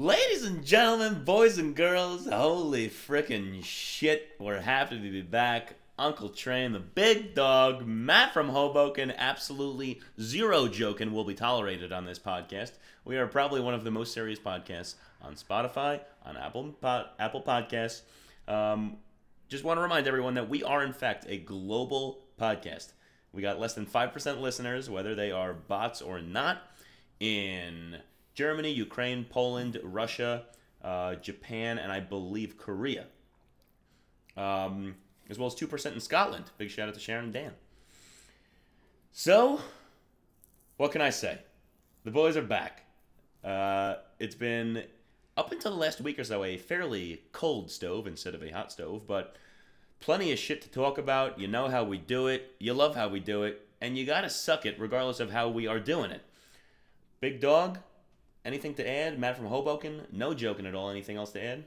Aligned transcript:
Ladies 0.00 0.44
and 0.44 0.64
gentlemen, 0.64 1.24
boys 1.24 1.58
and 1.58 1.76
girls, 1.76 2.26
holy 2.26 2.88
frickin' 2.88 3.62
shit, 3.62 4.30
we're 4.38 4.58
happy 4.58 4.96
to 4.96 5.10
be 5.10 5.20
back. 5.20 5.74
Uncle 5.98 6.30
Train, 6.30 6.72
the 6.72 6.80
big 6.80 7.34
dog, 7.34 7.84
Matt 7.84 8.32
from 8.32 8.48
Hoboken, 8.48 9.10
absolutely 9.10 10.00
zero 10.18 10.68
joking 10.68 11.12
will 11.12 11.24
be 11.24 11.34
tolerated 11.34 11.92
on 11.92 12.06
this 12.06 12.18
podcast. 12.18 12.72
We 13.04 13.18
are 13.18 13.26
probably 13.26 13.60
one 13.60 13.74
of 13.74 13.84
the 13.84 13.90
most 13.90 14.14
serious 14.14 14.38
podcasts 14.38 14.94
on 15.20 15.34
Spotify, 15.34 16.00
on 16.24 16.34
Apple 16.38 16.74
Pod, 16.80 17.08
Apple 17.18 17.42
Podcasts. 17.42 18.00
Um, 18.48 18.96
just 19.50 19.64
want 19.64 19.76
to 19.76 19.82
remind 19.82 20.06
everyone 20.06 20.32
that 20.32 20.48
we 20.48 20.62
are, 20.62 20.82
in 20.82 20.94
fact, 20.94 21.26
a 21.28 21.36
global 21.36 22.20
podcast. 22.40 22.92
We 23.34 23.42
got 23.42 23.60
less 23.60 23.74
than 23.74 23.84
5% 23.84 24.40
listeners, 24.40 24.88
whether 24.88 25.14
they 25.14 25.30
are 25.30 25.52
bots 25.52 26.00
or 26.00 26.22
not, 26.22 26.62
in 27.20 27.98
Germany, 28.34 28.70
Ukraine, 28.70 29.24
Poland, 29.24 29.78
Russia, 29.82 30.44
uh, 30.82 31.16
Japan, 31.16 31.78
and 31.78 31.92
I 31.92 32.00
believe 32.00 32.56
Korea. 32.56 33.06
Um, 34.36 34.94
as 35.28 35.38
well 35.38 35.46
as 35.46 35.54
2% 35.54 35.92
in 35.92 36.00
Scotland. 36.00 36.50
Big 36.58 36.70
shout 36.70 36.88
out 36.88 36.94
to 36.94 37.00
Sharon 37.00 37.24
and 37.24 37.32
Dan. 37.32 37.52
So, 39.12 39.60
what 40.76 40.92
can 40.92 41.00
I 41.00 41.10
say? 41.10 41.38
The 42.04 42.10
boys 42.10 42.36
are 42.36 42.42
back. 42.42 42.84
Uh, 43.44 43.96
it's 44.18 44.34
been, 44.34 44.84
up 45.36 45.52
until 45.52 45.72
the 45.72 45.78
last 45.78 46.00
week 46.00 46.18
or 46.18 46.24
so, 46.24 46.44
a 46.44 46.56
fairly 46.56 47.22
cold 47.32 47.70
stove 47.70 48.06
instead 48.06 48.34
of 48.34 48.42
a 48.42 48.50
hot 48.50 48.72
stove, 48.72 49.06
but 49.06 49.36
plenty 50.00 50.32
of 50.32 50.38
shit 50.38 50.62
to 50.62 50.70
talk 50.70 50.98
about. 50.98 51.38
You 51.38 51.48
know 51.48 51.68
how 51.68 51.84
we 51.84 51.98
do 51.98 52.26
it, 52.26 52.54
you 52.58 52.72
love 52.72 52.94
how 52.94 53.08
we 53.08 53.20
do 53.20 53.42
it, 53.44 53.66
and 53.80 53.96
you 53.96 54.06
gotta 54.06 54.30
suck 54.30 54.66
it 54.66 54.78
regardless 54.78 55.20
of 55.20 55.30
how 55.30 55.48
we 55.48 55.66
are 55.66 55.80
doing 55.80 56.10
it. 56.10 56.22
Big 57.20 57.40
dog, 57.40 57.78
anything 58.44 58.74
to 58.74 58.88
add? 58.88 59.18
Matt 59.18 59.36
from 59.36 59.46
Hoboken, 59.46 60.06
no 60.12 60.34
joking 60.34 60.66
at 60.66 60.74
all. 60.74 60.90
Anything 60.90 61.16
else 61.16 61.32
to 61.32 61.42
add? 61.42 61.64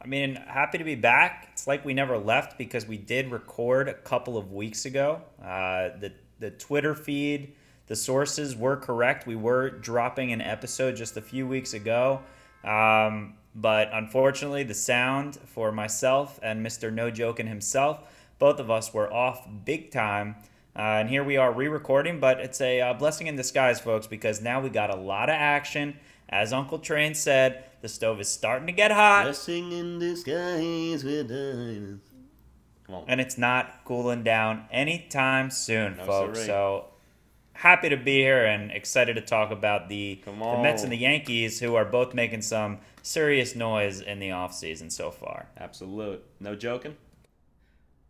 I 0.00 0.06
mean, 0.06 0.34
happy 0.34 0.78
to 0.78 0.84
be 0.84 0.96
back. 0.96 1.48
It's 1.52 1.66
like 1.66 1.84
we 1.84 1.94
never 1.94 2.18
left 2.18 2.58
because 2.58 2.86
we 2.86 2.98
did 2.98 3.30
record 3.30 3.88
a 3.88 3.94
couple 3.94 4.36
of 4.36 4.52
weeks 4.52 4.84
ago. 4.84 5.22
Uh, 5.42 5.90
the 5.98 6.12
the 6.40 6.50
Twitter 6.50 6.94
feed, 6.94 7.54
the 7.86 7.96
sources 7.96 8.54
were 8.54 8.76
correct. 8.76 9.26
We 9.26 9.36
were 9.36 9.70
dropping 9.70 10.32
an 10.32 10.42
episode 10.42 10.96
just 10.96 11.16
a 11.16 11.22
few 11.22 11.46
weeks 11.46 11.72
ago, 11.72 12.20
um, 12.64 13.34
but 13.54 13.88
unfortunately, 13.92 14.62
the 14.64 14.74
sound 14.74 15.38
for 15.46 15.72
myself 15.72 16.38
and 16.42 16.64
Mr. 16.64 16.92
No 16.92 17.10
Joking 17.10 17.46
himself, 17.46 18.00
both 18.38 18.58
of 18.58 18.70
us 18.70 18.92
were 18.92 19.10
off 19.12 19.48
big 19.64 19.90
time. 19.90 20.36
Uh, 20.76 20.80
and 20.98 21.08
here 21.08 21.22
we 21.22 21.36
are 21.36 21.52
re-recording, 21.52 22.18
but 22.18 22.40
it's 22.40 22.60
a 22.60 22.80
uh, 22.80 22.94
blessing 22.94 23.28
in 23.28 23.36
disguise, 23.36 23.80
folks, 23.80 24.06
because 24.08 24.42
now 24.42 24.60
we 24.60 24.68
got 24.68 24.90
a 24.90 24.96
lot 24.96 25.28
of 25.28 25.34
action. 25.34 25.96
As 26.28 26.52
Uncle 26.52 26.80
Train 26.80 27.14
said, 27.14 27.64
the 27.80 27.88
stove 27.88 28.20
is 28.20 28.28
starting 28.28 28.66
to 28.66 28.72
get 28.72 28.90
hot. 28.90 29.24
Blessing 29.24 29.70
in 29.70 29.98
disguise 30.00 31.04
with 31.04 31.28
diamonds. 31.28 32.02
Come 32.86 32.96
on. 32.96 33.04
and 33.08 33.20
it's 33.20 33.38
not 33.38 33.84
cooling 33.84 34.24
down 34.24 34.66
anytime 34.70 35.50
soon, 35.50 35.96
No, 35.96 36.04
folks. 36.04 36.38
sirree. 36.38 36.46
So 36.48 36.86
happy 37.54 37.88
to 37.88 37.96
be 37.96 38.18
here 38.18 38.44
and 38.44 38.70
excited 38.72 39.14
to 39.14 39.22
talk 39.22 39.50
about 39.52 39.88
the, 39.88 40.20
the 40.24 40.32
Mets 40.32 40.82
and 40.82 40.92
the 40.92 40.96
Yankees, 40.96 41.60
who 41.60 41.76
are 41.76 41.84
both 41.84 42.14
making 42.14 42.42
some 42.42 42.78
serious 43.02 43.54
noise 43.54 44.00
in 44.00 44.18
the 44.18 44.30
offseason 44.30 44.90
so 44.90 45.10
far. 45.10 45.46
Absolute. 45.56 46.22
No 46.40 46.56
joking? 46.56 46.96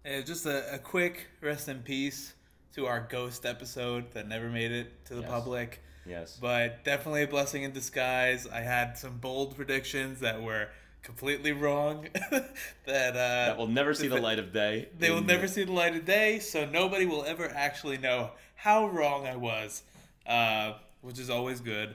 Uh, 0.05 0.23
just 0.23 0.45
a, 0.47 0.75
a 0.75 0.79
quick 0.79 1.27
rest 1.41 1.69
in 1.69 1.81
peace 1.81 2.33
to 2.75 2.87
our 2.87 3.07
ghost 3.09 3.47
episode 3.47 4.11
that 4.13 4.29
never 4.29 4.49
made 4.49 4.73
it 4.73 5.05
to 5.07 5.15
the 5.15 5.21
Yes. 5.23 5.31
public. 5.31 5.81
Yes. 6.07 6.39
But 6.41 6.85
definitely 6.85 7.23
a 7.23 7.29
blessing 7.29 7.63
in 7.63 7.73
disguise. 7.73 8.47
I 8.47 8.61
had 8.61 8.99
some 8.99 9.19
bold 9.19 9.57
predictions 9.57 10.21
that 10.21 10.43
were 10.43 10.69
completely 11.03 11.53
wrong. 11.53 12.09
that 12.31 12.51
uh, 12.87 13.13
that 13.15 13.57
will 13.59 13.69
never 13.69 13.95
see 13.95 14.09
the 14.09 14.21
light 14.21 14.39
of 14.39 14.53
day. 14.53 14.89
They 14.99 15.11
will 15.11 15.23
never 15.23 15.47
see 15.49 15.65
the 15.65 15.73
light 15.73 15.95
of 15.95 16.05
day, 16.05 16.41
so 16.41 16.67
nobody 16.67 17.07
will 17.07 17.25
ever 17.25 17.49
actually 17.49 17.99
know 17.99 18.31
how 18.57 18.89
wrong 18.89 19.27
I 19.27 19.37
was, 19.37 19.83
uh, 20.27 20.75
which 21.01 21.19
is 21.19 21.31
always 21.31 21.61
good. 21.61 21.95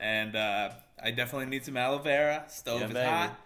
And 0.00 0.34
uh, 0.36 0.70
I 1.02 1.10
definitely 1.10 1.46
need 1.46 1.64
some 1.64 1.76
aloe 1.76 1.98
vera. 1.98 2.44
Stove 2.48 2.80
Yeah, 2.80 2.86
is 2.88 2.92
baby. 2.94 3.06
hot. 3.08 3.38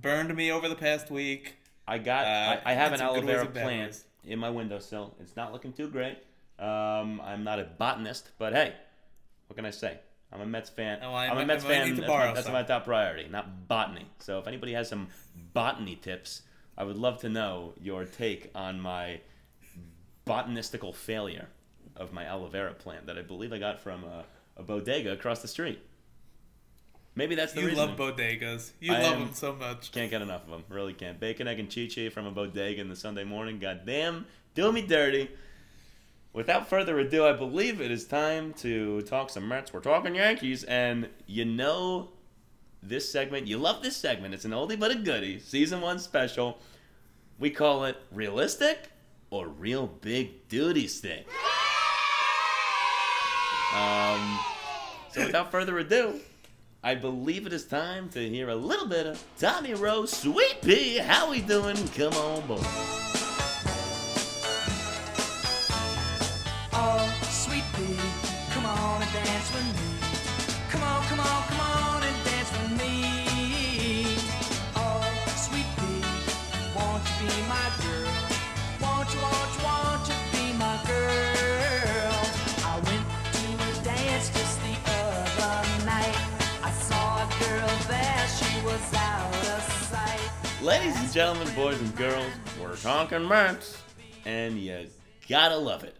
Burned 0.00 0.34
me 0.34 0.50
over 0.50 0.68
the 0.68 0.74
past 0.74 1.10
week. 1.10 1.56
I 1.86 1.98
got. 1.98 2.24
Uh, 2.26 2.60
I, 2.64 2.72
I 2.72 2.74
have 2.74 2.92
an 2.92 3.00
aloe 3.00 3.20
vera 3.20 3.46
plant. 3.46 4.02
In 4.26 4.38
my 4.38 4.50
windowsill. 4.50 5.14
It's 5.20 5.36
not 5.36 5.52
looking 5.52 5.72
too 5.72 5.88
great. 5.88 6.18
Um, 6.58 7.20
I'm 7.20 7.44
not 7.44 7.58
a 7.58 7.64
botanist, 7.64 8.30
but 8.38 8.52
hey, 8.52 8.74
what 9.46 9.56
can 9.56 9.66
I 9.66 9.70
say? 9.70 9.98
I'm 10.32 10.40
a 10.40 10.46
Mets 10.46 10.70
fan. 10.70 10.98
Oh, 11.02 11.12
I 11.12 11.28
I'm 11.28 11.38
a 11.38 11.46
Mets 11.46 11.64
I 11.64 11.68
fan. 11.68 11.96
That's, 11.96 12.08
my, 12.08 12.32
that's 12.32 12.48
my 12.48 12.62
top 12.62 12.84
priority, 12.84 13.28
not 13.28 13.68
botany. 13.68 14.06
So 14.18 14.38
if 14.38 14.46
anybody 14.46 14.72
has 14.72 14.88
some 14.88 15.08
botany 15.52 15.96
tips, 15.96 16.42
I 16.76 16.84
would 16.84 16.96
love 16.96 17.18
to 17.20 17.28
know 17.28 17.74
your 17.80 18.04
take 18.04 18.50
on 18.54 18.80
my 18.80 19.20
botanistical 20.26 20.94
failure 20.94 21.48
of 21.96 22.12
my 22.12 22.24
aloe 22.24 22.48
vera 22.48 22.74
plant 22.74 23.06
that 23.06 23.18
I 23.18 23.22
believe 23.22 23.52
I 23.52 23.58
got 23.58 23.80
from 23.80 24.02
a, 24.04 24.24
a 24.56 24.62
bodega 24.62 25.12
across 25.12 25.40
the 25.42 25.48
street. 25.48 25.80
Maybe 27.16 27.34
that's 27.36 27.52
the 27.52 27.60
You 27.60 27.68
reason. 27.68 27.96
love 27.96 27.96
bodegas. 27.98 28.72
You 28.80 28.92
I 28.92 29.00
love 29.02 29.12
am- 29.14 29.20
them 29.26 29.34
so 29.34 29.54
much. 29.54 29.92
Can't 29.92 30.10
get 30.10 30.20
enough 30.22 30.42
of 30.44 30.50
them. 30.50 30.64
Really 30.68 30.92
can't. 30.94 31.20
Bacon, 31.20 31.46
egg, 31.46 31.60
and 31.60 31.72
chi 31.72 32.08
from 32.08 32.26
a 32.26 32.30
bodega 32.32 32.80
in 32.80 32.88
the 32.88 32.96
Sunday 32.96 33.22
morning. 33.24 33.58
Goddamn, 33.60 34.26
do 34.54 34.72
me 34.72 34.82
dirty. 34.82 35.30
Without 36.32 36.68
further 36.68 36.98
ado, 36.98 37.24
I 37.24 37.32
believe 37.32 37.80
it 37.80 37.92
is 37.92 38.04
time 38.06 38.52
to 38.54 39.02
talk 39.02 39.30
some 39.30 39.46
Mets. 39.46 39.72
We're 39.72 39.78
talking 39.80 40.16
Yankees, 40.16 40.64
and 40.64 41.08
you 41.28 41.44
know 41.44 42.08
this 42.82 43.10
segment. 43.10 43.46
You 43.46 43.58
love 43.58 43.84
this 43.84 43.96
segment. 43.96 44.34
It's 44.34 44.44
an 44.44 44.50
oldie 44.50 44.78
but 44.78 44.90
a 44.90 44.96
goodie. 44.96 45.38
Season 45.38 45.80
one 45.80 46.00
special. 46.00 46.58
We 47.38 47.50
call 47.50 47.84
it 47.84 47.96
realistic 48.10 48.90
or 49.30 49.46
real 49.46 49.86
big 49.86 50.48
duty 50.48 50.88
stick. 50.88 51.26
Um, 53.74 54.38
so 55.12 55.24
without 55.26 55.50
further 55.50 55.78
ado, 55.78 56.20
I 56.84 56.94
believe 56.94 57.46
it 57.46 57.54
is 57.54 57.64
time 57.64 58.10
to 58.10 58.28
hear 58.28 58.50
a 58.50 58.54
little 58.54 58.86
bit 58.86 59.06
of 59.06 59.24
Tommy 59.38 59.72
Roe's, 59.72 60.14
Sweet 60.14 60.60
Pea. 60.60 60.98
How 60.98 61.30
we 61.30 61.40
doing? 61.40 61.78
Come 61.96 62.12
on, 62.12 62.46
boy. 62.46 63.03
Ladies 90.64 90.96
and 90.96 91.12
gentlemen, 91.12 91.54
boys 91.54 91.78
and 91.78 91.94
girls, 91.94 92.32
we're 92.58 92.74
talking 92.76 93.28
Mets, 93.28 93.82
and 94.24 94.58
you 94.58 94.86
gotta 95.28 95.58
love 95.58 95.84
it. 95.84 95.94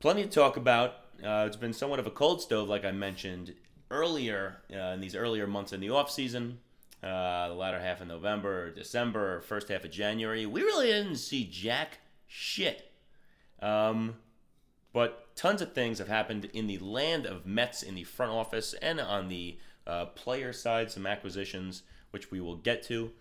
Plenty 0.00 0.24
to 0.24 0.28
talk 0.28 0.56
about. 0.56 0.94
Uh, 1.24 1.44
it's 1.46 1.54
been 1.54 1.72
somewhat 1.72 2.00
of 2.00 2.08
a 2.08 2.10
cold 2.10 2.42
stove, 2.42 2.68
like 2.68 2.84
I 2.84 2.90
mentioned 2.90 3.54
earlier 3.88 4.56
uh, 4.74 4.94
in 4.94 5.00
these 5.00 5.14
earlier 5.14 5.46
months 5.46 5.72
in 5.72 5.78
the 5.78 5.90
off 5.90 6.10
season. 6.10 6.58
Uh, 7.04 7.50
the 7.50 7.54
latter 7.54 7.78
half 7.78 8.00
of 8.00 8.08
November, 8.08 8.72
December, 8.72 9.42
first 9.42 9.68
half 9.68 9.84
of 9.84 9.92
January. 9.92 10.44
We 10.44 10.62
really 10.62 10.88
didn't 10.88 11.18
see 11.18 11.44
jack 11.44 11.98
shit. 12.26 12.90
Um, 13.60 14.16
but 14.92 15.36
tons 15.36 15.62
of 15.62 15.72
things 15.72 16.00
have 16.00 16.08
happened 16.08 16.46
in 16.46 16.66
the 16.66 16.78
land 16.78 17.26
of 17.26 17.46
Mets 17.46 17.84
in 17.84 17.94
the 17.94 18.02
front 18.02 18.32
office 18.32 18.74
and 18.82 18.98
on 18.98 19.28
the 19.28 19.56
uh, 19.86 20.06
player 20.06 20.52
side, 20.52 20.90
some 20.90 21.06
acquisitions, 21.06 21.84
which 22.10 22.32
we 22.32 22.40
will 22.40 22.56
get 22.56 22.82
to. 22.88 23.12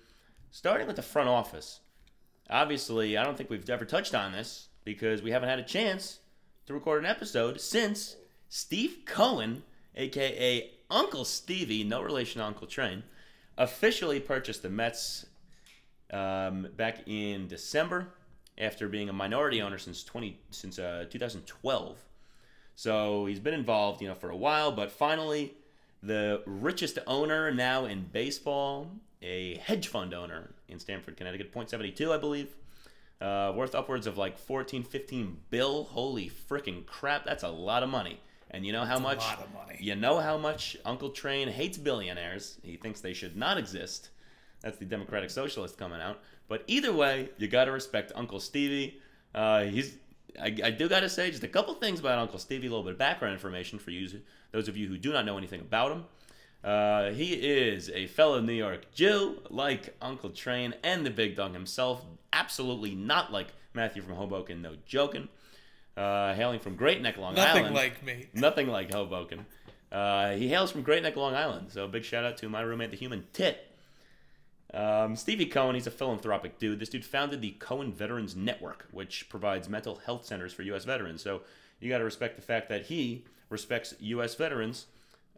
Starting 0.52 0.86
with 0.86 0.98
the 0.98 1.02
front 1.02 1.30
office. 1.30 1.80
Obviously, 2.50 3.18
I 3.18 3.24
don't 3.24 3.38
think 3.38 3.50
we've 3.50 3.70
ever 3.70 3.86
touched 3.86 4.14
on 4.14 4.34
this 4.34 4.68
because 4.84 5.22
we 5.22 5.32
haven't 5.32 5.48
had 5.48 5.60
a 5.60 5.64
chance 5.64 6.20
to 6.66 6.74
record 6.74 7.02
an 7.02 7.10
episode 7.10 7.62
since 7.62 8.18
Steve 8.50 9.00
Cohen, 9.06 9.64
aka 9.96 10.70
Uncle 10.90 11.24
Stevie, 11.24 11.86
no 11.86 12.02
relation 12.02 12.42
to 12.42 12.46
Uncle 12.46 12.68
Train, 12.68 13.04
officially 13.58 14.20
purchased 14.20 14.62
the 14.62 14.70
Mets 14.70 15.26
um, 16.12 16.68
back 16.76 17.08
in 17.08 17.48
December 17.48 18.10
after 18.58 18.90
being 18.90 19.08
a 19.08 19.14
minority 19.14 19.62
owner 19.62 19.78
since 19.78 20.04
20 20.04 20.38
since 20.50 20.78
uh, 20.78 21.06
2012. 21.10 21.98
So 22.76 23.26
he's 23.26 23.40
been 23.40 23.54
involved, 23.54 24.02
you 24.02 24.10
know, 24.10 24.16
for 24.16 24.30
a 24.30 24.36
while, 24.36 24.74
but 24.74 24.92
finally, 24.92 25.54
the 26.04 26.42
richest 26.46 27.00
owner 27.08 27.52
now 27.52 27.86
in 27.86 28.10
baseball, 28.12 28.92
a 29.22 29.58
hedge 29.58 29.88
fund 29.88 30.14
owner 30.14 30.52
in 30.68 30.80
Stamford, 30.80 31.18
Connecticut, 31.18 31.54
0.72, 31.54 32.12
I 32.12 32.18
believe, 32.18 32.56
uh, 33.20 33.54
worth 33.56 33.76
upwards 33.76 34.08
of 34.08 34.18
like 34.18 34.38
14, 34.38 34.84
15 34.84 35.38
bill. 35.50 35.86
Holy 35.86 36.30
freaking 36.50 36.86
crap, 36.86 37.26
that's 37.26 37.44
a 37.44 37.50
lot 37.50 37.84
of 37.84 37.90
money. 37.90 38.20
And 38.50 38.66
you 38.66 38.74
know 38.74 38.84
how 38.84 38.98
a 38.98 39.00
much 39.00 39.20
lot 39.20 39.40
of 39.42 39.54
money. 39.54 39.78
you 39.80 39.96
know 39.96 40.20
how 40.20 40.38
much 40.38 40.76
Uncle 40.84 41.12
Train 41.12 41.48
hates 41.48 41.78
billionaires. 41.78 42.58
He 42.64 42.76
thinks 42.76 43.00
they 43.00 43.14
should 43.14 43.38
not 43.38 43.58
exist. 43.58 44.10
That's 44.62 44.78
the 44.78 44.86
Democratic 44.86 45.30
Socialist 45.30 45.78
coming 45.78 46.02
out. 46.02 46.20
But 46.48 46.64
either 46.68 46.92
way, 46.92 47.30
you 47.38 47.48
got 47.48 47.66
to 47.66 47.72
respect 47.72 48.12
Uncle 48.14 48.40
Stevie. 48.40 49.00
Uh, 49.34 49.64
he's 49.64 49.98
I, 50.40 50.56
I 50.64 50.72
do 50.72 50.88
got 50.88 51.02
to 51.02 51.10
say 51.10 51.30
just 51.32 51.44
a 51.44 51.48
couple 51.48 51.74
things 51.76 52.00
about 52.00 52.20
Uncle 52.20 52.40
Stevie, 52.40 52.68
a 52.68 52.70
little 52.70 52.84
bit 52.84 52.94
of 52.94 53.00
background 53.00 53.34
information 53.34 53.80
for 53.80 53.92
you, 53.92 54.22
those 54.52 54.68
of 54.68 54.78
you 54.78 54.88
who 54.88 54.98
do 54.98 55.12
not 55.12 55.26
know 55.26 55.38
anything 55.38 55.62
about 55.62 55.92
him. 55.92 56.06
Uh, 56.64 57.10
he 57.12 57.34
is 57.34 57.90
a 57.90 58.08
fellow 58.08 58.40
New 58.40 58.54
York 58.54 58.94
Jew, 58.94 59.42
like 59.50 59.96
Uncle 60.02 60.30
Train 60.30 60.76
and 60.84 61.06
the 61.06 61.10
Big 61.10 61.36
Dog 61.36 61.54
himself. 61.54 62.06
Absolutely 62.32 62.94
not 62.94 63.32
like 63.32 63.48
Matthew 63.74 64.02
from 64.02 64.16
Hoboken, 64.16 64.62
no 64.62 64.76
joking. 64.86 65.28
Uh, 65.98 66.34
hailing 66.34 66.60
from 66.60 66.76
Great 66.76 67.02
Neck, 67.02 67.18
Long 67.18 67.36
Nothing 67.36 67.66
Island. 67.66 67.76
Nothing 67.76 67.90
like 67.90 68.06
me. 68.06 68.28
Nothing 68.34 68.68
like 68.68 68.94
Hoboken. 68.94 69.46
Uh, 69.92 70.32
he 70.32 70.48
hails 70.48 70.72
from 70.72 70.84
Great 70.84 71.04
Neck, 71.04 71.16
Long 71.16 71.36
Island. 71.36 71.72
So 71.72 71.88
big 71.88 72.04
shout 72.04 72.24
out 72.24 72.38
to 72.38 72.50
my 72.50 72.62
roommate, 72.62 72.92
the 72.92 72.98
human 72.98 73.26
tit. 73.34 73.68
Um, 74.74 75.18
Stevie 75.18 75.48
Cohen, 75.48 75.76
he's 75.76 75.88
a 75.88 75.92
philanthropic 75.92 76.58
dude. 76.60 76.80
This 76.80 76.90
dude 76.90 77.04
founded 77.04 77.42
the 77.42 77.52
Cohen 77.52 77.92
Veterans 77.92 78.36
Network, 78.36 78.88
which 78.92 79.28
provides 79.28 79.68
mental 79.68 79.98
health 80.06 80.26
centers 80.26 80.54
for 80.54 80.62
U.S. 80.64 80.86
veterans. 80.86 81.22
So 81.22 81.42
you 81.82 81.90
got 81.90 81.98
to 81.98 82.06
respect 82.06 82.38
the 82.38 82.42
fact 82.42 82.70
that 82.70 82.86
he 82.86 83.26
respects 83.50 83.94
U.S. 84.00 84.36
veterans. 84.36 84.86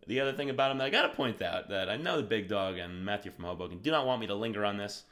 The 0.08 0.20
other 0.20 0.34
thing 0.34 0.50
about 0.50 0.72
him 0.72 0.78
that 0.80 0.86
I 0.86 0.90
got 0.90 1.04
to 1.04 1.16
point 1.16 1.42
out 1.42 1.70
that 1.70 1.90
I 1.90 1.98
know 1.98 2.18
the 2.18 2.24
big 2.24 2.48
dog 2.48 2.78
and 2.78 3.06
Matthew 3.06 3.32
from 3.32 3.46
Hoboken 3.46 3.80
do 3.80 3.92
not 3.92 4.06
want 4.06 4.22
me 4.22 4.28
to 4.28 4.36
linger 4.36 4.66
on 4.66 4.78
this. 4.78 5.04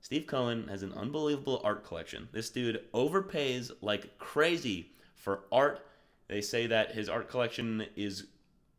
Steve 0.00 0.26
Cohen 0.26 0.66
has 0.68 0.82
an 0.82 0.92
unbelievable 0.94 1.60
art 1.62 1.84
collection. 1.84 2.28
This 2.32 2.50
dude 2.50 2.82
overpays 2.92 3.70
like 3.80 4.18
crazy 4.18 4.92
for 5.14 5.44
art. 5.52 5.86
They 6.28 6.40
say 6.40 6.66
that 6.66 6.92
his 6.92 7.08
art 7.08 7.28
collection 7.28 7.86
is 7.94 8.26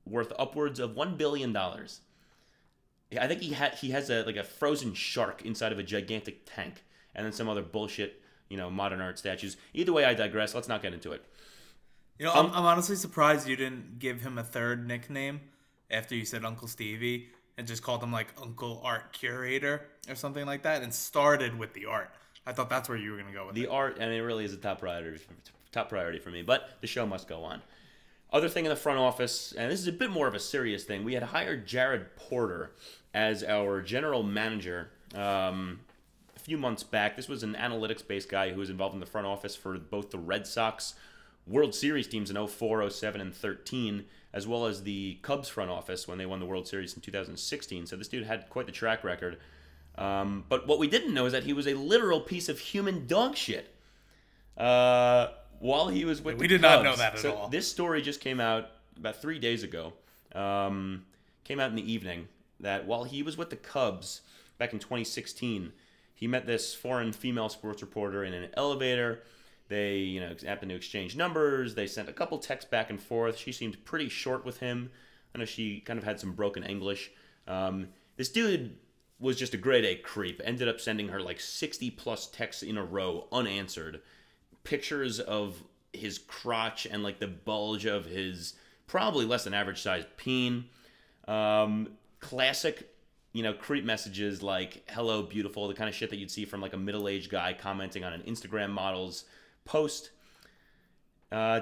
worth 0.06 0.34
upwards 0.38 0.80
of 0.80 0.96
one 0.96 1.16
billion 1.16 1.54
dollars. 1.54 2.02
I 3.20 3.28
think 3.28 3.42
he 3.42 3.54
had 3.54 3.76
he 3.76 3.92
has 3.92 4.10
a 4.10 4.24
like 4.24 4.36
a 4.36 4.44
frozen 4.44 4.94
shark 4.94 5.44
inside 5.44 5.72
of 5.72 5.80
a 5.80 5.84
gigantic 5.84 6.42
tank, 6.46 6.84
and 7.16 7.26
then 7.26 7.32
some 7.32 7.48
other 7.48 7.62
bullshit, 7.62 8.22
you 8.50 8.58
know, 8.58 8.70
modern 8.70 9.02
art 9.02 9.20
statues. 9.20 9.56
Either 9.74 9.94
way, 9.94 10.04
I 10.04 10.14
digress. 10.14 10.56
Let's 10.56 10.68
not 10.68 10.82
get 10.82 10.94
into 10.94 11.12
it. 11.12 11.24
You 12.19 12.25
know, 12.25 12.33
I'm, 12.33 12.48
I'm 12.48 12.65
honestly 12.65 12.95
surprised 12.95 13.48
you 13.48 13.56
didn't 13.56 14.00
give 14.00 14.21
him 14.21 14.38
a 14.38 14.44
third 14.44 14.88
nickname 14.88 15.42
after 15.89 16.15
you 16.15 16.25
said 16.25 16.45
Uncle 16.45 16.68
Stevie 16.68 17.30
and 17.57 17.68
just 17.68 17.81
called 17.83 18.04
him 18.04 18.12
like 18.12 18.27
Uncle 18.42 18.81
Art 18.83 19.13
Curator 19.13 19.81
or 20.07 20.15
something 20.15 20.45
like 20.45 20.63
that 20.63 20.83
and 20.83 20.94
started 20.94 21.57
with 21.57 21.74
the 21.74 21.86
art. 21.86 22.12
I 22.45 22.54
thought 22.54 22.69
that's 22.69 22.88
where 22.89 22.98
you 22.98 23.12
were 23.12 23.18
going 23.18 23.30
to 23.30 23.33
go 23.33 23.45
with 23.48 23.56
The 23.56 23.63
it. 23.63 23.69
art, 23.69 23.98
and 24.00 24.12
it 24.12 24.21
really 24.21 24.45
is 24.45 24.54
a 24.54 24.57
top 24.57 24.80
priority, 24.80 25.24
top 25.71 25.89
priority 25.89 26.19
for 26.19 26.30
me. 26.30 26.42
But 26.44 26.69
the 26.81 26.88
show 26.88 27.06
must 27.06 27.27
go 27.27 27.44
on. 27.44 27.62
Other 28.31 28.50
thing 28.50 28.65
in 28.65 28.69
the 28.69 28.75
front 28.75 29.00
office, 29.00 29.54
and 29.57 29.71
this 29.71 29.80
is 29.80 29.88
a 29.88 29.92
bit 29.92 30.10
more 30.10 30.27
of 30.27 30.33
a 30.33 30.39
serious 30.39 30.83
thing. 30.83 31.04
We 31.04 31.13
had 31.13 31.24
hired 31.24 31.65
Jared 31.68 32.15
Porter 32.15 32.71
as 33.13 33.44
our 33.44 33.81
general 33.81 34.24
manager 34.24 34.89
um, 35.15 35.80
a 36.36 36.39
few 36.39 36.57
months 36.57 36.83
back. 36.83 37.15
This 37.15 37.27
was 37.27 37.44
an 37.44 37.56
analytics-based 37.56 38.30
guy 38.30 38.51
who 38.51 38.60
was 38.60 38.69
involved 38.71 38.95
in 38.95 39.00
the 39.00 39.06
front 39.06 39.27
office 39.27 39.56
for 39.56 39.77
both 39.77 40.10
the 40.10 40.18
Red 40.18 40.48
Sox 40.48 40.95
World 41.45 41.75
Series 41.75 42.07
teams 42.07 42.30
in 42.30 42.48
04, 42.48 42.90
07, 42.90 43.22
and 43.22 43.36
13, 43.36 44.06
as 44.34 44.48
well 44.48 44.66
as 44.66 44.84
the 44.84 45.19
Cubs 45.22 45.50
front 45.50 45.69
office 45.69 46.07
when 46.07 46.18
they 46.18 46.25
won 46.25 46.40
the 46.40 46.45
World 46.45 46.68
Series 46.68 46.94
in 46.94 47.01
2016. 47.01 47.86
So 47.88 47.95
this 47.95 48.07
dude 48.07 48.25
had 48.25 48.50
quite 48.50 48.66
the 48.66 48.72
track 48.72 49.04
record. 49.04 49.38
Um, 49.98 50.45
but 50.50 50.68
what 50.68 50.80
we 50.80 50.88
didn't 50.88 51.13
know 51.13 51.25
is 51.25 51.34
that 51.34 51.44
he 51.44 51.54
was 51.54 51.68
a 51.68 51.74
literal 51.74 52.22
piece 52.22 52.50
of 52.50 52.60
human 52.60 53.07
dog 53.07 53.36
shit. 53.36 53.75
Uh, 54.57 55.28
while 55.60 55.88
he 55.88 56.06
was 56.06 56.22
with 56.22 56.38
We 56.38 56.48
did 56.48 56.62
not 56.62 56.84
know 56.84 56.95
that 56.95 57.13
at 57.13 57.19
so 57.19 57.34
all. 57.34 57.48
This 57.50 57.69
story 57.69 58.01
just 58.01 58.22
came 58.22 58.39
out 58.39 58.69
about 58.98 59.22
three 59.22 59.39
days 59.39 59.63
ago. 59.63 59.94
Um, 60.34 61.06
came 61.44 61.60
out 61.60 61.69
in 61.69 61.75
the 61.75 61.92
evening 61.92 62.28
that 62.60 62.86
while 62.86 63.04
he 63.04 63.24
was 63.24 63.38
with 63.38 63.50
the 63.50 63.56
Cubs 63.56 64.22
back 64.57 64.74
in 64.74 64.80
2016, 64.80 65.72
he 66.13 66.28
met 66.28 66.46
this 66.46 66.74
foreign 66.74 67.12
female 67.12 67.50
sports 67.50 67.81
reporter 67.81 68.24
in 68.24 68.34
an 68.34 68.50
elevator. 68.56 69.24
They, 69.69 69.98
you 69.98 70.19
know, 70.19 70.36
happened 70.45 70.69
to 70.69 70.75
exchange 70.75 71.15
numbers. 71.15 71.75
They 71.75 71.88
sent 71.88 72.10
a 72.10 72.13
couple 72.13 72.38
texts 72.38 72.69
back 72.69 72.89
and 72.89 73.01
forth. 73.01 73.38
She 73.38 73.51
seemed 73.51 73.83
pretty 73.86 74.10
short 74.10 74.45
with 74.45 74.60
him. 74.60 74.92
I 75.33 75.39
know 75.39 75.45
she 75.45 75.80
kind 75.80 75.98
of 75.98 76.06
had 76.06 76.19
some 76.19 76.33
broken 76.33 76.63
English. 76.63 77.12
Um, 77.48 77.88
this 78.18 78.30
dude 78.30 78.77
was 79.19 79.38
just 79.38 79.54
a 79.54 79.57
grade 79.57 79.86
A 79.86 79.95
creep. 79.95 80.42
Ended 80.44 80.68
up 80.68 80.80
sending 80.80 81.07
her 81.07 81.21
like 81.21 81.39
60 81.39 81.89
plus 81.92 82.27
texts 82.27 82.62
in 82.62 82.77
a 82.77 82.83
row 82.83 83.27
unanswered. 83.31 84.01
Pictures 84.63 85.19
of 85.19 85.63
his 85.94 86.18
crotch 86.18 86.86
and 86.86 87.04
like 87.04 87.19
the 87.19 87.27
bulge 87.27 87.86
of 87.86 88.06
his 88.06 88.56
probably 88.88 89.25
less 89.25 89.45
than 89.45 89.54
average 89.54 89.81
sized 89.81 90.07
peen. 90.18 90.65
Um, 91.27 91.89
classic, 92.19 92.89
you 93.31 93.44
know, 93.44 93.54
creep 93.54 93.86
messages 93.86 94.44
like 94.44 94.83
"Hello, 94.89 95.24
beautiful," 95.24 95.68
the 95.68 95.74
kind 95.74 95.89
of 95.89 95.95
shit 95.95 96.10
that 96.10 96.18
you'd 96.18 96.31
see 96.31 96.45
from 96.45 96.62
like 96.62 96.74
a 96.74 96.77
middle 96.77 97.07
aged 97.07 97.31
guy 97.31 97.54
commenting 97.54 98.04
on 98.04 98.13
an 98.13 98.21
Instagram 98.21 98.71
model's 98.71 99.25
post. 99.65 100.12
Uh, 101.31 101.62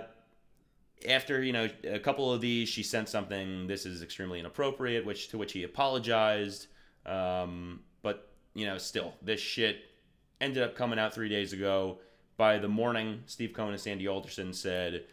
after 1.07 1.41
you 1.41 1.53
know 1.53 1.69
a 1.83 1.99
couple 1.99 2.31
of 2.31 2.41
these, 2.41 2.69
she 2.69 2.83
sent 2.83 3.09
something. 3.09 3.67
This 3.67 3.85
is 3.85 4.01
extremely 4.01 4.39
inappropriate, 4.39 5.05
which 5.05 5.29
to 5.29 5.37
which 5.37 5.53
he 5.53 5.63
apologized. 5.63 6.67
Um, 7.05 7.81
but 8.01 8.29
you 8.53 8.65
know, 8.65 8.77
still, 8.77 9.13
this 9.21 9.39
shit 9.39 9.77
ended 10.39 10.63
up 10.63 10.75
coming 10.75 10.99
out 10.99 11.13
three 11.13 11.29
days 11.29 11.53
ago. 11.53 11.99
By 12.37 12.57
the 12.57 12.67
morning, 12.67 13.21
Steve 13.27 13.53
Cohen 13.53 13.71
and 13.71 13.79
Sandy 13.79 14.07
Alderson 14.07 14.53
said 14.53 15.03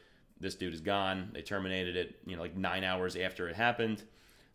this 0.41 0.55
dude 0.55 0.73
is 0.73 0.81
gone. 0.81 1.31
They 1.35 1.43
terminated 1.43 1.97
it, 1.97 2.17
you 2.25 2.37
know, 2.37 2.43
like 2.43 2.57
nine 2.57 2.85
hours 2.85 3.17
after 3.17 3.49
it 3.49 3.57
happened. 3.57 4.03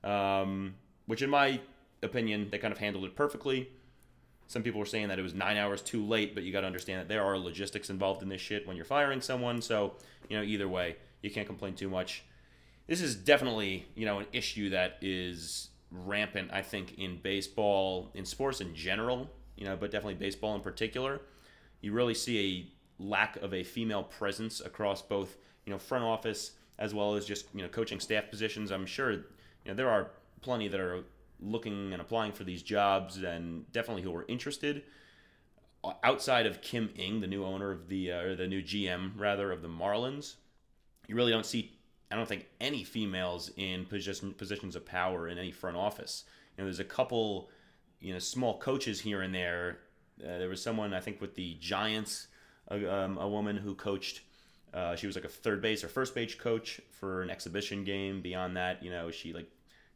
Um, 0.04 0.76
which, 1.06 1.22
in 1.22 1.30
my 1.30 1.60
opinion, 2.02 2.50
they 2.52 2.58
kind 2.58 2.72
of 2.72 2.80
handled 2.80 3.06
it 3.06 3.16
perfectly. 3.16 3.70
Some 4.48 4.64
people 4.64 4.80
were 4.80 4.86
saying 4.86 5.08
that 5.08 5.20
it 5.20 5.24
was 5.24 5.34
nine 5.34 5.58
hours 5.58 5.82
too 5.82 6.06
late, 6.06 6.36
but 6.36 6.44
you 6.44 6.52
got 6.52 6.62
to 6.62 6.68
understand 6.68 7.00
that 7.00 7.08
there 7.08 7.24
are 7.24 7.38
logistics 7.38 7.90
involved 7.90 8.22
in 8.22 8.30
this 8.30 8.42
shit 8.42 8.68
when 8.68 8.76
you're 8.76 8.86
firing 8.86 9.22
someone. 9.22 9.62
So, 9.62 9.94
you 10.30 10.38
know, 10.38 10.44
either 10.44 10.68
way, 10.68 10.98
you 11.22 11.32
can't 11.32 11.48
complain 11.48 11.74
too 11.74 11.90
much. 11.90 12.24
This 12.88 13.02
is 13.02 13.16
definitely, 13.16 13.88
you 13.96 14.06
know, 14.06 14.20
an 14.20 14.28
issue 14.34 14.70
that 14.72 14.98
is 15.02 15.70
rampant, 15.90 16.50
I 16.52 16.62
think, 16.62 16.98
in 16.98 17.18
baseball, 17.18 18.12
in 18.14 18.26
sports 18.26 18.62
in 18.62 18.76
general, 18.76 19.30
you 19.56 19.66
know, 19.66 19.76
but 19.76 19.92
definitely 19.92 20.16
baseball 20.16 20.56
in 20.56 20.62
particular. 20.62 21.22
You 21.82 21.94
really 21.94 22.14
see 22.14 22.68
a 23.00 23.04
lack 23.04 23.38
of 23.38 23.54
a 23.54 23.64
female 23.64 24.04
presence 24.04 24.60
across 24.60 25.02
both, 25.02 25.38
you 25.66 25.72
know, 25.72 25.80
front 25.80 26.04
office 26.04 26.52
as 26.80 26.94
well 26.94 27.16
as 27.16 27.26
just, 27.26 27.46
you 27.54 27.62
know, 27.62 27.70
coaching 27.70 28.00
staff 28.00 28.30
positions. 28.30 28.72
I'm 28.72 28.86
sure, 28.86 29.12
you 29.12 29.24
know, 29.68 29.74
there 29.74 29.90
are 29.90 30.12
plenty 30.42 30.68
that 30.68 30.80
are 30.80 31.04
looking 31.44 31.94
and 31.94 32.02
applying 32.02 32.32
for 32.32 32.44
these 32.44 32.64
jobs 32.64 33.22
and 33.22 33.72
definitely 33.72 34.04
who 34.04 34.16
are 34.16 34.26
interested 34.28 34.84
outside 36.04 36.46
of 36.46 36.62
Kim 36.62 36.90
Ng, 36.98 37.22
the 37.22 37.28
new 37.28 37.44
owner 37.44 37.72
of 37.72 37.90
the 37.90 38.12
uh, 38.12 38.22
or 38.22 38.36
the 38.36 38.48
new 38.48 38.62
GM 38.62 39.12
rather 39.18 39.52
of 39.52 39.62
the 39.62 39.68
Marlins, 39.68 40.36
you 41.08 41.16
really 41.16 41.32
don't 41.32 41.46
see. 41.46 41.72
I 42.12 42.16
don't 42.16 42.28
think 42.28 42.48
any 42.62 42.84
females 42.84 43.52
in 43.58 43.86
position 43.86 44.34
positions 44.34 44.76
of 44.76 44.86
power 44.86 45.28
in 45.28 45.38
any 45.38 45.52
front 45.52 45.78
office. 45.78 46.26
You 46.56 46.64
know, 46.64 46.68
there's 46.68 46.80
a 46.80 46.86
couple, 46.86 47.50
you 48.00 48.14
know, 48.14 48.20
small 48.20 48.60
coaches 48.60 49.02
here 49.02 49.22
and 49.22 49.34
there. 49.34 49.80
Uh, 50.22 50.38
there 50.38 50.50
was 50.50 50.62
someone 50.62 50.94
I 50.94 51.00
think 51.00 51.20
with 51.20 51.36
the 51.36 51.56
Giants, 51.60 52.28
a, 52.70 52.94
um, 52.94 53.18
a 53.18 53.28
woman 53.28 53.58
who 53.58 53.76
coached. 53.76 54.22
Uh, 54.74 54.96
she 54.96 55.06
was 55.06 55.16
like 55.16 55.26
a 55.26 55.30
third 55.30 55.62
base 55.62 55.84
or 55.84 55.88
first 55.88 56.16
base 56.16 56.34
coach 56.34 56.82
for 56.90 57.22
an 57.22 57.30
exhibition 57.30 57.84
game. 57.84 58.22
Beyond 58.22 58.58
that, 58.58 58.82
you 58.84 58.90
know, 58.90 59.12
she 59.12 59.32
like, 59.32 59.48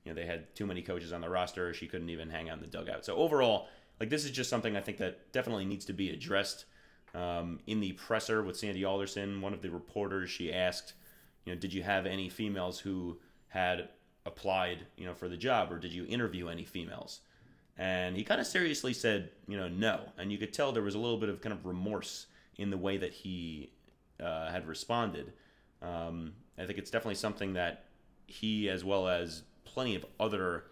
you 0.08 0.14
know, 0.14 0.22
they 0.22 0.26
had 0.26 0.56
too 0.56 0.66
many 0.66 0.82
coaches 0.82 1.12
on 1.12 1.20
the 1.20 1.30
roster. 1.30 1.74
She 1.74 1.86
couldn't 1.86 2.10
even 2.10 2.30
hang 2.30 2.50
out 2.50 2.56
in 2.56 2.62
the 2.62 2.68
dugout. 2.68 3.04
So 3.04 3.18
overall, 3.18 3.68
like 4.00 4.10
this 4.10 4.24
is 4.24 4.32
just 4.32 4.50
something 4.50 4.78
I 4.78 4.80
think 4.80 5.00
that 5.00 5.34
definitely 5.34 5.66
needs 5.66 5.84
to 5.86 5.94
be 5.94 6.12
addressed. 6.12 6.64
Um, 7.14 7.60
in 7.68 7.82
the 7.82 7.92
presser 7.92 8.42
with 8.42 8.56
Sandy 8.58 8.86
Alderson, 8.86 9.42
one 9.42 9.54
of 9.54 9.62
the 9.62 9.70
reporters, 9.70 10.30
she 10.30 10.54
asked, 10.54 10.94
you 11.44 11.54
know, 11.54 11.60
did 11.60 11.74
you 11.74 11.84
have 11.84 12.06
any 12.06 12.30
females 12.30 12.80
who 12.80 13.20
had 13.50 13.90
applied, 14.26 14.86
you 14.96 15.06
know, 15.06 15.14
for 15.14 15.28
the 15.28 15.36
job, 15.36 15.74
or 15.74 15.80
did 15.80 15.92
you 15.92 16.06
interview 16.06 16.48
any 16.48 16.64
females? 16.64 17.20
And 17.78 18.16
he 18.16 18.24
kind 18.24 18.40
of 18.40 18.48
seriously 18.48 18.94
said, 18.94 19.30
you 19.46 19.58
know, 19.58 19.68
no. 19.68 20.02
And 20.18 20.32
you 20.32 20.38
could 20.38 20.54
tell 20.54 20.72
there 20.72 20.84
was 20.84 20.96
a 20.96 21.00
little 21.00 21.18
bit 21.18 21.28
of 21.28 21.42
kind 21.42 21.54
of 21.54 21.66
remorse 21.66 22.28
in 22.58 22.70
the 22.70 22.78
way 22.78 22.98
that 22.98 23.12
he 23.12 23.72
uh, 24.24 24.50
had 24.52 24.68
responded. 24.68 25.34
Um, 25.82 26.34
I 26.58 26.66
think 26.66 26.80
it's 26.80 26.90
definitely 26.90 27.16
something 27.16 27.54
that 27.54 27.86
he, 28.26 28.70
as 28.70 28.84
well 28.84 29.08
as 29.08 29.44
plenty 29.74 29.96
of 29.96 30.06
other 30.20 30.66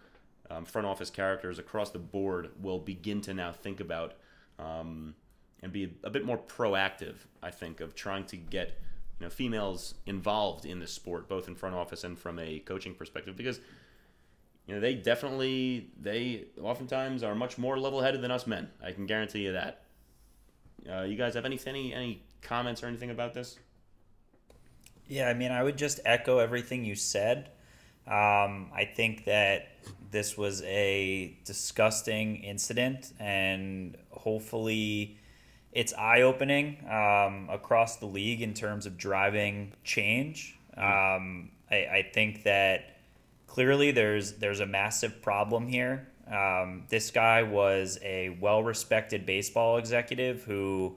um, 0.50 0.64
front 0.64 0.86
office 0.86 1.10
characters 1.10 1.58
across 1.58 1.90
the 1.90 1.98
board, 1.98 2.50
will 2.60 2.78
begin 2.78 3.20
to 3.22 3.34
now 3.34 3.52
think 3.52 3.80
about 3.80 4.14
um, 4.58 5.14
and 5.62 5.72
be 5.72 5.94
a 6.04 6.10
bit 6.10 6.24
more 6.24 6.38
proactive. 6.38 7.14
I 7.42 7.50
think 7.50 7.80
of 7.80 7.94
trying 7.94 8.24
to 8.26 8.36
get 8.36 8.78
you 9.18 9.26
know 9.26 9.30
females 9.30 9.94
involved 10.06 10.64
in 10.64 10.80
the 10.80 10.86
sport, 10.86 11.28
both 11.28 11.48
in 11.48 11.54
front 11.54 11.74
office 11.74 12.04
and 12.04 12.18
from 12.18 12.38
a 12.38 12.60
coaching 12.60 12.94
perspective, 12.94 13.36
because 13.36 13.60
you 14.66 14.74
know 14.74 14.80
they 14.80 14.94
definitely 14.94 15.90
they 16.00 16.44
oftentimes 16.60 17.22
are 17.22 17.34
much 17.34 17.58
more 17.58 17.78
level-headed 17.78 18.22
than 18.22 18.30
us 18.30 18.46
men. 18.46 18.68
I 18.82 18.92
can 18.92 19.06
guarantee 19.06 19.40
you 19.40 19.52
that. 19.52 19.82
Uh, 20.90 21.02
you 21.02 21.16
guys 21.16 21.34
have 21.34 21.44
any 21.44 21.58
any 21.66 21.92
any 21.92 22.22
comments 22.42 22.82
or 22.82 22.86
anything 22.86 23.10
about 23.10 23.34
this? 23.34 23.58
Yeah, 25.08 25.28
I 25.28 25.34
mean, 25.34 25.52
I 25.52 25.62
would 25.62 25.76
just 25.76 26.00
echo 26.04 26.38
everything 26.38 26.84
you 26.84 26.96
said. 26.96 27.50
Um, 28.06 28.70
I 28.74 28.88
think 28.94 29.24
that 29.24 29.68
this 30.10 30.36
was 30.36 30.62
a 30.62 31.36
disgusting 31.44 32.36
incident, 32.36 33.12
and 33.18 33.96
hopefully, 34.10 35.18
it's 35.72 35.92
eye 35.94 36.22
opening 36.22 36.78
um, 36.88 37.48
across 37.50 37.96
the 37.96 38.06
league 38.06 38.42
in 38.42 38.54
terms 38.54 38.86
of 38.86 38.96
driving 38.96 39.72
change. 39.84 40.58
Um, 40.76 41.50
I, 41.70 41.76
I 41.76 42.10
think 42.14 42.44
that 42.44 42.98
clearly 43.46 43.90
there's 43.90 44.32
there's 44.34 44.60
a 44.60 44.66
massive 44.66 45.20
problem 45.20 45.66
here. 45.66 46.08
Um, 46.30 46.84
this 46.88 47.10
guy 47.10 47.42
was 47.42 47.98
a 48.02 48.36
well 48.40 48.62
respected 48.62 49.26
baseball 49.26 49.78
executive 49.78 50.44
who 50.44 50.96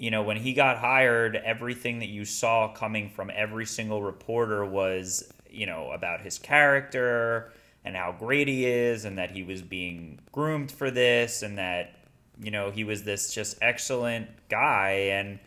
you 0.00 0.10
know, 0.10 0.22
when 0.22 0.38
he 0.38 0.54
got 0.54 0.78
hired, 0.78 1.36
everything 1.36 1.98
that 1.98 2.08
you 2.08 2.24
saw 2.24 2.68
coming 2.72 3.10
from 3.10 3.30
every 3.34 3.66
single 3.66 4.02
reporter 4.02 4.64
was, 4.64 5.30
you 5.52 5.66
know, 5.66 5.90
about 5.90 6.20
his 6.20 6.38
character 6.38 7.52
and 7.84 7.96
how 7.96 8.12
great 8.12 8.48
he 8.48 8.66
is 8.66 9.04
and 9.04 9.18
that 9.18 9.30
he 9.30 9.42
was 9.42 9.62
being 9.62 10.18
groomed 10.32 10.70
for 10.70 10.90
this 10.90 11.42
and 11.42 11.58
that, 11.58 11.94
you 12.42 12.50
know, 12.50 12.70
he 12.70 12.84
was 12.84 13.04
this 13.04 13.32
just 13.32 13.58
excellent 13.62 14.28
guy. 14.48 14.90
And, 15.12 15.38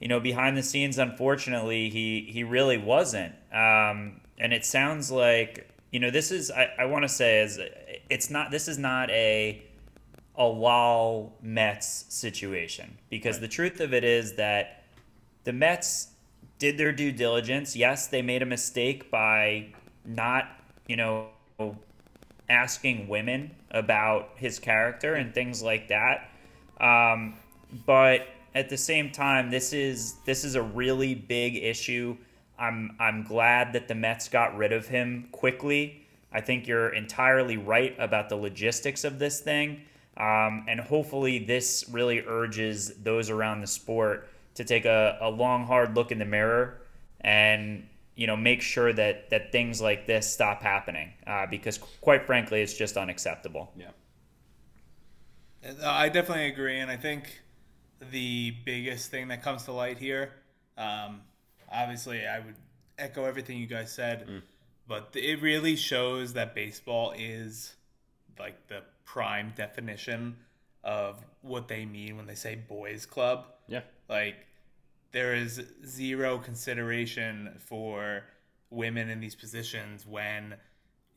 you 0.00 0.08
know, 0.08 0.20
behind 0.20 0.56
the 0.56 0.62
scenes, 0.62 0.98
unfortunately, 0.98 1.90
he, 1.90 2.28
he 2.30 2.44
really 2.44 2.78
wasn't. 2.78 3.34
Um, 3.52 4.20
and 4.38 4.52
it 4.52 4.64
sounds 4.64 5.10
like, 5.10 5.68
you 5.90 6.00
know, 6.00 6.10
this 6.10 6.30
is, 6.30 6.50
I, 6.50 6.70
I 6.78 6.84
want 6.86 7.02
to 7.04 7.08
say, 7.08 7.40
is 7.40 7.58
it's 8.10 8.30
not, 8.30 8.50
this 8.50 8.68
is 8.68 8.78
not 8.78 9.10
a, 9.10 9.62
a 10.36 10.46
Lal 10.46 11.32
Mets 11.42 12.06
situation 12.08 12.98
because 13.10 13.38
the 13.38 13.48
truth 13.48 13.80
of 13.80 13.94
it 13.94 14.02
is 14.02 14.34
that 14.34 14.84
the 15.44 15.52
Mets 15.52 16.08
did 16.64 16.78
their 16.78 16.92
due 16.92 17.12
diligence. 17.12 17.76
Yes, 17.76 18.06
they 18.06 18.22
made 18.22 18.40
a 18.40 18.46
mistake 18.46 19.10
by 19.10 19.66
not, 20.06 20.48
you 20.86 20.96
know, 20.96 21.28
asking 22.48 23.06
women 23.06 23.50
about 23.70 24.30
his 24.36 24.58
character 24.58 25.16
and 25.16 25.34
things 25.34 25.62
like 25.62 25.88
that. 25.88 26.30
Um, 26.80 27.34
but 27.84 28.28
at 28.54 28.70
the 28.70 28.78
same 28.78 29.10
time, 29.10 29.50
this 29.50 29.74
is 29.74 30.14
this 30.24 30.42
is 30.42 30.54
a 30.54 30.62
really 30.62 31.14
big 31.14 31.56
issue. 31.56 32.16
I'm 32.58 32.96
I'm 32.98 33.24
glad 33.24 33.74
that 33.74 33.86
the 33.86 33.94
Mets 33.94 34.30
got 34.30 34.56
rid 34.56 34.72
of 34.72 34.86
him 34.86 35.28
quickly. 35.32 36.06
I 36.32 36.40
think 36.40 36.66
you're 36.66 36.94
entirely 36.94 37.58
right 37.58 37.94
about 37.98 38.30
the 38.30 38.36
logistics 38.36 39.04
of 39.04 39.18
this 39.18 39.40
thing. 39.40 39.82
Um, 40.16 40.64
and 40.66 40.80
hopefully, 40.80 41.40
this 41.40 41.84
really 41.90 42.24
urges 42.26 42.94
those 43.02 43.28
around 43.28 43.60
the 43.60 43.66
sport 43.66 44.30
to 44.54 44.64
take 44.64 44.84
a, 44.84 45.18
a 45.20 45.30
long, 45.30 45.66
hard 45.66 45.96
look 45.96 46.12
in 46.12 46.18
the 46.18 46.24
mirror 46.24 46.80
and 47.20 47.88
you 48.14 48.26
know 48.26 48.36
make 48.36 48.62
sure 48.62 48.92
that 48.92 49.30
that 49.30 49.50
things 49.50 49.80
like 49.80 50.06
this 50.06 50.32
stop 50.32 50.62
happening 50.62 51.12
uh, 51.26 51.46
because 51.46 51.78
quite 52.00 52.26
frankly 52.26 52.60
it's 52.62 52.74
just 52.74 52.96
unacceptable 52.96 53.72
Yeah. 53.76 53.88
Uh, 55.66 55.90
I 55.90 56.08
definitely 56.08 56.46
agree, 56.46 56.78
and 56.80 56.90
I 56.90 56.96
think 56.96 57.40
the 58.10 58.54
biggest 58.64 59.10
thing 59.10 59.28
that 59.28 59.42
comes 59.42 59.64
to 59.64 59.72
light 59.72 59.98
here, 59.98 60.32
um, 60.76 61.22
obviously, 61.72 62.26
I 62.26 62.40
would 62.40 62.56
echo 62.98 63.24
everything 63.24 63.58
you 63.58 63.66
guys 63.66 63.90
said, 63.92 64.42
but 64.86 65.10
it 65.14 65.40
really 65.40 65.76
shows 65.76 66.34
that 66.34 66.54
baseball 66.54 67.14
is 67.16 67.74
like 68.38 68.66
the 68.68 68.82
prime 69.04 69.52
definition 69.56 70.36
of 70.82 71.24
what 71.40 71.68
they 71.68 71.86
mean 71.86 72.16
when 72.16 72.26
they 72.26 72.34
say 72.34 72.56
boys' 72.56 73.06
club. 73.06 73.46
Yeah. 73.66 73.80
Like, 74.08 74.36
there 75.12 75.34
is 75.34 75.62
zero 75.86 76.38
consideration 76.38 77.56
for 77.58 78.24
women 78.70 79.08
in 79.08 79.20
these 79.20 79.34
positions 79.34 80.06
when, 80.06 80.54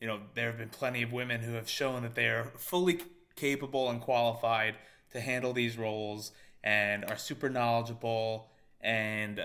you 0.00 0.06
know, 0.06 0.20
there 0.34 0.46
have 0.46 0.58
been 0.58 0.68
plenty 0.68 1.02
of 1.02 1.12
women 1.12 1.40
who 1.40 1.54
have 1.54 1.68
shown 1.68 2.02
that 2.02 2.14
they 2.14 2.26
are 2.26 2.52
fully 2.56 3.00
capable 3.34 3.90
and 3.90 4.00
qualified 4.00 4.76
to 5.12 5.20
handle 5.20 5.52
these 5.52 5.76
roles 5.76 6.32
and 6.62 7.04
are 7.04 7.16
super 7.16 7.48
knowledgeable 7.48 8.50
and, 8.80 9.40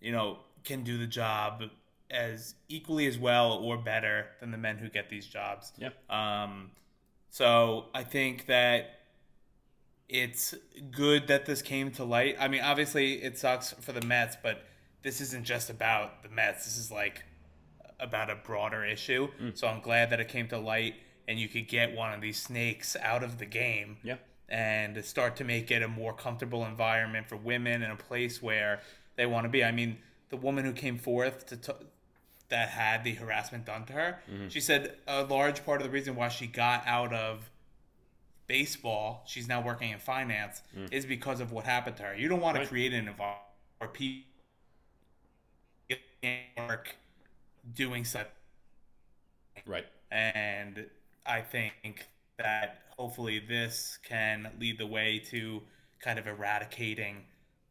you 0.00 0.12
know, 0.12 0.38
can 0.64 0.82
do 0.82 0.98
the 0.98 1.06
job 1.06 1.62
as 2.10 2.54
equally 2.68 3.06
as 3.06 3.18
well 3.18 3.52
or 3.52 3.76
better 3.78 4.26
than 4.40 4.50
the 4.50 4.58
men 4.58 4.78
who 4.78 4.88
get 4.88 5.08
these 5.08 5.26
jobs. 5.26 5.72
Yeah. 5.78 5.90
Um, 6.10 6.70
so 7.30 7.86
I 7.94 8.04
think 8.04 8.46
that 8.46 9.00
it's 10.08 10.54
good 10.90 11.28
that 11.28 11.46
this 11.46 11.62
came 11.62 11.90
to 11.92 12.04
light. 12.04 12.36
I 12.38 12.48
mean, 12.48 12.62
obviously 12.62 13.22
it 13.22 13.38
sucks 13.38 13.72
for 13.72 13.92
the 13.92 14.04
Mets, 14.06 14.36
but 14.42 14.64
this 15.02 15.20
isn't 15.20 15.44
just 15.44 15.70
about 15.70 16.22
the 16.22 16.28
Mets. 16.28 16.64
This 16.64 16.76
is 16.76 16.90
like 16.90 17.24
about 18.00 18.30
a 18.30 18.34
broader 18.36 18.84
issue. 18.84 19.28
Mm. 19.40 19.56
So 19.56 19.66
I'm 19.66 19.80
glad 19.80 20.10
that 20.10 20.20
it 20.20 20.28
came 20.28 20.48
to 20.48 20.58
light 20.58 20.94
and 21.26 21.38
you 21.38 21.48
could 21.48 21.68
get 21.68 21.94
one 21.94 22.12
of 22.12 22.20
these 22.20 22.40
snakes 22.40 22.96
out 23.00 23.22
of 23.22 23.38
the 23.38 23.46
game 23.46 23.96
Yeah. 24.02 24.16
and 24.48 25.02
start 25.04 25.36
to 25.36 25.44
make 25.44 25.70
it 25.70 25.82
a 25.82 25.88
more 25.88 26.12
comfortable 26.12 26.66
environment 26.66 27.28
for 27.28 27.36
women 27.36 27.82
and 27.82 27.92
a 27.92 27.96
place 27.96 28.42
where 28.42 28.80
they 29.16 29.26
want 29.26 29.44
to 29.44 29.48
be. 29.48 29.64
I 29.64 29.72
mean, 29.72 29.98
the 30.28 30.36
woman 30.36 30.64
who 30.64 30.72
came 30.72 30.98
forth 30.98 31.46
to 31.46 31.56
t- 31.56 31.72
that 32.50 32.68
had 32.68 33.04
the 33.04 33.14
harassment 33.14 33.64
done 33.64 33.86
to 33.86 33.92
her, 33.94 34.18
mm-hmm. 34.30 34.48
she 34.48 34.60
said 34.60 34.96
a 35.06 35.24
large 35.24 35.64
part 35.64 35.80
of 35.80 35.86
the 35.86 35.90
reason 35.90 36.14
why 36.14 36.28
she 36.28 36.46
got 36.46 36.86
out 36.86 37.12
of 37.12 37.50
baseball, 38.46 39.22
she's 39.26 39.48
now 39.48 39.60
working 39.62 39.90
in 39.90 39.98
finance, 39.98 40.62
is 40.92 41.06
because 41.06 41.40
of 41.40 41.52
what 41.52 41.64
happened 41.64 41.96
to 41.98 42.02
her. 42.04 42.14
You 42.16 42.28
don't 42.28 42.40
want 42.40 42.56
to 42.58 42.66
create 42.66 42.92
an 42.92 43.08
environment 43.08 43.40
where 43.78 43.88
people 43.90 44.24
can't 46.22 46.68
work 46.68 46.96
doing 47.74 48.04
such 48.04 48.28
Right. 49.66 49.86
and 50.10 50.86
I 51.26 51.40
think 51.40 52.06
that 52.38 52.82
hopefully 52.98 53.38
this 53.38 53.98
can 54.02 54.50
lead 54.58 54.78
the 54.78 54.86
way 54.86 55.18
to 55.30 55.62
kind 56.00 56.18
of 56.18 56.26
eradicating 56.26 57.24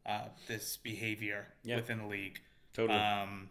uh, 0.06 0.24
this 0.48 0.76
behavior 0.76 1.46
Yeah. 1.62 1.76
within 1.76 1.98
the 1.98 2.06
league. 2.06 2.40
Totally. 2.72 2.98
Um, 2.98 3.48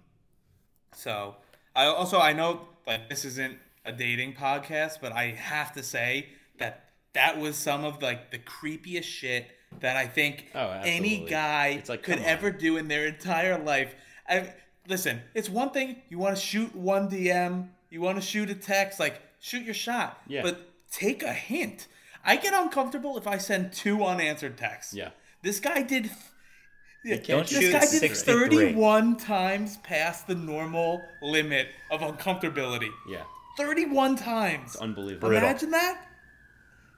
so 0.93 1.35
I 1.75 1.85
also 1.85 2.19
I 2.19 2.33
know 2.33 2.67
like 2.85 3.09
this 3.09 3.25
isn't 3.25 3.57
a 3.85 3.91
dating 3.91 4.33
podcast, 4.35 4.99
but 5.01 5.11
I 5.13 5.31
have 5.31 5.73
to 5.73 5.83
say 5.83 6.27
that 7.13 7.39
was 7.39 7.55
some 7.55 7.83
of 7.83 8.01
like 8.01 8.31
the 8.31 8.39
creepiest 8.39 9.03
shit 9.03 9.47
that 9.79 9.97
I 9.97 10.07
think 10.07 10.51
Oh, 10.53 10.81
any 10.83 11.25
guy 11.25 11.83
like, 11.87 12.03
could 12.03 12.19
on. 12.19 12.25
ever 12.25 12.51
do 12.51 12.77
in 12.77 12.87
their 12.87 13.07
entire 13.07 13.57
life. 13.57 13.95
I 14.27 14.53
listen. 14.87 15.21
It's 15.33 15.49
one 15.49 15.71
thing 15.71 15.97
you 16.09 16.17
want 16.19 16.35
to 16.35 16.41
shoot 16.41 16.75
one 16.75 17.09
DM, 17.09 17.69
you 17.89 18.01
want 18.01 18.17
to 18.17 18.21
shoot 18.21 18.49
a 18.49 18.55
text, 18.55 18.99
like 18.99 19.21
shoot 19.39 19.63
your 19.63 19.73
shot. 19.73 20.21
Yeah. 20.27 20.41
But 20.43 20.61
take 20.91 21.23
a 21.23 21.33
hint. 21.33 21.87
I 22.25 22.37
get 22.37 22.53
uncomfortable 22.53 23.17
if 23.17 23.27
I 23.27 23.37
send 23.37 23.73
two 23.73 24.03
unanswered 24.03 24.57
texts. 24.57 24.93
Yeah. 24.93 25.09
This 25.41 25.59
guy 25.59 25.81
did. 25.81 26.09
Yeah, 27.03 27.17
can't 27.17 27.45
this 27.45 27.71
guy 27.73 27.81
did 27.81 27.89
63. 27.89 28.47
31 28.47 29.17
times 29.17 29.75
past 29.83 30.25
the 30.25 30.35
normal 30.35 31.01
limit 31.21 31.67
of 31.91 31.99
uncomfortability. 31.99 32.91
Yeah. 33.09 33.23
31 33.57 34.15
times. 34.15 34.77
Unbelievable. 34.77 35.27
Brutal. 35.27 35.49
Imagine 35.49 35.71
that. 35.71 36.01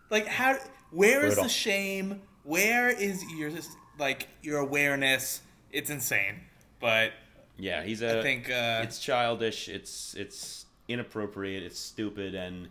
Like 0.10 0.28
how 0.28 0.58
where 0.92 1.26
is 1.26 1.36
Brutal. 1.36 1.44
the 1.44 1.50
shame? 1.50 2.22
Where 2.44 2.90
is 2.90 3.24
your 3.36 3.52
like 4.00 4.28
your 4.42 4.60
awareness? 4.60 5.42
It's 5.72 5.90
insane. 5.90 6.42
But 6.80 7.12
Yeah, 7.58 7.84
he's 7.84 8.02
a. 8.02 8.20
I 8.20 8.22
think 8.22 8.50
uh 8.50 8.82
it's 8.84 9.00
childish. 9.00 9.68
It's 9.70 10.14
it's 10.16 10.66
inappropriate. 10.88 11.64
It's 11.64 11.80
stupid, 11.80 12.36
and 12.36 12.70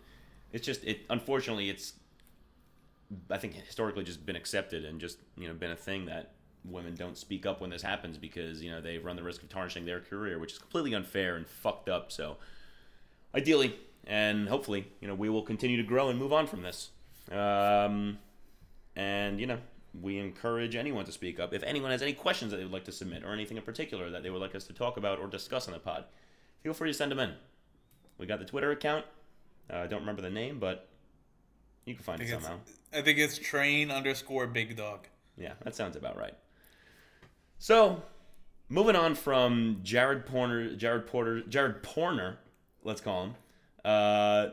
it's 0.53 0.65
just 0.65 0.83
it. 0.83 1.01
Unfortunately, 1.09 1.69
it's 1.69 1.93
I 3.29 3.37
think 3.37 3.53
historically 3.53 4.03
just 4.03 4.25
been 4.25 4.35
accepted 4.35 4.85
and 4.85 4.99
just 4.99 5.17
you 5.37 5.47
know 5.47 5.53
been 5.53 5.71
a 5.71 5.75
thing 5.75 6.05
that 6.05 6.31
women 6.63 6.95
don't 6.95 7.17
speak 7.17 7.45
up 7.45 7.61
when 7.61 7.69
this 7.69 7.81
happens 7.83 8.17
because 8.17 8.63
you 8.63 8.71
know 8.71 8.81
they 8.81 8.97
run 8.97 9.15
the 9.15 9.23
risk 9.23 9.43
of 9.43 9.49
tarnishing 9.49 9.85
their 9.85 9.99
career, 9.99 10.39
which 10.39 10.53
is 10.53 10.59
completely 10.59 10.93
unfair 10.93 11.35
and 11.35 11.47
fucked 11.47 11.89
up. 11.89 12.11
So 12.11 12.37
ideally 13.35 13.75
and 14.07 14.47
hopefully 14.47 14.87
you 15.01 15.07
know 15.07 15.15
we 15.15 15.29
will 15.29 15.41
continue 15.41 15.77
to 15.77 15.83
grow 15.83 16.09
and 16.09 16.17
move 16.17 16.33
on 16.33 16.47
from 16.47 16.61
this. 16.61 16.89
Um, 17.31 18.19
and 18.95 19.39
you 19.39 19.47
know 19.47 19.57
we 20.01 20.19
encourage 20.19 20.75
anyone 20.75 21.05
to 21.05 21.11
speak 21.11 21.39
up. 21.39 21.53
If 21.53 21.63
anyone 21.63 21.91
has 21.91 22.01
any 22.01 22.13
questions 22.13 22.51
that 22.51 22.57
they 22.57 22.63
would 22.63 22.73
like 22.73 22.83
to 22.85 22.91
submit 22.91 23.23
or 23.23 23.31
anything 23.33 23.57
in 23.57 23.63
particular 23.63 24.09
that 24.11 24.23
they 24.23 24.29
would 24.29 24.41
like 24.41 24.55
us 24.55 24.65
to 24.65 24.73
talk 24.73 24.97
about 24.97 25.19
or 25.19 25.27
discuss 25.27 25.67
on 25.67 25.73
the 25.73 25.79
pod 25.79 26.05
feel 26.63 26.73
free 26.73 26.89
to 26.89 26.93
send 26.93 27.11
them 27.11 27.19
in. 27.19 27.31
We 28.17 28.25
got 28.25 28.39
the 28.39 28.45
twitter 28.45 28.71
account. 28.71 29.05
Uh, 29.71 29.77
i 29.77 29.87
don't 29.87 30.01
remember 30.01 30.21
the 30.21 30.29
name 30.29 30.59
but 30.59 30.89
you 31.85 31.93
can 31.93 32.03
find 32.03 32.19
it 32.21 32.29
somehow. 32.29 32.57
I 32.93 33.01
think 33.01 33.19
it's 33.19 33.37
train 33.37 33.91
underscore 33.91 34.47
big 34.47 34.75
dog. 34.75 35.07
yeah 35.37 35.53
that 35.63 35.75
sounds 35.75 35.95
about 35.95 36.17
right. 36.17 36.33
So 37.59 38.01
moving 38.67 38.95
on 38.95 39.13
from 39.15 39.79
jared 39.83 40.25
porter 40.25 40.75
jared 40.75 41.05
porter 41.07 41.41
jared 41.41 41.83
porner 41.83 42.37
let's 42.83 42.99
call 42.99 43.25
him 43.25 43.35
uh 43.85 44.47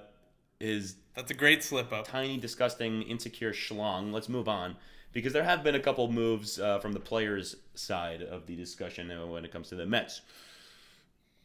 his 0.60 0.96
That's 1.14 1.30
a 1.30 1.34
great 1.34 1.62
slip 1.62 1.92
up. 1.92 2.08
tiny, 2.08 2.38
disgusting, 2.38 3.02
insecure 3.02 3.52
schlong. 3.52 4.12
Let's 4.12 4.28
move 4.28 4.48
on 4.48 4.76
because 5.12 5.32
there 5.32 5.44
have 5.44 5.62
been 5.62 5.74
a 5.74 5.80
couple 5.80 6.10
moves 6.10 6.58
uh, 6.58 6.78
from 6.78 6.92
the 6.92 7.00
players' 7.00 7.56
side 7.74 8.22
of 8.22 8.46
the 8.46 8.56
discussion 8.56 9.10
uh, 9.10 9.26
when 9.26 9.44
it 9.44 9.52
comes 9.52 9.68
to 9.68 9.74
the 9.74 9.84
Mets. 9.84 10.22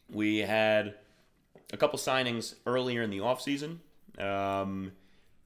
We 0.09 0.37
had 0.37 0.95
a 1.73 1.77
couple 1.77 1.99
signings 1.99 2.55
earlier 2.65 3.01
in 3.01 3.09
the 3.09 3.19
offseason. 3.19 3.79
Um, 4.17 4.93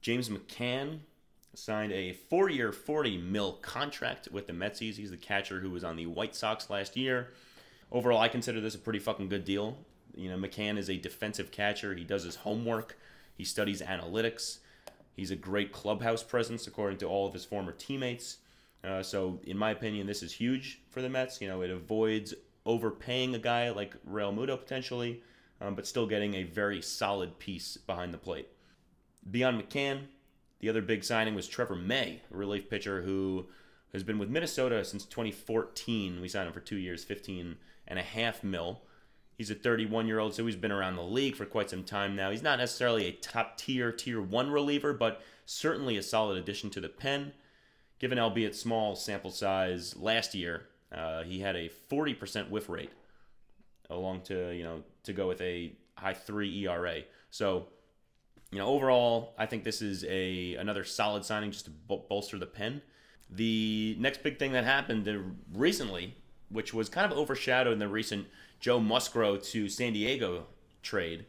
James 0.00 0.28
McCann 0.28 1.00
signed 1.54 1.92
a 1.92 2.12
four-year, 2.12 2.72
40 2.72 3.18
mil 3.18 3.54
contract 3.54 4.28
with 4.30 4.46
the 4.46 4.52
Metsies. 4.52 4.96
He's 4.96 5.10
the 5.10 5.16
catcher 5.16 5.60
who 5.60 5.70
was 5.70 5.82
on 5.82 5.96
the 5.96 6.06
White 6.06 6.36
Sox 6.36 6.70
last 6.70 6.96
year. 6.96 7.32
Overall, 7.90 8.20
I 8.20 8.28
consider 8.28 8.60
this 8.60 8.74
a 8.74 8.78
pretty 8.78 9.00
fucking 9.00 9.28
good 9.28 9.44
deal. 9.44 9.78
You 10.14 10.30
know, 10.30 10.36
McCann 10.36 10.78
is 10.78 10.88
a 10.88 10.96
defensive 10.96 11.50
catcher. 11.50 11.94
He 11.94 12.04
does 12.04 12.22
his 12.22 12.36
homework. 12.36 12.96
He 13.34 13.44
studies 13.44 13.82
analytics. 13.82 14.58
He's 15.14 15.30
a 15.30 15.36
great 15.36 15.72
clubhouse 15.72 16.22
presence, 16.22 16.66
according 16.66 16.98
to 16.98 17.06
all 17.06 17.26
of 17.26 17.34
his 17.34 17.44
former 17.44 17.72
teammates. 17.72 18.38
Uh, 18.84 19.02
so, 19.02 19.40
in 19.44 19.56
my 19.56 19.70
opinion, 19.70 20.06
this 20.06 20.22
is 20.22 20.32
huge 20.32 20.80
for 20.90 21.02
the 21.02 21.08
Mets. 21.08 21.40
You 21.40 21.48
know, 21.48 21.62
it 21.62 21.70
avoids 21.70 22.34
overpaying 22.66 23.34
a 23.34 23.38
guy 23.38 23.70
like 23.70 23.94
Realmuto 24.04 24.58
potentially, 24.58 25.22
um, 25.60 25.74
but 25.74 25.86
still 25.86 26.06
getting 26.06 26.34
a 26.34 26.44
very 26.44 26.82
solid 26.82 27.38
piece 27.38 27.76
behind 27.76 28.12
the 28.12 28.18
plate. 28.18 28.48
Beyond 29.30 29.62
McCann, 29.62 30.06
the 30.60 30.68
other 30.68 30.82
big 30.82 31.04
signing 31.04 31.34
was 31.34 31.46
Trevor 31.46 31.76
May, 31.76 32.20
a 32.32 32.36
relief 32.36 32.68
pitcher 32.68 33.02
who 33.02 33.46
has 33.92 34.02
been 34.02 34.18
with 34.18 34.30
Minnesota 34.30 34.84
since 34.84 35.04
2014. 35.04 36.20
We 36.20 36.28
signed 36.28 36.48
him 36.48 36.52
for 36.52 36.60
two 36.60 36.76
years, 36.76 37.04
15 37.04 37.56
and 37.88 37.98
a 37.98 38.02
half 38.02 38.42
mil. 38.42 38.82
He's 39.42 39.50
a 39.50 39.56
31 39.56 40.06
year 40.06 40.20
old, 40.20 40.34
so 40.34 40.46
he's 40.46 40.54
been 40.54 40.70
around 40.70 40.94
the 40.94 41.02
league 41.02 41.34
for 41.34 41.44
quite 41.44 41.68
some 41.68 41.82
time 41.82 42.14
now. 42.14 42.30
He's 42.30 42.44
not 42.44 42.60
necessarily 42.60 43.06
a 43.06 43.10
top 43.10 43.56
tier, 43.58 43.90
tier 43.90 44.22
one 44.22 44.52
reliever, 44.52 44.92
but 44.92 45.20
certainly 45.46 45.96
a 45.96 46.02
solid 46.04 46.38
addition 46.38 46.70
to 46.70 46.80
the 46.80 46.88
pen. 46.88 47.32
Given 47.98 48.20
albeit 48.20 48.54
small 48.54 48.94
sample 48.94 49.32
size 49.32 49.96
last 49.96 50.36
year, 50.36 50.68
uh, 50.94 51.24
he 51.24 51.40
had 51.40 51.56
a 51.56 51.72
40% 51.90 52.50
whiff 52.50 52.68
rate, 52.68 52.92
along 53.90 54.20
to 54.26 54.52
you 54.52 54.62
know 54.62 54.84
to 55.02 55.12
go 55.12 55.26
with 55.26 55.40
a 55.40 55.72
high 55.96 56.14
three 56.14 56.64
ERA. 56.64 57.00
So, 57.30 57.66
you 58.52 58.60
know, 58.60 58.66
overall, 58.66 59.34
I 59.36 59.46
think 59.46 59.64
this 59.64 59.82
is 59.82 60.04
a 60.04 60.54
another 60.54 60.84
solid 60.84 61.24
signing 61.24 61.50
just 61.50 61.64
to 61.64 61.72
bol- 61.72 62.06
bolster 62.08 62.38
the 62.38 62.46
pen. 62.46 62.80
The 63.28 63.96
next 63.98 64.22
big 64.22 64.38
thing 64.38 64.52
that 64.52 64.62
happened 64.62 65.08
uh, 65.08 65.18
recently, 65.52 66.14
which 66.48 66.72
was 66.72 66.88
kind 66.88 67.10
of 67.10 67.18
overshadowed 67.18 67.72
in 67.72 67.80
the 67.80 67.88
recent 67.88 68.28
Joe 68.62 68.80
Musgrove 68.80 69.42
to 69.48 69.68
San 69.68 69.92
Diego 69.92 70.46
trade, 70.82 71.26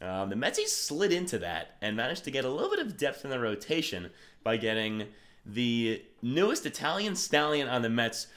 um, 0.00 0.30
the 0.30 0.36
Metsies 0.36 0.68
slid 0.68 1.12
into 1.12 1.38
that 1.40 1.76
and 1.82 1.96
managed 1.96 2.24
to 2.24 2.30
get 2.30 2.44
a 2.46 2.48
little 2.48 2.70
bit 2.70 2.78
of 2.78 2.96
depth 2.96 3.24
in 3.24 3.30
the 3.30 3.38
rotation 3.40 4.10
by 4.44 4.56
getting 4.56 5.08
the 5.44 6.02
newest 6.22 6.64
Italian 6.64 7.14
stallion 7.16 7.68
on 7.68 7.82
the 7.82 7.90
Mets, 7.90 8.28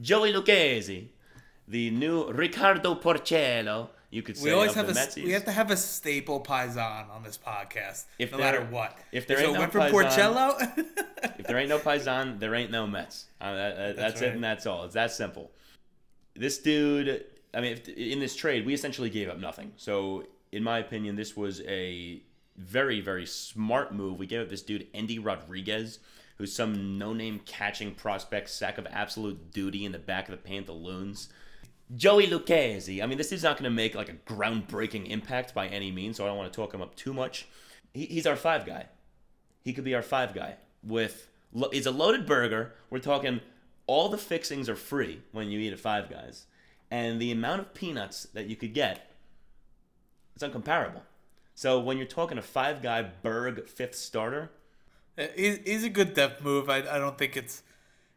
Joey 0.00 0.32
Lucchesi, 0.32 1.08
the 1.68 1.90
new 1.90 2.30
Riccardo 2.30 2.94
Porcello. 2.94 3.88
You 4.10 4.22
could 4.22 4.36
say 4.36 4.44
We 4.44 4.52
always 4.52 4.74
have 4.74 4.88
a 4.88 4.92
Metsies. 4.92 5.24
we 5.24 5.32
have 5.32 5.44
to 5.46 5.50
have 5.50 5.70
a 5.72 5.76
staple 5.76 6.40
paisan 6.40 7.10
on 7.10 7.24
this 7.24 7.36
podcast, 7.36 8.04
If 8.20 8.30
no 8.30 8.38
there- 8.38 8.52
matter 8.60 8.64
what. 8.70 8.96
if 9.10 9.26
there 9.26 9.38
so 9.38 9.44
ain't 9.46 9.52
no 9.54 9.58
went 9.60 9.72
paisan- 9.72 9.90
Porcello. 9.90 10.84
If 11.38 11.46
there 11.48 11.58
ain't 11.58 11.68
no 11.68 11.78
Paisan, 11.78 12.38
there 12.38 12.54
ain't 12.54 12.70
no 12.70 12.86
Mets. 12.86 13.26
Uh, 13.40 13.52
that- 13.54 13.76
that- 13.76 13.96
that's 13.96 14.20
it, 14.20 14.26
right. 14.26 14.34
and 14.34 14.44
that's 14.44 14.64
all. 14.66 14.84
It's 14.84 14.94
that 14.94 15.10
simple. 15.10 15.50
This 16.34 16.58
dude, 16.58 17.24
I 17.56 17.60
mean, 17.60 17.72
if, 17.72 17.88
in 17.88 18.20
this 18.20 18.36
trade, 18.36 18.66
we 18.66 18.74
essentially 18.74 19.10
gave 19.10 19.28
up 19.28 19.38
nothing. 19.38 19.72
So, 19.76 20.24
in 20.52 20.62
my 20.62 20.78
opinion, 20.78 21.16
this 21.16 21.36
was 21.36 21.62
a 21.62 22.22
very, 22.56 23.00
very 23.00 23.26
smart 23.26 23.94
move. 23.94 24.18
We 24.18 24.26
gave 24.26 24.42
up 24.42 24.48
this 24.48 24.62
dude, 24.62 24.86
Andy 24.94 25.18
Rodriguez, 25.18 25.98
who's 26.38 26.54
some 26.54 26.98
no-name 26.98 27.40
catching 27.46 27.94
prospect, 27.94 28.50
sack 28.50 28.78
of 28.78 28.86
absolute 28.90 29.52
duty 29.52 29.84
in 29.84 29.92
the 29.92 29.98
back 29.98 30.28
of 30.28 30.32
the 30.32 30.48
Pantaloons. 30.48 31.30
Joey 31.94 32.26
Lucchesi. 32.26 33.02
I 33.02 33.06
mean, 33.06 33.16
this 33.16 33.30
dude's 33.30 33.42
not 33.42 33.56
going 33.56 33.70
to 33.70 33.74
make 33.74 33.94
like 33.94 34.08
a 34.08 34.32
groundbreaking 34.32 35.08
impact 35.08 35.54
by 35.54 35.68
any 35.68 35.90
means, 35.90 36.16
so 36.16 36.24
I 36.24 36.28
don't 36.28 36.36
want 36.36 36.52
to 36.52 36.56
talk 36.56 36.74
him 36.74 36.82
up 36.82 36.94
too 36.94 37.14
much. 37.14 37.46
He, 37.94 38.06
he's 38.06 38.26
our 38.26 38.36
five 38.36 38.66
guy. 38.66 38.86
He 39.62 39.72
could 39.72 39.84
be 39.84 39.94
our 39.94 40.02
five 40.02 40.34
guy. 40.34 40.56
With 40.82 41.28
lo- 41.52 41.70
it's 41.72 41.86
a 41.86 41.90
loaded 41.90 42.26
burger. 42.26 42.74
We're 42.90 42.98
talking 42.98 43.40
all 43.86 44.08
the 44.08 44.18
fixings 44.18 44.68
are 44.68 44.76
free 44.76 45.22
when 45.32 45.50
you 45.50 45.60
eat 45.60 45.72
at 45.72 45.78
Five 45.78 46.10
Guys, 46.10 46.46
and 46.90 47.20
the 47.20 47.32
amount 47.32 47.60
of 47.60 47.74
peanuts 47.74 48.24
that 48.34 48.46
you 48.46 48.56
could 48.56 48.74
get, 48.74 49.10
it's 50.34 50.44
uncomparable. 50.44 51.02
So 51.54 51.80
when 51.80 51.96
you're 51.96 52.06
talking 52.06 52.38
a 52.38 52.42
Five 52.42 52.82
Guy 52.82 53.02
Berg 53.22 53.66
fifth 53.68 53.94
starter, 53.94 54.50
he's, 55.34 55.58
he's 55.64 55.84
a 55.84 55.88
good 55.88 56.14
depth 56.14 56.42
move. 56.42 56.68
I, 56.68 56.78
I 56.78 56.98
don't 56.98 57.16
think 57.16 57.36
it's 57.36 57.62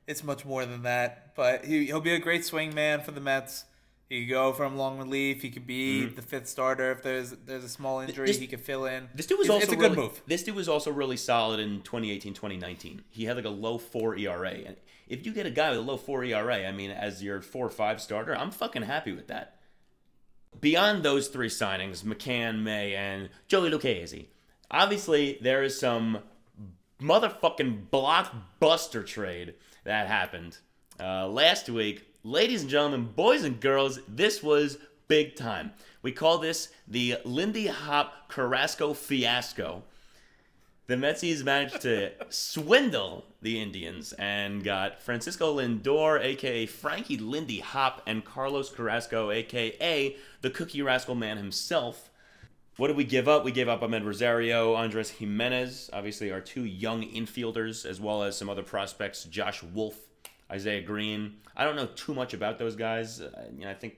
it's 0.07 0.23
much 0.23 0.43
more 0.43 0.65
than 0.65 0.83
that, 0.83 1.35
but 1.35 1.65
he 1.65 1.85
he'll 1.85 2.01
be 2.01 2.13
a 2.13 2.19
great 2.19 2.43
swing 2.43 2.75
man 2.75 3.01
for 3.01 3.11
the 3.11 3.21
Mets. 3.21 3.65
He 4.09 4.25
could 4.25 4.31
go 4.31 4.53
from 4.53 4.75
long 4.75 4.97
relief. 4.97 5.43
He 5.43 5.51
could 5.51 5.67
be 5.67 6.07
the 6.07 6.23
fifth 6.23 6.47
starter 6.47 6.91
if 6.91 7.03
there's 7.03 7.29
there's 7.45 7.63
a 7.63 7.69
small 7.69 7.99
injury. 7.99 8.15
Mm-hmm. 8.15 8.25
This- 8.25 8.39
he 8.39 8.47
could 8.47 8.61
fill 8.61 8.85
in. 8.85 9.07
This 9.13 9.27
dude 9.27 9.37
was 9.37 9.45
it's, 9.45 9.53
also 9.53 9.63
it's 9.63 9.73
a 9.73 9.75
good 9.75 9.91
really, 9.91 10.07
move. 10.07 10.21
This 10.25 10.43
dude 10.43 10.55
was 10.55 10.67
also 10.67 10.91
really 10.91 11.17
solid 11.17 11.59
in 11.59 11.81
2018, 11.81 12.33
2019. 12.33 13.03
He 13.09 13.25
had 13.25 13.35
like 13.35 13.45
a 13.45 13.49
low 13.49 13.77
four 13.77 14.17
ERA, 14.17 14.49
and 14.49 14.75
if 15.09 15.25
you 15.25 15.33
get 15.33 15.47
a 15.47 15.51
guy 15.51 15.71
with 15.71 15.79
a 15.79 15.81
low 15.81 15.97
four 15.97 16.23
ERA, 16.23 16.67
I 16.67 16.71
mean, 16.71 16.91
as 16.91 17.23
your 17.23 17.41
four 17.41 17.65
or 17.65 17.71
five 17.71 17.99
starter, 17.99 18.35
I'm 18.35 18.51
fucking 18.51 18.83
happy 18.83 19.11
with 19.11 19.27
that. 19.27 19.55
Beyond 20.61 21.03
those 21.03 21.27
three 21.27 21.49
signings, 21.49 22.03
McCann, 22.03 22.61
May, 22.61 22.95
and 22.95 23.29
Joey 23.47 23.71
Lucchesi, 23.71 24.27
obviously 24.71 25.39
there 25.41 25.63
is 25.63 25.79
some 25.79 26.19
motherfucking 27.01 27.89
blockbuster 27.91 29.05
trade 29.05 29.55
that 29.83 30.07
happened 30.07 30.57
uh, 30.99 31.27
last 31.27 31.69
week. 31.69 32.05
Ladies 32.23 32.61
and 32.61 32.69
gentlemen, 32.69 33.09
boys 33.15 33.43
and 33.43 33.59
girls, 33.59 33.99
this 34.07 34.43
was 34.43 34.77
big 35.07 35.35
time. 35.35 35.71
We 36.01 36.11
call 36.11 36.37
this 36.37 36.69
the 36.87 37.17
Lindy 37.25 37.67
Hop 37.67 38.29
Carrasco 38.29 38.93
fiasco. 38.93 39.83
The 40.89 40.95
Metsies 40.95 41.43
managed 41.43 41.81
to 41.81 42.09
swindle 42.29 43.23
the 43.43 43.61
Indians 43.61 44.11
and 44.13 44.63
got 44.63 44.99
Francisco 45.03 45.57
Lindor, 45.57 46.19
aka 46.19 46.65
Frankie 46.65 47.19
Lindy 47.19 47.59
Hop, 47.59 48.01
and 48.07 48.25
Carlos 48.25 48.71
Carrasco, 48.71 49.29
aka 49.29 50.15
the 50.41 50.49
Cookie 50.49 50.81
Rascal 50.81 51.13
Man 51.13 51.37
himself. 51.37 52.09
What 52.77 52.87
did 52.87 52.97
we 52.97 53.03
give 53.03 53.27
up? 53.27 53.45
We 53.45 53.51
gave 53.51 53.69
up 53.69 53.81
Amed 53.81 54.03
Rosario, 54.03 54.73
Andres 54.73 55.11
Gimenez, 55.11 55.91
obviously 55.93 56.31
our 56.31 56.41
two 56.41 56.65
young 56.65 57.03
infielders, 57.03 57.85
as 57.85 58.01
well 58.01 58.23
as 58.23 58.35
some 58.35 58.49
other 58.49 58.63
prospects, 58.63 59.25
Josh 59.25 59.61
Wolf, 59.61 59.95
Isaiah 60.51 60.81
Green. 60.81 61.35
I 61.55 61.65
don't 61.65 61.75
know 61.75 61.85
too 61.85 62.15
much 62.15 62.33
about 62.33 62.57
those 62.57 62.75
guys. 62.75 63.21
Uh, 63.21 63.29
you 63.55 63.65
know, 63.65 63.69
I 63.69 63.75
think 63.75 63.97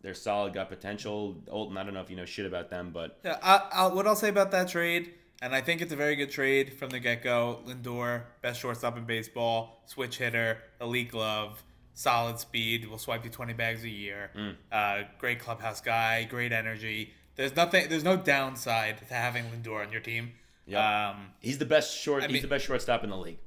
they're 0.00 0.14
solid, 0.14 0.54
got 0.54 0.70
potential. 0.70 1.36
Olton, 1.52 1.76
I 1.76 1.84
don't 1.84 1.92
know 1.92 2.00
if 2.00 2.08
you 2.08 2.16
know 2.16 2.24
shit 2.24 2.46
about 2.46 2.70
them, 2.70 2.92
but 2.94 3.18
Yeah, 3.22 3.36
I, 3.42 3.68
I, 3.74 3.86
what 3.88 4.06
I'll 4.06 4.16
say 4.16 4.30
about 4.30 4.52
that 4.52 4.68
trade, 4.68 5.12
and 5.42 5.54
I 5.54 5.60
think 5.60 5.80
it's 5.82 5.92
a 5.92 5.96
very 5.96 6.16
good 6.16 6.30
trade 6.30 6.74
from 6.74 6.90
the 6.90 7.00
get 7.00 7.22
go. 7.22 7.60
Lindor, 7.66 8.22
best 8.42 8.60
shortstop 8.60 8.96
in 8.96 9.04
baseball, 9.04 9.82
switch 9.86 10.18
hitter, 10.18 10.58
elite 10.80 11.10
glove, 11.10 11.62
solid 11.94 12.38
speed, 12.38 12.88
will 12.88 12.98
swipe 12.98 13.24
you 13.24 13.30
20 13.30 13.52
bags 13.52 13.84
a 13.84 13.88
year. 13.88 14.30
Mm. 14.36 14.56
Uh, 14.72 15.02
great 15.18 15.38
clubhouse 15.40 15.80
guy, 15.80 16.24
great 16.24 16.52
energy. 16.52 17.12
There's 17.36 17.56
nothing. 17.56 17.88
There's 17.88 18.04
no 18.04 18.16
downside 18.16 18.98
to 19.08 19.14
having 19.14 19.44
Lindor 19.46 19.84
on 19.84 19.90
your 19.92 20.00
team. 20.00 20.32
Yep. 20.66 20.80
Um, 20.80 21.30
he's 21.40 21.58
the 21.58 21.66
best 21.66 21.98
short. 21.98 22.22
I 22.22 22.26
he's 22.26 22.34
mean- 22.34 22.42
the 22.42 22.48
best 22.48 22.64
shortstop 22.66 23.04
in 23.04 23.10
the 23.10 23.16
league. 23.16 23.38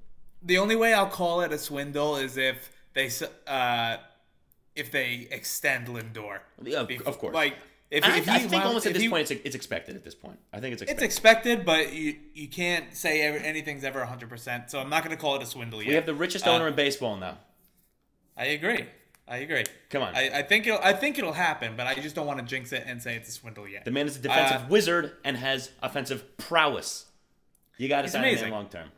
the 0.44 0.58
only 0.58 0.76
way 0.76 0.94
I'll 0.94 1.08
call 1.10 1.42
it 1.42 1.52
a 1.52 1.58
swindle 1.58 2.16
is 2.18 2.38
if 2.38 2.70
they 2.94 3.10
uh, 3.48 3.98
if 4.76 4.92
they 4.92 5.28
extend 5.32 5.88
Lindor. 5.88 6.40
Yeah, 6.64 6.86
of 7.06 7.18
course. 7.18 7.34
Like 7.34 7.56
if, 7.90 8.04
I, 8.04 8.18
if 8.18 8.28
I 8.30 8.40
think 8.40 8.52
wound- 8.52 8.64
almost 8.66 8.86
at 8.86 8.94
this 8.94 9.02
he- 9.04 9.10
point 9.10 9.32
it's, 9.32 9.42
it's 9.46 9.56
expected. 9.56 9.96
At 9.96 10.04
this 10.04 10.16
point, 10.16 10.40
I 10.54 10.60
think 10.60 10.74
it's 10.74 10.82
expected. 10.82 11.06
It's 11.06 11.16
expected. 11.16 11.52
expected, 11.60 11.66
but 11.66 11.94
you 11.94 12.16
you 12.34 12.48
can't 12.48 12.94
say 12.96 13.22
ever, 13.22 13.38
anything's 13.38 13.84
ever 13.84 14.04
100%. 14.06 14.70
So 14.70 14.80
I'm 14.80 14.90
not 14.90 15.04
going 15.04 15.16
to 15.16 15.22
call 15.22 15.36
it 15.36 15.44
a 15.44 15.46
swindle 15.46 15.82
yet. 15.82 15.88
we 15.90 15.96
have 15.96 16.06
the 16.06 16.14
richest 16.16 16.46
Uh, 16.48 16.52
owner 16.52 16.68
in 16.68 16.76
baseball 16.76 17.16
now. 17.18 17.38
I 18.36 18.46
agree. 18.48 18.86
I 19.30 19.38
agree. 19.38 19.64
Come 19.90 20.04
on. 20.04 20.16
I, 20.16 20.30
I 20.40 20.42
think 20.44 20.68
it'll 20.68 20.80
I 20.82 20.94
think 20.94 21.18
it'll 21.18 21.34
happen, 21.34 21.74
but 21.76 21.86
I 21.88 21.96
just 21.96 22.16
don't 22.16 22.28
want 22.28 22.40
to 22.40 22.46
jinx 22.46 22.72
it 22.72 22.84
and 22.88 23.02
say 23.02 23.16
it's 23.16 23.28
a 23.30 23.32
swindle 23.34 23.68
yet. 23.68 23.84
The 23.84 23.92
man 23.92 24.06
is 24.08 24.16
a 24.16 24.20
defensive 24.22 24.62
Uh, 24.64 24.70
wizard 24.70 25.14
and 25.26 25.36
has 25.38 25.72
offensive 25.84 26.38
prowess. 26.38 27.06
You 27.78 27.88
got 27.90 27.98
to 27.98 28.04
He's 28.04 28.12
sign 28.14 28.38
him 28.38 28.52
long 28.52 28.70
term. 28.70 28.90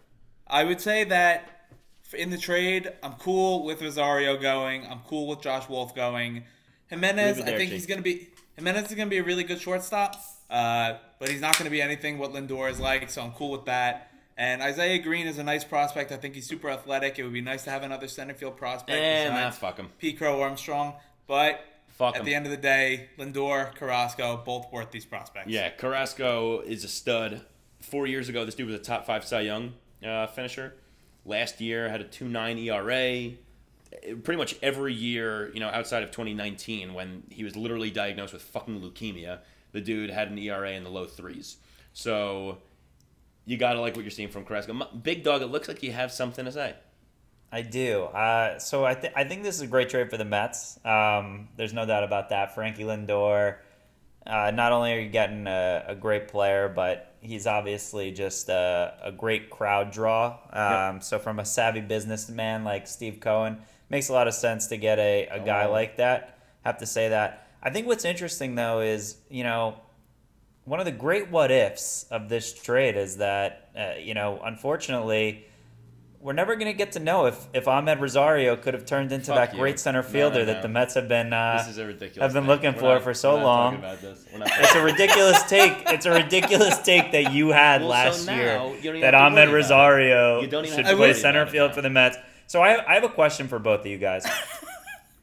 I 0.46 0.64
would 0.66 0.82
say 0.82 1.04
that 1.06 1.68
in 2.14 2.30
the 2.32 2.38
trade, 2.38 2.92
I'm 3.04 3.14
cool 3.14 3.64
with 3.66 3.82
Rosario 3.82 4.38
going. 4.38 4.86
I'm 4.86 5.00
cool 5.08 5.28
with 5.28 5.42
Josh 5.42 5.68
Wolf 5.70 5.96
going. 5.96 6.44
Gimenez, 6.90 7.38
Leave 7.38 7.46
I 7.48 7.52
think 7.52 7.62
Chief. 7.70 7.72
he's 7.72 7.86
going 7.86 8.00
to 8.00 8.04
be 8.04 8.30
Gimenez 8.60 8.90
is 8.90 8.96
going 8.96 9.08
to 9.08 9.10
be 9.10 9.18
a 9.18 9.24
really 9.24 9.44
good 9.44 9.60
shortstop, 9.62 10.16
uh, 10.50 10.94
but 11.18 11.30
he's 11.30 11.42
not 11.42 11.58
going 11.58 11.66
to 11.66 11.72
be 11.72 11.82
anything 11.82 12.18
what 12.18 12.34
Lindor 12.34 12.70
is 12.70 12.80
like. 12.80 13.10
So 13.10 13.22
I'm 13.22 13.32
cool 13.32 13.52
with 13.52 13.66
that. 13.66 14.12
And 14.38 14.62
Isaiah 14.62 15.00
Green 15.00 15.28
is 15.28 15.38
a 15.38 15.44
nice 15.44 15.64
prospect. 15.64 16.12
I 16.12 16.18
think 16.18 16.36
he's 16.36 16.48
super 16.48 16.70
athletic. 16.70 17.20
It 17.20 17.24
would 17.24 17.34
be 17.34 17.42
nice 17.42 17.64
to 17.66 17.72
have 17.72 17.84
another 17.84 18.08
center 18.08 18.34
field 18.34 18.58
prospect 18.58 18.92
And 18.92 19.34
nah, 19.34 19.50
fuck 19.52 19.78
him. 19.78 19.90
P. 19.98 20.14
Crow 20.14 20.42
Armstrong. 20.42 20.94
But 21.28 21.60
Fuck 21.90 22.16
at 22.16 22.22
him. 22.22 22.26
the 22.26 22.36
end 22.36 22.46
of 22.46 22.52
the 22.52 22.58
day, 22.58 23.10
Lindor, 23.18 23.76
Carrasco, 23.76 24.42
both 24.46 24.72
worth 24.72 24.92
these 24.92 25.06
prospects. 25.06 25.50
Yeah, 25.50 25.70
Carrasco 25.70 26.62
is 26.62 26.84
a 26.84 26.88
stud. 26.88 27.42
Four 27.82 28.08
years 28.08 28.30
ago, 28.30 28.46
this 28.46 28.56
dude 28.56 28.68
was 28.68 28.76
a 28.76 28.84
top 28.84 29.06
five 29.06 29.26
Cy 29.26 29.42
Young 29.42 29.74
uh, 30.06 30.28
finisher. 30.28 30.76
Last 31.26 31.60
year 31.62 31.90
had 31.90 32.02
a 32.02 32.06
2.9 32.06 32.64
ERA. 32.66 33.36
Pretty 34.24 34.38
much 34.38 34.56
every 34.62 34.94
year, 34.94 35.52
you 35.54 35.60
know, 35.60 35.70
outside 35.70 36.04
of 36.04 36.12
2019, 36.12 36.94
when 36.94 37.24
he 37.30 37.44
was 37.44 37.56
literally 37.56 37.90
diagnosed 37.90 38.34
with 38.34 38.42
fucking 38.44 38.82
leukemia, 38.82 39.40
the 39.72 39.82
dude 39.82 40.10
had 40.10 40.30
an 40.30 40.38
ERA 40.38 40.72
in 40.72 40.84
the 40.84 40.90
low 40.90 41.06
threes. 41.06 41.58
So 41.94 42.60
you 43.46 43.58
gotta 43.58 43.82
like 43.82 43.96
what 43.96 44.04
you're 44.04 44.12
seeing 44.12 44.30
from 44.30 44.46
Carrasco. 44.46 44.74
Big 45.02 45.24
dog, 45.24 45.42
it 45.42 45.48
looks 45.48 45.68
like 45.68 45.82
you 45.82 45.92
have 45.92 46.12
something 46.12 46.46
to 46.46 46.52
say. 46.52 46.76
I 47.52 47.64
do. 47.64 48.04
Uh, 48.04 48.60
so 48.60 48.86
I, 48.86 48.94
th- 48.94 49.12
I 49.16 49.24
think 49.24 49.42
this 49.42 49.56
is 49.56 49.62
a 49.62 49.68
great 49.68 49.90
trade 49.90 50.12
for 50.12 50.18
the 50.18 50.26
Mets. 50.26 50.80
Um, 50.86 51.48
there's 51.58 51.74
no 51.74 51.84
doubt 51.88 52.04
about 52.04 52.30
that. 52.30 52.54
Frankie 52.54 52.84
Lindor, 52.84 53.56
uh, 54.28 54.52
not 54.54 54.72
only 54.72 54.94
are 54.94 55.00
you 55.00 55.10
getting 55.10 55.48
a, 55.48 55.84
a 55.88 55.96
great 55.96 56.28
player, 56.28 56.70
but 56.70 57.16
he's 57.22 57.48
obviously 57.48 58.12
just 58.12 58.50
a, 58.50 58.94
a 59.04 59.12
great 59.12 59.50
crowd 59.50 59.90
draw. 59.92 60.38
Um, 60.54 61.02
So 61.02 61.18
from 61.18 61.40
a 61.40 61.46
savvy 61.46 61.82
businessman 61.82 62.64
like 62.64 62.86
Steve 62.86 63.20
Cohen, 63.20 63.58
makes 63.90 64.10
a 64.10 64.14
lot 64.14 64.28
of 64.28 64.34
sense 64.34 64.68
to 64.68 64.78
get 64.78 65.00
a, 65.00 65.28
a 65.28 65.40
guy 65.40 65.66
Oh. 65.66 65.72
like 65.72 65.98
that. 65.98 66.38
Have 66.66 66.78
to 66.80 66.86
say 66.86 67.10
that. 67.10 67.48
I 67.62 67.70
think 67.70 67.88
what's 67.88 68.06
interesting 68.06 68.56
though 68.56 68.82
is 68.82 69.18
you 69.30 69.44
know 69.44 69.76
one 70.66 70.80
of 70.80 70.86
the 70.86 70.92
great 70.92 71.30
what 71.32 71.52
ifs 71.52 72.06
of 72.12 72.30
this 72.30 72.54
trade 72.54 72.96
is 72.96 73.18
that 73.18 73.70
uh, 73.78 74.00
you 74.00 74.14
know 74.14 74.40
unfortunately 74.44 75.46
we're 76.22 76.34
never 76.34 76.56
going 76.56 76.68
to 76.68 76.74
get 76.78 76.92
to 76.92 77.00
know 77.00 77.28
if, 77.28 77.48
if 77.54 77.64
Amed 77.64 77.98
Rosario 78.02 78.58
could 78.58 78.74
have 78.74 78.86
turned 78.86 79.14
into 79.14 79.28
Fuck 79.28 79.36
that 79.38 79.54
you. 79.54 79.60
great 79.60 79.80
center 79.80 80.02
No, 80.02 80.08
fielder 80.10 80.40
no, 80.40 80.46
that 80.46 80.62
the 80.62 80.68
Mets 80.68 80.96
have 80.96 81.08
been 81.08 81.32
uh, 81.32 81.60
This 81.60 81.70
is 81.70 81.78
a 81.78 81.86
ridiculous. 81.86 82.26
I've 82.28 82.34
been 82.34 82.46
looking 82.46 82.74
for 82.74 82.96
not- 82.96 83.04
for 83.04 83.14
so 83.14 83.36
long. 83.36 83.76
about 83.76 84.02
this. 84.02 84.26
We're 84.34 84.40
not 84.40 84.50
it's 84.60 84.76
a 84.76 84.84
ridiculous 84.84 85.42
take. 85.50 85.72
It's 85.88 86.06
a 86.06 86.12
ridiculous 86.12 86.78
take 86.80 87.14
that 87.14 87.32
you 87.32 87.50
had 87.52 87.80
Well, 87.80 87.92
last 87.92 88.26
now 88.28 88.36
year 88.36 88.54
you 88.58 88.60
don't 88.84 88.98
even 88.98 89.02
that 89.02 89.14
Amed 89.14 89.34
worry 89.34 89.44
about 89.44 89.48
it. 89.48 89.54
Rosario 89.54 90.42
You 90.42 90.48
don't 90.48 90.66
even 90.66 90.86
should 90.86 90.98
play 90.98 91.14
center 91.14 91.46
field 91.46 91.74
for 91.74 91.82
the 91.82 91.90
Mets. 91.90 92.18
So 92.50 92.62
I, 92.64 92.84
I 92.90 92.96
have 92.96 93.04
a 93.04 93.10
question 93.10 93.48
for 93.48 93.60
both 93.60 93.82
of 93.82 93.86
you 93.86 94.00
guys. 94.00 94.26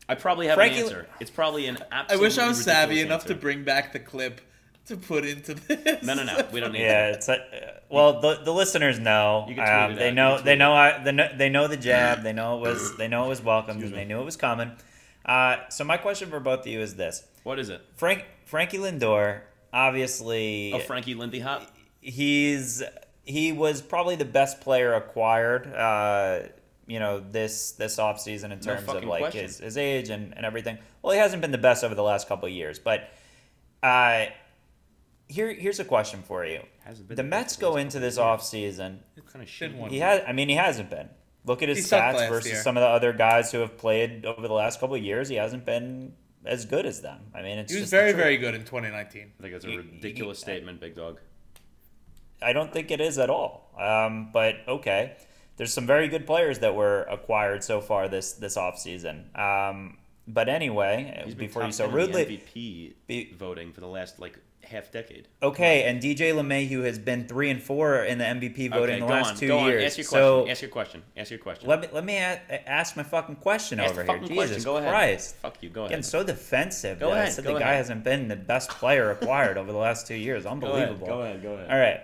I 0.08 0.14
probably 0.14 0.46
have 0.46 0.54
Frankie- 0.54 0.78
an 0.78 0.84
answer. 0.84 1.06
It's 1.18 1.30
probably 1.30 1.66
an 1.66 1.78
I 1.90 2.14
wish 2.16 2.38
I 2.38 2.46
was 2.46 2.62
savvy 2.62 2.90
ridiculous 2.94 3.06
enough 3.06 3.20
answer. 3.22 3.34
to 3.34 3.40
bring 3.40 3.64
back 3.64 3.92
the 3.92 3.98
clip 3.98 4.40
to 4.86 4.96
put 4.96 5.24
into 5.24 5.54
this. 5.54 6.04
No, 6.04 6.14
no, 6.14 6.22
no. 6.22 6.46
We 6.52 6.60
don't 6.60 6.70
need 6.70 6.82
Yeah, 6.82 7.10
that. 7.10 7.14
it's 7.16 7.28
a, 7.28 7.80
well 7.90 8.20
the, 8.20 8.36
the 8.44 8.52
listeners 8.52 9.00
know. 9.00 9.44
You 9.48 9.56
can 9.56 9.64
tweet 9.64 9.76
Um, 9.76 9.90
it 9.92 9.96
they 9.96 10.08
out. 10.10 10.14
know 10.14 10.30
You 10.30 10.36
can 10.36 10.44
they 10.44 10.52
tweet 10.52 10.58
know 10.60 10.72
I, 10.72 11.02
they 11.02 11.10
know 11.12 11.28
they 11.36 11.48
know 11.48 11.66
the 11.66 11.76
jab. 11.76 12.22
They 12.22 12.32
know 12.32 12.58
it 12.58 12.60
was 12.60 12.96
they 12.98 13.08
know 13.08 13.24
it 13.26 13.28
was 13.28 13.42
welcomed 13.42 13.80
Excuse 13.80 13.90
and 13.90 13.96
me. 13.96 14.04
they 14.04 14.08
knew 14.08 14.20
it 14.20 14.24
was 14.24 14.36
coming. 14.36 14.70
Uh, 15.24 15.56
so 15.70 15.82
my 15.82 15.96
question 15.96 16.30
for 16.30 16.38
both 16.38 16.60
of 16.60 16.66
you 16.68 16.80
is 16.80 16.94
this: 16.94 17.24
What 17.42 17.58
is 17.58 17.68
it? 17.68 17.82
Frank 17.96 18.24
Frankie 18.44 18.78
Lindor, 18.78 19.40
obviously, 19.72 20.72
Oh, 20.72 20.78
Frankie 20.78 21.14
Lindy 21.14 21.40
Hop. 21.40 21.62
he's 22.00 22.84
he 23.24 23.50
was 23.50 23.82
probably 23.82 24.14
the 24.14 24.24
best 24.24 24.60
player 24.60 24.92
acquired. 24.94 25.66
Uh, 25.74 26.42
you 26.86 26.98
know 27.00 27.20
this 27.20 27.72
this 27.72 27.96
offseason 27.96 28.44
in 28.44 28.50
No 28.50 28.56
terms 28.76 28.88
of 28.88 29.04
like 29.04 29.20
question. 29.20 29.42
his, 29.44 29.58
his 29.58 29.76
age 29.76 30.08
and, 30.10 30.34
and 30.36 30.46
everything. 30.46 30.78
Well, 31.02 31.12
he 31.12 31.18
hasn't 31.18 31.42
been 31.42 31.52
the 31.52 31.58
best 31.58 31.82
over 31.84 31.94
the 31.94 32.02
last 32.02 32.28
couple 32.28 32.46
of 32.46 32.52
years, 32.52 32.78
but 32.78 33.08
uh, 33.82 34.26
here 35.28 35.52
here's 35.52 35.80
a 35.80 35.84
question 35.84 36.22
for 36.22 36.44
you. 36.44 36.60
Hasn't 36.84 37.08
been 37.08 37.16
The 37.16 37.22
the 37.22 37.28
Mets 37.28 37.56
go 37.56 37.76
into 37.76 37.98
this 37.98 38.18
of 38.18 38.40
offseason. 38.40 38.98
Kind 39.32 39.42
of 39.42 39.48
shit? 39.48 39.74
One. 39.74 39.90
He 39.90 39.98
has 39.98 40.22
I 40.26 40.32
mean 40.32 40.48
he 40.48 40.54
hasn't 40.54 40.90
been. 40.90 41.08
Look 41.44 41.62
at 41.62 41.68
his 41.68 41.78
He 41.78 41.84
stats 41.96 42.28
versus 42.28 42.50
year. 42.52 42.62
some 42.62 42.76
of 42.76 42.80
the 42.80 42.88
other 42.88 43.12
guys 43.12 43.52
who 43.52 43.58
have 43.58 43.76
played 43.78 44.24
over 44.26 44.48
the 44.48 44.54
last 44.54 44.80
couple 44.80 44.96
of 44.96 45.02
years. 45.02 45.28
He 45.28 45.36
hasn't 45.36 45.64
been 45.64 46.12
as 46.44 46.64
good 46.64 46.86
as 46.86 47.02
them. 47.02 47.20
I 47.34 47.42
mean, 47.42 47.58
it's 47.58 47.72
He 47.72 47.76
was 47.78 47.82
just 47.84 47.90
very, 47.92 48.12
very 48.12 48.36
good 48.36 48.54
in 48.54 48.62
2019. 48.62 49.32
I 49.38 49.42
think 49.42 49.52
that's 49.52 49.64
a 49.64 49.68
He- 49.68 49.76
ridiculous 49.76 50.38
he- 50.38 50.42
statement, 50.42 50.80
Big 50.80 50.94
Dog. 50.96 51.20
I 52.42 52.52
don't 52.52 52.72
think 52.72 52.90
it 52.90 53.00
is 53.00 53.18
at 53.18 53.30
all. 53.30 53.70
Um, 53.80 54.30
but 54.32 54.56
okay, 54.68 55.16
there's 55.56 55.72
some 55.72 55.86
very 55.86 56.08
good 56.08 56.26
players 56.26 56.58
that 56.60 56.74
were 56.74 57.02
acquired 57.04 57.64
so 57.64 57.80
far 57.80 58.08
this 58.08 58.32
this 58.32 58.56
offseason. 58.56 59.36
Um, 59.38 59.98
but 60.28 60.48
anyway, 60.48 61.22
He's 61.24 61.34
before 61.34 61.64
you 61.64 61.72
so 61.72 61.84
10 61.84 61.90
the 61.92 61.96
rudely, 61.96 62.24
MVP 62.26 62.92
be- 63.06 63.32
voting 63.38 63.72
for 63.72 63.80
the 63.80 63.86
last 63.86 64.18
like 64.18 64.38
half 64.64 64.90
decade. 64.90 65.28
okay, 65.40 65.84
and 65.84 66.02
DJ 66.02 66.32
LeMahieu 66.34 66.82
has 66.84 66.98
been 66.98 67.28
three 67.28 67.50
and 67.50 67.62
four 67.62 68.02
in 68.02 68.18
the 68.18 68.24
MVP 68.24 68.68
voting 68.72 68.96
Okay, 68.96 68.98
the 68.98 69.06
last 69.06 69.30
on. 69.30 69.36
two 69.36 69.46
years. 69.46 69.82
on. 69.82 69.86
Ask 69.86 69.98
your 69.98 70.04
so 70.04 70.42
question. 70.42 70.50
Ask 70.50 70.62
your 70.62 70.70
question. 70.70 71.02
Ask 71.16 71.30
your 71.30 71.38
question. 71.38 71.68
let 71.68 71.80
me 71.82 71.88
let 71.92 72.04
me 72.04 72.16
a- 72.16 72.68
ask 72.68 72.96
my 72.96 73.04
fucking 73.04 73.36
question 73.36 73.78
Ask 73.78 73.92
over 73.92 74.02
the 74.02 74.10
here. 74.12 74.20
fucking 74.20 74.28
Jesus 74.36 74.50
question. 74.50 74.64
Go 74.64 74.76
ahead. 74.78 74.90
Christ. 74.90 75.36
Fuck 75.36 75.62
you. 75.62 75.68
Go 75.70 75.82
ahead. 75.82 75.90
Getting 75.90 76.02
so 76.02 76.24
defensive. 76.24 76.98
Go 76.98 77.10
that 77.10 77.16
I 77.16 77.20
ahead, 77.22 77.32
said 77.34 77.44
go 77.44 77.54
the 77.54 77.60
guy 77.60 77.74
hasn't 77.74 78.02
been 78.02 78.26
the 78.26 78.34
best 78.34 78.70
player 78.70 79.12
acquired 79.12 79.56
over 79.58 79.70
the 79.70 79.78
last 79.78 80.08
two 80.08 80.16
years. 80.16 80.42
Go 80.42 80.48
ahead. 80.50 80.64
Unbelievable. 80.64 81.06
Go 81.06 81.20
ahead. 81.22 81.42
Go 81.42 81.52
ahead. 81.54 81.70
All 81.70 81.78
right. 81.78 82.00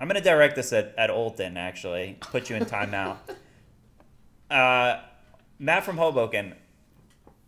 I'm 0.00 0.08
going 0.08 0.20
to 0.20 0.28
direct 0.28 0.56
this 0.56 0.72
at, 0.72 0.94
at 0.96 1.10
Olton, 1.10 1.56
actually. 1.56 2.16
Put 2.20 2.50
you 2.50 2.56
in 2.56 2.64
timeout. 2.64 3.16
uh, 4.50 5.00
Matt 5.58 5.84
from 5.84 5.96
Hoboken, 5.96 6.54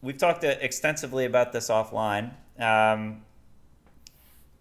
we've 0.02 0.18
talked 0.18 0.44
uh, 0.44 0.54
extensively 0.60 1.24
about 1.24 1.52
this 1.52 1.68
offline. 1.68 2.32
Um, 2.58 3.22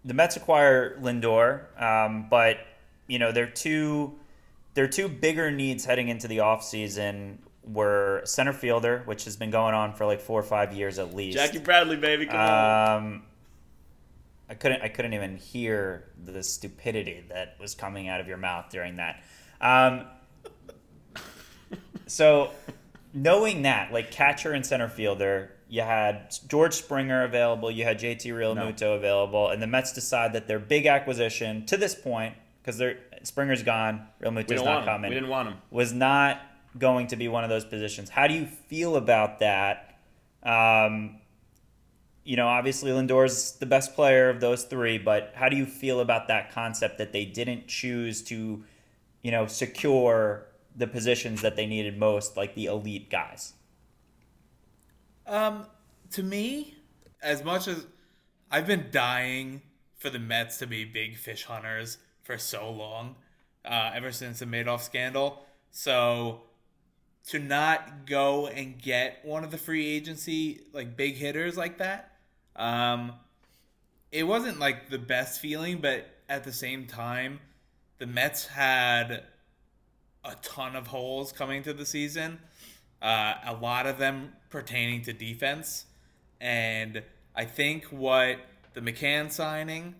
the 0.05 0.13
Mets 0.13 0.37
acquire 0.37 0.97
Lindor, 0.99 1.81
um, 1.81 2.27
but, 2.29 2.57
you 3.07 3.19
know, 3.19 3.31
their 3.31 3.47
two, 3.47 4.17
their 4.75 4.87
two 4.87 5.09
bigger 5.09 5.51
needs 5.51 5.85
heading 5.85 6.09
into 6.09 6.27
the 6.27 6.37
offseason 6.37 7.37
were 7.63 8.21
center 8.23 8.53
fielder, 8.53 9.01
which 9.05 9.25
has 9.25 9.35
been 9.35 9.51
going 9.51 9.73
on 9.73 9.93
for 9.93 10.05
like 10.05 10.21
four 10.21 10.39
or 10.39 10.43
five 10.43 10.73
years 10.73 10.99
at 10.99 11.15
least. 11.15 11.37
Jackie 11.37 11.59
Bradley, 11.59 11.97
baby. 11.97 12.25
Come 12.25 12.39
on. 12.39 13.21
I 14.49 14.55
couldn't. 14.55 14.81
I 14.81 14.87
couldn't 14.89 15.13
even 15.13 15.37
hear 15.37 16.05
the 16.23 16.41
stupidity 16.41 17.23
that 17.29 17.55
was 17.59 17.75
coming 17.75 18.07
out 18.07 18.19
of 18.19 18.27
your 18.27 18.37
mouth 18.37 18.65
during 18.71 18.95
that. 18.95 19.23
Um, 19.61 20.05
so, 22.07 22.51
knowing 23.13 23.61
that, 23.63 23.93
like 23.93 24.11
catcher 24.11 24.53
and 24.53 24.65
center 24.65 24.89
fielder, 24.89 25.51
you 25.69 25.81
had 25.81 26.35
George 26.47 26.73
Springer 26.73 27.23
available, 27.23 27.69
you 27.69 27.83
had 27.83 27.99
JT 27.99 28.35
Real 28.35 28.55
No. 28.55 28.71
Muto 28.71 28.95
available, 28.97 29.49
and 29.49 29.61
the 29.61 29.67
Mets 29.67 29.93
decide 29.93 30.33
that 30.33 30.47
their 30.47 30.59
big 30.59 30.87
acquisition 30.87 31.65
to 31.67 31.77
this 31.77 31.93
point, 31.93 32.33
because 32.61 32.77
they're 32.77 32.97
Springer's 33.23 33.63
gone, 33.63 34.07
Real 34.19 34.31
we 34.31 34.43
don't 34.43 34.65
not 34.65 34.85
coming 34.85 35.09
We 35.09 35.15
didn't 35.15 35.29
want 35.29 35.49
him. 35.49 35.57
was 35.69 35.93
not 35.93 36.41
going 36.77 37.07
to 37.07 37.15
be 37.15 37.27
one 37.27 37.43
of 37.43 37.49
those 37.49 37.65
positions. 37.65 38.09
How 38.09 38.27
do 38.27 38.33
you 38.33 38.45
feel 38.45 38.95
about 38.95 39.39
that? 39.39 39.99
Um, 40.41 41.18
you 42.23 42.35
know, 42.35 42.47
obviously 42.47 42.91
Lindor's 42.91 43.53
the 43.53 43.65
best 43.65 43.95
player 43.95 44.29
of 44.29 44.39
those 44.39 44.63
three, 44.63 44.97
but 44.97 45.31
how 45.35 45.49
do 45.49 45.55
you 45.55 45.65
feel 45.65 45.99
about 45.99 46.27
that 46.27 46.51
concept 46.51 46.97
that 46.97 47.11
they 47.11 47.25
didn't 47.25 47.67
choose 47.67 48.21
to, 48.23 48.63
you 49.21 49.31
know, 49.31 49.47
secure 49.47 50.45
the 50.75 50.87
positions 50.87 51.41
that 51.41 51.55
they 51.55 51.65
needed 51.65 51.97
most, 51.97 52.37
like 52.37 52.55
the 52.55 52.65
elite 52.65 53.09
guys? 53.09 53.53
Um, 55.25 55.65
to 56.11 56.23
me, 56.23 56.75
as 57.21 57.43
much 57.43 57.67
as 57.67 57.85
I've 58.51 58.67
been 58.67 58.87
dying 58.91 59.61
for 59.97 60.09
the 60.09 60.19
Mets 60.19 60.57
to 60.57 60.67
be 60.67 60.85
big 60.85 61.17
fish 61.17 61.43
hunters 61.43 61.97
for 62.23 62.37
so 62.37 62.69
long, 62.71 63.15
uh, 63.65 63.91
ever 63.93 64.11
since 64.11 64.39
the 64.39 64.45
Madoff 64.45 64.81
scandal. 64.81 65.45
So 65.71 66.41
to 67.27 67.39
not 67.39 68.07
go 68.07 68.47
and 68.47 68.81
get 68.81 69.19
one 69.23 69.43
of 69.43 69.51
the 69.51 69.57
free 69.57 69.87
agency 69.87 70.61
like 70.73 70.97
big 70.97 71.15
hitters 71.15 71.57
like 71.57 71.77
that, 71.77 72.08
um, 72.59 73.13
it 74.11 74.23
wasn't 74.23 74.59
like 74.59 74.89
the 74.89 74.99
best 74.99 75.39
feeling, 75.39 75.79
but 75.79 76.05
at 76.27 76.43
the 76.43 76.53
same 76.53 76.85
time, 76.85 77.39
the 77.97 78.05
Mets 78.05 78.47
had 78.47 79.23
a 80.23 80.35
ton 80.41 80.75
of 80.75 80.87
holes 80.87 81.31
coming 81.31 81.63
to 81.63 81.73
the 81.73 81.85
season. 81.85 82.39
Uh, 83.01 83.35
a 83.45 83.53
lot 83.53 83.87
of 83.87 83.97
them 83.97 84.33
pertaining 84.49 85.01
to 85.03 85.13
defense. 85.13 85.85
And 86.41 87.01
I 87.35 87.45
think 87.45 87.85
what 87.85 88.37
the 88.73 88.81
McCann 88.81 89.31
signing 89.31 89.95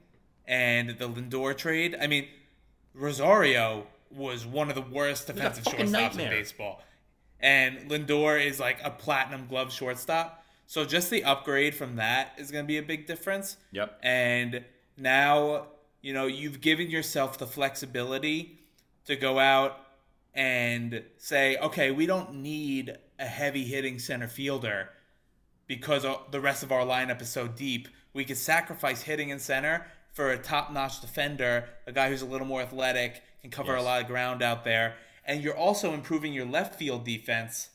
and 0.45 0.89
the 0.98 1.08
Lindor 1.08 1.56
trade, 1.56 1.95
I 2.00 2.08
mean, 2.08 2.28
Rosario 2.93 3.88
was 4.12 4.45
one 4.45 4.69
of 4.69 4.76
the 4.76 4.82
worst 4.82 5.28
defensive 5.28 5.63
shortstops 5.63 5.91
nightmare. 5.91 6.32
in 6.32 6.38
baseball. 6.39 6.82
And 7.39 7.89
Lindor 7.89 8.43
is 8.43 8.60
like 8.60 8.80
a 8.84 8.91
platinum 8.91 9.48
glove 9.48 9.72
shortstop. 9.72 10.38
So 10.69 10.86
just 10.86 11.10
the 11.10 11.23
upgrade 11.23 11.73
from 11.73 11.95
that 11.95 12.34
is 12.38 12.51
going 12.51 12.63
to 12.63 12.67
be 12.67 12.77
a 12.77 12.84
big 12.84 13.08
difference. 13.08 13.58
Yep. 13.71 13.99
And 14.03 14.63
now, 14.97 15.65
you 16.03 16.13
know, 16.13 16.27
you've 16.27 16.62
given 16.62 16.91
yourself 16.91 17.39
the 17.39 17.47
flexibility 17.47 18.60
to 19.05 19.15
go 19.15 19.39
out 19.39 19.79
and 20.36 21.03
say, 21.17 21.58
okay, 21.58 21.89
we 21.89 22.05
don't 22.05 22.36
need 22.36 22.95
a 23.17 23.25
heavy 23.25 23.63
hitting 23.63 23.97
center 23.97 24.27
fielder 24.27 24.89
because 25.65 26.05
the 26.29 26.39
rest 26.39 26.62
of 26.62 26.71
our 26.71 26.86
lineup 26.86 27.19
is 27.19 27.29
so 27.29 27.47
deep. 27.47 27.88
We 28.13 28.23
could 28.23 28.38
sacrifice 28.38 29.01
hitting 29.01 29.29
in 29.29 29.39
center 29.39 29.88
for 30.13 30.29
a 30.29 30.38
top 30.38 30.71
notch 30.71 31.01
defender, 31.01 31.65
a 31.88 31.91
guy 31.91 32.10
who's 32.10 32.21
a 32.21 32.27
little 32.27 32.45
more 32.45 32.62
athletic, 32.62 33.23
can 33.41 33.49
cover 33.49 33.73
a 33.73 33.82
lot 33.82 34.01
of 34.01 34.08
ground 34.08 34.43
out 34.43 34.63
there. 34.63 34.97
And 35.25 35.41
you're 35.41 35.58
also 35.58 35.95
improving 35.95 36.32
your 36.32 36.45
left 36.45 36.75
field 36.75 37.05
defense 37.05 37.69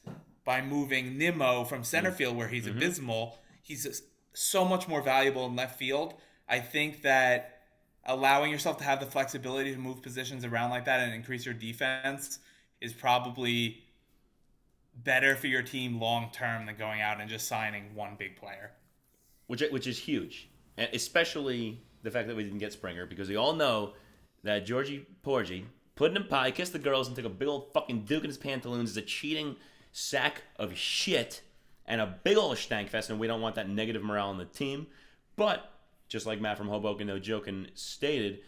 by 0.44 0.60
moving 0.60 1.18
Nimmo 1.18 1.64
from 1.64 1.84
center 1.84 2.10
mm. 2.10 2.16
field 2.16 2.36
where 2.36 2.48
he's 2.48 2.66
mm-hmm. 2.66 2.76
abysmal. 2.76 3.38
He's 3.62 4.02
so 4.34 4.64
much 4.64 4.88
more 4.88 5.00
valuable 5.00 5.46
in 5.46 5.56
left 5.56 5.78
field. 5.78 6.14
I 6.48 6.60
think 6.60 7.02
that 7.02 7.60
allowing 8.06 8.50
yourself 8.50 8.76
to 8.78 8.84
have 8.84 9.00
the 9.00 9.06
flexibility 9.06 9.72
to 9.72 9.78
move 9.78 10.02
positions 10.02 10.44
around 10.44 10.70
like 10.70 10.84
that 10.84 11.00
and 11.00 11.14
increase 11.14 11.46
your 11.46 11.54
defense 11.54 12.38
is 12.80 12.92
probably 12.92 13.82
better 14.94 15.34
for 15.34 15.46
your 15.46 15.62
team 15.62 15.98
long 15.98 16.30
term 16.32 16.66
than 16.66 16.76
going 16.76 17.00
out 17.00 17.20
and 17.20 17.30
just 17.30 17.48
signing 17.48 17.94
one 17.94 18.16
big 18.18 18.36
player. 18.36 18.72
which 19.46 19.62
which 19.70 19.86
is 19.86 19.98
huge, 19.98 20.48
and 20.76 20.88
especially 20.92 21.82
the 22.02 22.10
fact 22.10 22.28
that 22.28 22.36
we 22.36 22.44
didn't 22.44 22.58
get 22.58 22.72
Springer 22.72 23.06
because 23.06 23.28
we 23.28 23.36
all 23.36 23.54
know 23.54 23.94
that 24.42 24.66
Georgie 24.66 25.06
Porgy 25.22 25.66
putting 25.96 26.16
in 26.16 26.24
pie, 26.24 26.50
kissed 26.50 26.72
the 26.72 26.78
girls, 26.78 27.06
and 27.06 27.16
took 27.16 27.24
a 27.24 27.30
big 27.30 27.48
old 27.48 27.72
fucking 27.72 28.04
duke 28.04 28.24
in 28.24 28.30
his 28.30 28.38
pantaloons 28.38 28.90
is 28.90 28.96
a 28.96 29.02
cheating 29.02 29.56
sack 29.96 30.42
of 30.56 30.76
shit 30.76 31.40
and 31.86 32.00
a 32.00 32.18
big 32.24 32.36
old 32.36 32.58
stank 32.58 32.90
fest, 32.90 33.10
and 33.10 33.18
we 33.18 33.28
don't 33.28 33.40
want 33.40 33.54
that 33.54 33.68
negative 33.68 34.02
morale 34.02 34.28
on 34.28 34.38
the 34.38 34.44
team. 34.44 34.88
But 35.36 35.70
just 36.08 36.26
like 36.26 36.40
Matt 36.40 36.58
from 36.58 36.68
Hoboken, 36.68 37.06
no 37.06 37.18
joking, 37.18 37.68
stated 37.74 38.40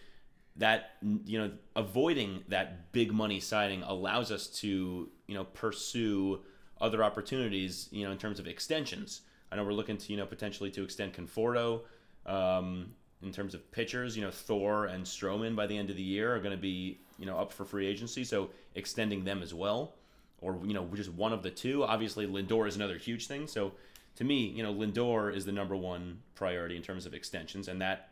that 0.56 0.92
you 1.24 1.38
know 1.38 1.52
avoiding 1.76 2.42
that 2.48 2.92
big 2.92 3.12
money 3.12 3.40
signing 3.40 3.82
allows 3.82 4.32
us 4.32 4.48
to 4.48 5.08
you 5.26 5.34
know 5.34 5.44
pursue 5.44 6.40
other 6.80 7.04
opportunities 7.04 7.88
you 7.92 8.04
know 8.04 8.10
in 8.10 8.18
terms 8.18 8.38
of 8.40 8.46
extensions. 8.46 9.20
I 9.52 9.56
know 9.56 9.64
we're 9.64 9.72
looking 9.72 9.96
to 9.98 10.12
you 10.12 10.18
know 10.18 10.26
potentially 10.26 10.70
to 10.72 10.82
extend 10.82 11.12
conforto 11.12 11.82
um, 12.26 12.92
in 13.22 13.30
terms 13.30 13.54
of 13.54 13.70
pitchers. 13.70 14.16
You 14.16 14.24
know 14.24 14.32
thor 14.32 14.86
and 14.86 15.04
stroman 15.04 15.54
by 15.54 15.68
the 15.68 15.78
end 15.78 15.90
of 15.90 15.96
the 15.96 16.02
year 16.02 16.34
are 16.34 16.40
going 16.40 16.56
to 16.56 16.60
be 16.60 16.98
you 17.18 17.26
know 17.26 17.38
up 17.38 17.52
for 17.52 17.64
free 17.64 17.86
agency 17.86 18.24
so 18.24 18.50
extending 18.74 19.24
them 19.24 19.42
as 19.42 19.54
well 19.54 19.94
or 20.40 20.58
you 20.64 20.74
know 20.74 20.86
just 20.94 21.10
one 21.12 21.32
of 21.32 21.42
the 21.42 21.50
two 21.50 21.82
obviously 21.84 22.26
lindor 22.26 22.66
is 22.68 22.76
another 22.76 22.98
huge 22.98 23.26
thing 23.26 23.46
so 23.46 23.72
to 24.16 24.24
me 24.24 24.46
you 24.48 24.62
know 24.62 24.72
lindor 24.72 25.34
is 25.34 25.44
the 25.44 25.52
number 25.52 25.74
one 25.76 26.18
priority 26.34 26.76
in 26.76 26.82
terms 26.82 27.06
of 27.06 27.14
extensions 27.14 27.68
and 27.68 27.80
that 27.80 28.08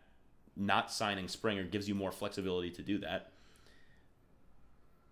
not 0.56 0.90
signing 0.92 1.26
Springer 1.28 1.64
gives 1.64 1.88
you 1.88 1.94
more 1.96 2.12
flexibility 2.12 2.70
to 2.70 2.82
do 2.82 2.98
that. 2.98 3.32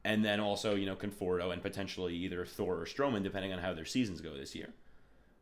And 0.04 0.24
then 0.24 0.40
also, 0.40 0.74
you 0.74 0.86
know, 0.86 0.96
Conforto 0.96 1.52
and 1.52 1.62
potentially 1.62 2.14
either 2.14 2.44
Thor 2.44 2.76
or 2.80 2.86
Stroman, 2.86 3.22
depending 3.22 3.52
on 3.52 3.58
how 3.60 3.72
their 3.74 3.84
seasons 3.84 4.20
go 4.20 4.36
this 4.36 4.54
year. 4.54 4.68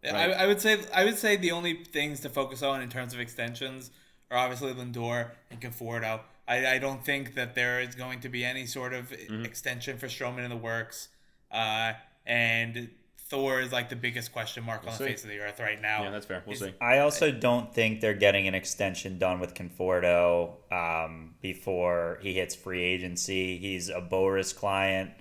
I, 0.04 0.10
Right. 0.10 0.30
I 0.32 0.46
would 0.46 0.60
say 0.60 0.80
I 0.94 1.04
would 1.04 1.18
say 1.18 1.36
the 1.36 1.50
only 1.50 1.84
things 1.84 2.20
to 2.20 2.30
focus 2.30 2.62
on 2.62 2.80
in 2.80 2.88
terms 2.88 3.12
of 3.12 3.20
extensions 3.20 3.90
are 4.30 4.38
obviously 4.38 4.72
Lindor 4.72 5.30
and 5.50 5.60
Conforto. 5.60 6.20
I, 6.48 6.66
I 6.66 6.78
don't 6.78 7.04
think 7.04 7.34
that 7.34 7.54
there 7.54 7.80
is 7.80 7.94
going 7.94 8.20
to 8.20 8.28
be 8.30 8.44
any 8.44 8.64
sort 8.66 8.92
of 8.94 9.10
Mm-hmm. 9.10 9.44
extension 9.44 9.98
for 9.98 10.06
Stroman 10.06 10.44
in 10.44 10.50
the 10.50 10.56
works. 10.56 11.08
Uh, 11.50 11.94
and 12.26 12.90
Thor 13.30 13.60
is 13.60 13.72
like 13.72 13.88
the 13.88 13.96
biggest 13.96 14.32
question 14.32 14.64
mark 14.64 14.84
on 14.86 14.92
see. 14.92 15.04
the 15.04 15.10
face 15.10 15.22
of 15.22 15.30
the 15.30 15.38
earth 15.38 15.60
right 15.60 15.80
now. 15.80 16.02
Yeah, 16.02 16.10
that's 16.10 16.26
fair. 16.26 16.42
We'll 16.44 16.54
Is- 16.54 16.60
see. 16.60 16.74
I 16.80 16.98
also 16.98 17.30
don't 17.30 17.72
think 17.72 18.00
they're 18.00 18.12
getting 18.12 18.48
an 18.48 18.54
extension 18.54 19.18
done 19.18 19.38
with 19.38 19.54
Conforto 19.54 20.54
um, 20.72 21.34
before 21.40 22.18
he 22.22 22.34
hits 22.34 22.56
free 22.56 22.82
agency. 22.82 23.56
He's 23.58 23.88
a 23.88 24.00
Boras 24.00 24.54
client. 24.54 25.12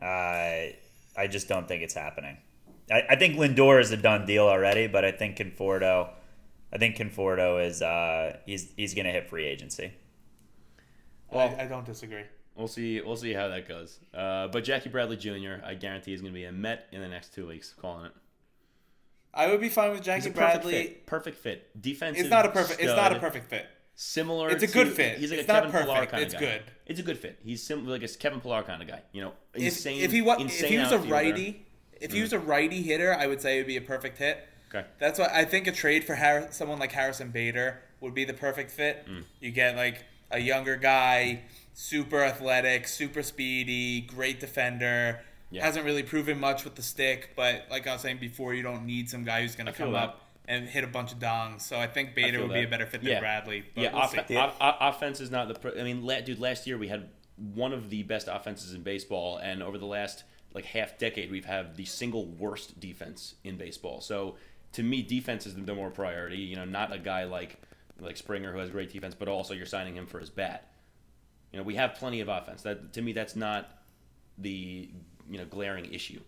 Uh, 0.00 0.70
I 1.16 1.26
just 1.28 1.48
don't 1.48 1.66
think 1.66 1.82
it's 1.82 1.94
happening. 1.94 2.36
I, 2.90 3.02
I 3.10 3.16
think 3.16 3.36
Lindor 3.36 3.80
is 3.80 3.90
a 3.90 3.96
done 3.96 4.26
deal 4.26 4.46
already, 4.46 4.86
but 4.86 5.04
I 5.04 5.10
think 5.10 5.36
Conforto, 5.36 6.08
I 6.72 6.78
think 6.78 6.96
Conforto 6.96 7.64
is 7.64 7.82
uh, 7.82 8.38
he's 8.46 8.72
he's 8.76 8.94
gonna 8.94 9.10
hit 9.12 9.28
free 9.28 9.44
agency. 9.44 9.92
Well, 11.30 11.54
I, 11.58 11.64
I 11.64 11.66
don't 11.66 11.84
disagree. 11.84 12.24
We'll 12.56 12.68
see. 12.68 13.00
We'll 13.00 13.16
see 13.16 13.32
how 13.32 13.48
that 13.48 13.66
goes. 13.68 13.98
Uh, 14.12 14.48
but 14.48 14.64
Jackie 14.64 14.88
Bradley 14.90 15.16
Jr., 15.16 15.64
I 15.64 15.74
guarantee, 15.74 16.12
is 16.12 16.20
going 16.20 16.32
to 16.32 16.38
be 16.38 16.44
a 16.44 16.52
Met 16.52 16.86
in 16.92 17.00
the 17.00 17.08
next 17.08 17.32
two 17.34 17.46
weeks. 17.46 17.74
Calling 17.80 18.06
it. 18.06 18.12
I 19.32 19.46
would 19.48 19.60
be 19.60 19.68
fine 19.68 19.92
with 19.92 20.02
Jackie 20.02 20.30
perfect 20.30 20.36
Bradley. 20.36 20.72
fit. 20.72 21.06
Perfect 21.06 21.38
fit. 21.38 21.80
Defensive. 21.80 22.20
It's 22.22 22.30
not 22.30 22.44
a 22.46 22.50
perfect. 22.50 22.80
It's 22.80 22.94
not 22.96 23.12
a 23.14 23.18
perfect 23.20 23.48
fit. 23.48 23.66
Similar. 23.94 24.50
It's 24.50 24.62
a 24.62 24.66
to- 24.66 24.72
good 24.72 24.88
fit. 24.92 25.18
He's 25.18 25.30
like 25.30 25.40
It's 25.40 25.48
a 25.48 25.52
Kevin 25.52 25.70
Pillar 25.70 26.06
kind 26.06 26.22
It's 26.24 26.34
of 26.34 26.40
guy. 26.40 26.46
good. 26.46 26.62
It's 26.86 27.00
a 27.00 27.02
good 27.02 27.18
fit. 27.18 27.38
He's 27.44 27.62
sim- 27.62 27.86
like 27.86 28.02
a 28.02 28.08
Kevin 28.08 28.40
Pillar 28.40 28.62
kind 28.62 28.82
of 28.82 28.88
guy. 28.88 29.02
You 29.12 29.22
know, 29.22 29.32
If, 29.54 29.62
insane. 29.62 30.00
if 30.02 30.10
he 30.10 30.22
was 30.22 30.40
if 30.40 30.68
he 30.68 30.78
was 30.78 30.90
a 30.90 30.98
righty, 30.98 31.66
if 32.00 32.12
he 32.12 32.20
was 32.22 32.32
a 32.32 32.38
righty 32.38 32.82
hitter, 32.82 33.14
I 33.14 33.26
would 33.26 33.40
say 33.40 33.56
it 33.56 33.60
would 33.60 33.66
be 33.66 33.76
a 33.76 33.80
perfect 33.82 34.18
hit. 34.18 34.38
Okay. 34.74 34.86
That's 34.98 35.18
why 35.18 35.28
I 35.32 35.44
think 35.44 35.66
a 35.66 35.72
trade 35.72 36.04
for 36.04 36.14
Har- 36.14 36.48
someone 36.50 36.78
like 36.78 36.92
Harrison 36.92 37.30
Bader 37.30 37.80
would 38.00 38.14
be 38.14 38.24
the 38.24 38.32
perfect 38.34 38.70
fit. 38.70 39.06
Mm. 39.06 39.24
You 39.40 39.50
get 39.50 39.76
like 39.76 40.04
a 40.30 40.38
younger 40.38 40.76
guy, 40.76 41.42
super 41.80 42.22
athletic, 42.22 42.86
super 42.86 43.22
speedy, 43.22 44.02
great 44.02 44.38
defender. 44.38 45.20
Yeah. 45.50 45.64
Hasn't 45.64 45.84
really 45.86 46.02
proven 46.02 46.38
much 46.38 46.62
with 46.64 46.74
the 46.74 46.82
stick, 46.82 47.30
but 47.34 47.64
like 47.70 47.86
I 47.86 47.94
was 47.94 48.02
saying 48.02 48.18
before, 48.18 48.52
you 48.54 48.62
don't 48.62 48.84
need 48.84 49.08
some 49.08 49.24
guy 49.24 49.40
who's 49.42 49.56
going 49.56 49.66
to 49.66 49.72
come 49.72 49.92
that. 49.92 50.02
up 50.10 50.20
and 50.46 50.68
hit 50.68 50.84
a 50.84 50.86
bunch 50.86 51.10
of 51.12 51.18
dongs. 51.18 51.62
So 51.62 51.78
I 51.78 51.86
think 51.86 52.14
Bader 52.14 52.40
would 52.42 52.52
be 52.52 52.62
a 52.64 52.68
better 52.68 52.86
fit 52.86 53.00
than 53.02 53.10
Yeah. 53.12 53.20
Bradley. 53.20 53.64
But 53.74 53.82
yeah, 53.82 53.92
we'll 53.92 54.02
off- 54.02 54.28
see. 54.28 54.36
o- 54.36 54.52
o- 54.60 54.76
offense 54.80 55.20
is 55.20 55.30
not 55.30 55.48
the. 55.48 55.54
Pr- 55.54 55.78
I 55.78 55.82
mean, 55.82 56.04
la- 56.04 56.20
dude, 56.20 56.38
last 56.38 56.66
year 56.66 56.76
we 56.78 56.88
had 56.88 57.08
one 57.54 57.72
of 57.72 57.88
the 57.88 58.02
best 58.02 58.28
offenses 58.30 58.74
in 58.74 58.82
baseball, 58.82 59.38
and 59.38 59.62
over 59.62 59.78
the 59.78 59.86
last 59.86 60.24
like 60.52 60.66
half 60.66 60.98
decade, 60.98 61.30
we've 61.30 61.44
had 61.46 61.76
the 61.76 61.84
single 61.86 62.26
worst 62.26 62.78
defense 62.78 63.34
in 63.42 63.56
baseball. 63.56 64.00
So 64.02 64.36
to 64.72 64.82
me, 64.82 65.00
defense 65.02 65.46
is 65.46 65.54
the 65.54 65.74
more 65.74 65.90
priority. 65.90 66.38
You 66.38 66.56
know, 66.56 66.64
not 66.66 66.92
a 66.92 66.98
guy 66.98 67.24
like 67.24 67.56
like 67.98 68.16
Springer 68.16 68.52
who 68.52 68.58
has 68.58 68.70
great 68.70 68.92
defense, 68.92 69.14
but 69.18 69.28
also 69.28 69.54
you're 69.54 69.66
signing 69.66 69.96
him 69.96 70.06
for 70.06 70.20
his 70.20 70.30
bat. 70.30 70.69
You 71.52 71.58
know, 71.58 71.64
we 71.64 71.74
have 71.74 71.94
plenty 71.94 72.20
of 72.20 72.28
offense. 72.28 72.62
That 72.62 72.92
to 72.94 73.02
me, 73.02 73.12
that's 73.12 73.36
not 73.36 73.68
the 74.38 74.88
you 75.30 75.38
know 75.38 75.44
glaring 75.44 75.92
issue. 75.92 76.20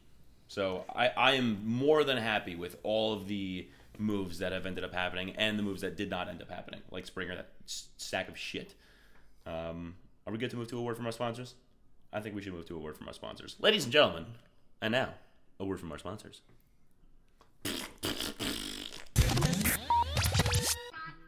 So 0.48 0.85
I, 0.94 1.08
I 1.08 1.32
am 1.32 1.61
more 1.64 2.04
than 2.04 2.18
happy 2.18 2.56
with 2.56 2.76
all 2.82 3.14
of 3.14 3.26
the 3.26 3.68
moves 3.98 4.38
that 4.38 4.52
have 4.52 4.66
ended 4.66 4.85
up 4.85 4.92
happening 4.92 5.35
and 5.37 5.58
the 5.58 5.62
moves 5.62 5.80
that 5.80 5.96
did 5.96 6.11
not 6.11 6.28
end 6.28 6.42
up 6.42 6.50
happening, 6.50 6.80
like 6.90 7.06
Springer, 7.06 7.37
that 7.37 7.48
s- 7.64 7.88
sack 7.96 8.28
of 8.28 8.37
shit. 8.37 8.74
Um, 9.46 9.94
are 10.26 10.32
we 10.32 10.38
good 10.38 10.50
to 10.50 10.56
move 10.56 10.68
to 10.68 10.78
a 10.78 10.82
word 10.82 10.96
from 10.96 11.06
our 11.06 11.12
sponsors? 11.12 11.54
I 12.12 12.20
think 12.20 12.35
we 12.35 12.42
should 12.42 12.52
move 12.52 12.66
to 12.66 12.76
a 12.76 12.78
word 12.78 12.96
from 12.96 13.08
our 13.08 13.14
sponsors, 13.14 13.56
ladies 13.61 13.85
and 13.85 13.92
gentlemen. 13.92 14.26
And 14.82 14.92
now, 14.92 15.14
a 15.58 15.64
word 15.64 15.80
from 15.80 15.90
our 15.92 15.98
sponsors. 15.98 16.42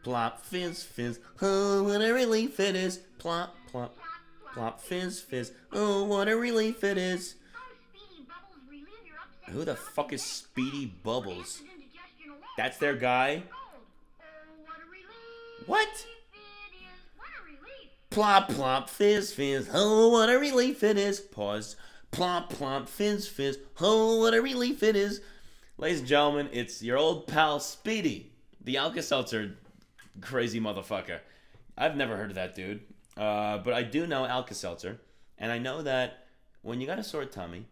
Plop, 0.05 0.39
fizz, 0.39 0.83
fizz. 0.83 1.19
Oh, 1.41 1.81
what 1.81 1.99
a 1.99 2.13
relief 2.13 2.59
it 2.59 2.75
is. 2.75 2.97
Plop, 3.17 3.55
plop, 3.71 3.97
plop, 4.53 4.79
fizz, 4.79 5.19
fizz. 5.19 5.51
Oh, 5.73 6.03
what 6.03 6.27
a 6.27 6.37
relief 6.37 6.83
it 6.83 6.99
is. 6.99 7.33
Who 9.49 9.65
the 9.65 9.75
fuck 9.75 10.13
is 10.13 10.21
Speedy 10.21 10.93
Bubbles? 11.01 11.63
That's 12.55 12.77
their 12.77 12.95
guy? 12.95 13.41
What? 15.65 16.05
Plop, 18.11 18.49
plop, 18.49 18.91
fizz, 18.91 19.33
fizz. 19.33 19.71
Oh, 19.73 20.09
what 20.09 20.29
a 20.29 20.37
relief 20.37 20.83
it 20.83 20.99
is. 20.99 21.19
Pause. 21.19 21.77
Plop, 22.11 22.51
plop, 22.51 22.89
fizz, 22.89 23.27
fizz. 23.27 23.57
Oh, 23.81 24.19
what 24.19 24.35
a 24.35 24.41
relief 24.43 24.83
it 24.83 24.95
is. 24.95 25.21
Ladies 25.79 26.01
and 26.01 26.07
gentlemen, 26.07 26.49
it's 26.51 26.83
your 26.83 26.99
old 26.99 27.25
pal 27.25 27.59
Speedy, 27.59 28.33
the 28.63 28.77
Alka 28.77 29.01
Seltzer 29.01 29.55
crazy 30.21 30.59
motherfucker. 30.59 31.19
I've 31.77 31.95
never 31.95 32.15
heard 32.15 32.29
of 32.29 32.35
that 32.35 32.55
dude. 32.55 32.81
Uh, 33.17 33.57
but 33.59 33.73
I 33.73 33.83
do 33.83 34.07
know 34.07 34.25
Alka 34.25 34.53
Seltzer. 34.53 34.99
And 35.37 35.51
I 35.51 35.57
know 35.57 35.81
that 35.81 36.25
when 36.61 36.81
you 36.81 36.87
got 36.87 36.99
a 36.99 37.03
sore 37.03 37.25
tummy 37.25 37.65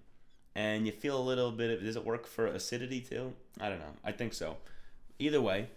and 0.56 0.86
you 0.86 0.92
feel 0.92 1.18
a 1.18 1.24
little 1.24 1.52
bit 1.52 1.72
of. 1.72 1.84
Does 1.84 1.96
it 1.96 2.06
work 2.06 2.28
for 2.28 2.46
acidity 2.46 3.02
too? 3.02 3.34
I 3.60 3.70
don't 3.70 3.80
know. 3.80 3.94
I 4.04 4.12
think 4.12 4.34
so. 4.34 4.58
Either 5.20 5.42
way, 5.42 5.68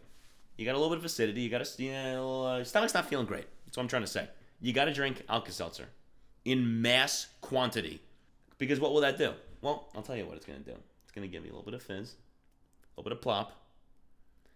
you 0.57 0.65
got 0.65 0.75
a 0.75 0.79
little 0.79 0.91
bit 0.91 0.99
of 0.99 1.05
acidity. 1.05 1.43
You 1.43 1.51
got 1.51 1.63
a, 1.63 1.83
you 1.83 1.93
know, 1.93 2.45
uh, 2.45 2.65
stomach's 2.65 2.95
not 2.95 3.07
feeling 3.07 3.27
great. 3.27 3.47
That's 3.65 3.77
what 3.77 3.85
I'm 3.85 3.89
trying 3.89 4.03
to 4.03 4.09
say. 4.09 4.29
You 4.61 4.73
got 4.73 4.87
to 4.87 4.93
drink 4.93 5.23
Alka 5.29 5.53
Seltzer 5.53 5.89
in 6.45 6.81
mass 6.83 7.27
quantity. 7.41 8.01
Because 8.59 8.81
what 8.81 8.93
will 8.93 9.03
that 9.03 9.19
do? 9.19 9.33
Well, 9.61 9.89
I'll 9.95 10.03
tell 10.03 10.17
you 10.17 10.27
what 10.27 10.37
it's 10.37 10.47
to 10.47 10.53
do. 10.53 10.73
It's 11.05 11.13
to 11.13 11.29
give 11.29 11.45
you 11.45 11.51
a 11.51 11.53
little 11.53 11.65
bit 11.65 11.75
of 11.75 11.83
fizz, 11.83 12.15
a 12.15 13.01
little 13.01 13.11
bit 13.11 13.13
of 13.13 13.21
plop, 13.21 13.53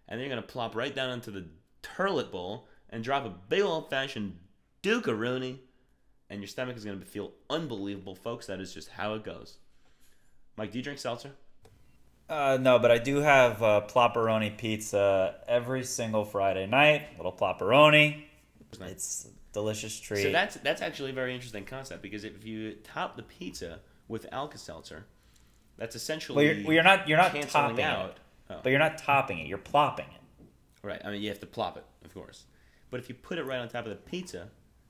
and 0.07 0.19
then 0.19 0.27
you're 0.27 0.35
to 0.35 0.47
plop 0.47 0.75
right 0.75 0.93
down 0.93 1.11
into 1.11 1.31
the 1.31 1.45
turlet 1.83 2.31
bowl 2.31 2.67
and 2.89 3.03
drop 3.03 3.25
a 3.25 3.29
big 3.29 3.61
old 3.61 3.89
fashioned 3.89 4.37
Duke-a-rooney, 4.81 5.59
and 6.29 6.39
your 6.41 6.47
stomach 6.47 6.75
is 6.75 6.83
going 6.83 6.99
to 6.99 7.05
feel 7.05 7.31
unbelievable, 7.49 8.15
folks. 8.15 8.47
That 8.47 8.59
is 8.59 8.73
just 8.73 8.89
how 8.89 9.13
it 9.13 9.23
goes. 9.23 9.57
Mike, 10.57 10.71
do 10.71 10.79
you 10.79 10.83
drink 10.83 10.97
seltzer? 10.99 11.31
Uh, 12.27 12.57
no, 12.59 12.79
but 12.79 12.89
I 12.91 12.97
do 12.97 13.17
have 13.17 13.61
uh, 13.61 13.81
plopperoni 13.87 14.57
pizza 14.57 15.35
every 15.47 15.83
single 15.83 16.23
Friday 16.25 16.65
night. 16.65 17.07
Little 17.17 17.31
plopperoni. 17.33 18.23
It's 18.81 19.25
a 19.25 19.53
delicious 19.53 19.99
treat. 19.99 20.23
So 20.23 20.31
that's 20.31 20.55
that's 20.57 20.81
actually 20.81 21.09
a 21.11 21.13
very 21.13 21.35
interesting 21.35 21.65
concept 21.65 22.01
because 22.01 22.23
if 22.23 22.45
you 22.45 22.73
top 22.83 23.17
the 23.17 23.23
pizza 23.23 23.79
with 24.07 24.25
Alka-Seltzer, 24.31 25.05
that's 25.77 25.95
essentially 25.95 26.45
well, 26.47 26.55
you're, 26.55 26.63
well, 26.65 26.73
you're 26.73 26.83
not 26.83 27.07
you're 27.07 27.17
not 27.17 27.33
canceling 27.33 27.49
topping 27.69 27.83
out. 27.85 28.09
it, 28.11 28.17
Oh. 28.49 28.59
but 28.63 28.69
you're 28.69 28.79
not 28.79 28.97
topping 28.97 29.39
it. 29.39 29.47
You're 29.47 29.57
plopping 29.57 30.07
it. 30.13 30.20
Right. 30.83 31.01
I 31.05 31.11
mean, 31.11 31.21
you 31.21 31.29
have 31.29 31.39
to 31.41 31.45
plop 31.45 31.77
it, 31.77 31.85
of 32.03 32.13
course. 32.13 32.45
But 32.89 32.99
if 32.99 33.07
you 33.09 33.15
put 33.15 33.37
it 33.37 33.43
right 33.45 33.59
on 33.59 33.67
top 33.69 33.85
of 33.85 33.89
the 33.91 33.95
pizza, 33.95 34.47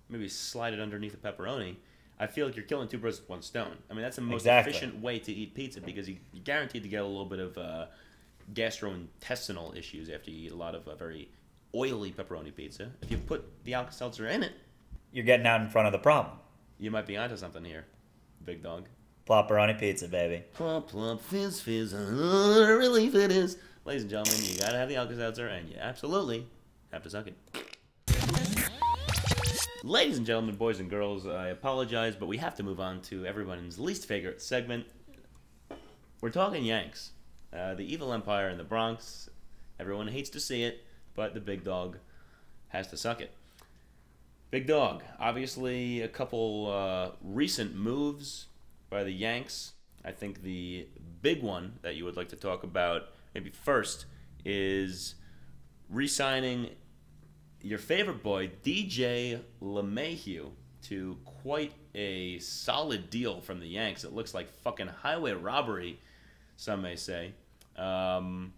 maybe 0.10 0.28
slide 0.30 0.74
it 0.74 0.80
underneath 0.80 1.12
the 1.12 1.18
pepperoni, 1.32 1.76
I 2.20 2.28
feel 2.28 2.46
like 2.46 2.56
you're 2.56 2.66
killing 2.66 2.88
two 2.88 2.98
birds 2.98 3.20
with 3.20 3.30
one 3.30 3.42
stone. 3.42 3.78
I 3.90 3.94
mean, 3.94 4.02
that's 4.04 4.16
the 4.16 4.22
most 4.22 4.42
Exactly. 4.42 4.72
efficient 4.72 5.02
way 5.02 5.20
to 5.20 5.32
eat 5.32 5.54
pizza 5.56 5.82
because 5.82 6.08
you, 6.08 6.18
you're 6.34 6.44
guaranteed 6.44 6.84
to 6.84 6.90
get 6.90 7.02
a 7.02 7.06
little 7.06 7.26
bit 7.26 7.40
of 7.40 7.58
uh, 7.58 7.86
gastrointestinal 8.54 9.76
issues 9.76 10.10
after 10.10 10.32
you 10.32 10.48
eat 10.48 10.52
a 10.52 10.56
lot 10.56 10.76
of 10.76 10.88
uh, 10.88 10.96
very 10.96 11.30
oily 11.76 12.12
pepperoni 12.12 12.54
pizza. 12.56 12.92
If 13.02 13.12
you 13.12 13.18
put 13.18 13.46
the 13.64 13.74
Alka-Seltzer 13.74 14.28
in 14.28 14.44
it, 14.44 14.54
You're 15.12 15.26
getting 15.26 15.46
out 15.48 15.62
in 15.62 15.70
front 15.70 15.88
of 15.88 15.92
the 15.94 16.00
problem. 16.00 16.38
you 16.80 16.92
might 16.92 17.06
be 17.06 17.18
onto 17.18 17.38
something 17.38 17.64
here, 17.66 17.86
big 18.46 18.64
dog. 18.64 18.86
Plopperoni 19.28 19.78
pizza, 19.80 20.08
baby. 20.08 20.44
Plump, 20.54 20.88
plump, 20.88 21.22
fizz, 21.22 21.62
fizz, 21.62 21.94
uh, 21.94 22.76
relief 22.80 23.14
it 23.16 23.32
is. 23.32 23.58
Ladies 23.84 24.04
and 24.04 24.12
gentlemen, 24.12 24.46
you 24.46 24.60
gotta 24.60 24.78
have 24.78 24.90
the 24.90 24.96
Alka-Seltzer, 24.96 25.48
and 25.48 25.68
you 25.68 25.76
absolutely 25.80 26.46
have 26.92 27.02
to 27.02 27.10
suck 27.10 27.26
it. 27.26 27.36
Ladies 29.84 30.18
and 30.20 30.26
gentlemen, 30.26 30.56
boys 30.56 30.80
and 30.80 30.88
girls, 30.88 31.26
I 31.26 31.48
apologize, 31.48 32.16
but 32.16 32.28
we 32.28 32.38
have 32.38 32.54
to 32.56 32.64
move 32.64 32.80
on 32.80 33.02
to 33.04 33.26
everyone's 33.26 33.80
least 33.80 34.06
favorite 34.06 34.40
segment. 34.40 34.86
We're 36.22 36.30
talking 36.30 36.64
Yanks. 36.64 37.14
Uh, 37.52 37.74
the 37.74 37.92
evil 37.92 38.14
empire 38.14 38.50
in 38.50 38.60
the 38.60 38.64
Bronx. 38.64 39.32
Everyone 39.80 40.08
hates 40.08 40.30
to 40.30 40.40
see 40.40 40.62
it, 40.62 40.86
but 41.16 41.34
the 41.34 41.40
big 41.40 41.64
dog 41.64 41.98
has 42.68 42.86
to 42.90 42.98
suck 42.98 43.20
it. 43.20 43.32
Big 44.52 44.68
dog. 44.68 45.02
Obviously, 45.20 46.02
a 46.02 46.08
couple 46.08 46.72
uh, 46.72 47.16
recent 47.24 47.76
moves 47.76 48.46
by 48.92 49.04
the 49.04 49.12
Yanks. 49.12 49.72
I 50.06 50.12
think 50.12 50.44
the 50.44 50.88
big 51.24 51.42
one 51.42 51.80
that 51.82 51.96
you 51.96 52.06
would 52.06 52.16
like 52.16 52.30
to 52.30 52.36
talk 52.36 52.62
about, 52.62 53.10
maybe 53.34 53.50
first, 53.50 54.06
is 54.44 55.16
re 55.90 56.08
signing 56.08 56.70
your 57.62 57.80
favorite 57.80 58.24
boy, 58.24 58.52
DJ 58.64 59.42
LeMahieu, 59.62 60.52
to 60.84 61.18
quite 61.26 61.74
a 61.94 62.40
solid 62.40 63.10
deal 63.10 63.42
from 63.42 63.60
the 63.60 63.68
Yanks. 63.68 64.04
It 64.04 64.14
looks 64.14 64.34
like 64.34 64.52
fucking 64.64 64.88
highway 64.88 65.34
robbery, 65.34 66.00
some 66.56 66.82
may 66.82 66.96
say. 66.96 67.34
Um, 67.76 68.54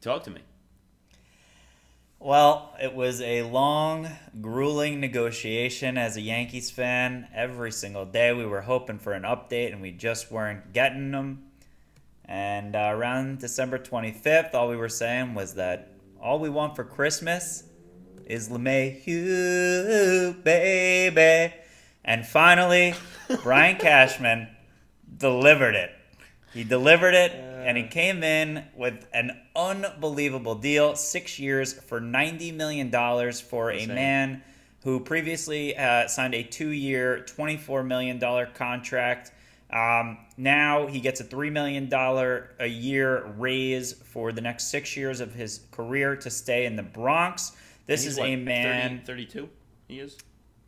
talk 0.00 0.24
to 0.24 0.30
me. 0.30 0.40
Well, 2.18 2.74
it 2.80 2.94
was 2.94 3.20
a 3.20 3.42
long, 3.42 4.08
grueling 4.40 4.98
negotiation 4.98 5.98
as 5.98 6.16
a 6.16 6.22
Yankees 6.22 6.70
fan. 6.70 7.28
Every 7.34 7.70
single 7.70 8.06
day 8.06 8.32
we 8.32 8.46
were 8.46 8.62
hoping 8.62 8.98
for 8.98 9.12
an 9.12 9.24
update 9.24 9.72
and 9.72 9.82
we 9.82 9.90
just 9.90 10.32
weren't 10.32 10.72
getting 10.72 11.10
them. 11.10 11.50
And 12.26 12.74
uh, 12.74 12.90
around 12.92 13.38
December 13.38 13.78
25th, 13.78 14.54
all 14.54 14.68
we 14.68 14.76
were 14.76 14.88
saying 14.88 15.34
was 15.34 15.54
that 15.54 15.92
all 16.20 16.38
we 16.38 16.48
want 16.48 16.74
for 16.74 16.84
Christmas 16.84 17.64
is 18.26 18.48
LeMahieu, 18.48 20.42
baby. 20.42 21.54
And 22.04 22.26
finally, 22.26 22.94
Brian 23.42 23.76
Cashman 23.76 24.48
delivered 25.16 25.74
it. 25.74 25.90
He 26.52 26.64
delivered 26.64 27.14
it, 27.14 27.32
and 27.32 27.76
he 27.76 27.84
came 27.84 28.22
in 28.22 28.64
with 28.76 29.06
an 29.12 29.40
unbelievable 29.56 30.54
deal 30.54 30.94
six 30.94 31.38
years 31.38 31.72
for 31.72 32.00
$90 32.00 32.54
million 32.54 32.92
for 33.32 33.72
a 33.72 33.86
man 33.86 34.42
who 34.84 35.00
previously 35.00 35.76
uh, 35.76 36.06
signed 36.06 36.34
a 36.34 36.44
two 36.44 36.68
year, 36.68 37.24
$24 37.26 37.84
million 37.84 38.20
contract. 38.54 39.32
Um, 39.74 40.18
now 40.36 40.86
he 40.86 41.00
gets 41.00 41.20
a 41.20 41.24
$3 41.24 41.50
million 41.50 41.92
a 41.92 42.66
year 42.66 43.26
raise 43.36 43.92
for 43.92 44.30
the 44.30 44.40
next 44.40 44.68
six 44.68 44.96
years 44.96 45.20
of 45.20 45.34
his 45.34 45.62
career 45.72 46.14
to 46.16 46.30
stay 46.30 46.64
in 46.64 46.76
the 46.76 46.84
Bronx. 46.84 47.52
This 47.86 48.06
is 48.06 48.16
what, 48.16 48.28
a 48.28 48.36
man. 48.36 49.02
30, 49.04 49.26
32? 49.26 49.48
He 49.88 49.98
is? 49.98 50.16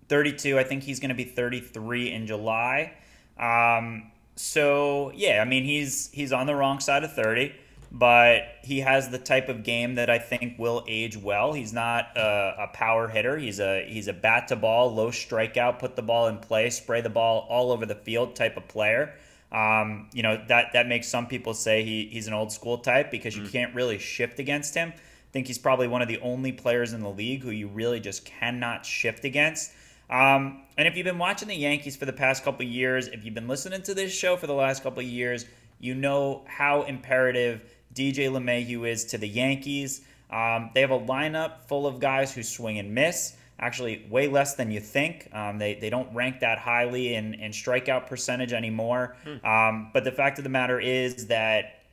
32. 0.08 0.58
I 0.58 0.64
think 0.64 0.82
he's 0.82 0.98
going 0.98 1.10
to 1.10 1.14
be 1.14 1.24
33 1.24 2.12
in 2.12 2.26
July. 2.26 2.94
Um, 3.38 4.10
so 4.36 5.12
yeah, 5.14 5.40
I 5.40 5.46
mean 5.46 5.64
he's 5.64 6.10
he's 6.12 6.32
on 6.32 6.46
the 6.46 6.54
wrong 6.54 6.78
side 6.78 7.04
of 7.04 7.14
30, 7.14 7.54
but 7.92 8.42
he 8.62 8.80
has 8.80 9.10
the 9.10 9.18
type 9.18 9.48
of 9.48 9.62
game 9.62 9.94
that 9.94 10.10
I 10.10 10.18
think 10.18 10.58
will 10.58 10.84
age 10.88 11.16
well. 11.16 11.52
He's 11.52 11.72
not 11.72 12.16
a, 12.16 12.64
a 12.64 12.66
power 12.72 13.08
hitter. 13.08 13.38
He's 13.38 13.60
a 13.60 13.86
he's 13.88 14.08
a 14.08 14.12
bat 14.12 14.48
to 14.48 14.56
ball, 14.56 14.94
low 14.94 15.10
strikeout, 15.10 15.78
put 15.78 15.96
the 15.96 16.02
ball 16.02 16.28
in 16.28 16.38
play, 16.38 16.70
spray 16.70 17.00
the 17.00 17.10
ball 17.10 17.46
all 17.48 17.72
over 17.72 17.86
the 17.86 17.94
field 17.94 18.34
type 18.34 18.56
of 18.56 18.66
player. 18.68 19.14
Um, 19.52 20.08
you 20.12 20.22
know 20.22 20.42
that 20.48 20.72
that 20.72 20.88
makes 20.88 21.08
some 21.08 21.26
people 21.26 21.54
say 21.54 21.84
he, 21.84 22.06
he's 22.06 22.26
an 22.26 22.34
old 22.34 22.52
school 22.52 22.78
type 22.78 23.10
because 23.10 23.36
you 23.36 23.46
can't 23.46 23.74
really 23.74 23.98
shift 23.98 24.40
against 24.40 24.74
him. 24.74 24.92
I 24.92 25.32
think 25.32 25.46
he's 25.46 25.58
probably 25.58 25.86
one 25.86 26.02
of 26.02 26.08
the 26.08 26.18
only 26.20 26.52
players 26.52 26.92
in 26.92 27.00
the 27.00 27.10
league 27.10 27.42
who 27.42 27.50
you 27.50 27.68
really 27.68 28.00
just 28.00 28.24
cannot 28.24 28.84
shift 28.84 29.24
against. 29.24 29.70
Um, 30.08 30.62
and 30.78 30.86
if 30.86 30.96
you've 30.96 31.04
been 31.04 31.18
watching 31.18 31.48
the 31.48 31.56
Yankees 31.56 31.96
for 31.96 32.06
the 32.06 32.12
past 32.12 32.44
couple 32.44 32.64
of 32.64 32.72
years, 32.72 33.08
if 33.08 33.24
you've 33.24 33.34
been 33.34 33.48
listening 33.48 33.82
to 33.82 33.94
this 33.94 34.12
show 34.12 34.36
for 34.36 34.46
the 34.46 34.54
last 34.54 34.82
couple 34.82 35.00
of 35.00 35.06
years, 35.06 35.46
you 35.78 35.94
know 35.94 36.44
how 36.46 36.82
imperative 36.82 37.62
DJ 37.96 38.30
LeMahieu 38.30 38.88
is 38.88 39.04
to 39.06 39.18
the 39.18 39.26
Yankees. 39.26 40.02
Um, 40.30 40.70
they 40.74 40.80
have 40.82 40.90
a 40.90 40.98
lineup 40.98 41.62
full 41.66 41.86
of 41.86 41.98
guys 41.98 42.32
who 42.32 42.42
swing 42.42 42.78
and 42.78 42.94
miss. 42.94 43.36
Actually, 43.58 44.06
way 44.10 44.28
less 44.28 44.54
than 44.54 44.70
you 44.70 44.80
think. 44.80 45.30
Um, 45.32 45.58
they, 45.58 45.74
they 45.74 45.88
don't 45.88 46.14
rank 46.14 46.40
that 46.40 46.58
highly 46.58 47.14
in, 47.14 47.32
in 47.34 47.52
strikeout 47.52 48.06
percentage 48.06 48.52
anymore. 48.52 49.16
Um, 49.44 49.90
but 49.94 50.04
the 50.04 50.12
fact 50.12 50.36
of 50.38 50.44
the 50.44 50.50
matter 50.50 50.78
is 50.78 51.28
that 51.28 51.84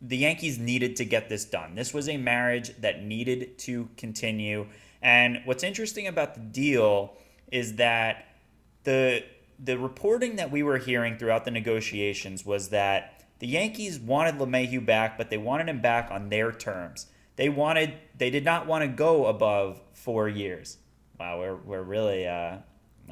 the 0.00 0.16
Yankees 0.16 0.58
needed 0.58 0.96
to 0.96 1.04
get 1.04 1.28
this 1.28 1.44
done. 1.44 1.76
This 1.76 1.94
was 1.94 2.08
a 2.08 2.16
marriage 2.16 2.76
that 2.80 3.04
needed 3.04 3.56
to 3.60 3.88
continue. 3.96 4.66
And 5.00 5.42
what's 5.44 5.62
interesting 5.62 6.08
about 6.08 6.34
the 6.34 6.40
deal 6.40 7.16
is 7.52 7.76
that 7.76 8.26
the 8.84 9.24
the 9.62 9.78
reporting 9.78 10.36
that 10.36 10.50
we 10.50 10.64
were 10.64 10.78
hearing 10.78 11.16
throughout 11.16 11.44
the 11.44 11.50
negotiations 11.50 12.44
was 12.44 12.70
that 12.70 13.11
the 13.42 13.48
Yankees 13.48 13.98
wanted 13.98 14.36
LeMahieu 14.36 14.86
back, 14.86 15.18
but 15.18 15.28
they 15.28 15.36
wanted 15.36 15.68
him 15.68 15.80
back 15.80 16.12
on 16.12 16.28
their 16.28 16.52
terms. 16.52 17.06
They 17.34 17.48
wanted 17.48 17.94
they 18.16 18.30
did 18.30 18.44
not 18.44 18.68
want 18.68 18.82
to 18.82 18.88
go 18.88 19.26
above 19.26 19.80
four 19.94 20.28
years. 20.28 20.78
Wow, 21.18 21.40
we're 21.40 21.56
we're 21.56 21.82
really 21.82 22.24
uh, 22.24 22.58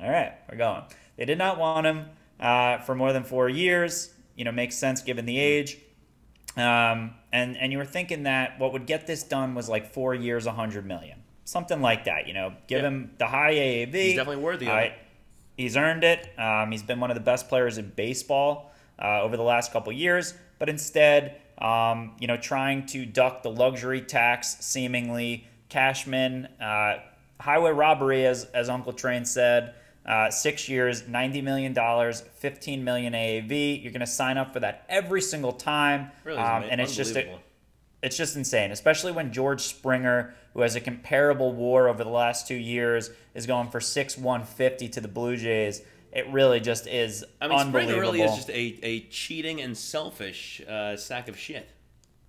all 0.00 0.08
right. 0.08 0.34
We're 0.48 0.56
going. 0.56 0.82
They 1.16 1.24
did 1.24 1.36
not 1.36 1.58
want 1.58 1.84
him 1.84 2.06
uh, 2.38 2.78
for 2.78 2.94
more 2.94 3.12
than 3.12 3.24
four 3.24 3.48
years. 3.48 4.14
You 4.36 4.44
know, 4.44 4.52
makes 4.52 4.76
sense 4.76 5.02
given 5.02 5.26
the 5.26 5.36
age. 5.36 5.78
Um, 6.56 7.14
and 7.32 7.56
and 7.56 7.72
you 7.72 7.78
were 7.78 7.84
thinking 7.84 8.22
that 8.22 8.56
what 8.60 8.72
would 8.72 8.86
get 8.86 9.08
this 9.08 9.24
done 9.24 9.56
was 9.56 9.68
like 9.68 9.92
four 9.92 10.14
years, 10.14 10.46
a 10.46 10.52
hundred 10.52 10.86
million, 10.86 11.24
something 11.44 11.80
like 11.82 12.04
that. 12.04 12.28
You 12.28 12.34
know, 12.34 12.54
give 12.68 12.82
Yeah. 12.82 12.86
him 12.88 13.10
the 13.18 13.26
high 13.26 13.54
AAV. 13.54 13.94
He's 13.94 14.14
definitely 14.14 14.44
worthy 14.44 14.66
of 14.66 14.74
Uh, 14.74 14.80
it. 14.82 14.92
He's 15.56 15.76
earned 15.76 16.04
it. 16.04 16.28
Um, 16.38 16.70
he's 16.70 16.84
been 16.84 17.00
one 17.00 17.10
of 17.10 17.16
the 17.16 17.20
best 17.20 17.48
players 17.48 17.78
in 17.78 17.90
baseball 17.96 18.70
uh, 19.00 19.22
over 19.22 19.36
the 19.36 19.42
last 19.42 19.72
couple 19.72 19.92
years. 19.92 20.34
But 20.58 20.68
instead, 20.68 21.40
um, 21.58 22.16
you 22.20 22.26
know, 22.26 22.36
trying 22.36 22.86
to 22.86 23.04
duck 23.06 23.42
the 23.42 23.50
luxury 23.50 24.00
tax, 24.00 24.56
seemingly 24.60 25.46
Cashman, 25.68 26.46
uh, 26.60 26.98
highway 27.38 27.70
robbery, 27.70 28.26
as 28.26 28.44
as 28.46 28.68
Uncle 28.68 28.92
Train 28.92 29.24
said. 29.24 29.74
Uh, 30.06 30.30
six 30.30 30.68
years, 30.68 31.06
ninety 31.06 31.42
million 31.42 31.72
dollars, 31.74 32.22
fifteen 32.38 32.82
million 32.82 33.12
AAV. 33.12 33.82
You're 33.82 33.92
going 33.92 34.00
to 34.00 34.06
sign 34.06 34.38
up 34.38 34.52
for 34.52 34.60
that 34.60 34.84
every 34.88 35.20
single 35.20 35.52
time, 35.52 36.10
Really, 36.24 36.38
um, 36.38 36.64
and 36.68 36.80
it's 36.80 36.96
just 36.96 37.16
a, 37.16 37.38
it's 38.02 38.16
just 38.16 38.34
insane, 38.34 38.70
especially 38.70 39.12
when 39.12 39.30
George 39.30 39.60
Springer, 39.60 40.34
who 40.54 40.62
has 40.62 40.74
a 40.74 40.80
comparable 40.80 41.52
WAR 41.52 41.86
over 41.86 42.02
the 42.02 42.10
last 42.10 42.48
two 42.48 42.54
years, 42.54 43.10
is 43.34 43.46
going 43.46 43.68
for 43.68 43.78
six 43.78 44.16
one 44.16 44.44
fifty 44.44 44.88
to 44.88 45.00
the 45.02 45.08
Blue 45.08 45.36
Jays. 45.36 45.82
It 46.12 46.28
really 46.30 46.60
just 46.60 46.86
is 46.86 47.24
I 47.40 47.48
mean. 47.48 47.68
Springer 47.68 48.00
really 48.00 48.22
is 48.22 48.34
just 48.34 48.50
a, 48.50 48.78
a 48.82 49.00
cheating 49.10 49.60
and 49.60 49.76
selfish 49.76 50.60
uh, 50.68 50.96
sack 50.96 51.28
of 51.28 51.38
shit. 51.38 51.68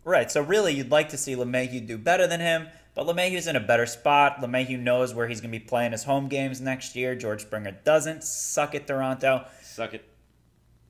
Right. 0.03 0.31
So 0.31 0.41
really, 0.41 0.73
you'd 0.73 0.91
like 0.91 1.09
to 1.09 1.17
see 1.17 1.35
LeMahieu 1.35 1.85
do 1.85 1.97
better 1.97 2.27
than 2.27 2.39
him, 2.39 2.67
but 2.95 3.05
LeMahieu's 3.05 3.47
in 3.47 3.55
a 3.55 3.59
better 3.59 3.85
spot. 3.85 4.37
LeMahieu 4.39 4.79
knows 4.79 5.13
where 5.13 5.27
he's 5.27 5.41
going 5.41 5.51
to 5.51 5.59
be 5.59 5.63
playing 5.63 5.91
his 5.91 6.03
home 6.03 6.27
games 6.27 6.61
next 6.61 6.95
year. 6.95 7.15
George 7.15 7.41
Springer 7.41 7.77
doesn't. 7.83 8.23
Suck 8.23 8.75
it, 8.75 8.87
Toronto. 8.87 9.45
Suck 9.63 9.93
it. 9.93 10.05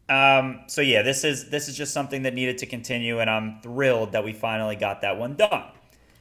Um, 0.09 0.63
so 0.67 0.81
yeah, 0.81 1.01
this 1.03 1.23
is 1.23 1.49
this 1.49 1.69
is 1.69 1.77
just 1.77 1.93
something 1.93 2.23
that 2.23 2.33
needed 2.33 2.57
to 2.59 2.65
continue, 2.65 3.19
and 3.19 3.29
I'm 3.29 3.61
thrilled 3.61 4.11
that 4.11 4.25
we 4.25 4.33
finally 4.33 4.75
got 4.75 5.01
that 5.01 5.17
one 5.17 5.35
done. 5.35 5.63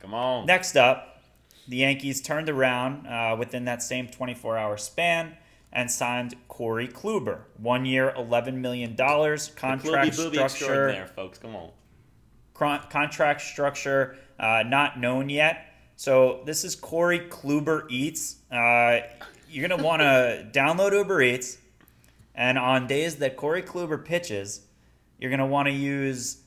Come 0.00 0.14
on. 0.14 0.46
Next 0.46 0.76
up, 0.76 1.20
the 1.66 1.78
Yankees 1.78 2.20
turned 2.20 2.48
around 2.48 3.06
uh, 3.06 3.36
within 3.36 3.64
that 3.64 3.82
same 3.82 4.06
24 4.06 4.56
hour 4.56 4.76
span 4.76 5.36
and 5.72 5.90
signed 5.90 6.34
Corey 6.60 6.88
Kluber. 6.88 7.38
One 7.56 7.86
year, 7.86 8.12
$11 8.18 8.52
million. 8.56 8.94
Contract 8.94 9.82
Clubby 9.82 10.10
booby 10.10 10.10
structure. 10.10 10.42
extraordinaire, 10.44 11.06
folks. 11.06 11.38
Come 11.38 11.56
on. 11.56 11.70
Con- 12.52 12.82
contract 12.90 13.40
structure 13.40 14.18
uh, 14.38 14.62
not 14.66 15.00
known 15.00 15.30
yet. 15.30 15.72
So 15.96 16.42
this 16.44 16.62
is 16.64 16.76
Corey 16.76 17.20
Kluber 17.30 17.86
Eats. 17.90 18.36
Uh, 18.52 19.00
you're 19.48 19.66
going 19.68 19.78
to 19.80 19.82
want 19.82 20.00
to 20.02 20.50
download 20.52 20.92
Uber 20.92 21.22
Eats. 21.22 21.56
And 22.34 22.58
on 22.58 22.86
days 22.86 23.16
that 23.16 23.38
Corey 23.38 23.62
Kluber 23.62 24.04
pitches, 24.04 24.60
you're 25.18 25.30
going 25.30 25.40
to 25.40 25.46
want 25.46 25.66
to 25.68 25.72
use 25.72 26.42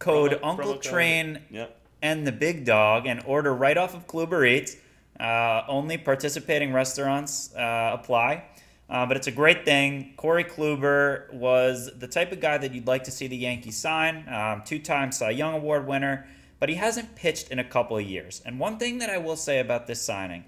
code 0.00 0.32
Promo- 0.32 0.40
Uncle 0.42 0.64
promo 0.72 0.72
code. 0.74 0.82
Train 0.82 1.40
Yep. 1.52 1.80
and 2.02 2.26
the 2.26 2.32
Big 2.32 2.64
Dog 2.64 3.06
and 3.06 3.22
order 3.26 3.54
right 3.54 3.78
off 3.78 3.94
of 3.94 4.08
Kluber 4.08 4.44
Eats. 4.44 4.74
Uh, 5.20 5.62
only 5.68 5.98
participating 5.98 6.72
restaurants 6.72 7.54
uh, 7.54 7.90
apply. 8.00 8.46
Uh, 8.90 9.06
but 9.06 9.16
it's 9.16 9.26
a 9.26 9.32
great 9.32 9.64
thing. 9.64 10.12
Corey 10.16 10.44
Kluber 10.44 11.32
was 11.32 11.90
the 11.96 12.06
type 12.06 12.30
of 12.32 12.40
guy 12.40 12.58
that 12.58 12.74
you'd 12.74 12.86
like 12.86 13.04
to 13.04 13.10
see 13.10 13.26
the 13.26 13.36
Yankees 13.36 13.76
sign. 13.76 14.28
Um, 14.28 14.62
Two 14.66 14.78
time 14.78 15.12
Cy 15.12 15.30
Young 15.30 15.54
Award 15.54 15.86
winner, 15.86 16.26
but 16.60 16.68
he 16.68 16.74
hasn't 16.74 17.14
pitched 17.16 17.50
in 17.50 17.58
a 17.58 17.64
couple 17.64 17.96
of 17.96 18.04
years. 18.04 18.42
And 18.44 18.58
one 18.58 18.78
thing 18.78 18.98
that 18.98 19.08
I 19.08 19.18
will 19.18 19.36
say 19.36 19.60
about 19.60 19.86
this 19.86 20.02
signing, 20.02 20.44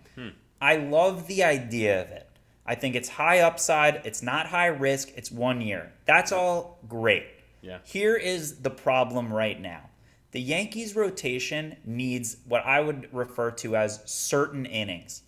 I 0.60 0.76
love 0.76 1.26
the 1.26 1.42
idea 1.44 2.02
of 2.02 2.10
it. 2.10 2.28
I 2.66 2.74
think 2.74 2.94
it's 2.94 3.08
high 3.10 3.40
upside. 3.40 3.96
It's 4.06 4.22
not 4.22 4.46
high 4.46 4.66
risk. 4.66 5.10
It's 5.16 5.30
one 5.30 5.60
year. 5.60 5.92
That's 6.06 6.32
all 6.32 6.78
great. 6.88 7.26
Yeah. 7.62 7.78
Here 7.84 8.14
is 8.14 8.56
the 8.60 8.70
problem 8.70 9.32
right 9.32 9.60
now. 9.60 9.90
The 10.32 10.40
Yankees 10.40 10.96
rotation 10.96 11.76
needs 11.84 12.38
what 12.46 12.64
I 12.66 12.80
would 12.80 13.08
refer 13.14 13.50
to 13.52 13.76
as 13.76 14.00
certain 14.04 14.66
innings. 14.66 15.22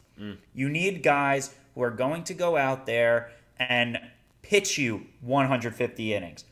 You 0.54 0.68
need 0.70 1.02
guys 1.02 1.54
who 1.76 1.82
are 1.82 1.90
going 1.90 2.24
to 2.24 2.34
go 2.34 2.56
out 2.56 2.86
there 2.86 3.30
and 3.58 4.00
pitch 4.42 4.78
you 4.78 5.06
150 5.20 6.14
innings. 6.14 6.44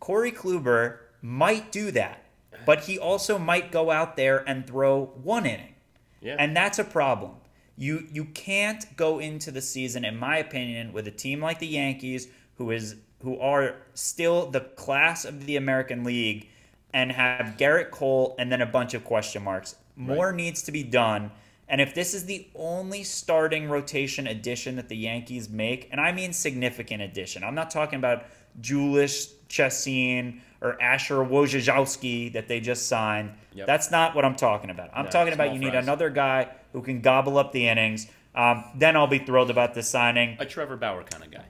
Corey 0.00 0.32
Kluber 0.32 0.98
might 1.22 1.70
do 1.70 1.90
that, 1.92 2.24
but 2.66 2.80
he 2.80 2.98
also 2.98 3.38
might 3.38 3.70
go 3.70 3.90
out 3.90 4.16
there 4.16 4.38
and 4.48 4.66
throw 4.66 5.06
one 5.22 5.46
inning. 5.46 5.74
Yeah. 6.20 6.36
And 6.38 6.56
that's 6.56 6.78
a 6.78 6.84
problem. 6.84 7.36
You 7.76 8.06
you 8.10 8.24
can't 8.24 8.96
go 8.96 9.18
into 9.18 9.50
the 9.50 9.60
season, 9.60 10.04
in 10.04 10.16
my 10.16 10.38
opinion, 10.38 10.92
with 10.92 11.06
a 11.06 11.10
team 11.10 11.40
like 11.40 11.58
the 11.60 11.66
Yankees, 11.66 12.26
who 12.56 12.70
is 12.70 12.96
who 13.22 13.38
are 13.38 13.76
still 13.94 14.50
the 14.50 14.60
class 14.60 15.24
of 15.24 15.46
the 15.46 15.56
American 15.56 16.02
League, 16.02 16.48
and 16.92 17.12
have 17.12 17.56
Gerrit 17.58 17.90
Cole 17.90 18.34
and 18.38 18.50
then 18.50 18.62
a 18.62 18.66
bunch 18.66 18.94
of 18.94 19.04
question 19.04 19.44
marks. 19.44 19.76
More 19.94 20.32
needs 20.32 20.62
to 20.62 20.72
be 20.72 20.82
done. 20.82 21.30
And 21.68 21.80
if 21.80 21.94
this 21.94 22.14
is 22.14 22.26
the 22.26 22.46
only 22.54 23.02
starting 23.02 23.68
rotation 23.68 24.26
addition 24.26 24.76
that 24.76 24.88
the 24.88 24.96
Yankees 24.96 25.48
make, 25.48 25.88
and 25.90 26.00
I 26.00 26.12
mean 26.12 26.32
significant 26.32 27.02
addition, 27.02 27.42
I'm 27.42 27.54
not 27.56 27.70
talking 27.70 27.98
about 27.98 28.24
Jhoulys 28.60 29.32
Chacín 29.48 30.40
or 30.60 30.80
Asher 30.80 31.16
Wojciechowski 31.16 32.32
that 32.32 32.48
they 32.48 32.60
just 32.60 32.88
signed. 32.88 33.32
Yep. 33.54 33.66
That's 33.66 33.90
not 33.90 34.14
what 34.14 34.24
I'm 34.24 34.36
talking 34.36 34.70
about. 34.70 34.90
I'm 34.94 35.06
No, 35.06 35.10
talking 35.10 35.32
about 35.32 35.52
you 35.52 35.58
need 35.58 35.74
another 35.74 36.08
guy 36.10 36.48
who 36.72 36.82
can 36.82 37.00
gobble 37.00 37.38
up 37.38 37.52
the 37.52 37.66
innings. 37.68 38.06
Um, 38.34 38.64
then 38.74 38.96
I'll 38.96 39.06
be 39.06 39.18
thrilled 39.18 39.50
about 39.50 39.74
this 39.74 39.88
signing. 39.88 40.36
A 40.38 40.44
Trevor 40.44 40.76
Bauer 40.76 41.02
kind 41.02 41.24
of 41.24 41.30
guy. 41.30 41.46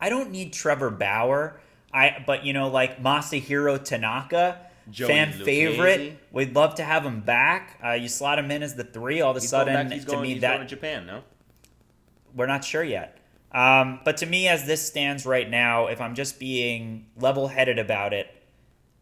I 0.00 0.08
don't 0.08 0.30
need 0.30 0.52
Trevor 0.52 0.90
Bauer. 0.90 1.60
I 1.92 2.22
but 2.26 2.44
you 2.44 2.52
know 2.52 2.68
like 2.68 3.02
Masahiro 3.02 3.82
Tanaka, 3.82 4.60
Joey 4.90 5.08
fan 5.08 5.32
Lucchesi. 5.32 5.44
favorite. 5.44 6.18
We'd 6.32 6.54
love 6.54 6.76
to 6.76 6.84
have 6.84 7.04
him 7.04 7.20
back. 7.20 7.78
Uh, 7.84 7.92
you 7.92 8.08
slot 8.08 8.38
him 8.38 8.50
in 8.50 8.62
as 8.62 8.74
the 8.74 8.84
three. 8.84 9.20
All 9.20 9.30
of 9.30 9.36
a 9.36 9.40
He's 9.40 9.50
sudden, 9.50 9.88
back. 9.88 10.00
To 10.00 10.06
going, 10.06 10.22
me 10.22 10.38
that 10.38 10.56
going 10.56 10.66
to 10.66 10.74
Japan, 10.74 11.06
no? 11.06 11.22
we're 12.34 12.46
not 12.46 12.64
sure 12.64 12.84
yet. 12.84 13.18
Um, 13.52 14.00
but 14.04 14.18
to 14.18 14.26
me, 14.26 14.48
as 14.48 14.66
this 14.66 14.86
stands 14.86 15.24
right 15.24 15.48
now, 15.48 15.86
if 15.86 16.00
I'm 16.00 16.14
just 16.14 16.38
being 16.38 17.06
level 17.16 17.48
headed 17.48 17.78
about 17.78 18.12
it, 18.12 18.28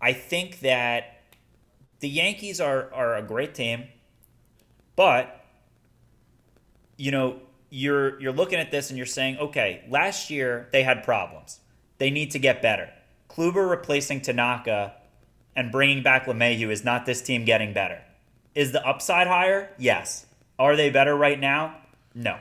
I 0.01 0.13
think 0.13 0.61
that 0.61 1.21
the 2.01 2.09
Yankees 2.09 2.61
are, 2.61 2.93
are 2.95 3.17
a 3.17 3.23
great 3.23 3.55
team, 3.55 3.85
but 4.95 5.45
you 6.97 7.11
know, 7.11 7.41
you're 7.69 8.21
you're 8.21 8.33
looking 8.33 8.59
at 8.59 8.71
this 8.71 8.91
and 8.91 8.97
you're 8.97 9.07
saying, 9.07 9.39
okay, 9.39 9.85
last 9.89 10.31
year 10.31 10.69
they 10.73 10.83
had 10.83 11.03
problems. 11.03 11.61
They 11.99 12.11
need 12.11 12.31
to 12.31 12.39
get 12.39 12.63
better. 12.63 12.91
Kluber 13.29 13.69
replacing 13.69 14.21
Tanaka 14.21 14.95
and 15.57 15.73
bringing 15.73 16.03
back 16.03 16.27
LeMahieu 16.27 16.71
is 16.71 16.85
not 16.85 17.07
this 17.07 17.23
team 17.23 17.45
getting 17.45 17.73
better. 17.73 18.03
Is 18.55 18.73
the 18.73 18.87
upside 18.87 19.27
higher? 19.27 19.71
Yes. 19.79 20.27
Are 20.59 20.77
they 20.77 20.91
better 20.91 21.17
right 21.17 21.39
now? 21.41 21.77
No. 22.15 22.39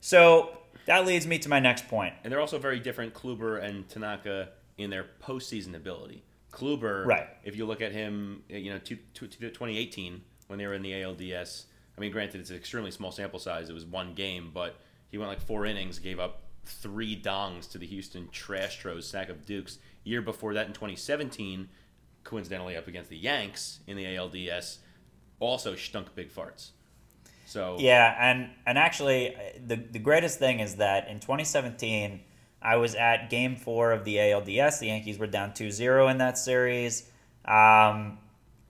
So 0.00 0.56
that 0.86 1.06
leads 1.06 1.26
me 1.26 1.38
to 1.40 1.48
my 1.48 1.60
next 1.60 1.88
point. 1.88 2.14
And 2.22 2.32
they're 2.32 2.40
also 2.40 2.58
very 2.58 2.80
different, 2.80 3.14
Kluber 3.14 3.62
and 3.62 3.88
Tanaka, 3.88 4.50
in 4.78 4.90
their 4.90 5.06
postseason 5.22 5.74
ability. 5.74 6.22
Kluber, 6.52 7.04
Right. 7.06 7.28
if 7.44 7.56
you 7.56 7.66
look 7.66 7.80
at 7.80 7.92
him, 7.92 8.42
uh, 8.52 8.56
you 8.56 8.70
know, 8.72 8.78
two, 8.78 8.96
two, 9.12 9.26
two- 9.26 9.48
2018, 9.50 10.22
when 10.46 10.58
they 10.58 10.66
were 10.66 10.74
in 10.74 10.82
the 10.82 10.92
ALDS, 10.92 11.66
I 11.96 12.00
mean, 12.00 12.12
granted, 12.12 12.40
it's 12.40 12.50
an 12.50 12.56
extremely 12.56 12.90
small 12.90 13.10
sample 13.12 13.38
size. 13.38 13.68
It 13.70 13.72
was 13.72 13.84
one 13.84 14.14
game, 14.14 14.50
but 14.52 14.76
he 15.10 15.18
went 15.18 15.28
like 15.28 15.40
four 15.40 15.64
innings, 15.66 15.98
gave 15.98 16.18
up 16.20 16.42
three 16.64 17.20
dongs 17.20 17.70
to 17.72 17.78
the 17.78 17.86
Houston 17.86 18.28
Trash 18.30 18.80
Trastros, 18.82 19.04
sack 19.04 19.28
of 19.28 19.44
Dukes. 19.46 19.78
Year 20.02 20.20
before 20.22 20.54
that, 20.54 20.66
in 20.66 20.72
2017, 20.72 21.68
coincidentally 22.24 22.76
up 22.76 22.88
against 22.88 23.10
the 23.10 23.16
Yanks 23.16 23.80
in 23.86 23.96
the 23.96 24.04
ALDS, 24.04 24.78
also 25.40 25.76
stunk 25.76 26.14
big 26.14 26.32
farts. 26.32 26.70
So 27.46 27.76
Yeah, 27.78 28.16
and 28.18 28.50
and 28.66 28.78
actually, 28.78 29.36
the 29.64 29.76
the 29.76 29.98
greatest 29.98 30.38
thing 30.38 30.60
is 30.60 30.76
that 30.76 31.08
in 31.08 31.20
2017, 31.20 32.20
I 32.62 32.76
was 32.76 32.94
at 32.94 33.30
Game 33.30 33.56
Four 33.56 33.92
of 33.92 34.04
the 34.04 34.16
ALDS. 34.16 34.80
The 34.80 34.86
Yankees 34.86 35.18
were 35.18 35.26
down 35.26 35.52
2-0 35.52 36.10
in 36.10 36.18
that 36.18 36.38
series, 36.38 37.10
um, 37.44 38.18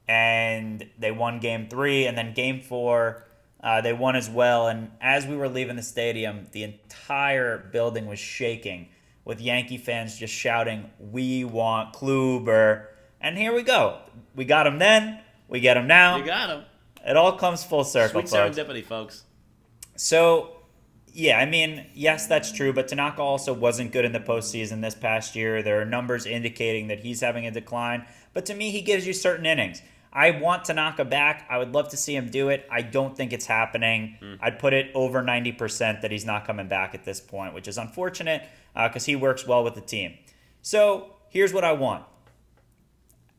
and 0.08 0.88
they 0.98 1.12
won 1.12 1.38
Game 1.38 1.68
Three, 1.68 2.06
and 2.06 2.18
then 2.18 2.34
Game 2.34 2.60
Four. 2.60 3.24
Uh, 3.62 3.80
they 3.80 3.94
won 3.94 4.14
as 4.16 4.28
well, 4.28 4.68
and 4.68 4.90
as 5.00 5.26
we 5.26 5.36
were 5.36 5.48
leaving 5.48 5.76
the 5.76 5.82
stadium, 5.82 6.48
the 6.52 6.64
entire 6.64 7.56
building 7.72 8.06
was 8.06 8.18
shaking 8.18 8.88
with 9.24 9.40
Yankee 9.40 9.78
fans 9.78 10.18
just 10.18 10.34
shouting, 10.34 10.90
"We 10.98 11.44
want 11.44 11.94
Kluber!" 11.94 12.88
And 13.24 13.38
here 13.38 13.54
we 13.54 13.62
go. 13.62 14.00
We 14.36 14.44
got 14.44 14.66
him 14.66 14.78
then. 14.78 15.18
We 15.48 15.58
get 15.60 15.78
him 15.78 15.86
now. 15.86 16.18
you 16.18 16.26
got 16.26 16.50
him. 16.50 16.64
It 17.06 17.16
all 17.16 17.38
comes 17.38 17.64
full 17.64 17.82
circle, 17.82 18.20
Sweet 18.20 18.28
folks. 18.28 18.58
serendipity, 18.58 18.84
folks. 18.84 19.24
So, 19.96 20.58
yeah, 21.10 21.38
I 21.38 21.46
mean, 21.46 21.86
yes, 21.94 22.26
that's 22.26 22.52
true, 22.52 22.74
but 22.74 22.86
Tanaka 22.86 23.22
also 23.22 23.54
wasn't 23.54 23.92
good 23.92 24.04
in 24.04 24.12
the 24.12 24.20
postseason 24.20 24.82
this 24.82 24.94
past 24.94 25.34
year. 25.34 25.62
There 25.62 25.80
are 25.80 25.86
numbers 25.86 26.26
indicating 26.26 26.88
that 26.88 27.00
he's 27.00 27.22
having 27.22 27.46
a 27.46 27.50
decline, 27.50 28.04
but 28.34 28.44
to 28.46 28.54
me, 28.54 28.70
he 28.70 28.82
gives 28.82 29.06
you 29.06 29.14
certain 29.14 29.46
innings. 29.46 29.80
I 30.12 30.32
want 30.32 30.66
Tanaka 30.66 31.06
back. 31.06 31.46
I 31.48 31.56
would 31.56 31.72
love 31.72 31.88
to 31.90 31.96
see 31.96 32.14
him 32.14 32.28
do 32.28 32.50
it. 32.50 32.68
I 32.70 32.82
don't 32.82 33.16
think 33.16 33.32
it's 33.32 33.46
happening. 33.46 34.18
Hmm. 34.20 34.34
I'd 34.42 34.58
put 34.58 34.74
it 34.74 34.90
over 34.94 35.22
90% 35.22 36.02
that 36.02 36.10
he's 36.10 36.26
not 36.26 36.46
coming 36.46 36.68
back 36.68 36.94
at 36.94 37.04
this 37.04 37.20
point, 37.22 37.54
which 37.54 37.68
is 37.68 37.78
unfortunate 37.78 38.42
uh, 38.76 38.88
because 38.88 39.06
he 39.06 39.16
works 39.16 39.46
well 39.46 39.64
with 39.64 39.74
the 39.76 39.80
team. 39.80 40.18
So, 40.60 41.14
here's 41.30 41.54
what 41.54 41.64
I 41.64 41.72
want 41.72 42.04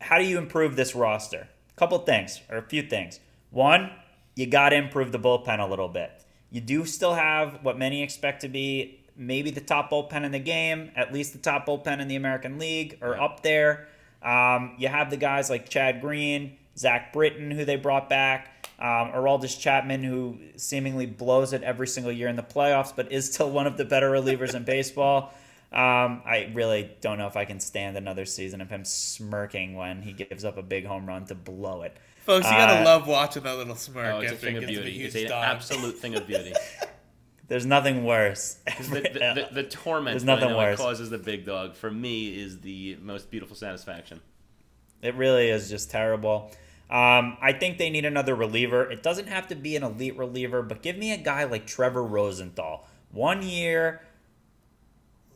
how 0.01 0.17
do 0.17 0.25
you 0.25 0.37
improve 0.37 0.75
this 0.75 0.95
roster? 0.95 1.47
A 1.75 1.79
couple 1.79 1.97
things, 1.99 2.41
or 2.49 2.57
a 2.57 2.61
few 2.61 2.81
things. 2.81 3.19
One, 3.51 3.91
you 4.35 4.45
got 4.45 4.69
to 4.69 4.75
improve 4.75 5.11
the 5.11 5.19
bullpen 5.19 5.59
a 5.59 5.65
little 5.69 5.87
bit. 5.89 6.11
You 6.51 6.61
do 6.61 6.85
still 6.85 7.13
have 7.13 7.59
what 7.63 7.77
many 7.77 8.03
expect 8.03 8.41
to 8.41 8.47
be 8.47 8.99
maybe 9.17 9.49
the 9.49 9.61
top 9.61 9.89
bullpen 9.91 10.23
in 10.23 10.31
the 10.31 10.39
game, 10.39 10.91
at 10.95 11.13
least 11.13 11.33
the 11.33 11.39
top 11.39 11.65
bullpen 11.65 12.01
in 12.01 12.07
the 12.07 12.15
American 12.15 12.57
League, 12.59 12.97
or 13.01 13.15
Yeah. 13.15 13.23
up 13.23 13.43
there. 13.43 13.87
Um, 14.21 14.75
you 14.77 14.87
have 14.87 15.09
the 15.09 15.17
guys 15.17 15.49
like 15.49 15.69
Chad 15.69 16.01
Green, 16.01 16.57
Zach 16.77 17.13
Britton, 17.13 17.51
who 17.51 17.63
they 17.63 17.75
brought 17.77 18.09
back, 18.09 18.49
um, 18.79 19.11
Aroldis 19.13 19.57
Chapman, 19.57 20.03
who 20.03 20.37
seemingly 20.57 21.05
blows 21.05 21.53
it 21.53 21.63
every 21.63 21.87
single 21.87 22.11
year 22.11 22.27
in 22.27 22.35
the 22.35 22.43
playoffs, 22.43 22.93
but 22.93 23.11
is 23.11 23.31
still 23.33 23.49
one 23.49 23.67
of 23.67 23.77
the 23.77 23.85
better 23.85 24.11
relievers 24.11 24.53
in 24.53 24.63
baseball. 24.65 25.33
Um, 25.76 26.21
I 26.26 26.51
really 26.53 26.89
don't 27.01 27.17
know 27.17 27.28
if 27.28 27.36
I 27.36 27.43
can 27.43 27.59
stand 27.59 27.97
another 27.97 28.23
season 28.26 28.61
of 28.61 28.69
him 28.69 28.86
smirking 28.86 29.76
when 29.76 30.01
he 30.01 30.13
gives 30.13 30.45
up 30.45 30.57
a 30.57 30.63
big 30.63 30.86
home 30.86 31.05
run 31.05 31.26
to 31.26 31.36
blow 31.36 31.82
it. 31.82 31.97
Folks, 32.23 32.45
you 32.45 32.51
gotta 32.53 32.82
Uh, 32.82 32.86
love 32.86 33.07
watching 33.07 33.43
that 33.43 33.57
little 33.57 33.76
smirk 33.76 34.13
Oh, 34.15 34.19
it's 34.21 34.32
a 34.32 34.36
thing 34.36 34.55
of 34.57 34.65
beauty. 34.65 35.03
It's 35.03 35.15
an 35.15 35.28
dog. 35.28 35.43
absolute 35.43 35.97
thing 35.97 36.15
of 36.15 36.26
beauty. 36.26 36.53
There's 37.49 37.65
nothing 37.65 38.05
worse. 38.05 38.53
the, 38.89 39.01
the, 39.01 39.47
the, 39.49 39.49
the 39.53 39.63
torment 39.63 40.13
There's 40.13 40.23
that 40.23 40.32
I 40.32 40.36
nothing 40.36 40.49
know 40.51 40.57
worse. 40.57 40.80
causes 40.80 41.09
the 41.09 41.17
big 41.19 41.45
dog 41.45 41.76
for 41.76 41.91
me 41.91 42.30
is 42.41 42.61
the 42.61 42.97
most 43.01 43.30
beautiful 43.30 43.55
satisfaction. 43.55 44.21
It 45.01 45.13
really 45.15 45.49
is 45.49 45.69
just 45.69 45.91
terrible. 45.91 46.51
Um, 46.89 47.38
I 47.41 47.51
think 47.53 47.78
they 47.78 47.89
need 47.89 48.05
another 48.05 48.34
reliever. 48.34 48.89
It 48.89 49.03
doesn't 49.03 49.28
have 49.28 49.47
to 49.49 49.55
be 49.55 49.76
an 49.76 49.84
elite 49.84 50.17
reliever, 50.17 50.61
but 50.63 50.82
give 50.82 50.97
me 50.97 51.11
a 51.11 51.17
guy 51.17 51.43
like 51.43 51.67
Trevor 51.67 52.03
Rosenthal. 52.03 52.88
One 53.11 53.43
year, 53.43 54.01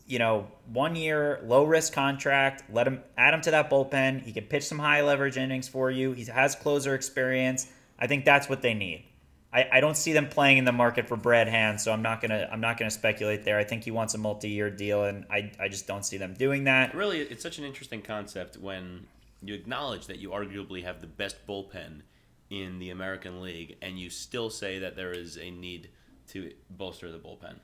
you 0.10 0.18
know, 0.18 0.47
one 0.74 0.95
year 0.95 1.39
low 1.45 1.64
risk 1.64 1.93
contract. 1.93 2.64
Let 2.74 2.88
him 2.88 3.01
add 3.16 3.34
him 3.34 3.41
to 3.41 3.51
that 3.51 3.70
bullpen. 3.70 4.24
He 4.24 4.34
can 4.34 4.45
pitch 4.45 4.64
some 4.64 4.80
high 4.80 5.01
leverage 5.01 5.38
innings 5.38 5.68
for 5.70 5.91
you. 5.91 6.14
He 6.14 6.26
has 6.26 6.55
closer 6.55 6.95
experience. 6.95 7.68
I 7.97 8.07
think 8.07 8.26
that's 8.26 8.49
what 8.49 8.62
they 8.64 8.74
need. 8.74 9.05
I, 9.53 9.68
I 9.74 9.80
don't 9.80 9.95
see 9.95 10.14
them 10.14 10.28
playing 10.28 10.57
in 10.57 10.66
the 10.66 10.72
market 10.72 11.07
for 11.07 11.16
Brad 11.16 11.47
Hand, 11.47 11.80
so 11.80 11.91
I'm 11.91 12.01
not 12.01 12.22
gonna 12.22 12.49
I'm 12.51 12.60
not 12.60 12.78
gonna 12.78 12.91
speculate 12.91 13.45
there. 13.45 13.57
I 13.57 13.64
think 13.64 13.84
he 13.84 13.91
wants 13.91 14.16
a 14.16 14.18
multi 14.18 14.49
year 14.49 14.72
deal, 14.72 15.05
and 15.05 15.26
I, 15.30 15.51
I 15.60 15.70
just 15.70 15.88
don't 15.88 16.05
see 16.05 16.18
them 16.18 16.34
doing 16.34 16.64
that. 16.66 16.93
Really, 16.95 17.20
it's 17.22 17.43
such 17.43 17.60
an 17.60 17.64
interesting 17.64 18.01
concept 18.01 18.57
when 18.57 19.05
you 19.41 19.53
acknowledge 19.53 20.07
that 20.07 20.18
you 20.18 20.32
arguably 20.32 20.84
have 20.84 21.01
the 21.01 21.07
best 21.07 21.47
bullpen 21.47 22.01
in 22.49 22.80
the 22.80 22.89
American 22.89 23.41
League, 23.41 23.78
and 23.82 23.99
you 23.99 24.10
still 24.10 24.49
say 24.49 24.80
that 24.80 24.95
there 24.95 25.12
is 25.12 25.38
a 25.38 25.51
need 25.51 25.89
to 26.30 26.51
bolster 26.70 27.12
the 27.12 27.20
bullpen. 27.20 27.57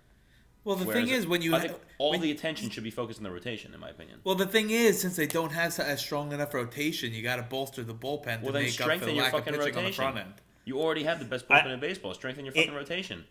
Well, 0.66 0.76
the 0.76 0.86
Whereas 0.86 1.06
thing 1.06 1.14
is, 1.16 1.28
when 1.28 1.42
you 1.44 1.56
I 1.56 1.60
think 1.60 1.74
all 2.00 2.12
when- 2.12 2.22
the 2.22 2.32
attention 2.32 2.70
should 2.72 2.84
be 2.84 2.90
focused 2.92 3.20
on 3.20 3.24
the 3.24 3.30
rotation, 3.32 3.74
in 3.74 3.80
my 3.80 3.92
opinion. 3.92 4.20
well, 4.24 4.34
the 4.36 4.48
thing 4.48 4.72
is, 4.72 5.00
since 5.00 5.16
they 5.16 5.28
don't 5.28 5.52
have 5.52 5.78
a 5.80 5.96
strong 5.98 6.32
enough 6.34 6.54
rotation, 6.56 7.14
you 7.14 7.22
got 7.22 7.36
to 7.38 7.44
bolster 7.44 7.84
the 7.84 7.94
bullpen 7.94 8.42
Well, 8.42 8.48
to 8.48 8.52
then 8.52 8.64
make 8.64 8.72
up 8.72 8.76
for 8.78 8.84
strengthen 8.84 9.08
the 9.10 9.14
your 9.14 9.24
lack 9.24 9.34
of 9.34 9.40
fucking 9.46 9.54
pitching 9.54 9.68
on 9.70 9.74
the 9.76 9.82
rotation. 9.82 9.94
front 10.04 10.18
end. 10.18 10.34
You 10.66 10.82
already 10.82 11.04
have 11.04 11.20
the 11.20 11.26
best 11.26 11.46
I- 11.50 11.62
bullpen 11.62 11.74
in 11.76 11.80
baseball. 11.80 12.14
Strengthen 12.16 12.46
your 12.46 12.54
It- 12.56 12.62
fucking 12.62 12.74
rotation. 12.74 13.26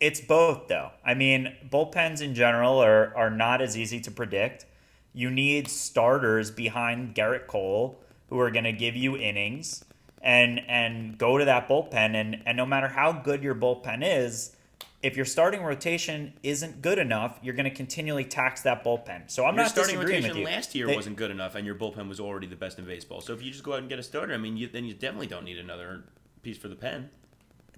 It's 0.00 0.20
both, 0.20 0.68
though. 0.68 0.92
I 1.04 1.12
mean, 1.14 1.54
bullpens 1.68 2.22
in 2.22 2.34
general 2.34 2.78
are, 2.82 3.14
are 3.16 3.30
not 3.30 3.60
as 3.60 3.76
easy 3.76 4.00
to 4.00 4.10
predict. 4.10 4.64
You 5.12 5.30
need 5.30 5.68
starters 5.68 6.50
behind 6.50 7.14
Gerrit 7.14 7.48
Cole 7.48 8.00
who 8.30 8.38
are 8.40 8.50
going 8.50 8.64
to 8.64 8.72
give 8.72 8.94
you 8.96 9.16
innings 9.16 9.84
and 10.22 10.60
and 10.68 11.18
go 11.18 11.36
to 11.38 11.44
that 11.44 11.68
bullpen. 11.68 12.14
And, 12.14 12.42
and 12.46 12.56
no 12.56 12.64
matter 12.64 12.88
how 12.88 13.12
good 13.12 13.42
your 13.42 13.54
bullpen 13.56 14.00
is, 14.02 14.54
if 15.02 15.16
your 15.16 15.24
starting 15.24 15.62
rotation 15.62 16.32
isn't 16.42 16.82
good 16.82 16.98
enough, 16.98 17.38
you're 17.42 17.54
going 17.54 17.68
to 17.70 17.74
continually 17.74 18.24
tax 18.24 18.62
that 18.62 18.82
bullpen. 18.84 19.30
So 19.30 19.44
I'm 19.44 19.54
Your 19.54 19.64
not 19.64 19.70
starting 19.70 19.96
rotation 19.98 20.28
with 20.30 20.36
you. 20.38 20.44
last 20.44 20.74
year 20.74 20.86
They- 20.86 20.96
wasn't 20.96 21.16
good 21.16 21.30
enough, 21.30 21.54
and 21.54 21.64
your 21.64 21.76
bullpen 21.76 22.08
was 22.08 22.18
already 22.18 22.46
the 22.48 22.56
best 22.56 22.78
in 22.78 22.84
baseball. 22.84 23.20
So 23.20 23.32
if 23.32 23.42
you 23.42 23.50
just 23.52 23.62
go 23.62 23.74
out 23.74 23.78
and 23.80 23.88
get 23.88 23.98
a 23.98 24.02
starter, 24.02 24.34
I 24.34 24.38
mean, 24.38 24.56
you, 24.56 24.66
then 24.68 24.84
you 24.84 24.94
definitely 24.94 25.28
don't 25.28 25.44
need 25.44 25.58
another 25.58 26.04
piece 26.42 26.58
for 26.58 26.68
the 26.68 26.74
pen. 26.74 27.10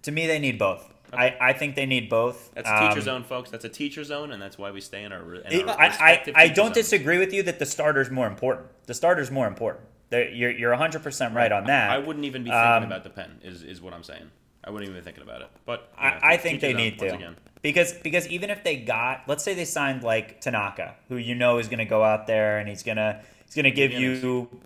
To 0.03 0.13
me, 0.13 0.27
they 0.27 0.39
need 0.39 0.59
both. 0.59 0.95
I, 1.13 1.37
I 1.41 1.53
think 1.53 1.75
they 1.75 1.85
need 1.87 2.09
both. 2.09 2.53
That's 2.55 2.69
a 2.71 2.79
teacher 2.89 3.01
Um, 3.01 3.05
zone, 3.05 3.25
folks. 3.25 3.51
That's 3.51 3.65
a 3.65 3.69
teacher 3.69 4.03
zone, 4.05 4.31
and 4.33 4.41
that's 4.41 4.57
why 4.57 4.71
we 4.71 4.81
stay 4.81 5.03
in 5.05 5.13
our. 5.13 5.35
In 5.35 5.53
It- 5.53 5.69
our 5.69 5.79
I, 5.79 5.87
I, 5.89 6.33
I 6.35 6.49
don't 6.49 6.67
zones. 6.67 6.75
disagree 6.77 7.19
with 7.19 7.35
you 7.35 7.43
that 7.43 7.59
the 7.59 7.67
starter's 7.67 8.11
more 8.11 8.27
important. 8.29 8.69
The 8.87 8.95
starter's 8.95 9.31
more 9.31 9.47
important. 9.47 9.85
They're- 10.09 10.31
You're, 10.31 10.51
you're 10.53 10.73
100% 10.77 11.35
right 11.35 11.53
on 11.53 11.65
that. 11.65 11.91
I 11.91 11.99
wouldn't 11.99 12.25
even 12.25 12.45
be 12.45 12.51
thinking 12.51 12.65
Um, 12.73 12.85
about 12.85 13.05
the 13.05 13.11
pen. 13.11 13.41
Is 13.43 13.63
is 13.63 13.83
what 13.83 13.93
I'm 13.93 14.03
saying. 14.05 14.31
I 14.65 14.71
wouldn't 14.71 14.91
even 14.91 15.01
be 15.01 15.05
thinking 15.05 15.23
about 15.23 15.43
it. 15.43 15.49
But 15.65 15.91
you 15.97 16.05
know, 16.05 16.17
I, 16.23 16.33
I 16.35 16.37
think 16.37 16.61
they 16.61 16.75
need 16.75 16.99
to 16.99 17.15
Again. 17.15 17.37
because 17.63 17.93
because 17.95 18.29
even 18.29 18.51
if 18.51 18.63
they 18.63 18.77
got 18.77 19.23
let's 19.27 19.43
say 19.43 19.55
they 19.55 19.65
signed 19.65 20.03
like 20.03 20.41
Tanaka 20.41 20.95
who 21.09 21.17
you 21.17 21.35
know 21.35 21.59
is 21.59 21.69
going 21.69 21.79
to 21.79 21.85
go 21.85 22.03
out 22.03 22.27
there 22.27 22.59
and 22.59 22.69
he's 22.69 22.83
gonna 22.83 23.23
he's 23.47 23.55
gonna 23.55 23.71
give 23.71 23.93
Innings. 23.93 24.23
you 24.23 24.61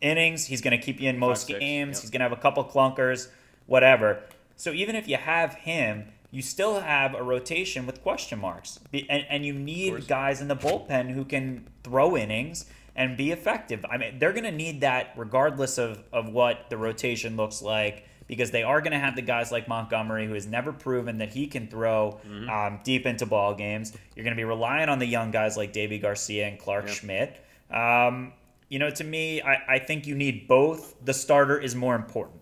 innings 0.00 0.46
he's 0.46 0.60
going 0.60 0.78
to 0.78 0.84
keep 0.84 1.00
you 1.00 1.08
in 1.08 1.18
most 1.18 1.46
six, 1.46 1.58
games 1.58 1.96
yep. 1.96 2.02
he's 2.02 2.10
going 2.10 2.20
to 2.20 2.24
have 2.24 2.32
a 2.32 2.40
couple 2.40 2.64
clunkers 2.64 3.28
whatever 3.66 4.22
so 4.56 4.72
even 4.72 4.94
if 4.94 5.08
you 5.08 5.16
have 5.16 5.54
him 5.54 6.04
you 6.30 6.42
still 6.42 6.80
have 6.80 7.14
a 7.14 7.22
rotation 7.22 7.86
with 7.86 8.02
question 8.02 8.38
marks 8.38 8.78
and, 8.92 9.24
and 9.28 9.44
you 9.44 9.52
need 9.52 10.06
guys 10.06 10.40
in 10.40 10.48
the 10.48 10.56
bullpen 10.56 11.10
who 11.10 11.24
can 11.24 11.66
throw 11.82 12.16
innings 12.16 12.66
and 12.94 13.16
be 13.16 13.32
effective 13.32 13.84
I 13.90 13.96
mean 13.96 14.18
they're 14.18 14.32
going 14.32 14.44
to 14.44 14.52
need 14.52 14.82
that 14.82 15.14
regardless 15.16 15.78
of 15.78 16.04
of 16.12 16.28
what 16.28 16.70
the 16.70 16.76
rotation 16.76 17.36
looks 17.36 17.60
like 17.60 18.04
because 18.28 18.50
they 18.52 18.62
are 18.62 18.80
going 18.80 18.92
to 18.92 18.98
have 18.98 19.16
the 19.16 19.22
guys 19.22 19.50
like 19.50 19.66
Montgomery, 19.66 20.26
who 20.26 20.34
has 20.34 20.46
never 20.46 20.72
proven 20.72 21.18
that 21.18 21.30
he 21.30 21.46
can 21.48 21.66
throw 21.66 22.20
Mm-hmm. 22.28 22.48
um, 22.48 22.80
deep 22.84 23.06
into 23.06 23.26
ball 23.26 23.54
games. 23.54 23.92
You're 24.14 24.22
going 24.24 24.36
to 24.36 24.40
be 24.40 24.44
relying 24.44 24.88
on 24.88 24.98
the 25.00 25.06
young 25.06 25.30
guys 25.30 25.56
like 25.56 25.72
Deivi 25.72 26.00
Garcia 26.00 26.46
and 26.46 26.58
Clarke. 26.58 26.88
Schmidt. 26.88 27.44
Um, 27.70 28.32
you 28.68 28.78
know, 28.78 28.90
to 28.90 29.02
me, 29.04 29.40
I, 29.42 29.76
I 29.76 29.78
think 29.78 30.06
you 30.06 30.14
need 30.14 30.46
both. 30.46 30.94
The 31.04 31.14
starter 31.14 31.58
is 31.58 31.74
more 31.74 31.94
important. 31.96 32.40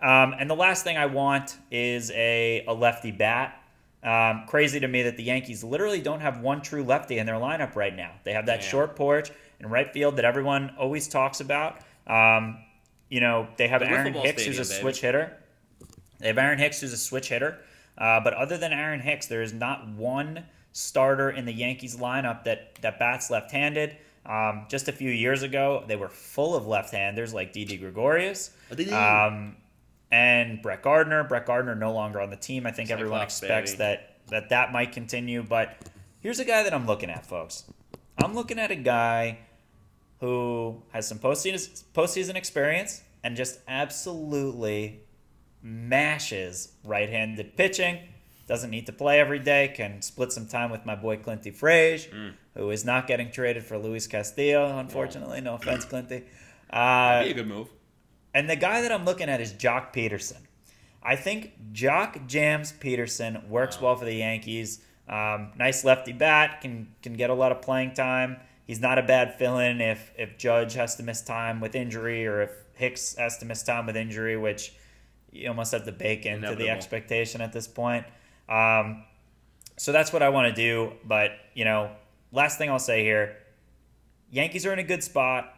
Um, 0.00 0.34
and 0.38 0.48
the 0.50 0.54
last 0.56 0.84
thing 0.84 0.96
I 0.96 1.06
want 1.06 1.56
is 1.70 2.10
a, 2.12 2.64
a 2.66 2.72
lefty 2.72 3.10
bat. 3.10 3.62
Um, 4.02 4.44
crazy 4.46 4.78
to 4.80 4.86
me 4.88 5.02
that 5.02 5.16
the 5.16 5.22
Yankees 5.24 5.64
literally 5.64 6.00
don't 6.00 6.20
have 6.20 6.40
one 6.40 6.60
true 6.62 6.84
lefty 6.84 7.18
in 7.18 7.26
their 7.26 7.36
lineup 7.36 7.74
right 7.76 7.94
now. 7.94 8.12
They 8.24 8.32
have 8.34 8.46
that 8.46 8.60
Yeah. 8.62 8.68
short 8.68 8.94
porch 8.96 9.30
in 9.58 9.68
right 9.68 9.90
field 9.92 10.16
that 10.16 10.24
everyone 10.24 10.74
always 10.78 11.08
talks 11.08 11.40
about. 11.40 11.78
Um, 12.06 12.58
you 13.08 13.20
know, 13.20 13.48
they 13.56 13.68
have 13.68 13.80
The 13.80 13.88
Aaron 13.88 14.14
Hicks, 14.14 14.44
who's 14.44 14.58
a 14.58 14.62
baby. 14.62 14.80
switch 14.80 15.00
hitter. 15.00 15.36
They 16.18 16.28
have 16.28 16.38
Aaron 16.38 16.58
Hicks, 16.58 16.80
who's 16.80 16.92
a 16.92 16.96
switch 16.96 17.28
hitter. 17.28 17.58
Uh, 17.98 18.20
but 18.20 18.34
other 18.34 18.58
than 18.58 18.72
Aaron 18.72 19.00
Hicks, 19.00 19.26
there 19.26 19.42
is 19.42 19.52
not 19.52 19.88
one 19.88 20.44
starter 20.72 21.30
in 21.30 21.44
the 21.44 21.52
Yankees 21.52 21.96
lineup 21.96 22.44
that, 22.44 22.74
that 22.82 22.98
bats 22.98 23.30
left 23.30 23.50
handed. 23.50 23.96
Um, 24.26 24.66
just 24.68 24.88
a 24.88 24.92
few 24.92 25.10
years 25.10 25.42
ago, 25.42 25.84
they 25.86 25.96
were 25.96 26.08
full 26.08 26.56
of 26.56 26.66
left 26.66 26.92
handers 26.92 27.32
like 27.32 27.52
Didi 27.52 27.76
Gregorius 27.76 28.50
um, 28.92 29.56
and 30.10 30.60
Brett 30.60 30.82
Gardner. 30.82 31.22
Brett 31.24 31.46
Gardner 31.46 31.76
no 31.76 31.92
longer 31.92 32.20
on 32.20 32.30
the 32.30 32.36
team. 32.36 32.66
I 32.66 32.72
think 32.72 32.90
everyone 32.90 33.22
expects 33.22 33.72
baby. 33.72 33.78
that, 33.78 34.16
that 34.28 34.48
that 34.48 34.72
might 34.72 34.92
continue. 34.92 35.42
But 35.44 35.76
here's 36.20 36.40
a 36.40 36.44
guy 36.44 36.64
that 36.64 36.74
I'm 36.74 36.86
looking 36.86 37.08
at, 37.08 37.24
folks. 37.24 37.64
I'm 38.18 38.34
looking 38.34 38.58
at 38.58 38.70
a 38.70 38.76
guy 38.76 39.38
who 40.20 40.82
has 40.92 41.06
some 41.06 41.18
postseason, 41.18 41.84
postseason 41.94 42.34
experience 42.36 43.02
and 43.22 43.36
just 43.36 43.58
absolutely 43.68 45.00
mashes 45.62 46.72
right-handed 46.84 47.56
pitching. 47.56 47.98
Doesn't 48.46 48.70
need 48.70 48.86
to 48.86 48.92
play 48.92 49.18
every 49.18 49.40
day. 49.40 49.72
Can 49.74 50.00
split 50.02 50.30
some 50.32 50.46
time 50.46 50.70
with 50.70 50.86
my 50.86 50.94
boy 50.94 51.16
Clinty 51.16 51.52
Frage, 51.52 52.08
Mm. 52.10 52.34
who 52.54 52.70
is 52.70 52.84
not 52.84 53.06
getting 53.08 53.30
traded 53.32 53.64
for 53.64 53.76
Luis 53.76 54.06
Castillo. 54.06 54.78
Unfortunately, 54.78 55.40
no 55.40 55.54
offense, 55.54 55.84
Clinty. 55.84 56.22
Uh, 56.70 57.18
That'd 57.18 57.34
be 57.34 57.40
a 57.40 57.44
good 57.44 57.48
move. 57.52 57.68
and 58.34 58.48
the 58.48 58.56
guy 58.56 58.80
that 58.82 58.92
I'm 58.92 59.04
looking 59.04 59.28
at 59.28 59.40
is 59.40 59.52
Joc 59.52 59.92
Pederson. 59.92 60.38
I 61.02 61.16
think 61.16 61.72
Jock 61.72 62.26
Jams 62.26 62.72
Peterson 62.72 63.48
works 63.48 63.80
well 63.80 63.96
for 63.96 64.04
the 64.04 64.14
Yankees. 64.14 64.80
Um, 65.08 65.52
nice 65.56 65.84
lefty 65.84 66.12
bat, 66.12 66.60
can 66.60 66.94
can 67.02 67.14
get 67.14 67.30
a 67.30 67.34
lot 67.34 67.50
of 67.52 67.62
playing 67.62 67.94
time. 67.94 68.38
He's 68.66 68.80
not 68.80 68.98
a 68.98 69.02
bad 69.02 69.38
fill-in 69.38 69.80
if 69.80 70.12
if 70.18 70.36
Judge 70.38 70.74
has 70.74 70.96
to 70.96 71.02
miss 71.02 71.22
time 71.22 71.60
with 71.60 71.74
injury 71.74 72.26
or 72.26 72.42
if 72.42 72.50
Hicks 72.74 73.14
has 73.16 73.38
to 73.38 73.46
miss 73.46 73.62
time 73.62 73.86
with 73.86 73.96
injury, 73.96 74.36
which 74.36 74.74
you 75.32 75.48
almost 75.48 75.72
have 75.72 75.84
to 75.84 75.92
bake 75.92 76.26
into 76.26 76.54
the 76.54 76.68
expectation 76.68 77.40
at 77.40 77.52
this 77.52 77.68
point. 77.68 78.04
Um, 78.48 79.04
so 79.76 79.92
that's 79.92 80.12
what 80.12 80.22
I 80.22 80.30
want 80.30 80.54
to 80.54 80.54
do. 80.54 80.92
But 81.04 81.30
you 81.54 81.64
know, 81.64 81.90
last 82.32 82.58
thing 82.58 82.68
I'll 82.68 82.78
say 82.78 83.04
here: 83.04 83.36
Yankees 84.30 84.66
are 84.66 84.72
in 84.72 84.78
a 84.80 84.84
good 84.84 85.04
spot. 85.04 85.54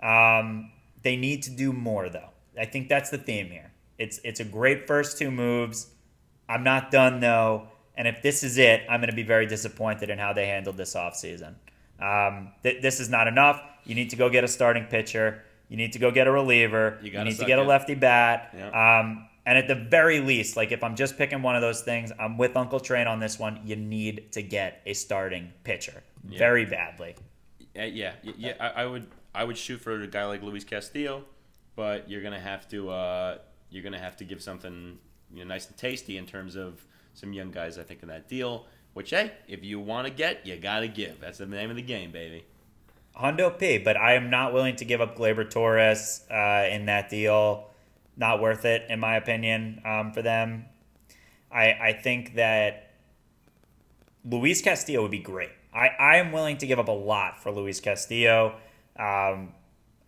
Um, 0.00 0.70
they 1.02 1.16
need 1.16 1.42
to 1.44 1.50
do 1.50 1.72
more, 1.72 2.08
though. 2.08 2.30
I 2.58 2.66
think 2.66 2.88
that's 2.88 3.10
the 3.10 3.18
theme 3.18 3.50
here. 3.50 3.72
It's 3.98 4.20
it's 4.24 4.40
a 4.40 4.44
great 4.44 4.86
first 4.86 5.18
two 5.18 5.30
moves. 5.30 5.88
I'm 6.48 6.64
not 6.64 6.90
done 6.90 7.20
though, 7.20 7.68
and 7.96 8.06
if 8.06 8.22
this 8.22 8.42
is 8.42 8.58
it, 8.58 8.82
I'm 8.88 9.00
going 9.00 9.10
to 9.10 9.16
be 9.16 9.22
very 9.22 9.46
disappointed 9.46 10.10
in 10.10 10.18
how 10.18 10.32
they 10.32 10.46
handled 10.46 10.76
this 10.76 10.94
offseason. 10.94 11.54
Um, 12.02 12.52
th- 12.62 12.82
this 12.82 13.00
is 13.00 13.08
not 13.08 13.28
enough. 13.28 13.62
You 13.84 13.94
need 13.94 14.10
to 14.10 14.16
go 14.16 14.28
get 14.28 14.44
a 14.44 14.48
starting 14.48 14.84
pitcher. 14.86 15.42
You 15.68 15.76
need 15.76 15.92
to 15.92 15.98
go 15.98 16.10
get 16.10 16.26
a 16.26 16.32
reliever. 16.32 16.98
You 17.02 17.12
You, 17.12 17.24
need 17.24 17.38
to 17.38 17.44
get 17.46 17.58
a 17.58 17.62
lefty 17.62 17.94
bat. 17.94 18.54
Yeah. 18.54 19.00
Um, 19.00 19.28
and 19.44 19.58
at 19.58 19.68
the 19.68 19.74
very 19.74 20.20
least, 20.20 20.56
like 20.56 20.70
if 20.70 20.84
I'm 20.84 20.94
just 20.94 21.16
picking 21.16 21.42
one 21.42 21.56
of 21.56 21.62
those 21.62 21.80
things, 21.82 22.12
I'm 22.18 22.38
with 22.38 22.56
Uncle 22.56 22.78
Train 22.78 23.06
on 23.06 23.20
this 23.20 23.38
one. 23.38 23.60
You 23.64 23.76
need 23.76 24.32
to 24.32 24.42
get 24.42 24.82
a 24.86 24.94
starting 24.94 25.52
pitcher 25.64 26.02
very 26.24 26.64
badly. 26.64 27.16
Uh, 27.76 27.84
yeah, 27.84 28.12
yeah. 28.22 28.54
I, 28.60 28.82
I 28.82 28.86
would 28.86 29.06
I 29.34 29.44
would 29.44 29.56
shoot 29.56 29.80
for 29.80 30.00
a 30.00 30.06
guy 30.06 30.26
like 30.26 30.42
Luis 30.42 30.64
Castillo, 30.64 31.24
but 31.74 32.08
you're 32.08 32.22
gonna 32.22 32.38
have 32.38 32.68
to 32.68 32.90
uh, 32.90 33.38
you're 33.70 33.82
gonna 33.82 33.98
have 33.98 34.16
to 34.18 34.24
give 34.24 34.42
something 34.42 34.98
you 35.32 35.44
know, 35.44 35.48
nice 35.48 35.66
and 35.66 35.76
tasty 35.76 36.18
in 36.18 36.26
terms 36.26 36.54
of 36.54 36.84
some 37.14 37.32
young 37.32 37.50
guys. 37.50 37.78
I 37.78 37.82
think 37.82 38.02
in 38.02 38.08
that 38.08 38.28
deal. 38.28 38.66
Which 38.94 39.10
hey, 39.10 39.32
if 39.48 39.64
you 39.64 39.80
want 39.80 40.06
to 40.06 40.12
get, 40.12 40.46
you 40.46 40.56
gotta 40.56 40.88
give. 40.88 41.20
That's 41.20 41.38
the 41.38 41.46
name 41.46 41.70
of 41.70 41.76
the 41.76 41.82
game, 41.82 42.12
baby. 42.12 42.44
Hondo 43.14 43.50
P, 43.50 43.78
but 43.78 43.96
I 43.96 44.14
am 44.14 44.30
not 44.30 44.52
willing 44.52 44.76
to 44.76 44.84
give 44.84 45.00
up 45.00 45.16
Gleyber 45.16 45.48
Torres 45.48 46.24
uh, 46.30 46.66
in 46.70 46.86
that 46.86 47.10
deal. 47.10 47.68
Not 48.16 48.40
worth 48.40 48.64
it, 48.64 48.86
in 48.88 49.00
my 49.00 49.16
opinion, 49.16 49.80
um, 49.84 50.12
for 50.12 50.22
them. 50.22 50.66
I 51.50 51.72
I 51.72 51.92
think 51.92 52.34
that 52.34 52.90
Luis 54.24 54.62
Castillo 54.62 55.02
would 55.02 55.10
be 55.10 55.18
great. 55.18 55.50
I, 55.74 55.88
I 55.88 56.16
am 56.16 56.32
willing 56.32 56.58
to 56.58 56.66
give 56.66 56.78
up 56.78 56.88
a 56.88 56.92
lot 56.92 57.42
for 57.42 57.50
Luis 57.50 57.80
Castillo. 57.80 58.56
Um, 58.98 59.54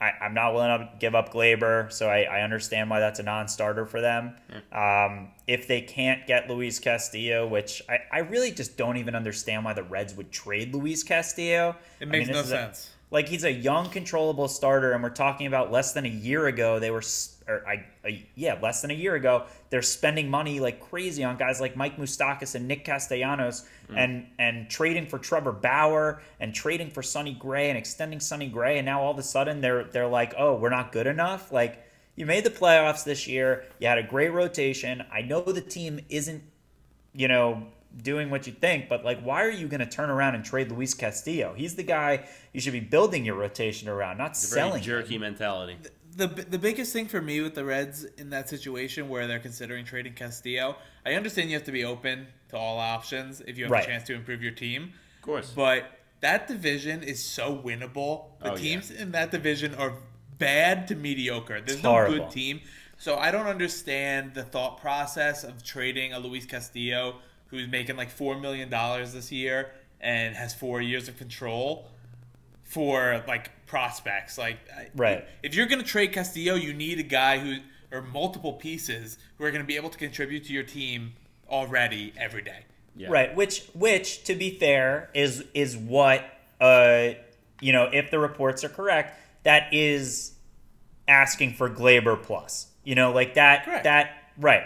I, 0.01 0.11
I'm 0.20 0.34
not 0.34 0.55
willing 0.55 0.78
to 0.78 0.88
give 0.99 1.14
up 1.14 1.32
Gleyber, 1.32 1.90
so 1.92 2.09
I, 2.09 2.22
I 2.22 2.40
understand 2.42 2.90
why 2.90 3.01
that's 3.01 3.20
a 3.20 3.22
non-starter 3.22 3.86
for 3.86 4.01
them. 4.01 4.34
Um, 4.72 5.28
if 5.47 5.66
they 5.68 5.80
can't 5.80 6.26
get 6.26 6.49
Luis 6.51 6.78
Castillo, 6.78 7.47
which 7.47 7.82
I, 7.88 7.99
I 8.12 8.18
really 8.20 8.51
just 8.51 8.76
don't 8.76 8.97
even 8.97 9.14
understand 9.14 9.64
why 9.64 9.72
the 9.72 9.82
Reds 9.84 10.14
would 10.14 10.30
trade 10.32 10.74
Luis 10.74 11.03
Castillo. 11.03 11.76
It 12.01 12.09
I 12.09 12.11
makes 12.11 12.26
mean, 12.28 12.34
no 12.34 12.40
is 12.40 12.47
a- 12.47 12.51
sense. 12.51 12.90
like 13.11 13.28
he's 13.28 13.45
a 13.45 13.53
young, 13.53 13.88
controllable 13.90 14.49
starter, 14.49 14.92
and 14.92 15.03
we're 15.03 15.11
talking 15.11 15.47
about 15.47 15.70
less 15.72 15.92
than 15.92 16.05
a 16.05 16.09
year 16.09 16.47
ago. 16.47 16.78
They 16.80 16.90
were, 16.90 17.03
or 17.47 17.66
I, 17.66 17.84
I, 18.05 18.24
yeah, 18.34 18.59
less 18.62 18.82
than 18.82 18.90
a 18.90 18.95
year 18.95 19.14
ago. 19.14 19.45
They're 19.70 19.82
spending 19.82 20.28
money 20.30 20.61
like 20.61 20.80
crazy 20.80 21.24
on 21.24 21.36
guys 21.36 21.61
like 21.61 21.76
Mike 21.76 21.97
Moustakas 21.97 22.55
and 22.55 22.66
Nick 22.66 22.84
Castellanos, 22.84 23.66
mm. 23.90 23.97
and 23.97 24.26
and 24.38 24.70
trading 24.70 25.07
for 25.07 25.18
Trevor 25.18 25.53
Bauer 25.53 26.22
and 26.40 26.55
trading 26.55 26.90
for 26.90 27.03
Sonny 27.03 27.34
Gray 27.34 27.68
and 27.68 27.78
extending 27.78 28.20
Sonny 28.20 28.49
Gray, 28.49 28.78
and 28.78 28.86
now 28.86 29.03
all 29.03 29.11
of 29.11 29.18
a 29.18 29.22
sudden 29.22 29.61
they're 29.61 29.84
they're 29.84 30.09
like, 30.09 30.34
oh, 30.38 30.57
we're 30.57 30.70
not 30.70 30.92
good 30.92 31.07
enough. 31.07 31.53
Like 31.53 31.84
you 32.16 32.26
made 32.26 32.45
the 32.45 32.51
playoffs 32.51 33.05
this 33.05 33.26
year, 33.26 33.64
you 33.78 33.88
had 33.88 33.99
a 33.99 34.03
great 34.03 34.30
rotation. 34.30 35.05
I 35.12 35.22
know 35.22 35.42
the 35.42 35.61
team 35.61 36.01
isn't 36.09 36.42
you 37.14 37.28
know, 37.28 37.66
doing 38.03 38.28
what 38.28 38.47
you 38.47 38.53
think, 38.53 38.88
but 38.88 39.05
like, 39.05 39.20
why 39.22 39.45
are 39.45 39.51
you 39.51 39.68
going 39.68 39.80
to 39.80 39.86
turn 39.86 40.11
around 40.11 40.34
and 40.34 40.45
trade 40.45 40.70
Luis 40.70 40.95
Castillo? 40.95 41.55
He's 41.57 41.76
the 41.76 41.82
guy 41.84 42.26
you 42.53 42.61
should 42.61 42.72
be 42.72 42.80
building 42.80 43.24
your 43.24 43.36
rotation 43.36 43.88
around, 43.88 44.18
not 44.18 44.32
It's 44.32 44.45
a 44.45 44.55
very 44.55 44.68
selling. 44.68 44.80
him. 44.80 44.84
jerky 44.84 45.18
mentality. 45.18 45.76
The 46.17 46.27
the 46.27 46.59
biggest 46.59 46.93
thing 46.93 47.07
for 47.07 47.21
me 47.21 47.41
with 47.41 47.55
the 47.55 47.65
Reds 47.65 48.05
in 48.05 48.31
that 48.31 48.49
situation 48.49 49.09
where 49.09 49.27
they're 49.27 49.39
considering 49.39 49.85
trading 49.85 50.15
Castillo, 50.15 50.77
I 51.05 51.15
understand 51.15 51.51
you 51.51 51.57
have 51.57 51.65
to 51.65 51.73
be 51.73 51.85
open 51.85 52.27
to 52.51 52.57
all 52.57 52.79
options 52.79 53.41
if 53.41 53.57
you 53.59 53.65
have 53.65 53.71
Right. 53.71 53.85
a 53.85 53.87
chance 53.87 54.05
to 54.05 54.15
improve 54.15 54.43
your 54.43 54.53
team. 54.53 54.93
Of 55.17 55.23
course. 55.23 55.53
But 55.55 55.85
that 56.21 56.47
division 56.49 57.03
is 57.03 57.23
so 57.23 57.57
winnable. 57.57 58.39
The 58.41 58.53
Oh, 58.53 58.55
yeah. 58.55 58.61
teams 58.62 58.91
in 58.91 59.12
that 59.12 59.31
division 59.31 59.75
are 59.75 59.95
bad 60.39 60.89
to 60.89 60.95
mediocre. 60.95 61.61
There's 61.61 61.83
no 61.83 61.91
horrible. 61.91 62.19
good 62.27 62.31
team. 62.31 62.61
So 62.99 63.17
I 63.17 63.31
don't 63.31 63.47
understand 63.47 64.35
the 64.35 64.45
thought 64.45 64.81
process 64.81 65.45
of 65.45 65.62
trading 65.65 66.12
a 66.12 66.19
Luis 66.19 66.47
Castillo 66.47 67.17
who's 67.49 67.69
making 67.69 67.97
like 67.97 68.11
four 68.11 68.39
million 68.39 68.71
dollars 68.71 69.12
this 69.12 69.31
year 69.33 69.71
and 70.01 70.35
has 70.37 70.55
four 70.55 70.81
years 70.81 71.09
of 71.09 71.17
control 71.19 71.89
for 72.75 73.22
like 73.29 73.51
prospects. 73.66 74.37
Like 74.37 74.59
Right. 74.95 75.25
if 75.43 75.55
you're 75.55 75.66
gonna 75.66 75.83
trade 75.85 76.12
Castillo, 76.12 76.57
you 76.57 76.75
need 76.75 76.99
a 76.99 77.05
guy 77.05 77.39
who 77.39 77.59
or 77.93 78.03
multiple 78.03 78.53
pieces 78.55 79.16
who 79.39 79.45
are 79.45 79.51
gonna 79.53 79.62
be 79.64 79.77
able 79.77 79.91
to 79.91 79.99
contribute 79.99 80.45
to 80.45 80.53
your 80.53 80.64
team 80.64 81.12
already 81.49 82.12
every 82.18 82.43
day. 82.43 82.64
Yeah. 82.97 83.09
Right, 83.11 83.35
which 83.35 83.62
which 83.75 84.25
to 84.25 84.35
be 84.35 84.59
fair 84.59 85.11
is 85.14 85.45
is 85.55 85.77
what 85.77 86.25
uh 86.61 87.11
you 87.61 87.72
know, 87.72 87.89
if 87.93 88.11
the 88.11 88.18
reports 88.18 88.64
are 88.64 88.68
correct, 88.68 89.18
that 89.45 89.72
is 89.72 90.33
asking 91.07 91.55
for 91.55 91.70
Gleyber 91.70 92.20
plus. 92.20 92.66
You 92.83 92.95
know, 92.97 93.12
like 93.12 93.35
that 93.35 93.64
Correct. 93.64 93.85
that 93.85 94.11
right. 94.39 94.64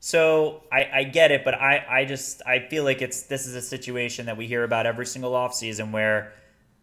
So 0.00 0.62
I, 0.72 0.88
I 0.94 1.02
get 1.04 1.32
it, 1.32 1.44
but 1.44 1.54
I, 1.54 1.84
I 1.90 2.04
just 2.04 2.40
I 2.46 2.60
feel 2.60 2.84
like 2.84 3.02
it's 3.02 3.24
this 3.24 3.46
is 3.48 3.54
a 3.56 3.60
situation 3.62 4.26
that 4.26 4.36
we 4.36 4.46
hear 4.46 4.62
about 4.62 4.86
every 4.86 5.06
single 5.06 5.32
offseason 5.32 5.90
where 5.90 6.32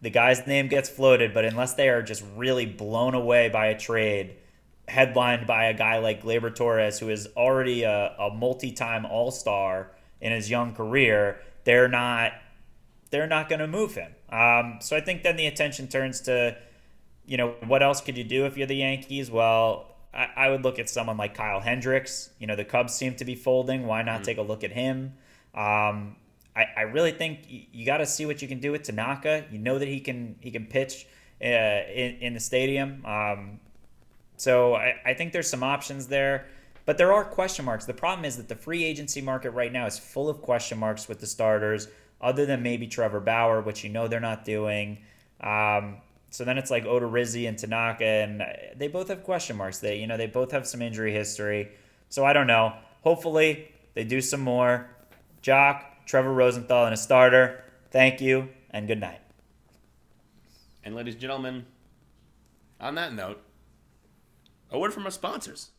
the 0.05 0.11
guy's 0.11 0.45
name 0.45 0.67
gets 0.67 0.87
floated, 0.87 1.33
but 1.33 1.45
unless 1.45 1.73
they 1.73 1.89
are 1.89 2.03
just 2.03 2.23
really 2.35 2.67
blown 2.67 3.15
away 3.15 3.49
by 3.49 3.65
a 3.65 3.79
trade 3.79 4.35
headlined 4.87 5.47
by 5.47 5.65
a 5.65 5.73
guy 5.73 5.97
like 5.97 6.21
Gleyber 6.21 6.53
Torres, 6.53 6.99
who 6.99 7.09
is 7.09 7.27
already 7.35 7.81
a, 7.81 8.15
a 8.19 8.29
multi-time 8.29 9.07
All-Star 9.07 9.89
in 10.21 10.31
his 10.31 10.47
young 10.47 10.75
career, 10.75 11.39
they're 11.63 11.87
not 11.87 12.33
they're 13.09 13.25
not 13.25 13.49
going 13.49 13.61
to 13.61 13.67
move 13.67 13.95
him. 13.95 14.11
Um, 14.29 14.77
so 14.79 14.95
I 14.95 15.01
think 15.01 15.23
then 15.23 15.37
the 15.37 15.47
attention 15.47 15.87
turns 15.87 16.21
to, 16.21 16.55
you 17.25 17.37
know, 17.37 17.55
what 17.65 17.81
else 17.81 17.99
could 17.99 18.15
you 18.15 18.23
do 18.23 18.45
if 18.45 18.57
you're 18.57 18.67
the 18.67 18.75
Yankees? 18.75 19.31
Well, 19.31 19.95
I, 20.13 20.27
I 20.35 20.49
would 20.51 20.63
look 20.63 20.77
at 20.77 20.87
someone 20.87 21.17
like 21.17 21.33
Kyle 21.33 21.61
Hendricks. 21.61 22.29
You 22.37 22.45
know, 22.45 22.55
the 22.55 22.65
Cubs 22.65 22.93
seem 22.93 23.15
to 23.15 23.25
be 23.25 23.33
folding. 23.33 23.87
Why 23.87 24.03
not 24.03 24.23
take 24.23 24.37
a 24.37 24.43
look 24.43 24.63
at 24.63 24.71
him? 24.71 25.15
Um, 25.55 26.15
I, 26.55 26.67
I 26.77 26.81
really 26.81 27.11
think 27.11 27.45
you, 27.49 27.85
got 27.85 27.97
to 27.97 28.05
see 28.05 28.25
what 28.25 28.41
you 28.41 28.47
can 28.47 28.59
do 28.59 28.71
with 28.71 28.83
Tanaka. 28.83 29.45
You 29.51 29.59
know 29.59 29.77
that 29.77 29.87
he 29.87 29.99
can 29.99 30.35
he 30.39 30.51
can 30.51 30.65
pitch 30.65 31.05
uh, 31.41 31.45
in 31.45 32.17
in 32.21 32.33
the 32.33 32.39
stadium. 32.39 33.05
Um, 33.05 33.59
so 34.37 34.75
I, 34.75 34.95
I 35.05 35.13
think 35.13 35.33
there's 35.33 35.49
some 35.49 35.63
options 35.63 36.07
there, 36.07 36.47
but 36.85 36.97
there 36.97 37.13
are 37.13 37.23
question 37.23 37.65
marks. 37.65 37.85
The 37.85 37.93
problem 37.93 38.25
is 38.25 38.37
that 38.37 38.47
the 38.47 38.55
free 38.55 38.83
agency 38.83 39.21
market 39.21 39.51
right 39.51 39.71
now 39.71 39.85
is 39.85 39.97
full 39.97 40.29
of 40.29 40.41
question 40.41 40.77
marks 40.77 41.07
with 41.07 41.19
the 41.19 41.27
starters, 41.27 41.87
other 42.21 42.45
than 42.45 42.63
maybe 42.63 42.87
Trevor 42.87 43.19
Bauer, 43.19 43.61
which 43.61 43.83
you 43.83 43.89
know 43.89 44.07
they're 44.07 44.19
not 44.19 44.45
doing. 44.45 44.99
Um, 45.41 45.97
so 46.29 46.43
then 46.43 46.57
it's 46.57 46.71
like 46.71 46.85
Odorizzi 46.85 47.47
and 47.47 47.57
Tanaka, 47.57 48.05
and 48.05 48.43
they 48.75 48.87
both 48.87 49.07
have 49.09 49.23
question 49.23 49.57
marks. 49.57 49.79
They 49.79 49.99
you 49.99 50.07
know 50.07 50.17
they 50.17 50.27
both 50.27 50.51
have 50.51 50.67
some 50.67 50.81
injury 50.81 51.13
history. 51.13 51.71
So 52.09 52.23
I 52.25 52.33
don't 52.33 52.47
know. 52.47 52.73
Hopefully 53.03 53.71
they 53.93 54.03
do 54.03 54.21
some 54.21 54.41
more. 54.41 54.89
Jock, 55.41 55.94
Trevor 56.05 56.33
Rosenthal, 56.33 56.85
and 56.85 56.93
a 56.93 56.97
starter. 56.97 57.63
Thank 57.91 58.21
you 58.21 58.49
and 58.71 58.87
good 58.87 58.99
night. 58.99 59.21
And 60.83 60.95
ladies 60.95 61.15
and 61.15 61.21
gentlemen, 61.21 61.65
on 62.79 62.95
that 62.95 63.13
note, 63.13 63.41
a 64.71 64.77
word 64.77 64.93
from 64.93 65.05
our 65.05 65.11
sponsors. 65.11 65.71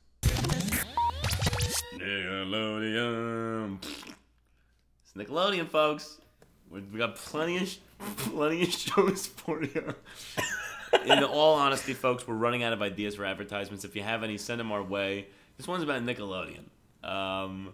Nickelodeon. 1.95 3.79
It's 3.83 5.13
Nickelodeon, 5.17 5.69
folks. 5.69 6.19
We 6.71 6.81
we 6.81 6.99
got 6.99 7.17
plenty 7.17 7.59
of 7.59 7.77
plenty 8.17 8.63
of 8.63 8.71
shows 8.71 9.27
for 9.27 9.63
you. 9.63 9.95
In 11.05 11.23
all 11.25 11.55
honesty, 11.55 11.95
folks, 11.95 12.27
we're 12.27 12.35
running 12.35 12.63
out 12.63 12.73
of 12.73 12.83
ideas 12.83 13.17
for 13.17 13.25
advertisements. 13.25 13.85
If 13.85 13.95
you 13.97 14.03
have 14.03 14.23
any, 14.23 14.39
send 14.39 14.61
them 14.61 14.73
our 14.73 14.83
way. 14.83 15.27
This 15.57 15.67
one's 15.69 15.83
about 15.83 16.03
Nickelodeon. 16.03 16.65
Um, 17.05 17.73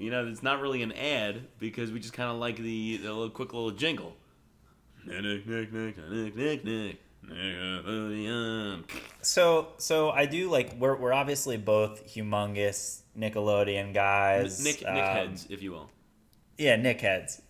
you 0.00 0.10
know, 0.10 0.26
it's 0.26 0.42
not 0.42 0.60
really 0.60 0.82
an 0.82 0.92
ad 0.92 1.46
because 1.58 1.92
we 1.92 2.00
just 2.00 2.12
kind 2.12 2.30
of 2.30 2.36
like 2.38 2.56
the, 2.56 2.96
the 2.98 3.08
little 3.08 3.30
quick 3.30 3.52
little 3.52 3.70
jingle. 3.70 4.16
Nick, 5.04 5.22
Nick, 5.22 5.46
Nick, 5.46 5.72
Nick, 5.72 5.96
Nick, 6.10 6.36
Nick, 6.36 6.64
Nick, 6.64 6.98
So, 9.22 9.68
so 9.78 10.10
I 10.10 10.26
do 10.26 10.50
like 10.50 10.74
we're 10.78 10.96
we're 10.96 11.12
obviously 11.12 11.56
both 11.56 12.06
humongous 12.14 13.00
Nickelodeon 13.18 13.94
guys. 13.94 14.62
Nick, 14.62 14.80
Nick 14.80 14.88
Um, 14.88 14.96
heads, 14.96 15.46
if 15.50 15.62
you 15.62 15.72
will. 15.72 15.90
Yeah, 16.58 16.76
Nick 16.76 17.00
heads. 17.00 17.40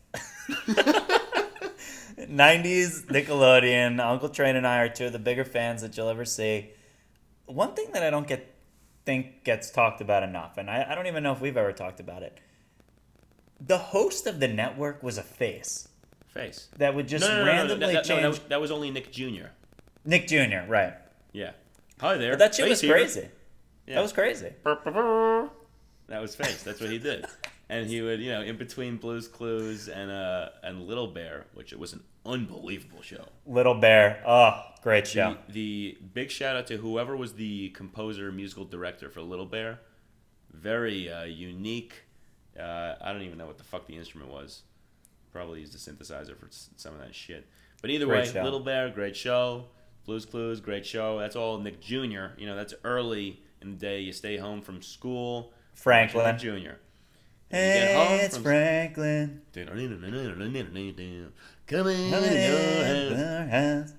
90s 2.18 3.06
Nickelodeon. 3.06 4.00
Uncle 4.00 4.28
Train 4.28 4.56
and 4.56 4.66
I 4.66 4.78
are 4.80 4.88
two 4.88 5.06
of 5.06 5.12
the 5.12 5.18
bigger 5.18 5.44
fans 5.44 5.82
that 5.82 5.96
you'll 5.96 6.08
ever 6.08 6.24
see. 6.24 6.70
One 7.46 7.74
thing 7.74 7.88
that 7.92 8.02
I 8.02 8.10
don't 8.10 8.26
get 8.26 8.49
think 9.04 9.44
gets 9.44 9.70
talked 9.70 10.00
about 10.00 10.22
enough, 10.22 10.58
and 10.58 10.70
I, 10.70 10.86
I 10.90 10.94
don't 10.94 11.06
even 11.06 11.22
know 11.22 11.32
if 11.32 11.40
we've 11.40 11.56
ever 11.56 11.72
talked 11.72 12.00
about 12.00 12.22
it. 12.22 12.38
The 13.60 13.78
host 13.78 14.26
of 14.26 14.40
the 14.40 14.48
network 14.48 15.02
was 15.02 15.18
a 15.18 15.22
face 15.22 15.88
Face. 16.28 16.68
that 16.78 16.94
would 16.94 17.08
just 17.08 17.26
No, 17.26 17.38
no, 17.40 17.46
randomly 17.46 17.86
that, 17.86 17.86
no, 17.86 17.92
that, 17.92 18.04
change. 18.04 18.26
was, 18.26 18.38
that 18.48 18.60
was 18.60 18.70
only 18.70 18.90
Nick 18.90 19.10
Jr. 19.12 19.46
Nick 20.04 20.28
Jr. 20.28 20.64
Right? 20.68 20.94
Yeah. 21.32 21.50
Hi 22.00 22.16
there. 22.16 22.32
But 22.32 22.38
that 22.38 22.54
shit 22.54 22.68
was 22.68 22.80
Face 22.80 22.86
here. 22.88 22.94
crazy. 22.94 23.28
Yeah. 23.86 23.96
That 23.96 24.02
was 24.02 24.12
crazy. 24.12 24.52
That 24.64 26.20
was 26.20 26.34
Face. 26.34 26.62
That's 26.62 26.80
what 26.80 26.90
he 26.90 26.98
did. 26.98 27.26
And 27.68 27.86
he 27.88 28.00
would, 28.02 28.20
you 28.20 28.30
know, 28.32 28.42
in 28.42 28.56
between 28.56 28.96
Blue's 28.96 29.28
Clues 29.28 29.88
and 29.88 30.10
uh 30.10 30.48
and 30.62 30.86
Little 30.86 31.06
Bear, 31.06 31.46
which 31.54 31.72
it 31.72 31.78
was 31.78 31.92
an 31.92 32.02
unbelievable 32.26 33.02
show. 33.02 33.24
Little 33.46 33.74
Bear. 33.74 34.22
Oh, 34.26 34.60
great 34.82 35.06
show. 35.06 35.36
The, 35.48 35.52
the 35.52 35.98
big 36.14 36.30
shout 36.30 36.56
out 36.56 36.66
to 36.68 36.76
whoever 36.76 37.16
was 37.16 37.34
the 37.34 37.70
composer, 37.70 38.30
musical 38.32 38.64
director 38.64 39.10
for 39.10 39.20
Little 39.22 39.46
Bear. 39.46 39.80
Very 40.52 41.10
uh, 41.10 41.24
unique. 41.24 42.04
Uh, 42.58 42.94
I 43.00 43.12
don't 43.12 43.22
even 43.22 43.38
know 43.38 43.46
what 43.46 43.58
the 43.58 43.64
fuck 43.64 43.86
the 43.86 43.96
instrument 43.96 44.30
was. 44.30 44.62
Probably 45.32 45.60
used 45.60 45.74
a 45.74 45.78
synthesizer 45.78 46.36
for 46.36 46.48
some 46.50 46.94
of 46.94 47.00
that 47.00 47.14
shit. 47.14 47.46
But 47.80 47.90
either 47.90 48.06
Great 48.06 48.26
way, 48.26 48.32
show. 48.32 48.42
Little 48.42 48.60
Bear, 48.60 48.90
great 48.90 49.16
show. 49.16 49.66
Blues 50.04 50.26
Clues, 50.26 50.60
great 50.60 50.84
show. 50.84 51.18
That's 51.18 51.36
all 51.36 51.58
Nick 51.58 51.80
Jr. 51.80 52.34
You 52.36 52.46
know, 52.46 52.56
that's 52.56 52.74
early 52.84 53.42
in 53.62 53.70
the 53.70 53.76
day. 53.76 54.00
You 54.00 54.12
stay 54.12 54.36
home 54.36 54.62
from 54.62 54.82
school. 54.82 55.52
Franklin. 55.74 56.36
Jr. 56.38 56.46
And 57.52 57.74
you 57.74 57.86
get 57.86 57.96
home 57.96 58.06
Hey, 58.08 58.24
it's 58.24 58.36
Franklin. 58.36 59.42
Come 61.70 61.86
in 61.86 62.10
your 62.10 62.18
in 62.18 63.16
house. 63.16 63.22
our 63.22 63.46
house. 63.46 63.92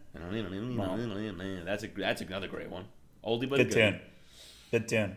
That's 1.66 1.84
a 1.84 1.88
that's 1.88 2.22
another 2.22 2.48
great 2.48 2.70
one. 2.70 2.86
Oldie 3.26 3.50
but 3.50 3.58
Good 3.58 3.70
good. 3.70 3.74
tune. 3.74 4.00
Good 4.72 4.88
tune. 4.88 5.16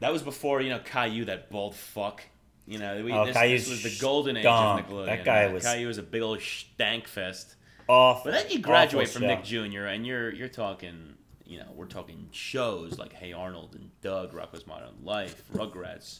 That 0.00 0.12
was 0.12 0.22
before 0.22 0.60
you 0.60 0.70
know 0.70 0.80
Caillou, 0.80 1.24
that 1.26 1.50
bald 1.50 1.74
fuck. 1.74 2.22
You 2.68 2.78
know, 2.78 3.04
we, 3.04 3.12
Oh, 3.12 3.26
this, 3.26 3.36
this 3.36 3.70
was 3.70 3.82
the 3.84 3.96
golden 4.00 4.36
age 4.36 4.42
stunk. 4.42 4.80
of 4.80 4.86
Nickelodeon. 4.92 5.06
That 5.06 5.24
guy 5.24 5.46
was- 5.52 5.62
Caillou 5.62 5.86
was 5.86 5.98
a 5.98 6.02
big 6.02 6.22
old 6.22 6.40
stank 6.40 7.06
fest. 7.06 7.54
Awful. 7.88 8.32
But 8.32 8.42
then 8.42 8.50
you 8.50 8.58
graduate 8.58 9.08
from 9.08 9.22
show. 9.22 9.28
Nick 9.28 9.44
Jr. 9.44 9.84
and 9.86 10.04
you're 10.04 10.32
you're 10.32 10.48
talking, 10.48 11.14
you 11.44 11.60
know, 11.60 11.68
we're 11.74 11.86
talking 11.86 12.28
shows 12.32 12.98
like 12.98 13.12
Hey 13.12 13.32
Arnold 13.32 13.76
and 13.76 13.90
Doug, 14.02 14.32
Rocko's 14.32 14.66
Modern 14.66 14.94
Life, 15.04 15.40
Rugrats, 15.54 16.18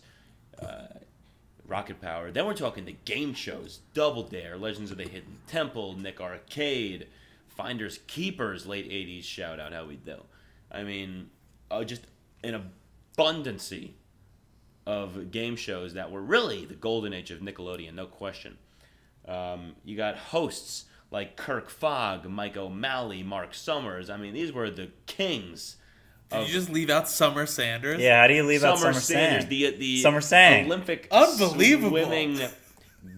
uh, 0.62 0.86
Rocket 1.66 2.00
Power. 2.00 2.30
Then 2.30 2.46
we're 2.46 2.54
talking 2.54 2.84
the 2.84 2.96
game 3.04 3.34
shows, 3.34 3.80
Double 3.94 4.22
Dare, 4.22 4.56
Legends 4.56 4.90
of 4.90 4.98
the 4.98 5.04
Hidden 5.04 5.38
Temple, 5.46 5.98
Nick 5.98 6.20
Arcade, 6.20 7.08
Finders 7.48 7.98
Keepers, 8.06 8.66
late 8.66 8.90
'80s 8.90 9.24
shout 9.24 9.60
out, 9.60 9.72
how 9.72 9.86
we 9.86 9.96
do. 9.96 10.16
I 10.70 10.82
mean, 10.82 11.30
uh, 11.70 11.84
just 11.84 12.02
an 12.44 12.70
abundancy 13.16 13.92
of 14.86 15.30
game 15.30 15.56
shows 15.56 15.94
that 15.94 16.10
were 16.10 16.22
really 16.22 16.64
the 16.64 16.74
golden 16.74 17.12
age 17.12 17.30
of 17.30 17.40
Nickelodeon, 17.40 17.94
no 17.94 18.06
question. 18.06 18.58
Um, 19.26 19.74
you 19.84 19.96
got 19.96 20.16
hosts 20.16 20.84
like 21.10 21.36
Kirk 21.36 21.70
Fogg, 21.70 22.28
Mike 22.28 22.56
O'Malley, 22.56 23.22
Mark 23.22 23.54
Summers. 23.54 24.08
I 24.10 24.16
mean, 24.16 24.34
these 24.34 24.52
were 24.52 24.70
the 24.70 24.90
kings. 25.06 25.76
Did 26.30 26.40
of 26.42 26.48
you 26.48 26.52
just 26.54 26.70
leave 26.70 26.90
out 26.90 27.08
Summer 27.08 27.46
Sanders? 27.46 28.00
Yeah, 28.00 28.20
how 28.20 28.26
do 28.26 28.34
you 28.34 28.42
leave 28.42 28.64
out 28.64 28.78
Summer 28.78 28.92
Summer 28.94 29.00
Sanders, 29.00 29.42
Sang? 29.42 29.48
the 29.48 29.70
the 29.76 30.02
Summer 30.02 30.20
Sang. 30.20 30.66
Olympic 30.66 31.08
Unbelievable. 31.10 31.90
swimming 31.90 32.40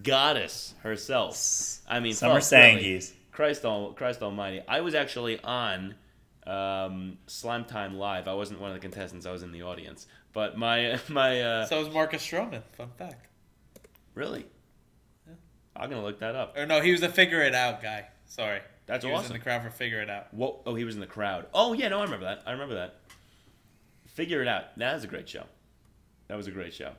goddess 0.03 0.73
herself. 0.83 1.79
I 1.87 1.99
mean, 1.99 2.13
Summer 2.13 2.35
folks, 2.35 2.51
really, 2.51 2.83
Sangies. 2.99 3.13
Christ, 3.31 3.65
al- 3.65 3.93
Christ 3.93 4.21
Almighty! 4.21 4.61
I 4.67 4.81
was 4.81 4.93
actually 4.95 5.39
on 5.41 5.95
um, 6.45 7.17
Slime 7.27 7.65
Time 7.65 7.97
Live. 7.97 8.27
I 8.27 8.33
wasn't 8.33 8.59
one 8.59 8.69
of 8.71 8.75
the 8.75 8.81
contestants. 8.81 9.25
I 9.25 9.31
was 9.31 9.43
in 9.43 9.51
the 9.51 9.63
audience. 9.63 10.07
But 10.33 10.57
my 10.57 10.99
my 11.09 11.41
uh, 11.41 11.65
So 11.65 11.79
was 11.79 11.93
Marcus 11.93 12.21
Stroman. 12.25 12.61
Fun 12.73 12.89
fact. 12.97 13.27
really, 14.13 14.45
Yeah. 15.27 15.33
I'm 15.75 15.89
gonna 15.89 16.03
look 16.03 16.19
that 16.19 16.35
up. 16.35 16.57
Or 16.57 16.65
no, 16.65 16.81
he 16.81 16.91
was 16.91 17.01
the 17.01 17.09
figure 17.09 17.41
it 17.41 17.55
out 17.55 17.81
guy. 17.81 18.05
Sorry. 18.25 18.59
That's 18.85 19.05
he 19.05 19.11
was 19.11 19.19
awesome. 19.21 19.35
in 19.35 19.39
the 19.39 19.43
crowd 19.43 19.61
for 19.63 19.69
figure 19.69 20.01
it 20.01 20.09
out. 20.09 20.33
Whoa! 20.33 20.61
Oh, 20.65 20.73
he 20.75 20.83
was 20.83 20.95
in 20.95 21.01
the 21.01 21.07
crowd. 21.07 21.45
Oh 21.53 21.73
yeah, 21.73 21.89
no, 21.89 21.99
I 21.99 22.03
remember 22.03 22.25
that. 22.25 22.41
I 22.45 22.51
remember 22.53 22.75
that. 22.75 22.95
Figure 24.19 24.41
it 24.41 24.49
out. 24.49 24.77
That 24.77 24.95
was 24.95 25.05
a 25.05 25.07
great 25.07 25.29
show. 25.29 25.45
That 26.27 26.35
was 26.35 26.45
a 26.47 26.51
great 26.51 26.73
show. 26.73 26.91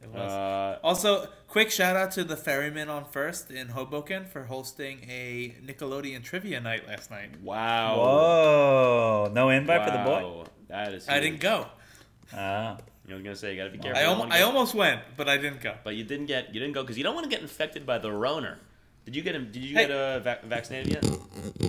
It 0.00 0.08
was. 0.08 0.30
Uh, 0.32 0.78
Also, 0.84 1.26
quick 1.48 1.68
shout 1.72 1.96
out 1.96 2.12
to 2.12 2.22
the 2.22 2.36
Ferryman 2.36 2.88
on 2.88 3.04
First 3.06 3.50
in 3.50 3.70
Hoboken 3.70 4.24
for 4.26 4.44
hosting 4.44 5.00
a 5.10 5.56
Nickelodeon 5.66 6.22
trivia 6.22 6.60
night 6.60 6.86
last 6.86 7.10
night. 7.10 7.30
wow. 7.42 7.96
Whoa. 7.96 9.30
No 9.34 9.48
invite 9.48 9.84
for 9.84 9.90
the 9.90 10.04
boy? 10.04 10.22
Wow. 10.22 10.44
That 10.68 10.94
is. 10.94 11.08
I 11.08 11.18
didn't 11.18 11.40
go. 11.40 11.66
Ah. 12.32 12.76
I 13.10 13.12
was 13.14 13.22
gonna 13.24 13.34
say 13.34 13.50
you 13.50 13.56
gotta 13.58 13.70
be 13.70 13.78
careful. 13.78 13.98
I, 13.98 14.02
You 14.02 14.06
don't 14.06 14.18
almo- 14.18 14.28
wanna 14.30 14.34
I 14.36 14.42
almost 14.42 14.74
went, 14.76 15.00
but 15.16 15.28
I 15.28 15.36
didn't 15.38 15.60
go. 15.60 15.74
But 15.82 15.96
you 15.96 16.04
didn't 16.04 16.26
get. 16.26 16.54
You 16.54 16.60
didn't 16.60 16.74
go 16.74 16.82
because 16.82 16.96
you 16.96 17.02
don't 17.02 17.14
want 17.16 17.24
to 17.24 17.30
get 17.30 17.42
infected 17.42 17.84
by 17.84 17.98
the 17.98 18.12
Roner. 18.12 18.58
Did 19.04 19.14
you 19.16 19.22
get 19.22 19.34
him? 19.34 19.50
Did 19.52 19.62
you 19.62 19.74
Hey. 19.76 19.86
get 19.86 19.90
uh, 19.90 20.18
vac- 20.20 20.44
vaccinated 20.44 20.92
yet? 20.94 21.04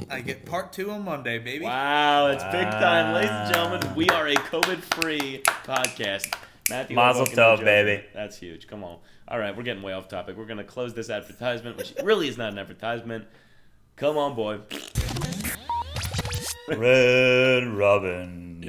I 0.09 0.21
get 0.21 0.45
part 0.45 0.71
two 0.71 0.89
on 0.91 1.03
Monday, 1.03 1.37
baby. 1.37 1.65
Wow, 1.65 2.27
it's 2.27 2.43
big 2.45 2.69
time, 2.69 3.13
ladies 3.13 3.29
and 3.31 3.53
gentlemen. 3.53 3.95
We 3.95 4.07
are 4.09 4.27
a 4.27 4.35
COVID-free 4.35 5.43
podcast. 5.65 6.33
Matthew 6.69 6.95
Mazel 6.95 7.25
tov, 7.25 7.63
baby. 7.63 8.03
That's 8.13 8.37
huge. 8.37 8.67
Come 8.67 8.83
on. 8.83 8.97
All 9.27 9.37
right, 9.37 9.55
we're 9.55 9.63
getting 9.63 9.83
way 9.83 9.91
off 9.93 10.07
topic. 10.07 10.37
We're 10.37 10.45
gonna 10.45 10.63
close 10.63 10.93
this 10.93 11.09
advertisement, 11.09 11.77
which 11.77 11.93
really 12.03 12.27
is 12.29 12.37
not 12.37 12.53
an 12.53 12.59
advertisement. 12.59 13.25
Come 13.97 14.17
on, 14.17 14.35
boy. 14.35 14.59
Red 16.69 17.67
Robin. 17.67 18.63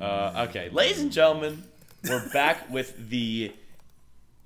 Uh, 0.00 0.46
okay, 0.48 0.68
ladies 0.70 1.00
and 1.00 1.10
gentlemen, 1.12 1.62
we're 2.08 2.28
back 2.32 2.68
with 2.70 3.08
the 3.10 3.52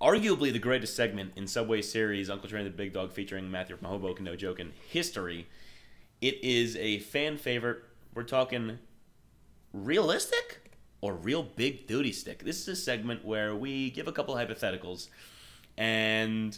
arguably 0.05 0.52
the 0.52 0.59
greatest 0.59 0.94
segment 0.94 1.32
in 1.34 1.46
Subway 1.46 1.80
series, 1.80 2.28
Uncle 2.28 2.46
Train 2.46 2.64
the 2.64 2.70
Big 2.70 2.92
Dog, 2.92 3.11
featuring 3.11 3.50
Matthew 3.50 3.74
from 3.74 3.88
Hoboken, 3.88 4.26
no 4.26 4.36
joke, 4.36 4.61
in 4.61 4.72
history. 4.90 5.46
It 6.20 6.44
is 6.44 6.76
a 6.76 6.98
fan 6.98 7.38
favorite. 7.38 7.82
We're 8.14 8.24
talking 8.24 8.78
realistic 9.72 10.70
or 11.00 11.14
real 11.14 11.42
big 11.42 11.86
duty 11.86 12.12
stick. 12.12 12.44
This 12.44 12.61
is 12.61 12.68
a 12.68 12.76
segment 12.76 13.24
where 13.24 13.57
we 13.57 13.90
give 13.90 14.07
a 14.07 14.12
couple 14.12 14.34
hypotheticals 14.34 15.09
and 15.78 16.57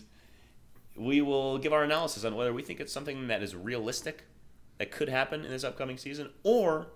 we 0.97 1.20
will 1.20 1.59
give 1.59 1.72
our 1.72 1.84
analysis 1.84 2.24
on 2.24 2.34
whether 2.34 2.53
we 2.53 2.62
think 2.62 2.80
it's 2.80 2.92
something 2.92 3.28
that 3.28 3.44
is 3.44 3.55
realistic 3.55 4.24
that 4.78 4.90
could 4.90 5.09
happen 5.09 5.44
in 5.44 5.51
this 5.51 5.64
upcoming 5.64 5.99
season 5.99 6.30
or 6.42 6.88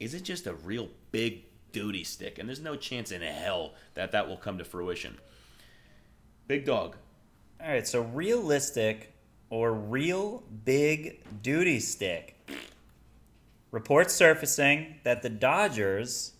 is 0.00 0.14
it 0.14 0.22
just 0.22 0.46
a 0.46 0.54
real 0.54 0.88
big 1.12 1.44
duty 1.72 2.02
stick 2.02 2.38
and 2.38 2.48
there's 2.48 2.60
no 2.60 2.76
chance 2.76 3.12
in 3.12 3.20
hell 3.20 3.74
that 3.94 4.10
that 4.12 4.26
will 4.26 4.36
come 4.36 4.58
to 4.58 4.64
fruition. 4.64 5.18
Big 6.48 6.64
dog. 6.64 6.96
All 7.60 7.68
right, 7.68 7.86
so 7.86 8.00
realistic 8.00 9.12
or 9.50 9.74
real 9.74 10.42
big 10.64 11.42
duty 11.42 11.78
stick. 11.78 12.36
Reports 13.70 14.14
surfacing 14.14 14.94
that 15.04 15.20
the 15.20 15.28
Dodgers 15.28 16.32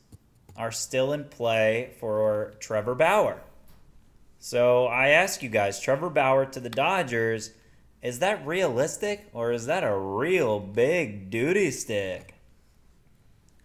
are 0.57 0.73
still 0.73 1.13
in 1.13 1.25
play 1.25 1.95
for 2.01 2.55
Trevor 2.59 2.95
Bauer. 2.95 3.43
So 4.39 4.87
I 4.87 5.09
ask 5.09 5.43
you 5.43 5.51
guys, 5.51 5.79
Trevor 5.79 6.09
Bauer 6.09 6.47
to 6.47 6.61
the 6.61 6.71
Dodgers, 6.71 7.51
is 8.01 8.21
that 8.21 8.47
realistic 8.47 9.29
or 9.35 9.53
is 9.53 9.67
that 9.67 9.85
a 9.85 9.95
real 9.95 10.59
big 10.59 11.29
duty 11.29 11.71
stick? 11.71 12.35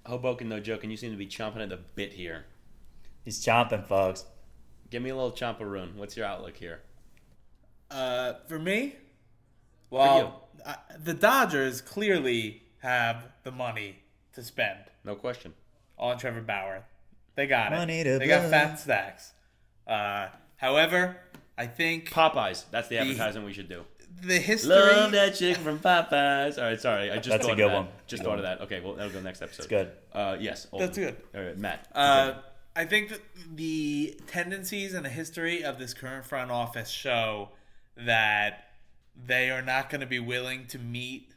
Hoboken, 0.05 0.49
no 0.49 0.59
joke, 0.59 0.83
and 0.83 0.91
you 0.91 0.97
seem 0.97 1.11
to 1.11 1.17
be 1.17 1.27
chomping 1.27 1.61
at 1.61 1.69
the 1.69 1.79
bit 1.95 2.11
here. 2.11 2.47
He's 3.23 3.43
chomping, 3.45 3.87
folks. 3.87 4.25
Give 4.93 5.01
me 5.01 5.09
a 5.09 5.15
little 5.15 5.31
chomparoon. 5.31 5.95
What's 5.95 6.15
your 6.15 6.27
outlook 6.27 6.55
here? 6.55 6.79
Uh, 7.89 8.33
for 8.47 8.59
me, 8.59 8.95
well, 9.89 10.47
uh, 10.63 10.75
the 11.03 11.15
Dodgers 11.15 11.81
clearly 11.81 12.61
have 12.77 13.25
the 13.41 13.49
money 13.51 13.95
to 14.33 14.43
spend 14.43 14.77
No 15.03 15.15
question. 15.15 15.55
on 15.97 16.19
Trevor 16.19 16.41
Bauer. 16.41 16.83
They 17.33 17.47
got 17.47 17.73
it. 17.73 17.75
Money 17.77 18.03
to 18.03 18.19
they 18.19 18.27
got 18.27 18.51
fat 18.51 18.75
stacks. 18.79 19.31
Uh, 19.87 20.27
however, 20.57 21.17
I 21.57 21.65
think 21.65 22.11
Popeyes. 22.11 22.65
That's 22.69 22.87
the 22.87 22.99
advertisement 22.99 23.47
we 23.47 23.53
should 23.53 23.69
do. 23.69 23.85
the 24.21 24.37
history. 24.37 24.69
Love 24.75 25.11
that 25.13 25.33
chick 25.33 25.57
from 25.57 25.79
Popeyes. 25.79 26.59
All 26.59 26.65
right, 26.65 26.79
sorry. 26.79 27.09
I 27.09 27.15
just 27.15 27.29
That's 27.29 27.45
a 27.45 27.47
thought 27.47 27.57
good 27.57 27.65
of 27.65 27.71
that. 27.71 27.77
one. 27.77 27.87
Just 28.05 28.21
Good 28.21 28.29
thought 28.29 28.37
of 28.37 28.43
that. 28.43 28.61
Okay, 28.61 28.79
well, 28.79 28.93
that'll 28.93 29.11
go 29.11 29.21
next 29.21 29.41
episode. 29.41 29.57
It's 29.63 29.67
good. 29.67 29.91
Uh, 30.13 30.37
yes. 30.39 30.67
That's 30.77 30.95
good. 30.99 31.17
All 31.33 31.41
right, 31.41 31.57
Matt. 31.57 31.87
Uh, 31.95 32.33
I 32.75 32.85
think 32.85 33.09
that 33.09 33.21
the 33.55 34.19
tendencies 34.25 34.93
and 34.93 35.05
the 35.05 35.09
history 35.09 35.63
of 35.63 35.77
this 35.77 35.93
current 35.93 36.25
front 36.25 36.49
office 36.49 36.89
show 36.89 37.49
that 37.95 38.69
they 39.15 39.51
are 39.51 39.61
not 39.61 39.91
going 39.91 40.01
to 40.01 40.07
be 40.07 40.19
willing 40.19 40.65
to 40.67 40.79
meet 40.79 41.33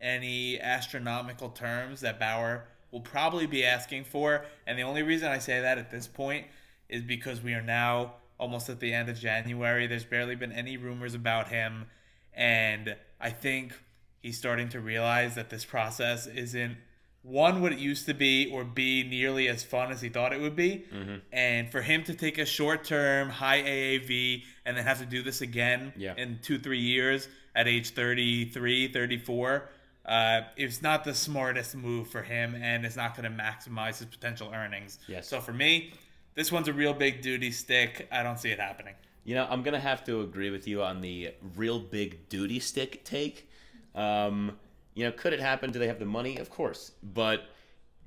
any 0.00 0.58
astronomical 0.60 1.50
terms 1.50 2.00
that 2.00 2.18
Bauer 2.18 2.64
will 2.90 3.00
probably 3.00 3.46
be 3.46 3.64
asking 3.64 4.04
for. 4.04 4.44
And 4.66 4.76
the 4.76 4.82
only 4.82 5.02
reason 5.02 5.28
I 5.30 5.38
say 5.38 5.60
that 5.60 5.78
at 5.78 5.92
this 5.92 6.08
point 6.08 6.46
is 6.88 7.02
because 7.02 7.40
we 7.40 7.54
are 7.54 7.62
now 7.62 8.14
almost 8.38 8.68
at 8.68 8.80
the 8.80 8.92
end 8.92 9.08
of 9.08 9.16
January. 9.18 9.86
There's 9.86 10.04
barely 10.04 10.34
been 10.34 10.50
any 10.50 10.76
rumors 10.76 11.14
about 11.14 11.48
him. 11.48 11.86
And 12.34 12.96
I 13.20 13.30
think 13.30 13.74
he's 14.20 14.38
starting 14.38 14.68
to 14.70 14.80
realize 14.80 15.36
that 15.36 15.50
this 15.50 15.64
process 15.64 16.26
isn't 16.26 16.76
one 17.22 17.60
what 17.60 17.72
it 17.72 17.78
used 17.78 18.06
to 18.06 18.14
be 18.14 18.50
or 18.50 18.64
be 18.64 19.02
nearly 19.02 19.46
as 19.48 19.62
fun 19.62 19.92
as 19.92 20.00
he 20.00 20.08
thought 20.08 20.32
it 20.32 20.40
would 20.40 20.56
be 20.56 20.84
and 21.32 21.70
for 21.70 21.82
him 21.82 22.02
to 22.04 22.14
take 22.14 22.38
a 22.38 22.46
short 22.46 22.82
term 22.84 23.28
high 23.28 23.60
aav 23.62 24.42
and 24.64 24.76
then 24.76 24.84
have 24.84 24.98
to 25.00 25.06
do 25.06 25.22
this 25.22 25.40
again 25.42 25.92
Yeah. 25.96 26.14
in 26.16 26.38
two 26.42 26.58
three 26.58 26.80
years 26.80 27.28
at 27.54 27.68
age 27.68 27.90
33 27.90 28.88
34 28.88 29.68
uh, 30.06 30.40
it's 30.56 30.80
not 30.80 31.04
the 31.04 31.14
smartest 31.14 31.76
move 31.76 32.08
for 32.08 32.22
him 32.22 32.54
and 32.54 32.86
it's 32.86 32.96
not 32.96 33.14
going 33.16 33.30
to 33.30 33.42
maximize 33.42 33.98
his 33.98 34.06
potential 34.06 34.50
earnings 34.54 34.98
Yes. 35.06 35.28
so 35.28 35.40
for 35.40 35.52
me 35.52 35.92
this 36.34 36.50
one's 36.50 36.68
a 36.68 36.72
real 36.72 36.94
big 36.94 37.20
duty 37.20 37.50
stick 37.50 38.08
i 38.10 38.22
don't 38.22 38.38
see 38.38 38.50
it 38.50 38.58
happening 38.58 38.94
You 39.24 39.34
know, 39.34 39.46
I'm 39.50 39.62
gonna 39.62 39.78
have 39.78 40.02
to 40.04 40.22
agree 40.22 40.48
with 40.50 40.66
you 40.66 40.82
on 40.82 41.02
the 41.02 41.34
real 41.54 41.78
big 41.78 42.26
duty 42.30 42.58
stick 42.60 43.04
take. 43.04 43.46
Um, 43.94 44.56
you 44.94 45.04
know, 45.04 45.12
could 45.12 45.32
it 45.32 45.40
happen? 45.40 45.70
Do 45.70 45.78
they 45.78 45.86
have 45.86 45.98
the 45.98 46.04
money? 46.04 46.36
Of 46.38 46.50
course, 46.50 46.92
but 47.02 47.44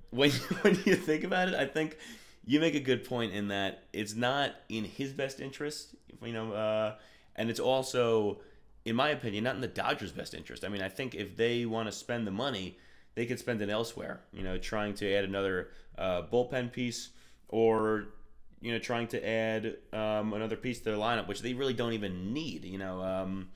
when 0.09 0.31
when 0.61 0.79
you 0.85 0.95
think 0.95 1.23
about 1.23 1.47
it, 1.49 1.55
I 1.55 1.65
think 1.65 1.97
you 2.45 2.59
make 2.59 2.75
a 2.75 2.79
good 2.79 3.03
point 3.03 3.33
in 3.33 3.47
that 3.49 3.83
it's 3.93 4.15
not 4.15 4.51
in 4.69 4.83
his 4.83 5.13
best 5.13 5.39
interest. 5.39 5.95
You 6.23 6.33
know, 6.33 6.53
uh, 6.53 6.95
and 7.35 7.49
it's 7.49 7.59
also, 7.59 8.39
in 8.85 8.95
my 8.95 9.09
opinion, 9.09 9.43
not 9.43 9.55
in 9.55 9.61
the 9.61 9.67
Dodgers' 9.67 10.11
best 10.11 10.33
interest. 10.33 10.63
I 10.63 10.69
mean, 10.69 10.81
I 10.81 10.89
think 10.89 11.15
if 11.15 11.35
they 11.35 11.65
want 11.65 11.87
to 11.87 11.91
spend 11.91 12.27
the 12.27 12.31
money, 12.31 12.77
they 13.15 13.25
could 13.25 13.39
spend 13.39 13.61
it 13.61 13.69
elsewhere. 13.69 14.21
You 14.31 14.43
know, 14.43 14.57
trying 14.57 14.93
to 14.95 15.13
add 15.13 15.23
another 15.23 15.69
uh, 15.97 16.23
bullpen 16.23 16.71
piece 16.71 17.09
or 17.49 18.07
you 18.63 18.71
know, 18.71 18.79
trying 18.79 19.07
to 19.07 19.27
add 19.27 19.75
um, 19.91 20.33
another 20.33 20.55
piece 20.55 20.79
to 20.79 20.85
their 20.85 20.95
lineup, 20.95 21.27
which 21.27 21.41
they 21.41 21.53
really 21.53 21.73
don't 21.73 21.91
even 21.91 22.33
need. 22.33 22.63
You 22.63 22.77
know, 22.77 23.01
um, 23.01 23.49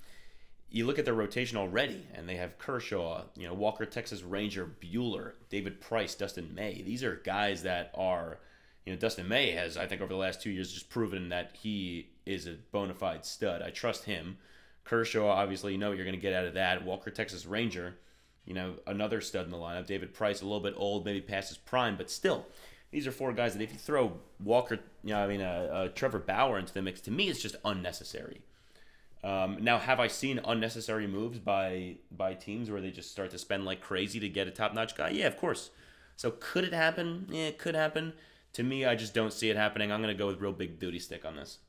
you 0.70 0.86
look 0.86 1.00
at 1.00 1.06
their 1.06 1.14
rotation 1.14 1.58
already, 1.58 2.06
and 2.14 2.28
they 2.28 2.36
have 2.36 2.58
Kershaw, 2.58 3.24
you 3.36 3.48
know, 3.48 3.54
Walker, 3.54 3.86
Texas 3.86 4.22
Ranger, 4.22 4.70
Buehler, 4.82 5.34
David 5.50 5.80
Price, 5.80 6.14
Dustin 6.14 6.54
May. 6.54 6.82
These 6.82 7.04
are 7.04 7.22
guys 7.24 7.64
that 7.64 7.92
are, 7.96 8.40
you 8.86 8.92
know, 8.92 9.00
Dustin 9.00 9.28
May 9.28 9.52
has, 9.52 9.78
I 9.78 9.88
think, 9.88 10.02
over 10.02 10.12
the 10.12 10.20
last 10.20 10.42
two 10.42 10.50
years, 10.50 10.74
just 10.74 10.90
proven 10.90 11.30
that 11.30 11.52
he 11.54 12.10
is 12.26 12.48
a 12.48 12.56
bona 12.72 12.94
fide 12.94 13.26
stud. 13.26 13.62
I 13.62 13.70
trust 13.70 14.04
him. 14.04 14.38
Kershaw, 14.84 15.28
obviously, 15.28 15.72
you 15.72 15.78
know 15.78 15.90
what 15.90 15.98
you're 15.98 16.06
going 16.06 16.18
to 16.18 16.22
get 16.22 16.34
out 16.34 16.46
of 16.46 16.54
that. 16.56 16.86
Walker, 16.86 17.12
Texas 17.12 17.46
Ranger, 17.46 17.96
you 18.46 18.54
know, 18.54 18.76
another 18.86 19.22
stud 19.22 19.46
in 19.46 19.52
the 19.52 19.58
lineup. 19.58 19.86
David 19.86 20.14
Price, 20.14 20.42
a 20.42 20.46
little 20.46 20.60
bit 20.60 20.74
old, 20.78 21.06
maybe 21.06 21.22
past 21.22 21.50
his 21.50 21.58
prime, 21.58 21.96
but 21.96 22.10
still, 22.12 22.46
these 22.92 23.08
are 23.08 23.12
four 23.12 23.34
guys 23.34 23.54
that 23.54 23.62
if 23.62 23.72
you 23.72 23.80
throw 23.80 24.20
Walker, 24.42 24.80
you 25.04 25.14
know, 25.14 25.20
I 25.24 25.28
mean, 25.28 25.42
uh, 25.42 25.70
uh, 25.72 25.88
Trevor 25.90 26.20
Bauer 26.20 26.58
into 26.58 26.74
the 26.74 26.82
mix, 26.82 27.02
to 27.02 27.12
me, 27.12 27.30
it's 27.30 27.42
just 27.42 27.56
unnecessary. 27.66 28.42
Um, 29.24 29.58
now, 29.62 29.80
have 29.80 30.00
I 30.00 30.08
seen 30.08 30.40
unnecessary 30.46 31.08
moves 31.08 31.40
by 31.40 31.96
by 32.12 32.34
teams 32.34 32.70
where 32.70 32.82
they 32.82 32.92
just 32.92 33.12
start 33.12 33.32
to 33.32 33.38
spend 33.38 33.66
like 33.66 33.82
crazy 33.82 34.20
to 34.20 34.30
get 34.30 34.48
a 34.48 34.52
top 34.52 34.74
notch 34.74 34.96
guy? 34.96 35.10
Yeah, 35.10 35.28
of 35.28 35.38
course. 35.38 35.72
So 36.16 36.32
could 36.40 36.64
it 36.64 36.74
happen? 36.74 37.28
Yeah, 37.30 37.46
it 37.46 37.58
could 37.58 37.76
happen. 37.76 38.14
To 38.54 38.64
me, 38.64 38.86
I 38.86 38.96
just 38.96 39.14
don't 39.14 39.34
see 39.34 39.50
it 39.50 39.56
happening. 39.56 39.92
I'm 39.92 40.02
going 40.02 40.16
to 40.16 40.18
go 40.18 40.28
with 40.28 40.40
real 40.40 40.54
big 40.54 40.80
duty 40.80 41.00
stick 41.00 41.26
on 41.26 41.36
this. 41.36 41.60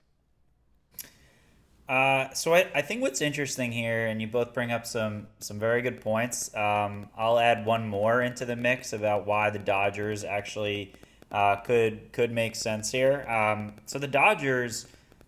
Uh, 1.89 2.33
so 2.35 2.55
I, 2.55 2.67
I 2.75 2.83
think 2.83 3.01
what's 3.01 3.23
interesting 3.23 3.73
here, 3.73 4.07
and 4.07 4.21
you 4.21 4.27
both 4.27 4.53
bring 4.53 4.71
up 4.71 4.87
some 4.87 5.27
some 5.39 5.59
very 5.59 5.81
good 5.81 6.01
points. 6.03 6.55
Um, 6.55 7.09
I'll 7.17 7.39
add 7.39 7.65
one 7.65 7.89
more 7.89 8.21
into 8.21 8.45
the 8.45 8.57
mix 8.57 8.93
about 8.93 9.27
why 9.27 9.49
the 9.51 9.59
Dodgers 9.59 10.23
actually 10.23 10.95
uh, 11.33 11.57
could 11.57 12.13
could 12.13 12.31
make 12.31 12.57
sense 12.57 12.93
here. 12.93 13.27
Um, 13.29 13.77
so 13.87 13.99
the 13.99 14.07
Dodgers 14.07 14.87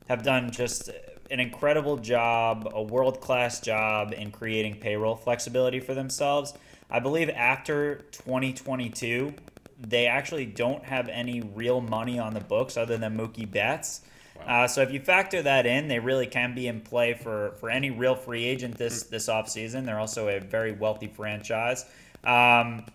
have 0.08 0.22
done 0.22 0.50
just 0.50 0.90
an 1.30 1.40
incredible 1.40 1.96
job, 1.96 2.70
a 2.74 2.82
world 2.82 3.20
class 3.20 3.60
job 3.60 4.12
in 4.16 4.30
creating 4.30 4.76
payroll 4.76 5.16
flexibility 5.16 5.80
for 5.80 5.94
themselves. 5.94 6.54
I 6.90 6.98
believe 6.98 7.30
after 7.30 7.96
2022, 8.10 9.32
they 9.78 10.06
actually 10.06 10.46
don't 10.46 10.84
have 10.84 11.08
any 11.08 11.40
real 11.40 11.80
money 11.80 12.18
on 12.18 12.34
the 12.34 12.40
books 12.40 12.76
other 12.76 12.96
than 12.96 13.16
Mookie 13.16 13.50
Betts. 13.50 14.02
Uh, 14.46 14.66
so 14.66 14.82
if 14.82 14.90
you 14.90 15.00
factor 15.00 15.42
that 15.42 15.66
in, 15.66 15.88
they 15.88 15.98
really 15.98 16.26
can 16.26 16.54
be 16.54 16.66
in 16.66 16.80
play 16.80 17.14
for, 17.14 17.52
for 17.60 17.70
any 17.70 17.90
real 17.90 18.14
free 18.14 18.44
agent 18.44 18.76
this 18.76 19.04
this 19.04 19.28
offseason. 19.28 19.84
They're 19.84 19.98
also 19.98 20.28
a 20.28 20.40
very 20.40 20.72
wealthy 20.72 21.08
franchise. 21.08 21.84
Um, 22.24 22.86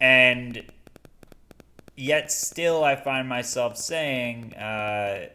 and 0.00 0.62
yet 1.96 2.30
still 2.30 2.84
I 2.84 2.96
find 2.96 3.28
myself 3.28 3.76
saying 3.76 4.54
uh, 4.54 5.28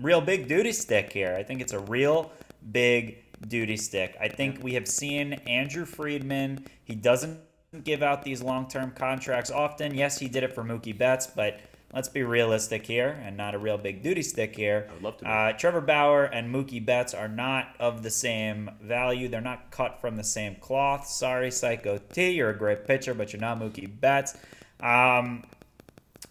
real 0.00 0.20
big 0.20 0.48
duty 0.48 0.72
stick 0.72 1.12
here. 1.12 1.34
I 1.38 1.42
think 1.42 1.60
it's 1.60 1.72
a 1.72 1.80
real 1.80 2.32
big 2.72 3.24
duty 3.48 3.76
stick. 3.76 4.16
I 4.20 4.28
think 4.28 4.62
we 4.62 4.74
have 4.74 4.88
seen 4.88 5.34
Andrew 5.46 5.84
Friedman. 5.84 6.66
He 6.84 6.94
doesn't 6.94 7.38
give 7.84 8.02
out 8.02 8.22
these 8.22 8.42
long 8.42 8.68
term 8.68 8.92
contracts 8.92 9.50
often. 9.50 9.94
Yes, 9.94 10.18
he 10.18 10.28
did 10.28 10.42
it 10.42 10.52
for 10.52 10.64
Mookie 10.64 10.96
Betts, 10.96 11.26
but 11.26 11.60
let's 11.92 12.08
be 12.08 12.22
realistic 12.22 12.86
here 12.86 13.20
and 13.24 13.36
not 13.36 13.54
a 13.54 13.58
real 13.58 13.78
big 13.78 14.02
duty 14.02 14.22
stick 14.22 14.56
here. 14.56 14.86
I 14.88 14.92
would 14.94 15.02
love 15.02 15.16
to. 15.18 15.28
Uh, 15.28 15.52
Trevor 15.52 15.80
Bauer 15.80 16.24
and 16.24 16.54
Mookie 16.54 16.84
Betts 16.84 17.14
are 17.14 17.28
not 17.28 17.74
of 17.78 18.02
the 18.02 18.10
same 18.10 18.70
value. 18.82 19.28
They're 19.28 19.40
not 19.40 19.70
cut 19.70 20.00
from 20.00 20.16
the 20.16 20.24
same 20.24 20.56
cloth. 20.56 21.06
Sorry, 21.06 21.50
Psycho 21.50 21.98
T. 21.98 22.30
You're 22.30 22.50
a 22.50 22.58
great 22.58 22.86
pitcher, 22.86 23.14
but 23.14 23.32
you're 23.32 23.40
not 23.40 23.60
Mookie 23.60 23.88
Betts. 24.00 24.36
Um, 24.80 25.44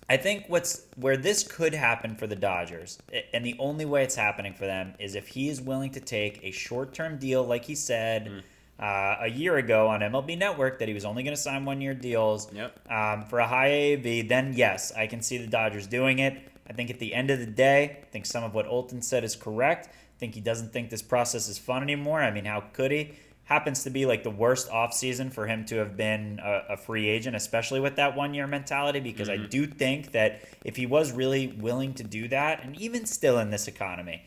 I 0.09 0.17
think 0.17 0.45
what's 0.47 0.86
where 0.95 1.17
this 1.17 1.43
could 1.43 1.73
happen 1.73 2.15
for 2.15 2.27
the 2.27 2.36
Dodgers, 2.36 2.99
and 3.33 3.45
the 3.45 3.55
only 3.59 3.86
way 3.86 4.03
it's 4.03 4.15
happening 4.15 4.53
for 4.53 4.65
them 4.65 4.93
is 4.99 5.15
if 5.15 5.27
he 5.29 5.49
is 5.49 5.61
willing 5.61 5.91
to 5.91 5.99
take 5.99 6.39
a 6.43 6.51
short-term 6.51 7.17
deal, 7.17 7.43
like 7.43 7.65
he 7.65 7.75
said 7.75 8.27
Mm. 8.27 8.41
uh, 8.79 9.17
a 9.21 9.27
year 9.29 9.57
ago 9.57 9.88
on 9.88 10.01
MLB 10.01 10.38
Network 10.38 10.79
that 10.79 10.88
he 10.88 10.93
was 10.93 11.05
only 11.05 11.23
going 11.23 11.36
to 11.36 11.41
sign 11.41 11.65
one-year 11.65 11.93
deals 11.93 12.51
Yep. 12.53 12.79
um, 12.91 13.23
for 13.25 13.39
a 13.39 13.47
high 13.47 13.69
AAV. 13.69 14.27
Then 14.27 14.53
yes, 14.55 14.91
I 14.95 15.07
can 15.07 15.21
see 15.21 15.38
the 15.38 15.47
Dodgers 15.47 15.88
doing 15.88 16.19
it. 16.19 16.38
I 16.69 16.73
think 16.73 16.89
at 16.89 16.99
the 16.99 17.13
end 17.13 17.31
of 17.31 17.39
the 17.39 17.45
day, 17.45 17.97
I 18.01 18.05
think 18.11 18.25
some 18.25 18.43
of 18.43 18.53
what 18.53 18.67
Olton 18.67 19.03
said 19.03 19.23
is 19.23 19.36
correct. 19.36 19.88
I 19.88 20.17
think 20.19 20.33
he 20.36 20.41
doesn't 20.41 20.71
think 20.73 20.89
this 20.89 21.01
process 21.01 21.47
is 21.47 21.57
fun 21.57 21.83
anymore. 21.83 22.21
I 22.21 22.31
mean, 22.31 22.45
how 22.45 22.61
could 22.73 22.91
he? 22.91 23.13
Happens 23.45 23.83
to 23.83 23.91
be 23.91 24.05
like 24.07 24.23
the 24.23 24.31
worst 24.31 24.69
offseason 24.69 25.31
for 25.31 25.45
him 25.45 25.65
to 25.65 25.75
have 25.77 25.95
been 25.95 26.39
a, 26.43 26.73
a 26.73 26.77
free 26.77 27.07
agent, 27.07 27.35
especially 27.35 27.79
with 27.79 27.95
that 27.97 28.15
one 28.15 28.33
year 28.33 28.47
mentality, 28.47 28.99
because 28.99 29.29
Mm-hmm. 29.29 29.43
I 29.43 29.47
do 29.47 29.67
think 29.67 30.11
that 30.13 30.41
if 30.63 30.75
he 30.75 30.85
was 30.87 31.11
really 31.11 31.47
willing 31.47 31.93
to 31.95 32.03
do 32.03 32.27
that, 32.29 32.63
and 32.63 32.75
even 32.81 33.05
still 33.05 33.37
in 33.39 33.51
this 33.51 33.67
economy, 33.67 34.23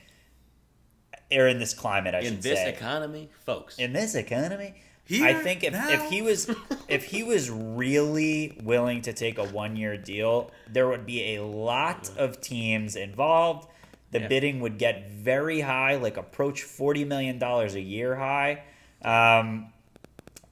or 1.32 1.46
in 1.48 1.58
this 1.58 1.74
climate, 1.74 2.14
I 2.14 2.18
In 2.20 2.24
should 2.24 2.42
this 2.42 2.66
economy, 2.66 3.28
folks. 3.44 3.78
in 3.78 3.92
this 3.92 4.14
economy, 4.14 4.74
Here, 5.04 5.26
I 5.26 5.34
think 5.34 5.64
if, 5.64 5.72
now. 5.72 5.90
if 5.90 6.08
he 6.10 6.22
was 6.22 6.48
if 6.88 7.04
he 7.04 7.22
was 7.22 7.50
really 7.50 8.58
willing 8.62 9.02
to 9.02 9.12
take 9.12 9.38
a 9.38 9.44
one 9.44 9.76
year 9.76 9.96
deal, 9.96 10.50
there 10.70 10.86
would 10.88 11.06
be 11.06 11.34
a 11.36 11.42
lot 11.42 12.08
of 12.16 12.40
teams 12.40 12.94
involved. 12.96 13.68
The 14.10 14.20
Yeah. 14.20 14.28
bidding 14.28 14.60
would 14.60 14.78
get 14.78 15.10
very 15.10 15.60
high, 15.60 15.96
like 15.96 16.16
approach 16.16 16.62
forty 16.62 17.04
million 17.04 17.38
dollars 17.38 17.74
a 17.74 17.80
year 17.80 18.14
high. 18.14 18.62
Um, 19.02 19.72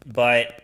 but 0.06 0.62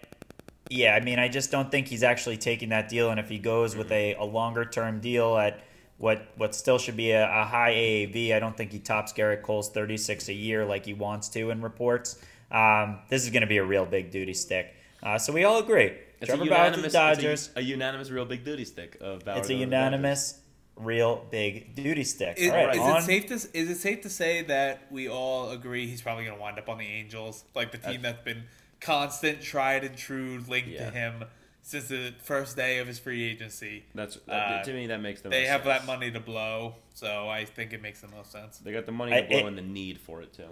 yeah, 0.70 0.94
I 0.94 1.00
mean, 1.00 1.18
I 1.18 1.28
just 1.28 1.50
don't 1.50 1.70
think 1.70 1.88
he's 1.88 2.02
actually 2.02 2.36
taking 2.36 2.70
that 2.70 2.88
deal. 2.88 3.10
And 3.10 3.20
if 3.20 3.28
he 3.28 3.38
goes 3.38 3.76
with 3.76 3.90
a, 3.92 4.14
a 4.14 4.24
longer 4.24 4.64
term 4.64 5.00
deal 5.00 5.36
at 5.36 5.60
what 5.98 6.26
what 6.36 6.54
still 6.54 6.78
should 6.78 6.96
be 6.96 7.10
a, 7.12 7.24
a 7.24 7.44
high 7.44 7.72
AAV, 7.72 8.34
I 8.34 8.38
don't 8.38 8.56
think 8.56 8.72
he 8.72 8.78
tops 8.78 9.12
Gerrit 9.12 9.42
Cole's 9.42 9.70
36 9.70 10.28
a 10.28 10.32
year 10.32 10.64
like 10.64 10.84
he 10.84 10.94
wants 10.94 11.28
to 11.30 11.50
in 11.50 11.62
reports. 11.62 12.18
Um, 12.50 12.98
this 13.08 13.24
is 13.24 13.30
going 13.30 13.42
to 13.42 13.46
be 13.46 13.58
a 13.58 13.64
real 13.64 13.86
big 13.86 14.10
duty 14.10 14.34
stick. 14.34 14.74
Uh, 15.02 15.18
so 15.18 15.32
we 15.32 15.44
all 15.44 15.58
agree. 15.58 15.92
It's 16.20 16.28
Trevor 16.28 16.44
a 16.44 16.48
Bauer 16.48 16.70
to 16.70 16.80
the 16.80 16.88
Dodgers. 16.88 17.50
a, 17.56 17.58
a 17.58 17.62
unanimous 17.62 18.10
real 18.10 18.24
big 18.24 18.44
duty 18.44 18.64
stick 18.64 18.96
of 19.00 19.24
Bauer 19.24 19.38
It's 19.38 19.50
a 19.50 19.54
unanimous, 19.54 20.38
real 20.84 21.24
big 21.30 21.74
duty 21.74 22.04
stick. 22.04 22.36
Is, 22.38 22.50
all 22.50 22.56
right, 22.66 22.74
is 22.74 22.80
on- 22.80 22.98
it 22.98 23.02
safe 23.02 23.26
to 23.26 23.34
is 23.34 23.70
it 23.70 23.76
safe 23.78 24.02
to 24.02 24.10
say 24.10 24.42
that 24.42 24.82
we 24.90 25.08
all 25.08 25.50
agree 25.50 25.86
he's 25.86 26.02
probably 26.02 26.24
going 26.24 26.36
to 26.36 26.40
wind 26.42 26.58
up 26.58 26.68
on 26.68 26.78
the 26.78 26.86
Angels, 26.86 27.44
like 27.54 27.72
the 27.72 27.78
team 27.78 28.02
that's 28.02 28.22
been 28.24 28.44
constant, 28.80 29.40
tried 29.42 29.84
and 29.84 29.96
true 29.96 30.42
linked 30.48 30.68
Yeah. 30.68 30.90
to 30.90 30.96
him 30.96 31.24
since 31.62 31.86
the 31.88 32.12
first 32.22 32.56
day 32.56 32.78
of 32.78 32.86
his 32.88 32.98
free 32.98 33.22
agency. 33.22 33.84
That's 33.94 34.18
Uh, 34.28 34.62
to 34.62 34.72
me 34.72 34.88
that 34.88 35.00
makes 35.00 35.20
the 35.20 35.28
They 35.28 35.42
most 35.42 35.48
have 35.50 35.64
sense. 35.64 35.80
that 35.80 35.86
money 35.86 36.10
to 36.10 36.20
blow, 36.20 36.74
so 36.92 37.28
I 37.28 37.44
think 37.44 37.72
it 37.72 37.80
makes 37.80 38.00
the 38.00 38.08
most 38.08 38.32
sense. 38.32 38.58
They 38.58 38.72
got 38.72 38.86
the 38.86 38.92
money 38.92 39.12
I- 39.14 39.20
to 39.20 39.28
blow 39.28 39.38
it- 39.38 39.46
and 39.46 39.58
the 39.58 39.62
need 39.62 39.98
for 40.00 40.22
it 40.22 40.32
too. 40.32 40.48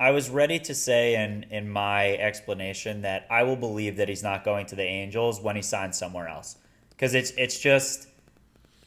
I 0.00 0.12
was 0.12 0.30
ready 0.30 0.60
to 0.60 0.74
say 0.74 1.14
in 1.16 1.44
in 1.50 1.68
my 1.68 2.10
explanation 2.18 3.02
that 3.02 3.26
I 3.30 3.42
will 3.42 3.56
believe 3.56 3.96
that 3.96 4.08
he's 4.08 4.22
not 4.22 4.44
going 4.44 4.66
to 4.66 4.76
the 4.76 4.84
Angels 4.84 5.40
when 5.40 5.56
he 5.56 5.62
signs 5.62 5.98
somewhere 5.98 6.28
else 6.28 6.56
because 6.90 7.14
it's 7.14 7.30
it's 7.32 7.58
just 7.58 8.06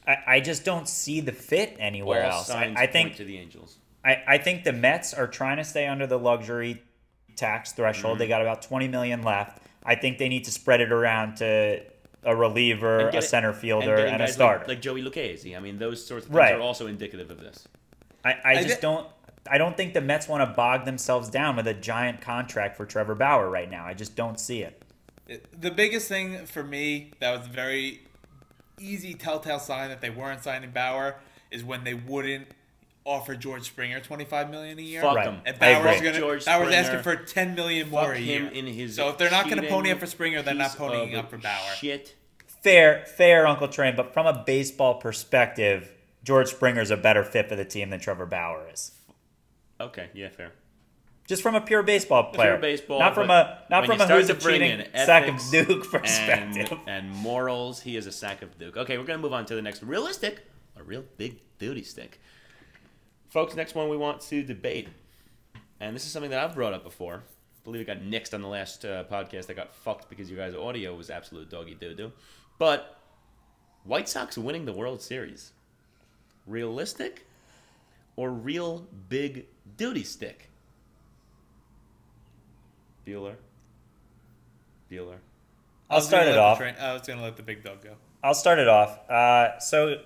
I, 0.08 0.18
I 0.28 0.40
just 0.40 0.66
don't 0.66 0.88
see 0.88 1.22
the 1.22 1.32
fit 1.32 1.76
anywhere 1.80 2.24
All 2.26 2.32
else. 2.40 2.50
I, 2.50 2.54
signs 2.66 2.78
I 2.78 2.80
point 2.88 2.92
think 2.94 3.16
to 3.18 3.24
the 3.26 3.38
Angels. 3.38 3.78
I, 4.04 4.24
I 4.28 4.38
think 4.40 4.64
the 4.64 4.74
Mets 4.74 5.14
are 5.14 5.28
trying 5.28 5.58
to 5.58 5.64
stay 5.64 5.88
under 5.88 6.08
the 6.08 6.18
luxury 6.18 6.82
tax 7.36 7.72
threshold. 7.74 8.14
Mm-hmm. 8.14 8.20
They 8.20 8.28
got 8.28 8.42
about 8.42 8.62
twenty 8.64 8.88
million 8.88 9.22
left. 9.24 9.60
I 9.84 9.96
think 9.96 10.18
they 10.18 10.30
need 10.30 10.46
to 10.46 10.52
spread 10.52 10.82
it 10.82 10.92
around 10.92 11.38
to 11.38 11.84
a 12.24 12.36
reliever, 12.36 13.10
a 13.10 13.16
it- 13.18 13.22
center 13.24 13.54
fielder, 13.54 13.96
getting 13.98 14.14
and, 14.16 14.24
a 14.24 14.28
starter. 14.28 14.60
like, 14.60 14.68
like 14.68 14.82
Joey 14.82 15.02
Lucchesi. 15.04 15.56
I 15.56 15.60
mean, 15.60 15.78
those 15.80 16.06
sorts 16.06 16.26
of 16.26 16.32
things 16.32 16.38
Right. 16.38 16.56
are 16.56 16.62
also 16.62 16.88
indicative 16.88 17.32
of 17.32 17.40
this. 17.40 17.68
I, 18.24 18.32
I 18.34 18.40
I 18.46 18.64
just 18.64 18.76
thi- 18.76 18.82
don't. 18.82 19.08
I 19.50 19.58
don't 19.58 19.76
think 19.76 19.94
the 19.96 20.02
Mets 20.02 20.28
want 20.28 20.48
to 20.48 20.56
bog 20.56 20.86
themselves 20.86 21.30
down 21.30 21.56
with 21.56 21.66
a 21.68 21.74
giant 21.74 22.22
contract 22.22 22.78
for 22.78 22.86
Trevor 22.86 23.16
Bauer 23.16 23.50
right 23.50 23.70
now. 23.70 23.86
I 23.86 23.96
just 23.96 24.16
don't 24.16 24.40
see 24.40 24.62
it. 24.62 24.84
It- 25.28 25.62
The 25.62 25.72
biggest 25.72 26.08
thing 26.08 26.46
for 26.46 26.64
me 26.64 27.12
that 27.20 27.38
was 27.40 27.48
very 27.48 28.02
easy 28.82 29.14
telltale 29.14 29.60
sign 29.60 29.90
that 29.90 30.02
they 30.02 30.10
weren't 30.10 30.44
signing 30.44 30.72
Bauer 30.72 31.16
is 31.52 31.64
when 31.64 31.84
they 31.84 31.94
wouldn't 31.94 32.48
offer 33.06 33.36
George 33.36 33.64
Springer 33.64 34.00
twenty 34.00 34.26
five 34.26 34.50
million 34.50 34.78
a 34.78 34.82
year. 34.82 35.02
Fuck 35.02 35.16
Right. 35.16 35.28
him. 35.28 35.42
And 35.46 35.56
I 35.62 35.74
Bauer's 35.74 35.98
agree. 35.98 36.08
gonna 36.10 36.20
George 36.20 36.46
Bauer's 36.46 36.68
Springer. 36.68 36.74
asking 36.78 37.02
for 37.02 37.16
ten 37.16 37.56
million 37.56 37.90
more 37.90 38.06
Fuck 38.06 38.16
a 38.16 38.20
him 38.20 38.44
year. 38.46 38.52
in 38.54 38.68
his 38.68 38.96
so 38.96 39.10
if 39.10 39.18
they're 39.18 39.32
not 39.32 39.46
going 39.50 39.62
to 39.62 39.68
pony 39.68 39.92
up 39.92 40.00
for 40.00 40.06
Springer, 40.06 40.42
they're 40.42 40.54
not 40.54 40.72
ponying 40.72 41.16
up 41.18 41.30
for 41.30 41.38
Bauer. 41.38 41.74
Shit. 41.78 42.16
Fair, 42.64 43.04
fair, 43.06 43.48
Uncle 43.48 43.68
Train. 43.68 43.96
But 43.96 44.14
from 44.14 44.28
a 44.28 44.44
baseball 44.46 44.96
perspective, 44.96 45.92
George 46.24 46.50
Springer's 46.50 46.92
a 46.92 46.98
better 46.98 47.24
fit 47.24 47.50
for 47.50 47.56
the 47.56 47.66
team 47.66 47.90
than 47.90 48.00
Trevor 48.00 48.28
Bauer 48.28 48.68
is. 48.72 48.92
Okay, 49.80 50.10
yeah, 50.14 50.30
fair. 50.30 50.52
Just 51.32 51.44
from 51.44 51.56
a 51.56 51.62
pure 51.62 51.82
baseball 51.82 52.26
player, 52.26 52.58
baseball, 52.58 53.00
not 53.00 53.16
from 53.16 53.30
a 53.30 53.60
not 53.70 53.86
from 53.86 54.02
a 54.02 54.06
who's 54.06 54.30
a 54.30 54.34
cheating 54.34 54.82
in 54.82 54.86
sack 54.94 55.30
of 55.30 55.42
Duke 55.50 55.90
perspective. 55.90 56.78
And, 56.86 57.08
and 57.08 57.16
morals, 57.16 57.80
he 57.80 57.96
is 57.96 58.06
a 58.06 58.12
sack 58.12 58.42
of 58.42 58.60
Duke. 58.60 58.76
Okay, 58.76 58.98
we're 58.98 59.06
gonna 59.06 59.22
move 59.22 59.32
on 59.32 59.46
to 59.46 59.56
the 59.56 59.62
next 59.62 59.82
realistic, 59.82 60.46
a 60.76 60.84
real 60.84 61.06
big 61.16 61.40
duty 61.58 61.84
stick. 61.84 62.20
Folks, 63.30 63.56
next 63.56 63.76
one 63.76 63.88
we 63.88 63.96
want 63.96 64.20
to 64.24 64.44
debate, 64.44 64.90
and 65.80 65.96
this 65.96 66.06
is 66.06 66.12
something 66.12 66.32
that 66.32 66.44
I've 66.44 66.54
brought 66.54 66.74
up 66.74 66.84
before. 66.84 67.24
I 67.24 67.64
believe 67.64 67.80
it 67.80 67.86
got 67.86 68.02
nixed 68.02 68.34
on 68.34 68.42
the 68.42 68.50
last 68.50 68.84
uh, 68.84 69.06
podcast. 69.06 69.50
I 69.50 69.54
got 69.54 69.74
fucked 69.74 70.10
because 70.10 70.30
you 70.30 70.36
guys' 70.36 70.54
audio 70.54 70.94
was 70.94 71.10
absolute 71.10 71.50
doggy 71.50 71.76
doo 71.76 71.96
doo. 71.96 72.12
But 72.60 73.00
White 73.86 74.10
Sox 74.10 74.38
winning 74.38 74.66
the 74.66 74.74
World 74.74 75.02
Series, 75.02 75.54
realistic 76.46 77.26
or 78.18 78.32
real 78.32 78.86
big 79.08 79.46
duty 79.78 80.04
stick? 80.04 80.51
Bueller. 83.06 83.36
Bueller. 84.92 85.18
I 85.90 85.96
I'll 85.96 86.02
start 86.02 86.28
it 86.28 86.38
off. 86.38 86.58
train- 86.58 86.76
I 86.80 86.94
was 86.94 87.02
going 87.04 87.20
to 87.20 87.26
let 87.26 87.38
the 87.38 87.44
big 87.44 87.64
dog 87.64 87.82
go. 87.84 87.96
I'll 88.24 88.34
start 88.34 88.60
it 88.60 88.68
off. 88.68 89.10
Uh, 89.10 89.60
so, 89.60 89.98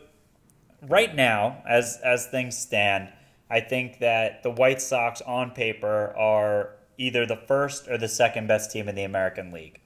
right 0.81 1.13
now, 1.13 1.61
as 1.67 1.99
as 2.03 2.27
things 2.27 2.57
stand, 2.57 3.09
I 3.49 3.59
think 3.59 3.99
that 3.99 4.41
the 4.43 4.49
White 4.51 4.81
Sox 4.81 5.21
on 5.21 5.51
paper 5.51 6.15
are 6.17 6.71
either 6.97 7.25
the 7.25 7.35
first 7.35 7.87
or 7.89 7.97
the 7.97 8.07
second 8.07 8.47
best 8.47 8.71
team 8.71 8.87
in 8.87 8.95
the 8.95 9.03
American 9.03 9.51
League. 9.51 9.81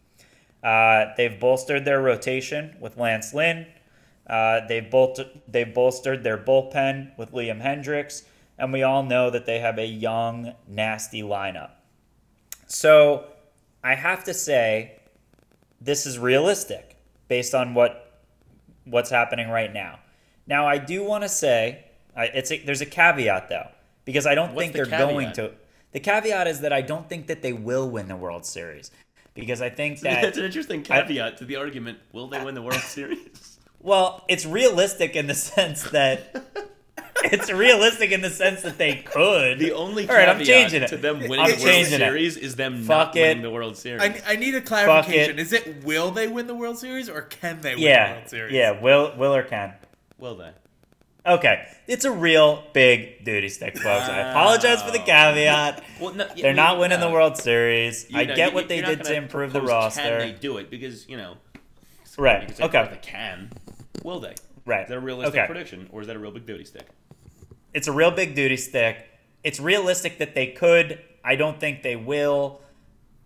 Uh, 0.64 1.06
they've 1.18 1.40
bolstered 1.40 1.86
their 1.86 2.02
rotation 2.02 2.76
with 2.80 2.98
Lance 2.98 3.34
Lynn. 3.34 3.66
Uh, 4.28 4.62
they've, 4.68 4.92
bolt- 4.92 5.20
they've 5.52 5.74
bolstered 5.74 6.24
their 6.24 6.38
bullpen 6.38 7.18
with 7.18 7.32
Liam 7.32 7.64
Hendriks. 7.64 8.24
And 8.60 8.72
we 8.72 8.84
all 8.84 9.02
know 9.02 9.30
that 9.32 9.46
they 9.48 9.60
have 9.60 9.80
a 9.80 9.86
young, 9.88 10.54
nasty 10.68 11.24
lineup. 11.24 11.72
So 12.70 13.26
I 13.84 13.96
have 13.96 14.24
to 14.26 14.34
say, 14.34 15.00
this 15.82 16.06
is 16.06 16.18
realistic 16.18 16.96
based 17.28 17.54
on 17.54 17.74
what 17.74 18.22
what's 18.86 19.10
happening 19.10 19.50
right 19.50 19.74
now. 19.74 20.00
Now, 20.48 20.66
I 20.66 20.78
do 20.78 21.04
want 21.04 21.24
to 21.24 21.30
say 21.30 21.86
I, 22.16 22.26
it's 22.26 22.52
a, 22.52 22.60
there's 22.60 22.82
a 22.82 22.86
caveat 22.86 23.50
though 23.50 23.68
because 24.06 24.26
I 24.26 24.36
don't 24.36 24.54
What's 24.54 24.62
think 24.62 24.74
the 24.74 24.84
they're 24.84 25.00
going 25.00 25.32
to. 25.34 25.52
The 25.92 26.00
caveat 26.00 26.48
is 26.48 26.62
that 26.62 26.72
I 26.72 26.82
don't 26.82 27.10
think 27.10 27.28
that 27.28 27.42
they 27.42 27.54
will 27.54 27.90
win 27.90 28.08
the 28.08 28.16
World 28.16 28.46
Series 28.46 28.92
because 29.34 29.62
I 29.62 29.70
think 29.70 30.00
that 30.02 30.22
That's 30.22 30.38
an 30.38 30.46
interesting 30.46 30.84
caveat 30.84 31.38
to 31.38 31.46
the 31.46 31.56
argument. 31.56 32.00
Will 32.14 32.28
they 32.28 32.44
win 32.44 32.56
the 32.56 32.62
World 32.62 32.82
Series? 32.82 33.60
well, 33.80 34.24
it's 34.28 34.46
realistic 34.46 35.16
in 35.16 35.28
the 35.28 35.34
sense 35.34 35.84
that 35.92 36.46
it's 37.26 37.52
realistic 37.52 38.12
in 38.12 38.22
the 38.22 38.30
sense 38.30 38.62
that 38.62 38.78
they 38.78 38.96
could. 38.96 39.60
The 39.60 39.72
only 39.74 40.08
All 40.10 40.16
right, 40.16 40.26
caveat 40.26 40.40
I'm 40.42 40.46
changing 40.46 40.84
it. 40.84 40.88
to 40.90 40.98
them 40.98 41.20
winning 41.20 41.40
I'm 41.40 41.46
the 41.52 41.56
World 41.56 41.62
changing 41.66 41.94
it. 41.96 41.98
Series 42.00 42.38
is 42.38 42.56
them 42.56 42.84
Fuck 42.84 43.08
not 43.08 43.16
winning 43.16 43.42
the 43.44 43.50
World 43.52 43.78
Series. 43.78 44.02
I, 44.02 44.22
I 44.28 44.36
need 44.36 44.56
a 44.56 44.62
clarification. 44.62 45.32
it. 45.38 45.40
Is 45.40 45.54
it 45.54 45.84
will 45.84 46.12
they 46.12 46.28
win 46.28 46.48
the 46.48 46.56
World 46.56 46.78
Series 46.78 47.10
or 47.10 47.22
can 47.22 47.62
they 47.62 47.72
win 47.76 47.82
the 47.82 47.88
yeah, 47.90 48.14
World 48.14 48.30
Series? 48.30 48.54
yeah, 48.54 48.82
will 48.82 49.14
will 49.18 49.36
or 49.36 49.44
can. 49.44 49.74
Will 50.18 50.36
they? 50.36 50.52
Okay, 51.26 51.68
it's 51.86 52.06
a 52.06 52.12
real 52.12 52.64
big 52.74 53.24
duty 53.26 53.50
stick, 53.50 53.78
folks. 53.78 54.08
I 54.10 54.20
apologize 54.32 54.82
for 54.82 54.92
the 54.92 55.00
caveat. 55.00 55.84
Well, 56.00 56.14
no, 56.14 56.28
They're 56.34 56.54
not 56.54 56.80
winning 56.80 57.02
the 57.02 57.10
uh, 57.10 57.12
World 57.12 57.36
Series. 57.36 58.10
You 58.10 58.20
I 58.20 58.24
get 58.26 58.50
you- 58.50 58.56
what 58.56 58.70
they 58.70 58.82
did 58.82 59.04
to 59.04 59.14
improve 59.14 59.52
the 59.52 59.60
propose 59.60 59.96
Can 59.98 60.12
roster. 60.14 60.20
they 60.20 60.32
do 60.32 60.58
it? 60.58 60.70
Because 60.70 61.08
you 61.10 61.18
know, 61.18 61.36
you 62.18 62.24
Right. 62.24 62.46
can 62.48 62.56
say 62.56 62.64
Okay. 62.64 62.88
they 62.90 62.98
can. 63.02 63.50
Will 64.04 64.22
they? 64.22 64.34
Right. 64.70 64.84
Is 64.84 64.90
that 64.90 64.98
a 64.98 65.02
realistic 65.02 65.36
Okay. 65.36 65.48
prediction, 65.48 65.90
or 65.92 66.02
is 66.02 66.08
that 66.08 66.16
a 66.16 66.20
real 66.20 66.32
big 66.32 66.46
duty 66.46 66.64
stick? 66.64 66.88
It's 67.74 67.88
a 67.88 67.92
real 67.92 68.12
big 68.12 68.36
duty 68.36 68.56
stick. 68.56 68.98
It's 69.44 69.60
realistic 69.60 70.20
that 70.20 70.36
they 70.36 70.48
could. 70.48 71.00
I 71.24 71.36
don't 71.36 71.60
think 71.60 71.82
they 71.82 71.96
will. 71.96 72.62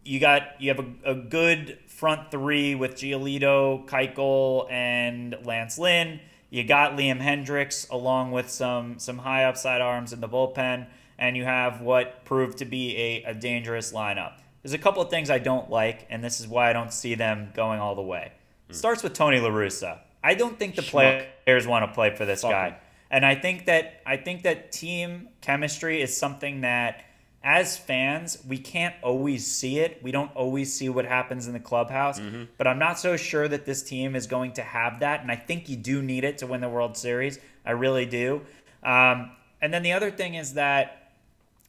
You 0.06 0.20
got 0.22 0.62
you 0.62 0.70
have 0.74 0.80
a, 0.80 1.12
a 1.12 1.16
good 1.16 1.80
front 1.88 2.32
three 2.32 2.76
with 2.76 2.96
Giolito, 2.96 3.86
Keuchel, 3.88 4.72
and 4.72 5.36
Lance 5.44 5.78
Lynn. 5.78 6.20
You 6.50 6.64
got 6.64 6.94
Liam 6.94 7.20
Hendriks 7.22 7.90
along 7.90 8.32
with 8.32 8.50
some 8.50 9.00
some 9.00 9.18
high 9.18 9.44
upside 9.44 9.82
arms 9.82 10.14
in 10.14 10.22
the 10.22 10.30
bullpen, 10.30 10.88
and 11.20 11.36
you 11.36 11.44
have 11.44 11.82
what 11.82 12.24
proved 12.26 12.60
to 12.60 12.66
be 12.66 12.96
a, 12.98 13.24
a 13.32 13.34
dangerous 13.34 13.92
lineup. 13.92 14.34
There's 14.62 14.74
a 14.74 14.78
couple 14.78 15.02
of 15.02 15.10
things 15.10 15.30
I 15.30 15.40
don't 15.40 15.70
like, 15.70 16.08
and 16.10 16.24
this 16.24 16.40
is 16.40 16.48
why 16.48 16.70
I 16.70 16.74
don't 16.74 16.94
see 16.94 17.16
them 17.16 17.50
going 17.54 17.82
all 17.82 17.96
the 17.96 18.02
way. 18.02 18.32
It 18.70 18.76
starts 18.76 19.04
with 19.04 19.14
Tony 19.14 19.40
La 19.40 19.50
Russa. 19.50 20.00
I 20.24 20.36
don't 20.36 20.58
think 20.58 20.76
the 20.76 20.82
Schmuck. 20.82 21.26
players 21.46 21.68
want 21.68 21.86
to 21.86 21.94
play 21.94 22.16
for 22.16 22.26
this 22.26 22.42
Fuck 22.42 22.52
guy. 22.52 22.70
him. 22.70 22.76
And 23.12 23.26
I 23.26 23.36
think 23.36 23.66
that 23.66 24.02
I 24.06 24.18
think 24.18 24.44
that 24.44 24.72
team 24.72 25.30
chemistry 25.42 26.02
is 26.02 26.16
something 26.16 26.62
that 26.62 27.04
as 27.44 27.78
fans, 27.78 28.38
we 28.48 28.58
can't 28.58 28.96
always 29.04 29.46
see 29.46 29.80
it. 29.80 30.00
We 30.02 30.12
don't 30.12 30.34
always 30.34 30.74
see 30.74 30.88
what 30.88 31.06
happens 31.06 31.46
in 31.46 31.54
the 31.54 31.60
clubhouse. 31.60 32.20
Mm-hmm. 32.20 32.44
But 32.58 32.68
I'm 32.68 32.80
not 32.80 32.98
so 32.98 33.18
sure 33.18 33.48
that 33.50 33.66
this 33.66 33.84
team 33.84 34.16
is 34.16 34.28
going 34.28 34.54
to 34.54 34.62
have 34.62 35.02
that. 35.02 35.22
And 35.22 35.30
I 35.30 35.36
think 35.36 35.68
you 35.68 35.76
do 35.76 36.02
need 36.02 36.24
it 36.24 36.38
to 36.38 36.48
win 36.48 36.62
the 36.62 36.70
World 36.70 36.96
Series. 36.96 37.40
I 37.66 37.72
really 37.72 38.06
do. 38.06 38.42
Um, 38.82 39.32
and 39.62 39.74
then 39.74 39.84
the 39.84 39.92
other 39.92 40.10
thing 40.10 40.36
is 40.36 40.54
that 40.54 41.12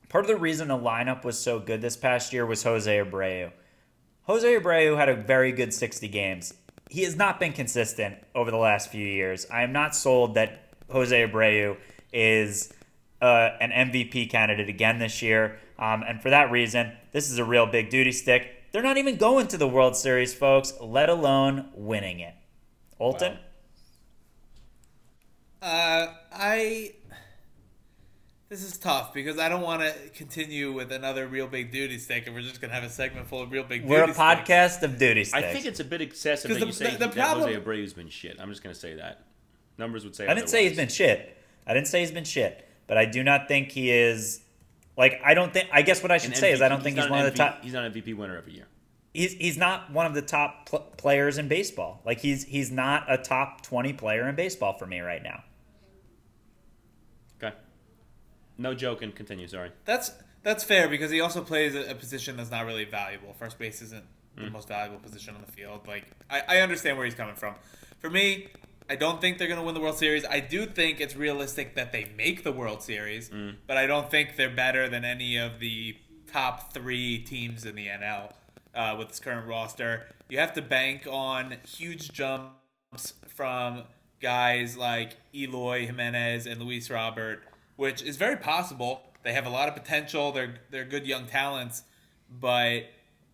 part 0.08 0.24
of 0.24 0.28
the 0.28 0.36
reason 0.36 0.68
the 0.68 0.78
lineup 0.78 1.24
was 1.24 1.38
so 1.38 1.58
good 1.58 1.82
this 1.82 1.96
past 1.96 2.32
year 2.32 2.46
was 2.46 2.62
Jose 2.62 2.90
Abreu. 2.90 3.50
Jose 4.22 4.46
Abreu 4.46 4.96
had 4.96 5.08
a 5.08 5.14
very 5.14 5.50
good 5.50 5.74
60 5.74 6.06
games. 6.08 6.54
He 6.94 7.02
has 7.02 7.16
not 7.16 7.40
been 7.40 7.52
consistent 7.52 8.18
over 8.36 8.52
the 8.52 8.56
last 8.56 8.88
few 8.88 9.04
years. 9.04 9.48
I 9.50 9.64
am 9.64 9.72
not 9.72 9.96
sold 9.96 10.34
that 10.34 10.60
Jose 10.88 11.26
Abreu 11.26 11.76
is 12.12 12.72
uh, 13.20 13.50
an 13.60 13.72
MVP 13.90 14.30
candidate 14.30 14.68
again 14.68 15.00
this 15.00 15.20
year. 15.20 15.58
Um, 15.76 16.04
and 16.06 16.22
for 16.22 16.30
that 16.30 16.52
reason, 16.52 16.92
this 17.10 17.32
is 17.32 17.38
a 17.38 17.44
real 17.44 17.66
big 17.66 17.90
duty 17.90 18.12
stick. 18.12 18.62
They're 18.70 18.80
not 18.80 18.96
even 18.96 19.16
going 19.16 19.48
to 19.48 19.58
the 19.58 19.66
World 19.66 19.96
Series, 19.96 20.34
folks, 20.34 20.72
let 20.80 21.08
alone 21.08 21.68
winning 21.74 22.20
it. 22.20 22.34
Olton? 23.00 23.38
Wow. 25.60 25.68
Uh, 25.68 26.14
I. 26.32 26.92
This 28.54 28.62
is 28.62 28.78
tough 28.78 29.12
because 29.12 29.36
I 29.40 29.48
don't 29.48 29.62
want 29.62 29.82
to 29.82 29.92
continue 30.10 30.70
with 30.72 30.92
another 30.92 31.26
real 31.26 31.48
big 31.48 31.72
duty 31.72 31.98
stick, 31.98 32.26
and 32.28 32.36
we're 32.36 32.42
just 32.42 32.60
gonna 32.60 32.72
have 32.72 32.84
a 32.84 32.88
segment 32.88 33.26
full 33.26 33.42
of 33.42 33.50
real 33.50 33.64
big. 33.64 33.84
We're 33.84 34.04
a 34.04 34.06
duty 34.06 34.12
sticks. 34.12 34.20
podcast 34.20 34.82
of 34.84 34.96
duty 34.96 35.24
sticks. 35.24 35.44
I 35.44 35.52
think 35.52 35.66
it's 35.66 35.80
a 35.80 35.84
bit 35.84 36.00
excessive 36.00 36.48
'Cause 36.48 36.58
that 36.58 36.60
the- 36.60 36.66
you 36.66 36.72
say 36.72 36.84
the- 36.92 36.98
the 36.98 37.06
that 37.08 37.14
problem- 37.16 37.48
Jose 37.48 37.60
Abreu's 37.60 37.92
been 37.94 38.08
shit. 38.08 38.36
I'm 38.38 38.50
just 38.50 38.62
gonna 38.62 38.72
say 38.76 38.94
that. 38.94 39.24
Numbers 39.76 40.04
would 40.04 40.14
say. 40.14 40.28
I 40.28 40.34
didn't 40.34 40.50
say 40.50 40.68
he's 40.68 40.76
been 40.76 40.86
shit. 40.88 41.36
I 41.66 41.74
didn't 41.74 41.88
say 41.88 41.98
he's 41.98 42.12
been 42.12 42.22
shit. 42.22 42.64
But 42.86 42.96
I 42.96 43.06
do 43.06 43.24
not 43.24 43.48
think 43.48 43.72
he 43.72 43.90
is. 43.90 44.40
Like, 44.96 45.20
I 45.24 45.34
don't 45.34 45.52
think. 45.52 45.68
I 45.72 45.82
guess 45.82 46.00
what 46.00 46.12
I 46.12 46.18
should 46.18 46.30
An 46.30 46.36
say 46.36 46.52
is 46.52 46.62
I 46.62 46.68
don't 46.68 46.78
MVP 46.78 46.84
think 46.84 46.96
he's 46.98 47.04
he's 47.06 47.10
one 47.10 47.20
an 47.22 47.26
of 47.26 47.32
the 47.32 47.36
top. 47.38 47.64
He's 47.64 47.72
not 47.72 47.82
an 47.84 47.92
MVP 47.92 48.14
winner 48.14 48.36
every 48.36 48.52
year. 48.52 48.66
he's 49.12 49.32
he's 49.32 49.56
not 49.58 49.90
one 49.90 50.06
of 50.06 50.14
the 50.14 50.22
top 50.22 50.66
pl- 50.68 50.92
players 50.96 51.38
in 51.38 51.48
baseball. 51.48 52.02
Like 52.04 52.20
he's 52.20 52.44
he's 52.44 52.70
not 52.70 53.12
a 53.12 53.18
top 53.18 53.62
twenty 53.62 53.92
player 53.92 54.28
in 54.28 54.36
baseball 54.36 54.74
for 54.74 54.86
me 54.86 55.00
right 55.00 55.24
now. 55.24 55.42
Okay. 57.42 57.52
No 58.58 58.74
joking. 58.74 59.12
Continue. 59.12 59.46
Sorry. 59.48 59.70
That's 59.84 60.12
that's 60.42 60.62
fair 60.64 60.88
because 60.88 61.10
he 61.10 61.20
also 61.20 61.42
plays 61.42 61.74
a, 61.74 61.90
a 61.90 61.94
position 61.94 62.36
that's 62.36 62.50
not 62.50 62.66
really 62.66 62.84
valuable. 62.84 63.32
First 63.32 63.58
base 63.58 63.80
isn't 63.82 64.04
the 64.36 64.50
most 64.50 64.66
valuable 64.68 64.98
position 64.98 65.34
on 65.34 65.40
the 65.40 65.52
field. 65.52 65.86
Like 65.86 66.06
I, 66.28 66.42
I 66.48 66.60
understand 66.60 66.96
where 66.96 67.06
he's 67.06 67.14
coming 67.14 67.36
from. 67.36 67.54
For 68.00 68.10
me, 68.10 68.48
I 68.90 68.96
don't 68.96 69.20
think 69.20 69.38
they're 69.38 69.48
going 69.48 69.60
to 69.60 69.64
win 69.64 69.74
the 69.74 69.80
World 69.80 69.96
Series. 69.96 70.24
I 70.26 70.40
do 70.40 70.66
think 70.66 71.00
it's 71.00 71.16
realistic 71.16 71.74
that 71.76 71.92
they 71.92 72.10
make 72.16 72.42
the 72.44 72.52
World 72.52 72.82
Series, 72.82 73.30
but 73.66 73.76
I 73.76 73.86
don't 73.86 74.10
think 74.10 74.36
they're 74.36 74.50
better 74.54 74.88
than 74.88 75.04
any 75.04 75.36
of 75.38 75.58
the 75.60 75.96
top 76.30 76.72
three 76.74 77.18
teams 77.18 77.64
in 77.64 77.76
the 77.76 77.86
NL 77.86 78.32
uh, 78.74 78.96
with 78.98 79.08
this 79.08 79.20
current 79.20 79.46
roster. 79.46 80.06
You 80.28 80.38
have 80.38 80.52
to 80.54 80.62
bank 80.62 81.06
on 81.08 81.56
huge 81.66 82.12
jumps 82.12 83.14
from 83.28 83.84
guys 84.20 84.76
like 84.76 85.16
Eloy 85.34 85.86
Jimenez 85.86 86.46
and 86.46 86.60
Luis 86.60 86.90
Robert, 86.90 87.42
which 87.76 88.02
is 88.02 88.16
very 88.16 88.36
possible. 88.36 89.02
They 89.22 89.32
have 89.32 89.46
a 89.46 89.50
lot 89.50 89.68
of 89.68 89.74
potential. 89.74 90.32
They're 90.32 90.54
they're 90.70 90.84
good 90.84 91.06
young 91.06 91.26
talents, 91.26 91.82
but 92.30 92.84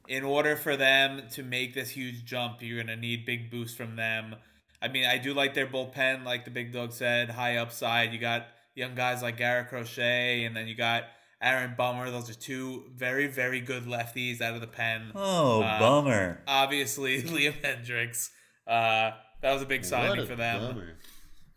in 0.08 0.24
order 0.24 0.56
for 0.56 0.76
them 0.76 1.22
to 1.32 1.42
make 1.42 1.74
this 1.74 1.90
huge 1.90 2.24
jump, 2.24 2.62
you're 2.62 2.82
gonna 2.82 2.96
need 2.96 3.24
big 3.26 3.50
boosts 3.50 3.76
from 3.76 3.96
them. 3.96 4.36
I 4.82 4.88
mean, 4.88 5.04
I 5.04 5.18
do 5.18 5.34
like 5.34 5.54
their 5.54 5.66
bullpen, 5.66 6.24
like 6.24 6.44
the 6.44 6.50
big 6.50 6.72
dog 6.72 6.92
said, 6.92 7.30
high 7.30 7.56
upside. 7.56 8.12
You 8.12 8.18
got 8.18 8.46
young 8.74 8.94
guys 8.94 9.22
like 9.22 9.36
Garrett 9.36 9.68
Crochet, 9.68 10.44
and 10.44 10.56
then 10.56 10.66
you 10.68 10.74
got 10.74 11.04
Aaron 11.42 11.74
Bummer. 11.76 12.10
Those 12.10 12.30
are 12.30 12.34
two 12.34 12.84
very, 12.96 13.26
very 13.26 13.60
good 13.60 13.84
lefties 13.84 14.40
out 14.40 14.54
of 14.54 14.60
the 14.62 14.66
pen. 14.66 15.12
Oh, 15.14 15.62
Uh, 15.62 15.78
bummer. 15.78 16.42
Obviously, 16.46 17.22
Liam 17.24 17.54
Hendriks. 17.62 18.30
Uh, 18.66 19.10
that 19.42 19.52
was 19.52 19.60
a 19.62 19.66
big 19.66 19.84
signing 19.84 20.10
What 20.10 20.18
a 20.20 20.26
for 20.26 20.36
them. 20.36 20.60
bummer. 20.74 20.94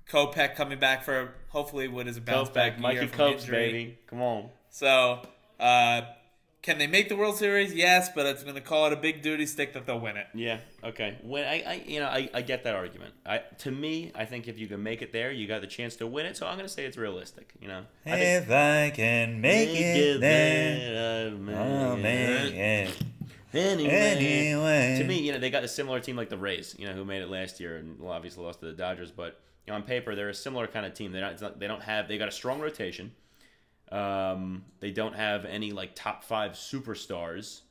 Kopech 0.09 0.55
coming 0.55 0.79
back 0.79 1.03
for 1.03 1.33
hopefully 1.53 1.87
what 1.87 2.07
is 2.07 2.17
a 2.17 2.21
bounce 2.21 2.49
Kopech, 2.49 2.53
back 2.53 2.79
Mikey 2.79 2.95
year 2.99 3.07
from 3.07 3.17
Copes, 3.17 3.43
injury. 3.43 3.57
baby. 3.71 3.97
Come 4.07 4.21
on. 4.21 4.49
So, 4.69 5.21
uh, 5.59 6.01
can 6.63 6.77
they 6.77 6.87
make 6.87 7.09
the 7.09 7.15
World 7.17 7.35
Series? 7.37 7.73
Yes, 7.73 8.09
but 8.15 8.25
it's 8.25 8.41
going 8.41 8.55
to 8.55 8.61
call 8.61 8.87
it 8.87 8.93
a 8.93 8.95
big 8.95 9.21
duty 9.21 9.45
stick 9.45 9.73
that 9.73 9.85
they'll 9.85 9.99
win 9.99 10.15
it. 10.17 10.27
Yeah. 10.33 10.59
Okay. 10.83 11.17
When 11.21 11.43
I, 11.43 11.61
I 11.67 11.83
you 11.85 11.99
know, 11.99 12.07
I, 12.07 12.29
I 12.33 12.41
get 12.41 12.63
that 12.63 12.73
argument. 12.73 13.13
I 13.25 13.39
to 13.59 13.71
me, 13.71 14.11
I 14.15 14.23
think 14.25 14.47
if 14.47 14.57
you 14.57 14.67
can 14.67 14.81
make 14.81 15.01
it 15.01 15.11
there, 15.11 15.29
you 15.31 15.45
got 15.47 15.59
the 15.61 15.67
chance 15.67 15.95
to 15.97 16.07
win 16.07 16.25
it. 16.25 16.37
So 16.37 16.47
I'm 16.47 16.55
gonna 16.57 16.69
say 16.69 16.85
it's 16.85 16.95
realistic. 16.97 17.53
You 17.61 17.67
know. 17.67 17.83
I 18.05 18.15
If 18.17 18.49
I 18.49 18.91
can 18.95 19.41
make 19.41 19.69
it 19.71 20.21
there, 20.21 21.25
I'll 21.31 21.37
make 21.37 21.55
I'll 21.55 21.93
it. 21.95 21.97
make 22.01 22.53
it 22.53 23.03
Anyway. 23.53 23.91
anyway. 23.91 24.97
To 24.99 25.03
me, 25.03 25.19
you 25.19 25.31
know, 25.33 25.37
they 25.39 25.49
got 25.51 25.63
a 25.63 25.67
similar 25.67 25.99
team 25.99 26.15
like 26.15 26.29
the 26.29 26.37
Rays, 26.37 26.75
you 26.79 26.87
know, 26.87 26.93
who 26.93 27.05
made 27.05 27.21
it 27.21 27.29
last 27.29 27.59
year 27.59 27.75
and 27.77 27.97
obviously 28.07 28.43
lost 28.43 28.61
to 28.61 28.65
the 28.65 28.73
Dodgers. 28.73 29.11
But 29.11 29.39
you 29.65 29.71
know, 29.71 29.75
on 29.75 29.83
paper, 29.83 30.15
they're 30.15 30.29
a 30.29 30.33
similar 30.33 30.67
kind 30.67 30.85
of 30.85 30.93
team. 30.93 31.15
It's 31.15 31.41
not. 31.41 31.59
They 31.59 31.67
don't 31.67 31.83
have. 31.83 32.07
They 32.07 32.17
got 32.17 32.27
a 32.27 32.31
strong 32.31 32.59
rotation. 32.59 33.11
Um, 33.91 34.65
they 34.79 34.91
don't 34.91 35.15
have 35.15 35.45
any 35.45 35.71
like 35.71 35.95
top 35.95 36.23
five 36.23 36.53
superstars, 36.53 37.61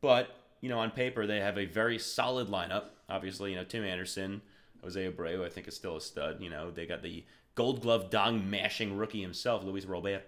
but 0.00 0.28
you 0.60 0.68
know, 0.68 0.78
on 0.78 0.90
paper, 0.90 1.26
they 1.26 1.40
have 1.40 1.58
a 1.58 1.64
very 1.64 1.98
solid 1.98 2.48
lineup. 2.48 2.84
Obviously, 3.08 3.52
you 3.52 3.56
know, 3.56 3.64
Tim 3.64 3.84
Anderson, 3.84 4.42
Jose 4.82 5.10
Abreu, 5.10 5.44
I 5.44 5.48
think 5.48 5.66
is 5.66 5.74
still 5.74 5.96
a 5.96 6.00
stud. 6.00 6.40
You 6.40 6.50
know, 6.50 6.70
they 6.70 6.86
got 6.86 7.02
the 7.02 7.24
Gold 7.54 7.82
Glove 7.82 8.10
dong 8.10 8.48
mashing 8.48 8.96
rookie 8.96 9.22
himself, 9.22 9.64
Luis 9.64 9.86
Robert, 9.86 10.22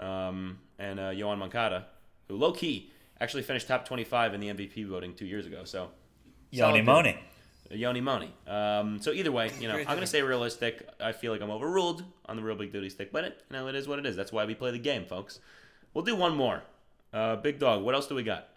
um, 0.00 0.58
and 0.78 0.98
uh, 0.98 1.10
Yoan 1.10 1.38
Moncada, 1.38 1.86
who 2.28 2.36
low 2.36 2.52
key 2.52 2.90
actually 3.20 3.42
finished 3.42 3.68
top 3.68 3.86
twenty-five 3.86 4.34
in 4.34 4.40
the 4.40 4.48
MVP 4.48 4.86
voting 4.86 5.14
two 5.14 5.26
years 5.26 5.46
ago. 5.46 5.64
So. 5.64 5.90
Yoni 6.50 6.80
Moni. 6.80 7.18
Yoni 7.70 8.00
Moni. 8.00 8.32
Um, 8.46 9.00
so 9.00 9.12
either 9.12 9.32
way, 9.32 9.50
you 9.60 9.68
know, 9.68 9.76
I'm 9.76 9.84
gonna 9.84 10.06
say 10.06 10.22
realistic. 10.22 10.88
I 11.00 11.12
feel 11.12 11.32
like 11.32 11.42
I'm 11.42 11.50
overruled 11.50 12.04
on 12.26 12.36
the 12.36 12.42
real 12.42 12.56
big 12.56 12.72
duty 12.72 12.88
stick, 12.88 13.12
but 13.12 13.24
it, 13.24 13.42
you 13.50 13.56
know, 13.56 13.68
it 13.68 13.74
is 13.74 13.86
what 13.86 13.98
it 13.98 14.06
is. 14.06 14.16
That's 14.16 14.32
why 14.32 14.44
we 14.44 14.54
play 14.54 14.70
the 14.70 14.78
game, 14.78 15.04
folks. 15.04 15.40
We'll 15.94 16.04
do 16.04 16.16
one 16.16 16.34
more. 16.36 16.62
Uh, 17.12 17.36
big 17.36 17.58
dog. 17.58 17.82
What 17.82 17.94
else 17.94 18.06
do 18.06 18.14
we 18.14 18.22
got? 18.22 18.48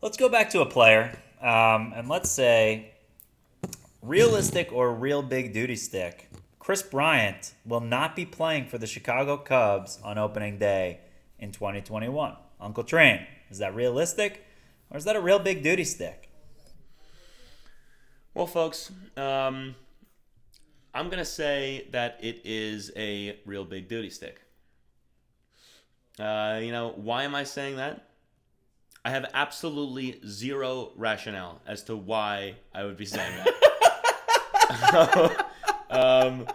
Let's 0.00 0.16
go 0.16 0.28
back 0.28 0.50
to 0.50 0.60
a 0.60 0.66
player, 0.66 1.18
um, 1.40 1.92
and 1.96 2.08
let's 2.08 2.30
say 2.30 2.92
realistic 4.02 4.70
or 4.72 4.92
real 4.92 5.22
big 5.22 5.52
duty 5.52 5.76
stick. 5.76 6.28
Kris 6.58 6.82
Bryant 6.82 7.54
will 7.66 7.80
not 7.80 8.16
be 8.16 8.24
playing 8.24 8.66
for 8.66 8.78
the 8.78 8.86
Chicago 8.86 9.36
Cubs 9.36 9.98
on 10.02 10.16
opening 10.18 10.58
day 10.58 11.00
in 11.38 11.52
2021. 11.52 12.36
Uncle 12.60 12.84
Train, 12.84 13.26
is 13.50 13.58
that 13.58 13.74
realistic, 13.74 14.44
or 14.90 14.96
is 14.96 15.04
that 15.04 15.16
a 15.16 15.20
real 15.20 15.38
big 15.38 15.62
duty 15.62 15.84
stick? 15.84 16.23
Well, 18.34 18.48
folks, 18.48 18.90
um, 19.16 19.76
I'm 20.92 21.08
gonna 21.08 21.24
say 21.24 21.86
that 21.92 22.18
it 22.20 22.40
is 22.44 22.90
a 22.96 23.38
real 23.46 23.64
big 23.64 23.86
duty 23.88 24.10
stick. 24.10 24.40
Uh, 26.18 26.58
you 26.60 26.72
know, 26.72 26.92
why 26.96 27.22
am 27.22 27.36
I 27.36 27.44
saying 27.44 27.76
that? 27.76 28.08
I 29.04 29.10
have 29.10 29.26
absolutely 29.34 30.20
zero 30.26 30.90
rationale 30.96 31.60
as 31.66 31.84
to 31.84 31.96
why 31.96 32.56
I 32.74 32.84
would 32.84 32.96
be 32.96 33.06
saying 33.06 33.32
that. 33.44 33.54
um, 35.90 36.48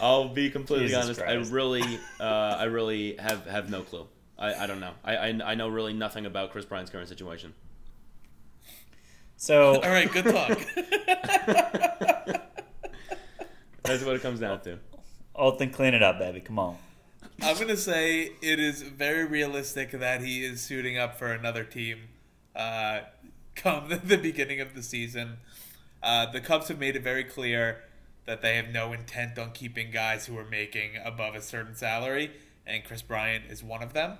I'll 0.00 0.28
be 0.28 0.50
completely 0.50 0.88
Jesus 0.88 1.04
honest. 1.04 1.20
Christ. 1.20 1.50
I 1.50 1.54
really, 1.54 1.98
uh, 2.20 2.56
I 2.58 2.64
really 2.64 3.16
have 3.16 3.46
have 3.46 3.70
no 3.70 3.82
clue. 3.82 4.06
I, 4.38 4.64
I 4.64 4.66
don't 4.66 4.80
know. 4.80 4.92
I, 5.02 5.16
I 5.16 5.40
I 5.44 5.54
know 5.54 5.68
really 5.68 5.94
nothing 5.94 6.26
about 6.26 6.50
Kris 6.50 6.66
Bryant's 6.66 6.90
current 6.90 7.08
situation. 7.08 7.54
So 9.42 9.74
All 9.82 9.90
right, 9.90 10.08
good 10.12 10.26
talk. 10.26 10.56
That's 13.82 14.04
what 14.04 14.14
it 14.14 14.22
comes 14.22 14.38
down 14.38 14.60
to. 14.60 14.78
Alton, 15.34 15.70
clean 15.70 15.94
it 15.94 16.02
up, 16.02 16.20
baby. 16.20 16.38
Come 16.38 16.60
on. 16.60 16.78
I'm 17.42 17.58
gonna 17.58 17.76
say 17.76 18.34
it 18.40 18.60
is 18.60 18.82
very 18.82 19.24
realistic 19.24 19.90
that 19.90 20.20
he 20.20 20.44
is 20.44 20.60
suiting 20.60 20.96
up 20.96 21.18
for 21.18 21.32
another 21.32 21.64
team 21.64 22.02
uh, 22.54 23.00
come 23.56 23.88
the 24.04 24.16
beginning 24.16 24.60
of 24.60 24.76
the 24.76 24.82
season. 24.82 25.38
Uh, 26.04 26.30
the 26.30 26.40
Cubs 26.40 26.68
have 26.68 26.78
made 26.78 26.94
it 26.94 27.02
very 27.02 27.24
clear 27.24 27.82
that 28.26 28.42
they 28.42 28.54
have 28.54 28.68
no 28.68 28.92
intent 28.92 29.40
on 29.40 29.50
keeping 29.50 29.90
guys 29.90 30.26
who 30.26 30.38
are 30.38 30.44
making 30.44 30.92
above 31.04 31.34
a 31.34 31.42
certain 31.42 31.74
salary, 31.74 32.30
and 32.64 32.84
Kris 32.84 33.02
Bryant 33.02 33.46
is 33.50 33.60
one 33.64 33.82
of 33.82 33.92
them. 33.92 34.18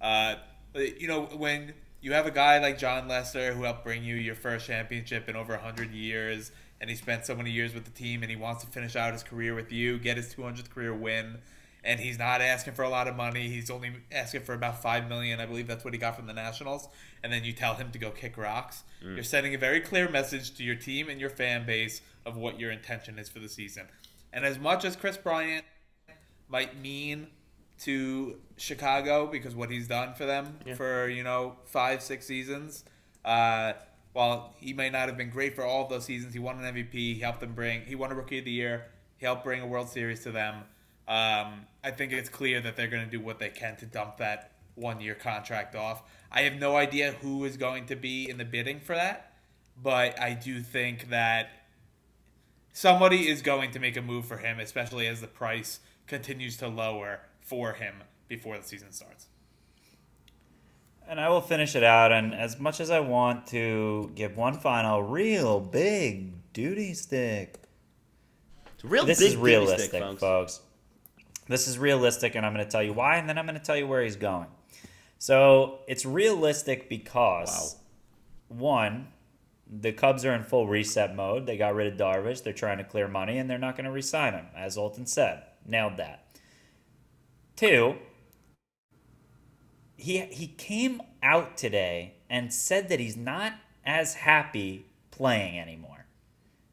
Uh, 0.00 0.34
you 0.74 1.06
know, 1.06 1.26
when 1.26 1.74
you 2.04 2.12
have 2.12 2.26
a 2.26 2.30
guy 2.30 2.58
like 2.58 2.76
Jon 2.76 3.08
Lester 3.08 3.54
who 3.54 3.62
helped 3.62 3.82
bring 3.82 4.04
you 4.04 4.14
your 4.14 4.34
first 4.34 4.66
championship 4.66 5.26
in 5.26 5.36
over 5.36 5.54
100 5.54 5.90
years, 5.90 6.52
and 6.78 6.90
he 6.90 6.96
spent 6.96 7.24
so 7.24 7.34
many 7.34 7.50
years 7.50 7.72
with 7.72 7.86
the 7.86 7.90
team, 7.90 8.22
and 8.22 8.28
he 8.28 8.36
wants 8.36 8.62
to 8.62 8.70
finish 8.70 8.94
out 8.94 9.14
his 9.14 9.22
career 9.22 9.54
with 9.54 9.72
you, 9.72 9.98
get 9.98 10.18
his 10.18 10.34
200th 10.34 10.68
career 10.68 10.92
win, 10.92 11.38
and 11.82 11.98
he's 11.98 12.18
not 12.18 12.42
asking 12.42 12.74
for 12.74 12.82
a 12.82 12.90
lot 12.90 13.08
of 13.08 13.16
money. 13.16 13.48
He's 13.48 13.70
only 13.70 13.90
asking 14.12 14.42
for 14.42 14.52
about 14.52 14.82
five 14.82 15.08
million. 15.08 15.40
I 15.40 15.46
believe 15.46 15.66
that's 15.66 15.82
what 15.82 15.94
he 15.94 15.98
got 15.98 16.14
from 16.14 16.26
the 16.26 16.34
Nationals. 16.34 16.88
And 17.22 17.32
then 17.32 17.42
you 17.42 17.54
tell 17.54 17.74
him 17.74 17.90
to 17.92 17.98
go 17.98 18.10
kick 18.10 18.36
rocks. 18.36 18.84
Mm. 19.02 19.14
You're 19.14 19.24
sending 19.24 19.54
a 19.54 19.58
very 19.58 19.80
clear 19.80 20.06
message 20.06 20.54
to 20.56 20.62
your 20.62 20.76
team 20.76 21.08
and 21.08 21.18
your 21.18 21.30
fan 21.30 21.64
base 21.64 22.02
of 22.26 22.36
what 22.36 22.60
your 22.60 22.70
intention 22.70 23.18
is 23.18 23.30
for 23.30 23.38
the 23.38 23.48
season. 23.48 23.86
And 24.30 24.44
as 24.44 24.58
much 24.58 24.84
as 24.84 24.94
Kris 24.94 25.16
Bryant 25.16 25.64
might 26.48 26.78
mean 26.78 27.28
to 27.84 28.36
Chicago 28.56 29.26
because 29.26 29.54
what 29.54 29.70
he's 29.70 29.88
done 29.88 30.14
for 30.14 30.26
them 30.26 30.58
Yeah. 30.66 30.74
for 30.74 31.08
you 31.08 31.22
know 31.22 31.56
five 31.66 32.02
six 32.02 32.26
seasons. 32.26 32.84
Uh, 33.24 33.72
while 34.12 34.54
he 34.58 34.72
may 34.72 34.90
not 34.90 35.08
have 35.08 35.16
been 35.16 35.30
great 35.30 35.54
for 35.56 35.64
all 35.64 35.82
of 35.84 35.88
those 35.90 36.04
seasons, 36.04 36.32
he 36.34 36.38
won 36.38 36.62
an 36.62 36.74
MVP. 36.74 36.92
He 36.92 37.18
helped 37.20 37.40
them 37.40 37.52
bring. 37.54 37.82
He 37.86 37.94
won 37.94 38.12
a 38.12 38.14
Rookie 38.14 38.38
of 38.38 38.44
the 38.44 38.50
Year. 38.52 38.86
He 39.16 39.26
helped 39.26 39.42
bring 39.44 39.60
a 39.60 39.66
World 39.66 39.88
Series 39.88 40.22
to 40.24 40.30
them. 40.30 40.54
Um, 41.08 41.66
I 41.82 41.90
think 41.90 42.12
it's 42.12 42.28
clear 42.28 42.60
that 42.60 42.76
they're 42.76 42.86
going 42.88 43.04
to 43.04 43.10
do 43.10 43.20
what 43.20 43.38
they 43.38 43.48
can 43.48 43.76
to 43.76 43.86
dump 43.86 44.18
that 44.18 44.52
one 44.76 45.00
year 45.00 45.14
contract 45.14 45.74
off. 45.74 46.02
I 46.30 46.42
have 46.42 46.54
no 46.54 46.76
idea 46.76 47.12
who 47.12 47.44
is 47.44 47.56
going 47.56 47.86
to 47.86 47.96
be 47.96 48.28
in 48.30 48.38
the 48.38 48.44
bidding 48.44 48.80
for 48.80 48.94
that, 48.94 49.32
but 49.82 50.18
I 50.20 50.32
do 50.34 50.60
think 50.60 51.10
that 51.10 51.48
somebody 52.72 53.28
is 53.28 53.42
going 53.42 53.70
to 53.72 53.78
make 53.78 53.96
a 53.96 54.02
move 54.02 54.26
for 54.26 54.38
him, 54.38 54.58
especially 54.60 55.06
as 55.06 55.20
the 55.20 55.26
price 55.26 55.80
continues 56.06 56.56
to 56.58 56.68
lower 56.68 57.20
for 57.44 57.74
him 57.74 58.02
before 58.26 58.58
the 58.58 58.64
season 58.64 58.90
starts. 58.92 59.26
And 61.06 61.20
I 61.20 61.28
will 61.28 61.42
finish 61.42 61.76
it 61.76 61.84
out. 61.84 62.12
And 62.12 62.34
as 62.34 62.58
much 62.58 62.80
as 62.80 62.90
I 62.90 63.00
want 63.00 63.46
to 63.48 64.10
give 64.14 64.36
one 64.36 64.58
final 64.58 65.02
real 65.02 65.60
big 65.60 66.52
duty 66.52 66.94
stick, 66.94 67.60
It's 68.74 68.84
a 68.84 68.86
real 68.86 69.04
this 69.04 69.18
big 69.18 69.26
is 69.28 69.32
duty 69.34 69.44
realistic, 69.44 69.88
stick, 69.90 70.02
folks. 70.02 70.20
folks. 70.20 70.60
This 71.46 71.68
is 71.68 71.78
realistic, 71.78 72.36
and 72.36 72.46
I'm 72.46 72.54
going 72.54 72.64
to 72.64 72.70
tell 72.70 72.82
you 72.82 72.94
why, 72.94 73.16
and 73.16 73.28
then 73.28 73.36
I'm 73.36 73.44
going 73.44 73.58
to 73.58 73.64
tell 73.64 73.76
you 73.76 73.86
where 73.86 74.02
he's 74.02 74.16
going. 74.16 74.46
So 75.18 75.80
it's 75.86 76.06
realistic 76.06 76.88
because, 76.88 77.76
one, 78.48 79.08
the 79.70 79.92
Cubs 79.92 80.24
are 80.24 80.34
in 80.34 80.42
full 80.42 80.66
reset 80.66 81.14
mode. 81.14 81.46
They 81.46 81.58
got 81.58 81.74
rid 81.74 81.92
of 81.92 81.98
Darvish. 81.98 82.42
They're 82.42 82.54
trying 82.54 82.78
to 82.78 82.84
clear 82.84 83.08
money, 83.08 83.36
and 83.36 83.50
they're 83.50 83.58
not 83.58 83.76
going 83.76 83.84
to 83.84 83.90
re-sign 83.90 84.32
him, 84.32 84.46
as 84.56 84.78
Olton 84.78 85.06
said. 85.06 85.42
Nailed 85.66 85.98
that. 85.98 86.23
Two, 87.56 87.96
he 89.96 90.20
he 90.20 90.46
came 90.46 91.00
out 91.22 91.56
today 91.56 92.14
and 92.28 92.52
said 92.52 92.88
that 92.88 93.00
he's 93.00 93.16
not 93.16 93.54
as 93.84 94.14
happy 94.14 94.86
playing 95.10 95.58
anymore, 95.58 96.06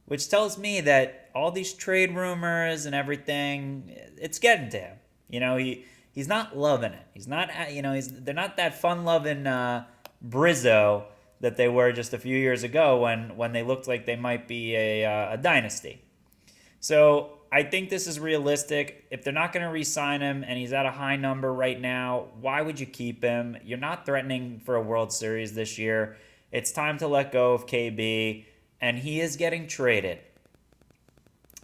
which 0.05 0.29
tells 0.29 0.57
me 0.57 0.81
that 0.81 1.29
all 1.35 1.51
these 1.51 1.73
trade 1.73 2.15
rumors 2.15 2.85
and 2.85 2.95
everything 2.95 3.95
it's 4.17 4.39
getting 4.39 4.69
to 4.69 4.79
him. 4.79 4.97
You 5.29 5.39
know, 5.39 5.57
he 5.57 5.85
he's 6.11 6.27
not 6.27 6.57
loving 6.57 6.93
it. 6.93 7.05
He's 7.13 7.27
not 7.27 7.71
you 7.71 7.81
know, 7.81 7.93
he's 7.93 8.09
they're 8.09 8.33
not 8.33 8.57
that 8.57 8.79
fun-loving 8.79 9.47
uh 9.47 9.85
Bryzzo 10.27 11.05
that 11.41 11.57
they 11.57 11.67
were 11.67 11.91
just 11.91 12.13
a 12.13 12.17
few 12.17 12.37
years 12.37 12.63
ago 12.63 13.01
when 13.01 13.35
when 13.35 13.53
they 13.53 13.63
looked 13.63 13.87
like 13.87 14.05
they 14.05 14.15
might 14.15 14.47
be 14.47 14.75
a 14.75 15.05
uh, 15.05 15.33
a 15.33 15.37
dynasty. 15.37 16.01
So 16.79 17.40
I 17.51 17.63
think 17.63 17.89
this 17.89 18.07
is 18.07 18.17
realistic. 18.19 19.05
If 19.11 19.23
they're 19.23 19.33
not 19.33 19.51
going 19.51 19.65
to 19.65 19.71
re-sign 19.71 20.21
him 20.21 20.45
and 20.47 20.57
he's 20.57 20.71
at 20.71 20.85
a 20.85 20.91
high 20.91 21.17
number 21.17 21.53
right 21.53 21.79
now, 21.79 22.27
why 22.39 22.61
would 22.61 22.79
you 22.79 22.85
keep 22.85 23.21
him? 23.21 23.57
You're 23.65 23.77
not 23.77 24.05
threatening 24.05 24.61
for 24.63 24.75
a 24.75 24.81
World 24.81 25.11
Series 25.11 25.53
this 25.53 25.77
year. 25.77 26.15
It's 26.53 26.71
time 26.71 26.97
to 26.99 27.07
let 27.07 27.31
go 27.31 27.53
of 27.53 27.65
KB, 27.65 28.45
and 28.79 28.99
he 28.99 29.19
is 29.19 29.35
getting 29.35 29.67
traded. 29.67 30.19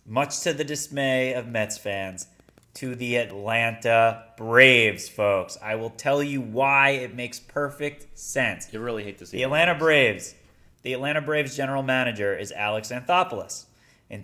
Much 0.05 0.41
to 0.41 0.53
the 0.53 0.63
dismay 0.65 1.33
of 1.33 1.47
Mets 1.47 1.77
fans, 1.77 2.27
to 2.73 2.93
the 2.95 3.15
Atlanta 3.15 4.25
Braves, 4.37 5.07
folks. 5.07 5.57
I 5.63 5.75
will 5.75 5.89
tell 5.89 6.21
you 6.21 6.41
why 6.41 6.91
it 6.91 7.15
makes 7.15 7.39
perfect 7.39 8.17
sense. 8.17 8.71
You 8.73 8.81
really 8.81 9.03
hate 9.03 9.17
to 9.19 9.25
see 9.25 9.37
The. 9.37 9.43
Atlanta 9.43 9.75
Braves. 9.75 10.35
The 10.83 10.93
Atlanta 10.93 11.21
Braves 11.21 11.55
general 11.55 11.83
manager 11.83 12.37
is 12.37 12.51
Alex 12.51 12.89
Anthopoulos. 12.89 13.65
In 14.09 14.23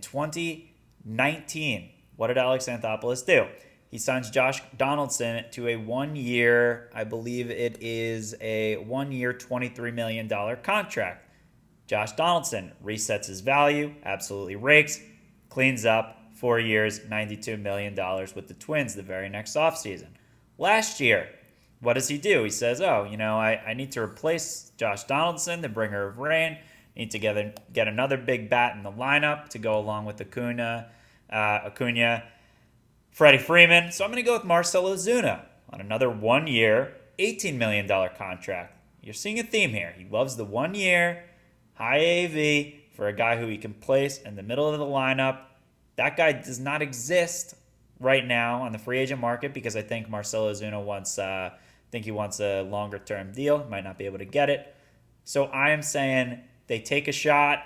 2019, 1.06 1.90
what 2.16 2.28
did 2.28 2.38
Alex 2.38 2.68
Anthopoulos 2.68 3.26
do? 3.26 3.48
He 3.90 4.00
signs 4.00 4.32
Josh 4.32 4.62
Donaldson 4.76 5.46
to 5.52 5.68
a 5.68 5.76
one 5.76 6.16
year, 6.16 6.90
I 6.96 7.04
believe 7.04 7.52
it 7.52 7.78
is 7.80 8.34
a 8.42 8.78
one 8.78 9.12
year, 9.12 9.34
$23 9.34 9.94
million 9.94 10.28
contract. 10.64 11.30
Josh 11.86 12.14
Donaldson 12.14 12.72
resets 12.84 13.28
his 13.28 13.42
value, 13.42 13.94
absolutely 14.04 14.56
rakes, 14.56 15.00
cleans 15.50 15.86
up, 15.86 16.18
four 16.34 16.60
years, 16.60 17.02
$92 17.02 17.62
million 17.62 17.94
with 18.36 18.48
the 18.48 18.56
Twins 18.56 18.96
the 18.96 19.04
very 19.04 19.30
next 19.30 19.56
offseason. 19.56 20.08
Last 20.58 21.00
year, 21.00 21.30
what 21.80 21.94
does 21.94 22.08
he 22.08 22.18
do? 22.18 22.44
He 22.44 22.50
says, 22.50 22.82
Oh, 22.82 23.06
you 23.10 23.18
know, 23.18 23.38
I, 23.38 23.62
I 23.68 23.74
need 23.74 23.92
to 23.92 24.02
replace 24.02 24.72
Josh 24.78 25.04
Donaldson, 25.04 25.62
the 25.62 25.70
bringer 25.70 26.08
of 26.08 26.18
rain. 26.18 26.58
Need 26.96 27.12
to 27.12 27.20
get, 27.20 27.74
get 27.74 27.88
another 27.88 28.18
big 28.18 28.50
bat 28.50 28.76
in 28.76 28.84
the 28.84 28.92
lineup 28.92 29.50
to 29.50 29.58
go 29.58 29.80
along 29.80 30.06
with 30.06 30.22
Acuna, 30.22 30.90
uh, 31.32 31.60
Acuna, 31.66 32.24
Freddie 33.12 33.40
Freeman. 33.40 33.92
So 33.92 34.04
I'm 34.06 34.12
going 34.12 34.24
to 34.24 34.28
go 34.28 34.34
with 34.34 34.46
Marcell 34.46 34.84
Ozuna 34.84 35.46
on 35.72 35.82
another 35.82 36.10
one 36.10 36.46
year, 36.46 36.96
$18 37.18 37.58
million 37.58 37.88
contract. 38.16 38.78
You're 39.02 39.14
seeing 39.14 39.40
a 39.40 39.44
theme 39.44 39.72
here. 39.72 39.94
He 39.98 40.06
loves 40.06 40.36
the 40.36 40.46
one 40.46 40.76
year, 40.76 41.26
high 41.74 42.26
AV 42.26 42.96
for 42.96 43.08
a 43.08 43.14
guy 43.14 43.38
who 43.38 43.48
he 43.48 43.58
can 43.58 43.74
place 43.74 44.20
in 44.20 44.36
the 44.36 44.44
middle 44.44 44.70
of 44.70 44.80
the 44.80 44.86
lineup. 44.86 45.40
That 45.96 46.16
guy 46.16 46.32
does 46.32 46.60
not 46.60 46.82
exist 46.82 47.56
right 48.00 48.26
now 48.26 48.62
on 48.62 48.72
the 48.72 48.78
free 48.78 49.00
agent 49.00 49.20
market 49.20 49.54
because 49.54 49.76
I 49.76 49.82
think 49.82 50.10
Marcell 50.10 50.46
Ozuna 50.46 50.84
wants, 50.84 51.18
uh, 51.18 51.50
I 51.54 51.58
think 51.92 52.06
he 52.06 52.12
wants 52.12 52.40
a 52.40 52.62
longer 52.62 53.00
term 53.00 53.32
deal. 53.32 53.66
Might 53.70 53.84
not 53.84 53.98
be 53.98 54.06
able 54.06 54.20
to 54.20 54.26
get 54.26 54.50
it. 54.50 54.76
So 55.24 55.46
I 55.46 55.72
am 55.72 55.82
saying 55.82 56.42
they 56.68 56.80
take 56.80 57.08
a 57.08 57.12
shot, 57.12 57.64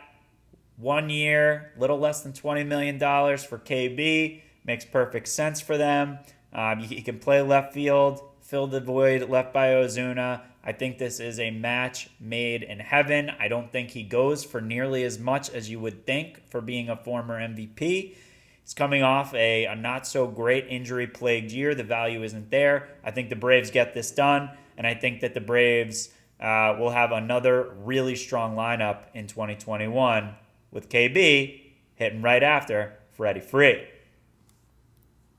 one 0.78 1.10
year, 1.10 1.72
little 1.78 1.98
less 1.98 2.22
than 2.22 2.34
$20 2.34 2.66
million 2.66 3.00
for 3.00 3.58
KB. 3.58 4.42
Makes 4.66 4.86
perfect 4.86 5.28
sense 5.28 5.60
for 5.60 5.78
them. 5.78 6.20
Um, 6.54 6.80
he, 6.80 7.02
can 7.02 7.20
play 7.20 7.42
left 7.42 7.74
field, 7.74 8.22
fill 8.42 8.68
the 8.68 8.80
void 8.80 9.30
left 9.30 9.54
by 9.54 9.70
Ozuna. 9.70 10.42
I 10.64 10.72
think 10.74 10.98
this 10.98 11.20
is 11.20 11.40
a 11.40 11.52
match 11.52 12.10
made 12.20 12.64
in 12.64 12.80
heaven. 12.80 13.32
I 13.40 13.48
don't 13.48 13.72
think 13.72 13.92
he 13.92 14.04
goes 14.04 14.44
for 14.44 14.60
nearly 14.60 15.04
as 15.04 15.18
much 15.18 15.50
as 15.50 15.70
you 15.70 15.80
would 15.80 16.06
think 16.06 16.50
for 16.50 16.62
being 16.62 16.90
a 16.90 16.96
former 16.96 17.40
MVP. 17.40 18.16
He's 18.64 18.74
coming 18.74 19.02
off 19.02 19.34
a, 19.34 19.66
a 19.66 19.76
not 19.76 20.06
so 20.06 20.28
great 20.28 20.68
injury 20.68 21.08
plagued 21.08 21.52
year. 21.52 21.74
The 21.74 21.84
value 21.84 22.22
isn't 22.24 22.52
there. 22.52 22.90
I 23.04 23.12
think 23.12 23.30
the 23.30 23.36
Braves 23.36 23.72
get 23.72 23.94
this 23.94 24.12
done, 24.12 24.50
and 24.78 24.86
I 24.86 24.94
think 24.94 25.22
that 25.22 25.34
the 25.34 25.40
Braves 25.40 26.10
uh, 26.40 26.76
will 26.80 26.92
have 26.92 27.12
another 27.12 27.74
really 27.84 28.16
strong 28.16 28.56
lineup 28.56 29.04
in 29.14 29.28
2021 29.28 30.36
with 30.72 30.90
KB 30.90 31.62
hitting 31.96 32.22
right 32.22 32.44
after 32.44 32.98
Freddie 33.14 33.40
Free. 33.40 33.88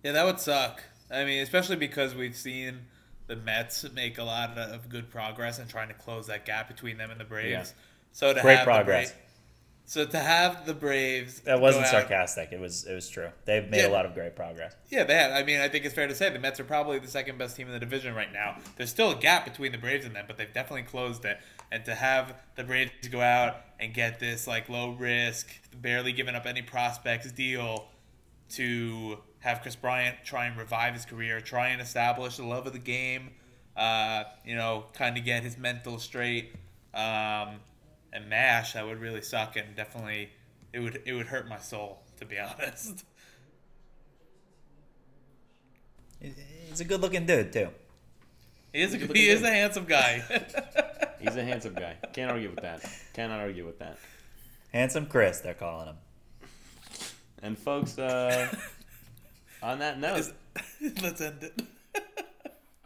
Yeah, 0.02 0.12
that 0.12 0.26
would 0.26 0.40
suck. 0.40 0.82
I 1.10 1.24
mean, 1.24 1.42
especially 1.42 1.76
because 1.76 2.14
we've 2.14 2.36
seen 2.36 2.80
the 3.26 3.36
Mets 3.36 3.84
make 3.92 4.18
a 4.18 4.24
lot 4.24 4.58
of 4.58 4.88
good 4.88 5.10
progress 5.10 5.58
in 5.58 5.68
trying 5.68 5.88
to 5.88 5.94
close 5.94 6.26
that 6.26 6.44
gap 6.44 6.68
between 6.68 6.98
them 6.98 7.10
and 7.10 7.20
the 7.20 7.24
Braves. 7.24 7.74
Yeah. 7.74 7.82
So 8.12 8.34
to 8.34 8.40
Great 8.40 8.56
have 8.56 8.66
the 8.66 8.70
progress. 8.72 9.14
So 9.90 10.04
to 10.04 10.18
have 10.18 10.66
the 10.66 10.74
Braves 10.74 11.40
That 11.40 11.62
wasn't 11.62 11.86
out- 11.86 11.90
sarcastic. 11.90 12.52
It 12.52 12.60
was 12.60 12.84
it 12.84 12.92
was 12.94 13.08
true. 13.08 13.30
They've 13.46 13.66
made 13.70 13.78
Yeah. 13.80 13.86
a 13.86 13.88
lot 13.88 14.04
of 14.04 14.12
great 14.12 14.36
progress. 14.36 14.76
Yeah, 14.90 15.04
they 15.04 15.14
have. 15.14 15.32
I 15.32 15.42
mean, 15.44 15.60
I 15.60 15.68
think 15.70 15.86
it's 15.86 15.94
fair 15.94 16.06
to 16.06 16.14
say 16.14 16.28
the 16.28 16.38
Mets 16.38 16.60
are 16.60 16.64
probably 16.64 16.98
the 16.98 17.08
second 17.08 17.38
best 17.38 17.56
team 17.56 17.68
in 17.68 17.72
the 17.72 17.80
division 17.80 18.14
right 18.14 18.30
now. 18.30 18.58
There's 18.76 18.90
still 18.90 19.10
a 19.12 19.14
gap 19.16 19.46
between 19.46 19.72
the 19.72 19.78
Braves 19.78 20.04
and 20.04 20.14
them, 20.14 20.26
but 20.28 20.36
they've 20.36 20.52
definitely 20.52 20.82
closed 20.82 21.24
it. 21.24 21.38
And 21.72 21.86
to 21.86 21.94
have 21.94 22.34
the 22.54 22.64
Braves 22.64 22.90
go 23.10 23.22
out 23.22 23.56
and 23.80 23.94
get 23.94 24.20
this 24.20 24.46
like 24.46 24.68
low 24.68 24.90
risk, 24.90 25.48
barely 25.74 26.12
giving 26.12 26.34
up 26.34 26.44
any 26.44 26.60
prospects 26.60 27.32
deal 27.32 27.88
to 28.50 29.18
have 29.40 29.62
Kris 29.62 29.74
Bryant 29.76 30.16
try 30.22 30.44
and 30.46 30.56
revive 30.58 30.92
his 30.92 31.06
career, 31.06 31.40
try 31.40 31.68
and 31.68 31.80
establish 31.80 32.36
the 32.36 32.44
love 32.44 32.66
of 32.66 32.74
the 32.74 32.78
game, 32.78 33.30
uh, 33.74 34.24
you 34.44 34.54
know, 34.54 34.84
kind 34.92 35.16
of 35.16 35.24
get 35.24 35.42
his 35.44 35.56
mental 35.56 35.98
straight, 35.98 36.52
um, 36.92 37.60
and 38.12 38.28
mash 38.28 38.72
that 38.72 38.86
would 38.86 39.00
really 39.00 39.22
suck 39.22 39.56
and 39.56 39.74
definitely 39.76 40.30
it 40.72 40.80
would 40.80 41.02
it 41.04 41.12
would 41.12 41.26
hurt 41.26 41.48
my 41.48 41.58
soul 41.58 42.02
to 42.18 42.24
be 42.24 42.38
honest. 42.40 43.04
He's 46.20 46.80
a 46.80 46.84
good 46.84 47.00
looking 47.00 47.26
dude 47.26 47.52
too. 47.52 47.68
He 48.72 48.82
is 48.82 48.92
a, 48.94 48.98
Good 48.98 49.16
he 49.16 49.28
looking 49.28 49.36
is 49.36 49.42
a 49.42 49.50
handsome 49.50 49.84
guy. 49.84 50.22
He's 51.20 51.36
a 51.36 51.42
handsome 51.44 51.74
guy. 51.74 51.96
Can't 52.12 52.30
argue 52.30 52.50
with 52.50 52.60
that. 52.60 52.84
Cannot 53.12 53.40
argue 53.40 53.64
with 53.66 53.78
that. 53.80 53.98
Handsome 54.72 55.06
Chris, 55.06 55.40
they're 55.40 55.54
calling 55.54 55.86
him. 55.88 55.96
And 57.42 57.58
folks, 57.58 57.98
uh, 57.98 58.54
on 59.62 59.78
that 59.80 59.98
note, 59.98 60.18
Is- 60.18 60.32
Let's 61.02 61.20
end 61.20 61.42
it. 61.42 61.62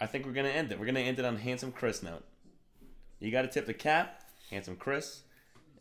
I 0.00 0.06
think 0.06 0.26
we're 0.26 0.32
gonna 0.32 0.48
end 0.48 0.72
it. 0.72 0.78
We're 0.78 0.86
gonna 0.86 1.00
end 1.00 1.18
it 1.18 1.24
on 1.24 1.36
handsome 1.36 1.72
Chris 1.72 2.02
note. 2.02 2.24
You 3.18 3.30
got 3.30 3.42
to 3.42 3.48
tip 3.48 3.66
the 3.66 3.74
cap, 3.74 4.21
handsome 4.52 4.76
Chris. 4.76 5.22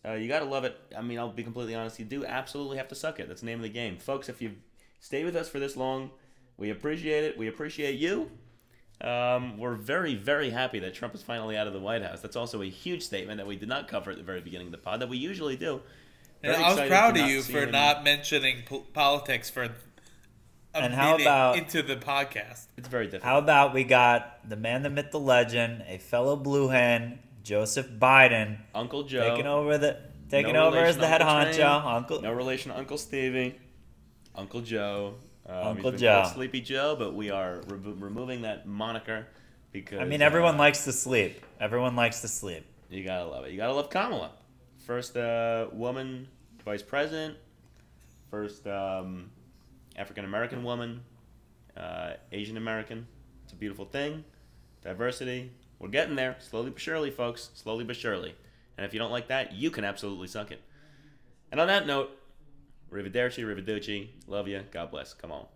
Uh, 0.03 0.13
you 0.13 0.27
got 0.27 0.39
to 0.39 0.45
love 0.45 0.63
it. 0.63 0.75
I 0.97 1.01
mean, 1.01 1.19
I'll 1.19 1.29
be 1.31 1.43
completely 1.43 1.75
honest. 1.75 1.99
You 1.99 2.05
do 2.05 2.25
absolutely 2.25 2.77
have 2.77 2.87
to 2.87 2.95
suck 2.95 3.19
it. 3.19 3.27
That's 3.27 3.41
the 3.41 3.45
name 3.45 3.59
of 3.59 3.63
the 3.63 3.69
game, 3.69 3.97
folks. 3.97 4.29
If 4.29 4.41
you've 4.41 4.55
stayed 4.99 5.25
with 5.25 5.35
us 5.35 5.47
for 5.49 5.59
this 5.59 5.77
long, 5.77 6.11
We 6.57 6.69
appreciate 6.69 7.23
it. 7.23 7.37
We 7.39 7.47
appreciate 7.47 7.95
you. 7.97 8.29
Um, 8.99 9.57
we're 9.57 9.73
very, 9.73 10.13
very 10.13 10.51
happy 10.51 10.77
that 10.79 10.93
Trump 10.93 11.15
is 11.15 11.23
finally 11.23 11.57
out 11.57 11.65
of 11.65 11.73
the 11.73 11.79
White 11.79 12.03
House. 12.03 12.21
That's 12.21 12.35
also 12.35 12.61
a 12.61 12.69
huge 12.69 13.01
statement 13.01 13.37
that 13.37 13.47
we 13.47 13.55
did 13.55 13.67
not 13.67 13.87
cover 13.87 14.11
at 14.11 14.17
the 14.17 14.23
very 14.23 14.41
beginning 14.41 14.67
of 14.67 14.71
the 14.71 14.77
pod 14.77 14.99
that 14.99 15.09
we 15.09 15.17
usually 15.17 15.55
do. 15.55 15.81
And 16.43 16.55
I 16.55 16.73
was 16.73 16.87
proud 16.87 17.17
of 17.17 17.27
you 17.27 17.41
for 17.41 17.61
him- 17.63 17.71
not 17.71 18.03
mentioning 18.03 18.61
po- 18.67 18.85
politics 18.93 19.49
for 19.49 19.63
a 19.63 19.71
And 20.75 20.93
how 20.93 21.11
minute 21.13 21.23
about- 21.23 21.57
into 21.57 21.81
the 21.81 21.95
podcast. 21.95 22.67
It's 22.77 22.87
very 22.87 23.05
difficult. 23.05 23.23
How 23.23 23.37
about 23.39 23.73
we 23.73 23.83
got 23.83 24.47
the 24.47 24.55
man, 24.55 24.83
the 24.83 24.89
myth, 24.91 25.09
the 25.11 25.19
legend, 25.19 25.83
a 25.87 25.97
fellow 25.97 26.35
blue 26.35 26.67
hen, 26.67 27.19
Joseph 27.43 27.89
Biden, 27.89 28.57
Uncle 28.73 29.03
Joe. 29.03 29.29
taking 29.29 29.47
over 29.47 29.77
the 29.77 29.97
taking 30.29 30.53
No 30.53 30.67
over 30.67 30.77
as 30.77 30.97
the 30.97 31.07
head 31.07 31.21
Uncle 31.21 31.51
honcho. 31.51 31.55
Train. 31.55 31.95
Uncle 31.95 32.21
No 32.21 32.33
relation 32.33 32.71
to 32.71 32.77
Uncle 32.77 32.97
Stevie. 32.97 33.59
Uncle 34.35 34.61
Joe. 34.61 35.15
Um, 35.47 35.67
Uncle 35.67 35.91
Joe. 35.91 36.29
Sleepy 36.33 36.61
Joe, 36.61 36.95
but 36.97 37.13
we 37.13 37.29
are 37.29 37.61
re- 37.67 37.93
removing 37.93 38.43
that 38.43 38.67
moniker 38.67 39.27
because. 39.71 39.99
I 39.99 40.05
mean, 40.05 40.21
everyone 40.21 40.55
uh, 40.55 40.59
likes 40.59 40.85
to 40.85 40.93
sleep. 40.93 41.43
Everyone 41.59 41.95
likes 41.95 42.21
to 42.21 42.27
sleep. 42.27 42.65
You 42.89 43.03
gotta 43.03 43.25
love 43.25 43.45
it. 43.45 43.51
You 43.51 43.57
gotta 43.57 43.73
love 43.73 43.89
Kamala. 43.89 44.31
First 44.85 45.17
uh, 45.17 45.67
woman 45.71 46.27
vice 46.63 46.83
president. 46.83 47.37
First 48.29 48.67
um, 48.67 49.31
African 49.95 50.25
American 50.25 50.63
woman. 50.63 51.01
Uh, 51.75 52.13
Asian 52.31 52.57
American. 52.57 53.07
It's 53.43 53.53
a 53.53 53.55
beautiful 53.55 53.85
thing. 53.85 54.23
Diversity. 54.83 55.51
We're 55.81 55.89
getting 55.89 56.15
there. 56.15 56.35
Slowly 56.39 56.69
but 56.69 56.79
surely, 56.79 57.09
folks. 57.09 57.49
Slowly 57.55 57.83
but 57.83 57.95
surely. 57.95 58.35
And 58.77 58.85
if 58.85 58.93
you 58.93 58.99
don't 58.99 59.11
like 59.11 59.29
that, 59.29 59.53
you 59.53 59.71
can 59.71 59.83
absolutely 59.83 60.27
suck 60.27 60.51
it. 60.51 60.61
And 61.51 61.59
on 61.59 61.67
that 61.67 61.87
note, 61.87 62.11
Arrivederci, 62.93 63.43
Arrivederci. 63.43 64.09
Love 64.27 64.47
you. 64.47 64.61
God 64.71 64.91
bless. 64.91 65.13
Come 65.15 65.31
on. 65.31 65.47